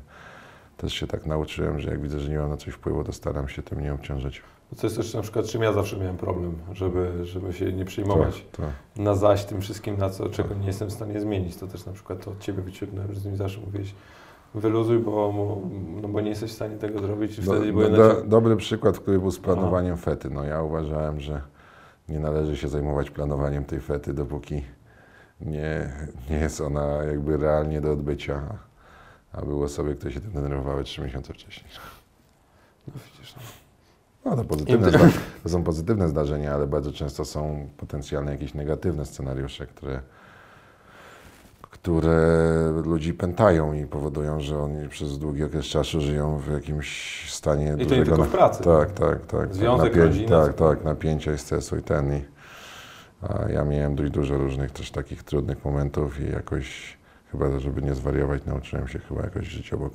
też 0.78 0.94
się 0.94 1.08
tak 1.08 1.26
nauczyłem, 1.26 1.80
że 1.80 1.90
jak 1.90 2.02
widzę, 2.02 2.20
że 2.20 2.30
nie 2.30 2.38
mam 2.38 2.50
na 2.50 2.58
coś 2.58 2.74
wpływu, 2.74 3.04
to 3.04 3.12
staram 3.12 3.48
się 3.48 3.64
tym 3.64 3.82
nie 3.82 3.94
obciążać. 3.94 4.42
To 4.82 4.88
jest 4.88 4.95
też 4.97 5.13
na 5.13 5.22
przykład, 5.22 5.45
czym 5.45 5.61
ja 5.61 5.74
zawsze 5.74 5.97
miałem 5.97 6.18
problem, 6.18 6.57
żeby, 6.74 7.26
żeby 7.26 7.53
się 7.53 7.74
nie 7.74 7.86
przejmować 7.86 8.45
To, 8.51 8.61
to. 8.61 9.01
na 9.03 9.16
zaś 9.16 9.45
tym 9.45 9.61
wszystkim, 9.61 9.97
na 9.97 10.09
co, 10.09 10.30
czego 10.30 10.55
nie 10.55 10.68
jestem 10.68 10.88
w 10.88 10.91
stanie 10.93 11.20
zmienić. 11.22 11.55
To 11.55 11.68
też 11.68 11.86
na 11.86 11.91
przykład 11.93 12.26
to 12.26 12.32
od 12.32 12.39
Ciebie 12.39 12.61
wyciągnąłem, 12.61 13.13
że 13.13 13.20
z 13.20 13.26
nimi 13.26 13.38
zawsze 13.38 13.59
mówiłeś, 13.59 13.93
wyluzuj, 14.55 14.99
bo, 14.99 15.34
no 16.01 16.07
bo 16.07 16.22
nie 16.22 16.30
jesteś 16.30 16.51
w 16.51 16.55
stanie 16.55 16.78
tego 16.78 16.99
zrobić. 16.99 17.39
I 17.39 17.41
Do, 17.41 17.51
wtedy 17.51 17.68
do, 17.68 17.74
były 17.74 17.89
do, 17.91 17.97
nacią- 17.97 18.28
dobry 18.28 18.55
przykład, 18.55 18.99
który 18.99 19.20
był 19.20 19.32
z 19.32 19.39
planowaniem 19.39 19.97
fety. 19.97 20.30
No 20.30 20.43
ja 20.43 20.61
uważałem, 20.61 21.20
że 21.20 21.41
nie 22.09 22.20
należy 22.20 22.57
się 22.57 22.68
zajmować 22.68 23.09
planowaniem 23.11 23.66
tej 23.66 23.80
fety, 23.80 24.13
dopóki 24.13 24.63
nie, 25.41 25.91
nie 26.30 26.36
jest 26.38 26.61
ona 26.61 26.86
jakby 27.03 27.38
realnie 27.38 27.82
do 27.82 27.91
odbycia. 27.91 28.57
A 29.34 29.41
były 29.41 29.66
osoby, 29.66 29.95
które 29.95 30.11
się 30.11 30.20
denerwowały 30.20 30.84
trzy 30.84 31.01
miesiące 31.01 31.34
wcześniej. 31.34 31.72
No 32.88 32.93
widzisz, 33.05 33.36
no. 33.36 33.41
No 34.26 34.36
to, 34.36 34.44
pozytywne 34.44 34.90
zda- 34.90 35.00
to 35.44 35.50
są 35.50 35.64
pozytywne 35.64 36.10
zdarzenia, 36.10 36.54
ale 36.54 36.68
bardzo 36.68 36.92
często 36.92 37.26
są 37.26 37.68
potencjalne 37.78 38.32
jakieś 38.32 38.54
negatywne 38.54 39.06
scenariusze, 39.06 39.68
które, 39.68 40.00
które 41.62 42.18
ludzi 42.86 43.14
pętają 43.14 43.74
i 43.74 43.86
powodują, 43.86 44.40
że 44.40 44.60
oni 44.60 44.90
przez 44.90 45.20
długi 45.20 45.44
okres 45.44 45.66
czasu 45.66 46.02
żyją 46.02 46.38
w 46.38 46.52
jakimś 46.52 47.22
stanie 47.34 47.76
I 47.80 47.86
to 47.86 47.96
nie 47.96 48.06
tylko 48.06 48.24
w 48.24 48.30
pracy. 48.30 48.64
tak, 48.64 48.92
tak, 48.92 49.26
tak. 49.26 49.56
Związek, 49.56 49.94
tak, 49.94 50.02
rodzina, 50.04 50.46
Tak, 50.46 50.56
tak, 50.56 50.84
napięcia 50.84 51.34
i 51.34 51.38
stresu 51.38 51.78
i 51.78 51.82
ten. 51.82 52.14
I, 52.18 52.26
a 53.22 53.50
ja 53.52 53.66
miałem 53.66 53.96
dość 53.96 54.12
dużo 54.12 54.38
różnych 54.38 54.72
też 54.72 54.92
takich 54.92 55.24
trudnych 55.24 55.66
momentów 55.66 56.20
i 56.22 56.32
jakoś, 56.32 56.98
chyba 57.32 57.60
żeby 57.60 57.82
nie 57.82 57.96
zwariować, 57.96 58.46
nauczyłem 58.46 58.88
się 58.88 59.00
chyba 59.00 59.22
jakoś 59.22 59.48
żyć 59.48 59.74
obok. 59.74 59.94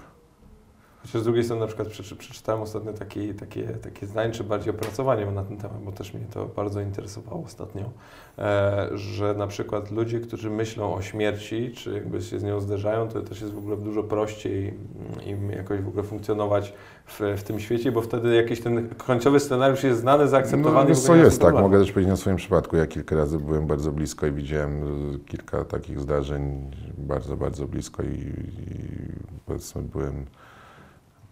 Chociaż 1.02 1.22
z 1.22 1.24
drugiej 1.24 1.44
strony 1.44 1.60
na 1.60 1.66
przykład 1.66 1.88
przeczy, 1.88 2.16
przeczytałem 2.16 2.62
ostatnio 2.62 2.92
takie, 2.92 3.34
takie, 3.34 3.62
takie 3.62 4.06
zdanie, 4.06 4.32
czy 4.32 4.44
bardziej 4.44 4.74
opracowanie 4.74 5.26
na 5.26 5.44
ten 5.44 5.56
temat, 5.56 5.82
bo 5.82 5.92
też 5.92 6.14
mnie 6.14 6.24
to 6.32 6.46
bardzo 6.46 6.80
interesowało 6.80 7.44
ostatnio, 7.44 7.90
e, 8.38 8.88
że 8.94 9.34
na 9.34 9.46
przykład 9.46 9.90
ludzie, 9.90 10.20
którzy 10.20 10.50
myślą 10.50 10.94
o 10.94 11.02
śmierci, 11.02 11.72
czy 11.76 11.92
jakby 11.92 12.22
się 12.22 12.38
z 12.38 12.44
nią 12.44 12.60
zderzają, 12.60 13.08
to 13.08 13.20
też 13.20 13.40
jest 13.40 13.52
w 13.52 13.58
ogóle 13.58 13.76
dużo 13.76 14.02
prościej 14.02 14.68
mm, 14.68 15.22
im 15.26 15.50
jakoś 15.50 15.80
w 15.80 15.88
ogóle 15.88 16.02
funkcjonować 16.02 16.72
w, 17.06 17.20
w 17.36 17.42
tym 17.42 17.60
świecie, 17.60 17.92
bo 17.92 18.02
wtedy 18.02 18.34
jakiś 18.34 18.60
ten 18.60 18.88
końcowy 18.88 19.40
scenariusz 19.40 19.84
jest 19.84 20.00
znany, 20.00 20.28
zaakceptowany. 20.28 20.90
No, 20.90 20.96
co 20.96 21.16
jest, 21.16 21.40
tak, 21.40 21.54
mogę 21.54 21.78
też 21.78 21.92
powiedzieć 21.92 22.10
na 22.10 22.16
swoim 22.16 22.36
przypadku. 22.36 22.76
Ja 22.76 22.86
kilka 22.86 23.16
razy 23.16 23.38
byłem 23.38 23.66
bardzo 23.66 23.92
blisko 23.92 24.26
i 24.26 24.32
widziałem 24.32 24.82
y, 25.14 25.18
kilka 25.18 25.64
takich 25.64 26.00
zdarzeń 26.00 26.70
bardzo, 26.98 27.36
bardzo 27.36 27.66
blisko 27.66 28.02
i, 28.02 28.06
i 28.06 29.42
powiedzmy 29.46 29.82
byłem 29.82 30.26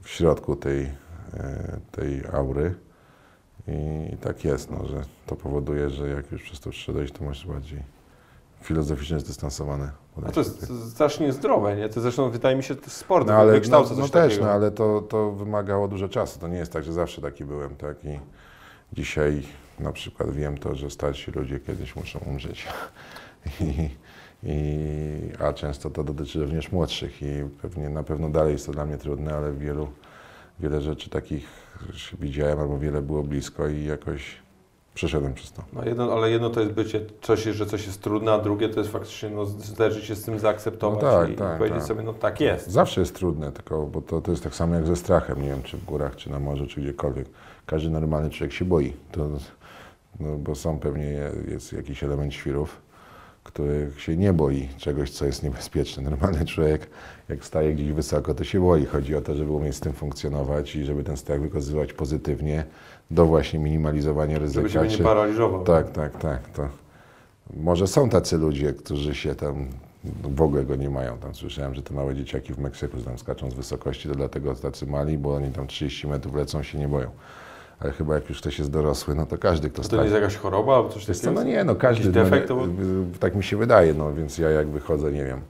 w 0.08 0.12
środku 0.12 0.56
tej, 0.56 0.82
e, 1.34 1.80
tej 1.92 2.22
aury. 2.32 2.74
I 4.12 4.16
tak 4.16 4.44
jest, 4.44 4.70
no, 4.70 4.86
że 4.86 5.02
to 5.26 5.36
powoduje, 5.36 5.90
że 5.90 6.08
jak 6.08 6.32
już 6.32 6.42
przez 6.42 6.60
to 6.60 6.70
przyszedłeś, 6.70 7.12
to 7.12 7.24
masz 7.24 7.46
bardziej 7.46 7.82
filozoficznie 8.62 9.20
zdystansowane. 9.20 9.90
A 10.26 10.32
to 10.32 10.40
jest 10.40 10.72
strasznie 10.90 11.32
zdrowe, 11.32 11.76
nie? 11.76 11.88
To 11.88 12.00
zresztą 12.00 12.30
wydaje 12.30 12.56
mi 12.56 12.62
się, 12.62 12.74
to 12.74 12.90
sport 12.90 13.26
No 13.26 13.32
ale, 13.34 13.46
no, 13.46 13.52
wykształca 13.52 13.94
no 13.94 14.00
coś 14.02 14.10
też, 14.10 14.32
takiego. 14.32 14.44
no 14.46 14.52
ale 14.52 14.70
to, 14.70 15.00
to 15.00 15.32
wymagało 15.32 15.88
dużo 15.88 16.08
czasu. 16.08 16.38
To 16.38 16.48
nie 16.48 16.56
jest 16.58 16.72
tak, 16.72 16.84
że 16.84 16.92
zawsze 16.92 17.22
taki 17.22 17.44
byłem, 17.44 17.76
tak? 17.76 18.04
I 18.04 18.18
dzisiaj 18.92 19.42
na 19.80 19.92
przykład 19.92 20.30
wiem 20.30 20.58
to, 20.58 20.74
że 20.74 20.90
starsi 20.90 21.30
ludzie 21.30 21.60
kiedyś 21.60 21.96
muszą 21.96 22.18
umrzeć. 22.18 22.66
I, 23.60 23.90
i, 24.42 25.32
a 25.38 25.52
często 25.52 25.90
to 25.90 26.04
dotyczy 26.04 26.40
również 26.40 26.72
młodszych 26.72 27.22
i 27.22 27.26
pewnie 27.62 27.88
na 27.88 28.02
pewno 28.02 28.28
dalej 28.30 28.52
jest 28.52 28.66
to 28.66 28.72
dla 28.72 28.86
mnie 28.86 28.98
trudne, 28.98 29.34
ale 29.34 29.52
wielu, 29.52 29.88
wiele 30.60 30.80
rzeczy 30.80 31.10
takich 31.10 31.48
widziałem 32.20 32.60
albo 32.60 32.78
wiele 32.78 33.02
było 33.02 33.22
blisko 33.22 33.68
i 33.68 33.84
jakoś 33.84 34.36
przeszedłem 34.94 35.34
przez 35.34 35.52
to. 35.52 35.62
No 35.72 35.84
jedno, 35.84 36.12
ale 36.12 36.30
jedno 36.30 36.50
to 36.50 36.60
jest 36.60 36.72
bycie, 36.72 37.00
coś, 37.22 37.42
że 37.42 37.66
coś 37.66 37.86
jest 37.86 38.02
trudne, 38.02 38.32
a 38.32 38.38
drugie 38.38 38.68
to 38.68 38.80
jest 38.80 38.92
faktycznie 38.92 39.30
no, 39.30 39.46
zderzyć 39.46 40.04
się 40.04 40.14
z 40.14 40.22
tym, 40.22 40.38
zaakceptować 40.38 41.02
No 41.02 41.10
tak, 41.10 41.30
i, 41.30 41.34
tak, 41.34 41.58
powiedzieć 41.58 41.78
tak. 41.78 41.88
sobie, 41.88 42.02
no 42.02 42.12
tak 42.12 42.40
jest. 42.40 42.70
Zawsze 42.70 43.00
jest 43.00 43.14
trudne, 43.14 43.52
tylko 43.52 43.86
bo 43.86 44.00
to, 44.00 44.20
to 44.20 44.30
jest 44.30 44.44
tak 44.44 44.54
samo 44.54 44.74
jak 44.74 44.86
ze 44.86 44.96
strachem, 44.96 45.42
nie 45.42 45.48
wiem, 45.48 45.62
czy 45.62 45.76
w 45.76 45.84
górach, 45.84 46.16
czy 46.16 46.30
na 46.30 46.40
morzu, 46.40 46.66
czy 46.66 46.80
gdziekolwiek. 46.80 47.28
Każdy 47.66 47.90
normalny 47.90 48.30
człowiek 48.30 48.52
się 48.52 48.64
boi, 48.64 48.92
to, 49.12 49.28
no, 50.20 50.36
bo 50.38 50.54
są 50.54 50.78
pewnie, 50.78 51.20
jest 51.48 51.72
jakiś 51.72 52.04
element 52.04 52.34
świrów, 52.34 52.80
który 53.48 53.90
się 53.98 54.16
nie 54.16 54.32
boi 54.32 54.68
czegoś, 54.78 55.10
co 55.10 55.26
jest 55.26 55.42
niebezpieczne. 55.42 56.02
Normalny 56.10 56.44
człowiek, 56.44 56.90
jak 57.28 57.44
staje 57.44 57.74
gdzieś 57.74 57.92
wysoko, 57.92 58.34
to 58.34 58.44
się 58.44 58.60
boi. 58.60 58.84
Chodzi 58.86 59.16
o 59.16 59.20
to, 59.20 59.34
żeby 59.34 59.52
umieć 59.52 59.76
z 59.76 59.80
tym 59.80 59.92
funkcjonować 59.92 60.76
i 60.76 60.84
żeby 60.84 61.04
ten 61.04 61.16
strach 61.16 61.40
wykorzystywać 61.40 61.92
pozytywnie 61.92 62.64
do 63.10 63.26
właśnie 63.26 63.58
minimalizowania 63.58 64.38
ryzyka. 64.38 64.68
Żeby 64.68 64.88
ciebie 64.88 64.98
nie 64.98 65.04
paraliżował. 65.04 65.64
tak, 65.64 65.92
tak, 65.92 66.18
tak. 66.18 66.48
To 66.48 66.68
może 67.56 67.86
są 67.86 68.08
tacy 68.08 68.38
ludzie, 68.38 68.72
którzy 68.72 69.14
się 69.14 69.34
tam 69.34 69.66
w 70.22 70.42
ogóle 70.42 70.64
go 70.64 70.76
nie 70.76 70.90
mają. 70.90 71.18
Tam 71.18 71.34
słyszałem, 71.34 71.74
że 71.74 71.82
te 71.82 71.94
małe 71.94 72.14
dzieciaki 72.14 72.54
w 72.54 72.58
Meksyku 72.58 72.96
tam 73.00 73.18
skaczą 73.18 73.50
z 73.50 73.54
wysokości, 73.54 74.08
to 74.08 74.14
dlatego 74.14 74.54
tacy 74.54 74.86
mali, 74.86 75.18
bo 75.18 75.34
oni 75.34 75.50
tam 75.50 75.66
30 75.66 76.06
metrów 76.06 76.34
lecą, 76.34 76.62
się 76.62 76.78
nie 76.78 76.88
boją. 76.88 77.10
Ale 77.80 77.92
chyba 77.92 78.14
jak 78.14 78.28
już 78.28 78.40
ktoś 78.40 78.58
jest 78.58 78.70
dorosły, 78.70 79.14
no 79.14 79.26
to 79.26 79.38
każdy, 79.38 79.70
kto 79.70 79.82
To 79.82 79.96
nie 79.96 80.02
jest 80.02 80.14
jakaś 80.14 80.36
choroba 80.36 80.76
albo 80.76 80.88
coś 80.88 81.06
takiego? 81.06 81.32
no 81.32 81.42
nie, 81.42 81.64
no 81.64 81.74
każdy, 81.74 82.06
no, 82.06 82.12
defekt? 82.12 82.42
nie, 82.50 82.56
to- 82.56 82.66
tak 83.20 83.34
mi 83.34 83.44
się 83.44 83.56
wydaje, 83.56 83.94
no 83.94 84.14
więc 84.14 84.38
ja 84.38 84.50
jak 84.50 84.68
wychodzę, 84.68 85.12
nie 85.12 85.24
wiem, 85.24 85.40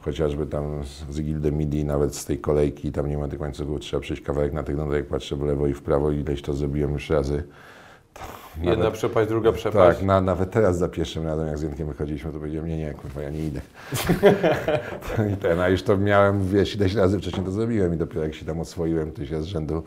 chociażby 0.00 0.46
tam 0.46 0.84
z- 1.10 1.22
Gildy 1.22 1.52
Midi, 1.52 1.84
nawet 1.84 2.16
z 2.16 2.24
tej 2.24 2.38
kolejki, 2.38 2.92
tam 2.92 3.06
nie 3.08 3.18
ma 3.18 3.28
tych 3.28 3.40
łańcuchów, 3.40 3.80
trzeba 3.80 4.00
przejść 4.00 4.22
kawałek 4.22 4.52
na 4.52 4.62
tych, 4.62 4.76
to 4.76 4.96
jak 4.96 5.06
patrzę 5.06 5.36
w 5.36 5.42
lewo 5.42 5.66
i 5.66 5.74
w 5.74 5.82
prawo, 5.82 6.10
ileś 6.10 6.42
to 6.42 6.52
zrobiłem 6.52 6.92
już 6.92 7.10
razy. 7.10 7.42
To 8.14 8.22
Jedna 8.62 8.76
nawet- 8.84 8.94
przepaść, 8.98 9.28
druga 9.28 9.52
przepaść. 9.52 9.98
tak, 9.98 10.06
na, 10.06 10.20
nawet 10.20 10.50
teraz 10.50 10.78
za 10.78 10.88
pierwszym 10.88 11.26
razem, 11.26 11.46
jak 11.46 11.58
z 11.58 11.62
Jędrkiem 11.62 11.88
wychodziliśmy, 11.88 12.32
to 12.32 12.38
powiedziałem, 12.38 12.68
nie, 12.68 12.78
nie, 12.78 12.94
kurwa, 12.94 13.22
ja 13.22 13.30
nie 13.30 13.46
idę. 13.46 13.60
I 15.32 15.36
ten, 15.36 15.60
a 15.60 15.68
już 15.68 15.82
to 15.82 15.96
miałem, 15.96 16.48
wiesz, 16.48 16.74
ileś 16.76 16.94
razy 16.94 17.18
wcześniej 17.18 17.44
to 17.44 17.50
zrobiłem 17.52 17.94
i 17.94 17.96
dopiero 17.96 18.22
jak 18.22 18.34
się 18.34 18.46
tam 18.46 18.60
oswoiłem 18.60 19.12
tyś 19.12 19.30
z 19.30 19.44
rzędu, 19.44 19.82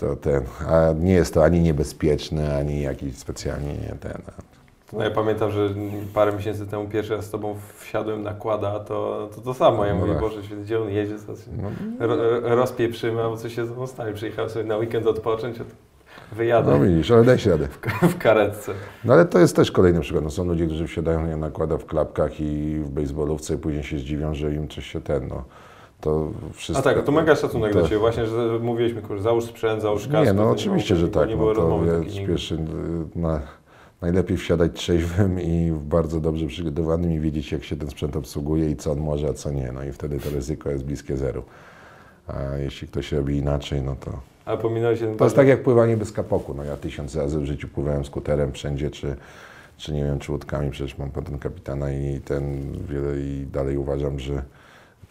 to 0.00 0.16
ten, 0.16 0.42
a 0.68 0.92
nie 0.92 1.12
jest 1.12 1.34
to 1.34 1.44
ani 1.44 1.60
niebezpieczne, 1.60 2.56
ani 2.56 2.80
jakiś 2.80 3.16
specjalnie 3.16 3.72
nie 3.72 3.94
ten. 4.00 4.22
No 4.92 5.04
ja 5.04 5.10
pamiętam, 5.10 5.50
że 5.50 5.68
parę 6.14 6.32
miesięcy 6.32 6.66
temu 6.66 6.88
pierwszy 6.88 7.16
raz 7.16 7.24
z 7.24 7.30
tobą 7.30 7.56
wsiadłem 7.78 8.22
na 8.22 8.34
kłada, 8.34 8.80
to 8.80 9.28
to, 9.34 9.40
to 9.40 9.54
samo. 9.54 9.84
Ja 9.84 9.94
No 9.94 10.00
mówię, 10.00 10.12
tak. 10.12 10.20
Boże 10.20 10.40
gdzie 10.62 10.80
on 10.80 10.88
jedzie? 10.90 11.18
Co 11.18 11.36
się 11.36 11.50
No, 11.98 12.06
ro, 12.06 12.40
rozpieprzymy, 12.40 13.22
albo 13.22 13.36
coś 13.36 13.54
się 13.54 13.66
z 13.66 13.90
stanie. 13.90 14.12
Przyjechałem 14.12 14.50
sobie 14.50 14.64
na 14.64 14.76
weekend 14.76 15.06
odpocząć, 15.06 15.56
a 15.60 15.64
tu 15.64 15.70
wyjadę 16.32 16.70
no 16.70 16.84
widzisz, 16.84 17.10
ale 17.10 17.24
daj 17.24 17.38
się 17.38 17.50
radę. 17.50 17.68
w 18.02 18.18
karetce. 18.18 18.72
No 19.04 19.12
ale 19.12 19.24
to 19.24 19.38
jest 19.38 19.56
też 19.56 19.70
kolejny 19.72 20.00
przykład. 20.00 20.24
No, 20.24 20.30
są 20.30 20.44
ludzie, 20.44 20.66
którzy 20.66 20.86
wsiadają 20.86 21.26
nie 21.26 21.36
nakłada 21.36 21.78
w 21.78 21.86
klapkach 21.86 22.40
i 22.40 22.80
w 22.84 22.90
baseballówce 22.90 23.54
i 23.54 23.58
później 23.58 23.82
się 23.82 23.98
zdziwią, 23.98 24.34
że 24.34 24.54
im 24.54 24.68
coś 24.68 24.86
się 24.86 25.00
ten, 25.00 25.28
no. 25.28 25.44
To 26.00 26.30
wszystko... 26.52 26.90
A 26.90 26.94
tak, 26.94 27.04
to 27.04 27.12
mega 27.12 27.36
szacunek 27.36 27.72
to- 27.72 27.78
dla 27.78 27.88
Ciebie. 27.88 28.00
Właśnie, 28.00 28.26
że 28.26 28.58
mówiliśmy, 28.62 29.02
kurczę, 29.02 29.22
załóż 29.22 29.44
sprzęt, 29.44 29.82
załóż 29.82 30.08
kask. 30.08 30.26
Nie, 30.26 30.32
no 30.32 30.42
to 30.42 30.50
oczywiście, 30.50 30.96
że 30.96 31.08
tak. 31.08 31.28
Nie 31.28 31.34
No, 31.34 31.40
było 31.40 31.54
to 31.54 31.60
rozmowy 31.60 31.86
ja 31.86 31.98
takiej 31.98 32.12
nigdy. 32.12 32.26
pierwszy, 32.32 32.54
y, 32.54 32.58
na, 33.18 33.40
najlepiej 34.02 34.36
wsiadać 34.36 34.72
trzeźwym 34.74 35.40
i 35.40 35.72
bardzo 35.82 36.20
dobrze 36.20 36.46
przygotowanym 36.46 37.12
i 37.12 37.20
wiedzieć, 37.20 37.52
jak 37.52 37.64
się 37.64 37.76
ten 37.76 37.90
sprzęt 37.90 38.16
obsługuje 38.16 38.70
i 38.70 38.76
co 38.76 38.92
on 38.92 39.00
może, 39.00 39.28
a 39.28 39.32
co 39.32 39.50
nie. 39.50 39.72
No 39.72 39.84
i 39.84 39.92
wtedy 39.92 40.18
to 40.20 40.30
ryzyko 40.30 40.70
jest 40.70 40.84
bliskie 40.84 41.16
zeru. 41.16 41.42
A 42.28 42.56
jeśli 42.56 42.88
ktoś 42.88 43.12
robi 43.12 43.36
inaczej, 43.36 43.82
no 43.82 43.96
to... 44.00 44.10
Ale 44.44 44.58
pominąłeś 44.58 45.00
To 45.00 45.06
jest 45.06 45.18
bardzo- 45.18 45.36
tak 45.36 45.46
jak 45.48 45.62
pływanie 45.62 45.96
bez 45.96 46.12
kapoku. 46.12 46.54
No 46.54 46.64
ja 46.64 46.76
tysiąc 46.76 47.16
razy 47.16 47.38
w 47.40 47.44
życiu 47.44 47.68
pływałem 47.68 48.04
skuterem 48.04 48.52
wszędzie, 48.52 48.90
czy, 48.90 49.16
czy 49.76 49.92
nie 49.92 50.04
wiem, 50.04 50.18
czy 50.18 50.32
łódkami, 50.32 50.70
przecież 50.70 50.98
mam 50.98 51.10
patent 51.10 51.42
kapitana 51.42 51.92
i 51.92 52.20
ten 52.24 52.72
wiele 52.88 53.20
i 53.20 53.46
dalej 53.52 53.76
uważam, 53.76 54.18
że 54.18 54.42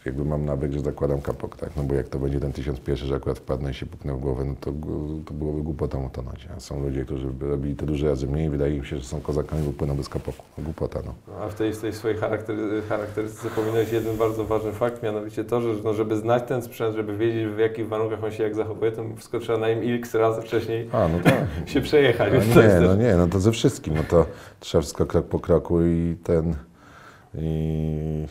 jakby 0.04 0.24
mam 0.24 0.44
nawyk, 0.44 0.72
że 0.72 0.80
zakładam 0.80 1.20
kapok, 1.20 1.56
tak? 1.56 1.70
No 1.76 1.82
bo 1.82 1.94
jak 1.94 2.08
to 2.08 2.18
będzie 2.18 2.40
ten 2.40 2.52
tysiąc 2.52 2.80
pierwszy, 2.80 3.06
że 3.06 3.14
akurat 3.14 3.38
wpadnę 3.38 3.70
i 3.70 3.74
się 3.74 3.86
puknę 3.86 4.14
w 4.14 4.20
głowę, 4.20 4.44
no 4.44 4.54
to, 4.60 4.72
to 5.24 5.34
byłoby 5.34 5.62
głupotą 5.62 6.06
utonąć. 6.06 6.48
A 6.56 6.60
są 6.60 6.82
ludzie, 6.82 7.04
którzy 7.04 7.28
robili 7.40 7.76
to 7.76 7.86
dużo 7.86 8.08
razy 8.08 8.26
mniej 8.26 8.46
i 8.46 8.50
wydaje 8.50 8.80
mi 8.80 8.86
się, 8.86 8.96
że 8.96 9.04
są 9.04 9.20
kozakami, 9.20 9.62
bo 9.62 9.72
płyną 9.72 9.96
bez 9.96 10.08
kapoku. 10.08 10.44
No, 10.58 10.64
głupota, 10.64 11.00
no. 11.06 11.34
A 11.40 11.48
w 11.48 11.54
tej, 11.54 11.72
tej 11.72 11.92
swojej 11.92 12.16
charaktery, 12.18 12.82
charakterystyce 12.88 13.50
pominąłeś 13.50 13.92
jeden 13.92 14.16
bardzo 14.16 14.44
ważny 14.44 14.72
fakt, 14.72 15.02
mianowicie 15.02 15.44
to, 15.44 15.60
że 15.60 15.68
no, 15.84 15.94
żeby 15.94 16.16
znać 16.16 16.42
ten 16.48 16.62
sprzęt, 16.62 16.96
żeby 16.96 17.16
wiedzieć 17.16 17.46
w 17.46 17.58
jakich 17.58 17.88
warunkach 17.88 18.24
on 18.24 18.32
się 18.32 18.42
jak 18.42 18.54
zachowuje, 18.54 18.92
to 18.92 19.04
wszystko 19.16 19.40
trzeba 19.40 19.58
na 19.58 19.68
nim 19.68 19.96
x 19.96 20.14
razy 20.14 20.42
wcześniej 20.42 20.88
A, 20.92 21.08
no 21.08 21.20
tak. 21.24 21.44
się 21.72 21.80
przejechać. 21.80 22.32
No 22.54 22.62
nie, 22.62 22.80
no 22.80 22.94
nie, 22.94 23.16
no 23.16 23.26
to 23.26 23.40
ze 23.40 23.52
wszystkim, 23.52 23.94
no 23.94 24.02
to 24.08 24.26
trzeba 24.60 24.82
wszystko 24.82 25.06
krok 25.06 25.26
po 25.26 25.38
kroku 25.38 25.82
i 25.82 26.16
ten 26.24 26.54
i 27.34 28.26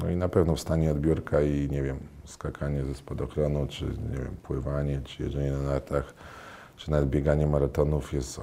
no 0.00 0.10
i 0.10 0.16
na 0.16 0.28
pewno 0.28 0.56
wstanie 0.56 0.90
od 0.90 1.00
biurka 1.00 1.40
i 1.42 1.68
nie 1.70 1.82
wiem, 1.82 1.98
skakanie 2.24 2.84
ze 2.84 2.94
spadochronu, 2.94 3.66
czy 3.68 3.84
nie 3.84 4.18
wiem, 4.18 4.36
pływanie, 4.42 5.00
czy 5.04 5.22
jeżdżenie 5.22 5.50
na 5.50 5.62
nartach, 5.62 6.14
czy 6.76 6.90
nawet 6.90 7.08
bieganie 7.08 7.46
maratonów 7.46 8.12
jest 8.12 8.40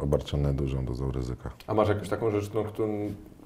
obarczone 0.00 0.54
dużą 0.54 0.84
dozą 0.84 1.12
ryzyka. 1.12 1.50
A 1.66 1.74
masz 1.74 1.88
jakąś 1.88 2.08
taką 2.08 2.30
rzecz, 2.30 2.48
którą, 2.48 2.64
którą 2.64 2.88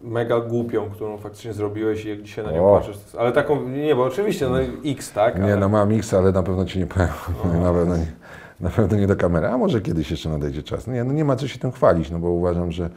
mega 0.03 0.41
głupią, 0.41 0.91
którą 0.91 1.19
faktycznie 1.19 1.53
zrobiłeś 1.53 2.05
i 2.05 2.09
jak 2.09 2.23
dzisiaj 2.23 2.45
na 2.45 2.53
nią 2.53 2.73
O. 2.73 2.77
patrzysz, 2.77 2.97
ale 3.19 3.33
taką, 3.33 3.69
nie, 3.69 3.95
bo 3.95 4.05
oczywiście, 4.05 4.49
no 4.49 4.59
x, 4.85 5.13
tak? 5.13 5.39
Nie, 5.39 5.45
ale... 5.45 5.57
no 5.57 5.69
mam 5.69 5.93
X, 5.93 6.15
ale 6.15 6.33
na 6.33 6.43
pewno 6.43 6.65
ci 6.65 6.79
nie 6.79 6.87
powiem, 6.87 7.09
na 7.63 7.73
pewno 7.73 7.97
nie, 7.97 8.13
na 8.61 8.71
pewno 8.71 8.99
nie 8.99 9.07
do 9.07 9.17
kamery, 9.17 9.47
a 9.47 9.59
może 9.59 9.81
kiedyś 9.81 10.11
jeszcze 10.11 10.29
nadejdzie 10.29 10.63
czas. 10.63 10.87
Nie, 10.87 11.05
no 11.05 11.13
nie 11.13 11.25
ma 11.25 11.37
co 11.37 11.49
się 11.49 11.59
tym 11.59 11.73
chwalić, 11.73 12.11
no 12.11 12.19
bo 12.19 12.31
uważam, 12.31 12.73
że 12.73 12.91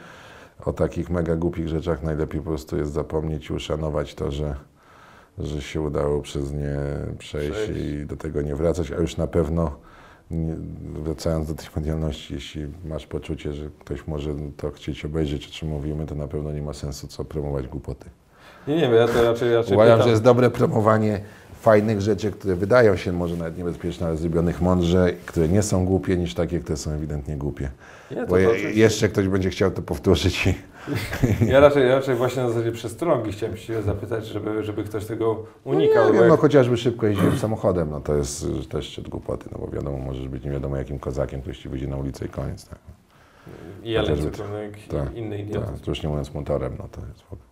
o 0.66 0.74
takich 0.74 1.10
mega 1.10 1.36
głupich 1.36 1.68
rzeczach 1.68 2.04
najlepiej 2.04 2.42
po 2.42 2.48
prostu 2.48 2.78
jest 2.78 2.94
zapomnieć 2.94 3.50
i 3.50 3.54
uszanować 3.54 4.16
to, 4.16 4.32
że, 4.32 4.56
że 5.38 5.62
się 5.62 5.82
udało 5.82 6.22
przez 6.22 6.54
nie 6.54 6.78
przejść, 7.18 7.52
Przejść. 7.52 7.82
i 7.82 8.06
do 8.06 8.18
tego 8.18 8.42
nie 8.42 8.56
wracać, 8.56 8.92
a 8.92 8.96
już 8.96 9.18
na 9.18 9.28
pewno 9.28 9.76
nie, 10.32 10.56
wracając 11.04 11.48
do 11.48 11.54
tej 11.54 11.68
medialności, 11.76 12.34
jeśli 12.34 12.68
masz 12.86 13.08
poczucie, 13.08 13.54
że 13.54 13.70
ktoś 13.80 14.08
może 14.08 14.36
to 14.58 14.72
chcieć 14.72 15.06
obejrzeć, 15.06 15.48
o 15.48 15.52
czym 15.52 15.70
mówimy, 15.70 16.06
to 16.06 16.16
na 16.16 16.28
pewno 16.28 16.52
nie 16.52 16.62
ma 16.62 16.74
sensu 16.74 17.08
co 17.08 17.26
promować 17.26 17.68
głupoty. 17.68 18.10
Nie, 18.68 18.76
nie, 18.76 18.82
ja 18.84 19.08
to 19.08 19.24
raczej, 19.24 19.54
raczej 19.54 19.74
Uważam, 19.74 19.94
pytam. 19.94 20.04
że 20.08 20.10
jest 20.12 20.24
dobre 20.24 20.50
promowanie 20.50 21.20
fajnych 21.62 22.02
rzeczy, 22.02 22.32
które 22.32 22.56
wydają 22.56 22.96
się 22.96 23.12
może 23.12 23.38
nawet 23.38 23.58
niebezpieczne, 23.58 24.08
ale 24.08 24.18
zrobionych 24.18 24.62
mądrze, 24.62 25.14
które 25.26 25.48
nie 25.48 25.62
są 25.64 25.86
głupie, 25.86 26.18
niż 26.18 26.34
takie, 26.34 26.60
które 26.60 26.78
są 26.78 26.92
ewidentnie 26.92 27.36
głupie. 27.38 27.70
Nie, 28.12 28.18
to 28.18 28.28
Bo 28.28 28.38
je, 28.38 28.50
oczywiście. 28.50 28.80
jeszcze 28.80 29.10
ktoś 29.10 29.28
będzie 29.28 29.50
chciał 29.50 29.72
to 29.72 29.82
powtórzyć 29.82 30.48
i 30.48 30.54
Ja 31.52 31.60
raczej, 31.60 31.88
ja 31.90 31.96
raczej 31.96 32.16
właśnie 32.16 32.44
na 32.44 32.50
zasadzie 32.50 32.72
przestrogi 32.72 33.32
chciałem 33.32 33.58
się 33.58 33.82
zapytać, 33.82 34.26
żeby, 34.28 34.64
żeby 34.64 34.84
ktoś 34.84 35.06
tego 35.06 35.44
unikał. 35.64 36.04
nie 36.06 36.08
bo 36.08 36.14
wiem, 36.14 36.22
jak- 36.22 36.30
no 36.32 36.38
chociażby 36.38 36.78
szybko 36.78 37.08
jeździłem 37.08 37.38
samochodem, 37.38 37.90
no 37.92 38.02
to 38.02 38.16
jest 38.16 38.46
też 38.70 38.86
szczyt 38.86 39.10
głupoty, 39.10 39.50
no 39.52 39.58
bo 39.60 39.68
wiadomo, 39.68 39.98
możesz 39.98 40.28
być 40.28 40.44
nie 40.44 40.52
wiadomo 40.52 40.78
jakim 40.78 41.00
kozakiem, 41.00 41.42
ktoś 41.42 41.58
ci 41.60 41.70
wyjdzie 41.70 41.88
na 41.88 41.98
ulicę 41.98 42.26
i 42.26 42.30
koniec, 42.30 42.66
tak. 42.70 42.80
I 43.84 43.96
chociażby- 43.96 44.32
cokolwiek, 44.32 44.74
tak, 44.88 45.16
inny 45.16 45.38
idiot. 45.38 45.66
tak. 45.66 45.80
To 45.80 45.92
już 45.92 46.04
nie 46.04 46.10
mówiąc 46.10 46.34
motorem, 46.34 46.74
no 46.80 46.88
to 46.92 47.02
jest 47.08 47.22
w 47.22 47.34
ogóle. 47.34 47.45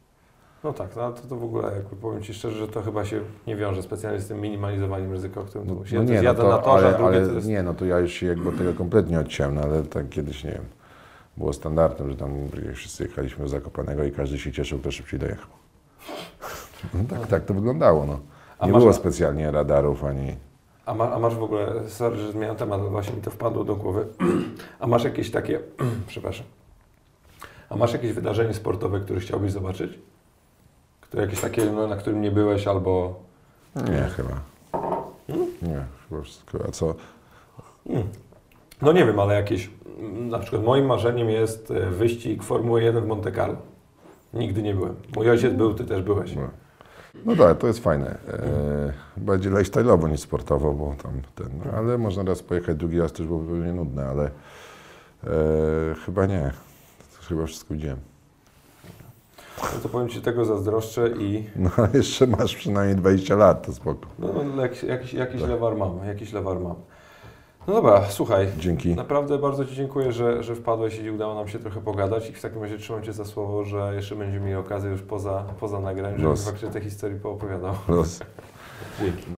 No 0.64 0.74
tak, 0.74 0.96
no 0.96 1.12
to, 1.12 1.28
to 1.28 1.36
w 1.36 1.44
ogóle 1.44 1.76
jakby 1.76 1.96
powiem 1.96 2.24
Ci 2.24 2.34
szczerze, 2.34 2.58
że 2.58 2.68
to 2.68 2.82
chyba 2.82 3.06
się 3.06 3.22
nie 3.48 3.56
wiąże 3.56 3.84
specjalnie 3.84 4.20
z 4.20 4.28
tym 4.28 4.42
minimalizowaniem 4.42 5.12
ryzyka, 5.12 5.42
o 5.42 5.44
którym 5.44 5.68
No, 5.68 5.76
tu 5.76 5.82
no 5.96 6.04
nie, 6.04 6.16
no 6.16 6.22
jadę 6.22 6.44
na 6.44 6.58
to, 6.58 6.64
torze, 6.64 6.88
ale, 6.88 6.98
ale 6.98 7.28
to 7.28 7.34
jest... 7.34 7.48
nie, 7.48 7.64
no 7.64 7.74
to 7.74 7.86
ja 7.86 8.00
już 8.00 8.12
się 8.14 8.26
jakby 8.26 8.52
tego 8.52 8.74
kompletnie 8.74 9.20
odciąłem, 9.20 9.56
no 9.56 9.62
ale 9.62 9.84
tak 9.84 10.10
kiedyś, 10.10 10.44
nie 10.44 10.52
wiem, 10.52 10.66
było 11.38 11.54
standardem, 11.54 12.10
że 12.10 12.16
tam 12.16 12.32
wszyscy 12.74 13.04
jechaliśmy 13.04 13.44
do 13.44 13.50
Zakopanego 13.50 14.04
i 14.04 14.12
każdy 14.12 14.40
się 14.40 14.52
cieszył, 14.52 14.80
kto 14.80 14.92
szybciej 14.92 15.20
dojechał. 15.20 15.48
No 16.94 17.00
tak, 17.10 17.28
tak 17.28 17.46
to 17.46 17.54
wyglądało, 17.54 18.06
no. 18.06 18.20
Nie 18.66 18.72
masz- 18.72 18.82
było 18.82 18.94
specjalnie 18.94 19.52
radarów 19.52 20.04
ani... 20.04 20.36
A, 20.86 20.94
ma, 20.94 21.12
a 21.12 21.20
masz 21.20 21.36
w 21.36 21.44
ogóle, 21.44 21.90
sorry, 21.90 22.18
że 22.18 22.32
zmieniam 22.32 22.56
temat, 22.56 22.82
właśnie 22.82 23.16
mi 23.16 23.22
to 23.22 23.32
wpadło 23.32 23.64
do 23.64 23.76
głowy. 23.76 24.08
A 24.80 24.88
masz 24.88 25.04
jakieś 25.04 25.32
takie, 25.32 25.60
przepraszam, 26.08 26.46
a 27.70 27.76
masz 27.76 27.94
jakieś 27.94 28.14
wydarzenie 28.14 28.54
sportowe, 28.54 29.00
które 29.00 29.20
chciałbyś 29.20 29.52
zobaczyć? 29.52 30.00
Które 31.14 31.26
jakieś 31.26 31.42
takie, 31.42 31.66
no, 31.66 31.88
na 31.88 31.96
którym 31.96 32.22
nie 32.22 32.32
byłeś 32.32 32.68
albo... 32.68 33.20
Nie, 33.76 34.02
chyba. 34.02 34.42
Nie, 35.62 35.86
chyba 36.10 36.22
wszystko. 36.22 36.60
A 36.68 36.72
co? 36.72 36.96
No 38.82 38.92
nie 38.92 39.06
wiem, 39.06 39.20
ale 39.20 39.34
jakieś, 39.34 39.70
na 40.14 40.40
przykład 40.40 40.64
moim 40.64 40.86
marzeniem 40.86 41.30
jest 41.30 41.72
e, 41.72 41.90
wyścig 41.90 42.44
Formuły 42.44 42.84
1 42.84 43.04
w 43.04 43.08
Monte 43.08 43.32
Carlo. 43.32 43.56
Nigdy 44.34 44.62
nie 44.62 44.74
byłem. 44.74 44.96
Mój 45.16 45.30
ojciec 45.30 45.54
był, 45.54 45.74
ty 45.74 45.84
też 45.84 46.02
byłeś. 46.02 46.36
No, 46.36 46.50
no 47.26 47.36
tak, 47.36 47.58
to 47.58 47.68
jest 47.68 47.80
fajne. 47.80 48.08
E, 48.08 48.94
bardziej 49.18 49.52
lifestyle'owo 49.52 50.10
niż 50.10 50.20
sportowo, 50.20 50.74
bo 50.74 50.96
tam 51.04 51.22
ten... 51.36 51.50
no, 51.66 51.72
Ale 51.78 51.98
można 51.98 52.24
raz 52.24 52.44
pojechać, 52.44 52.78
drugi 52.78 53.00
raz 53.00 53.14
też 53.14 53.28
byłoby 53.28 53.54
pewnie 53.54 53.74
nudne, 53.74 54.06
ale 54.06 54.24
e, 54.24 55.96
chyba 56.06 56.26
nie. 56.26 56.52
Chyba 57.30 57.46
wszystko 57.46 57.74
widziałem. 57.74 58.13
No 59.62 59.80
to 59.84 59.90
powiem 59.90 60.10
Ci, 60.10 60.22
tego 60.22 60.46
zazdroszczę 60.46 61.10
i 61.10 61.44
No 61.56 61.70
jeszcze 61.94 62.28
masz 62.28 62.56
przynajmniej 62.56 62.96
20 62.96 63.36
lat, 63.36 63.66
to 63.66 63.74
spoko. 63.74 64.08
no, 64.20 64.30
no, 64.56 64.62
jakiś, 64.62 64.84
jakiś, 64.84 65.14
jakiś 65.14 65.42
Tak. 65.42 65.50
lewar 65.50 65.76
mam, 65.78 66.06
jakiś 66.08 66.34
lewar 66.34 66.60
mam. 66.60 66.76
No 67.68 67.74
dobra, 67.74 68.02
słuchaj, 68.10 68.48
Dzięki. 68.58 68.96
naprawdę 68.96 69.38
bardzo 69.38 69.66
Ci 69.66 69.76
dziękuję, 69.76 70.12
że, 70.12 70.44
że 70.44 70.56
wpadłeś 70.56 71.00
i 71.00 71.12
udało 71.12 71.36
nam 71.36 71.48
się 71.48 71.60
trochę 71.60 71.82
pogadać 71.82 72.30
i 72.30 72.34
w 72.34 72.42
takim 72.42 72.62
razie 72.62 72.78
trzymam 72.78 73.04
Cię 73.04 73.14
za 73.14 73.26
słowo, 73.26 73.64
że 73.64 73.92
jeszcze 73.96 74.16
będziemy 74.16 74.46
mieli 74.46 74.56
okazję 74.58 74.92
już 74.92 75.02
poza, 75.02 75.44
poza 75.60 75.80
nagraniem, 75.80 76.20
żebym 76.20 76.38
faktycznie 76.38 76.70
te 76.70 76.82
historii 76.82 77.20
poopowiadał. 77.20 77.74
Los. 77.88 78.20
Dzięki. 79.02 79.26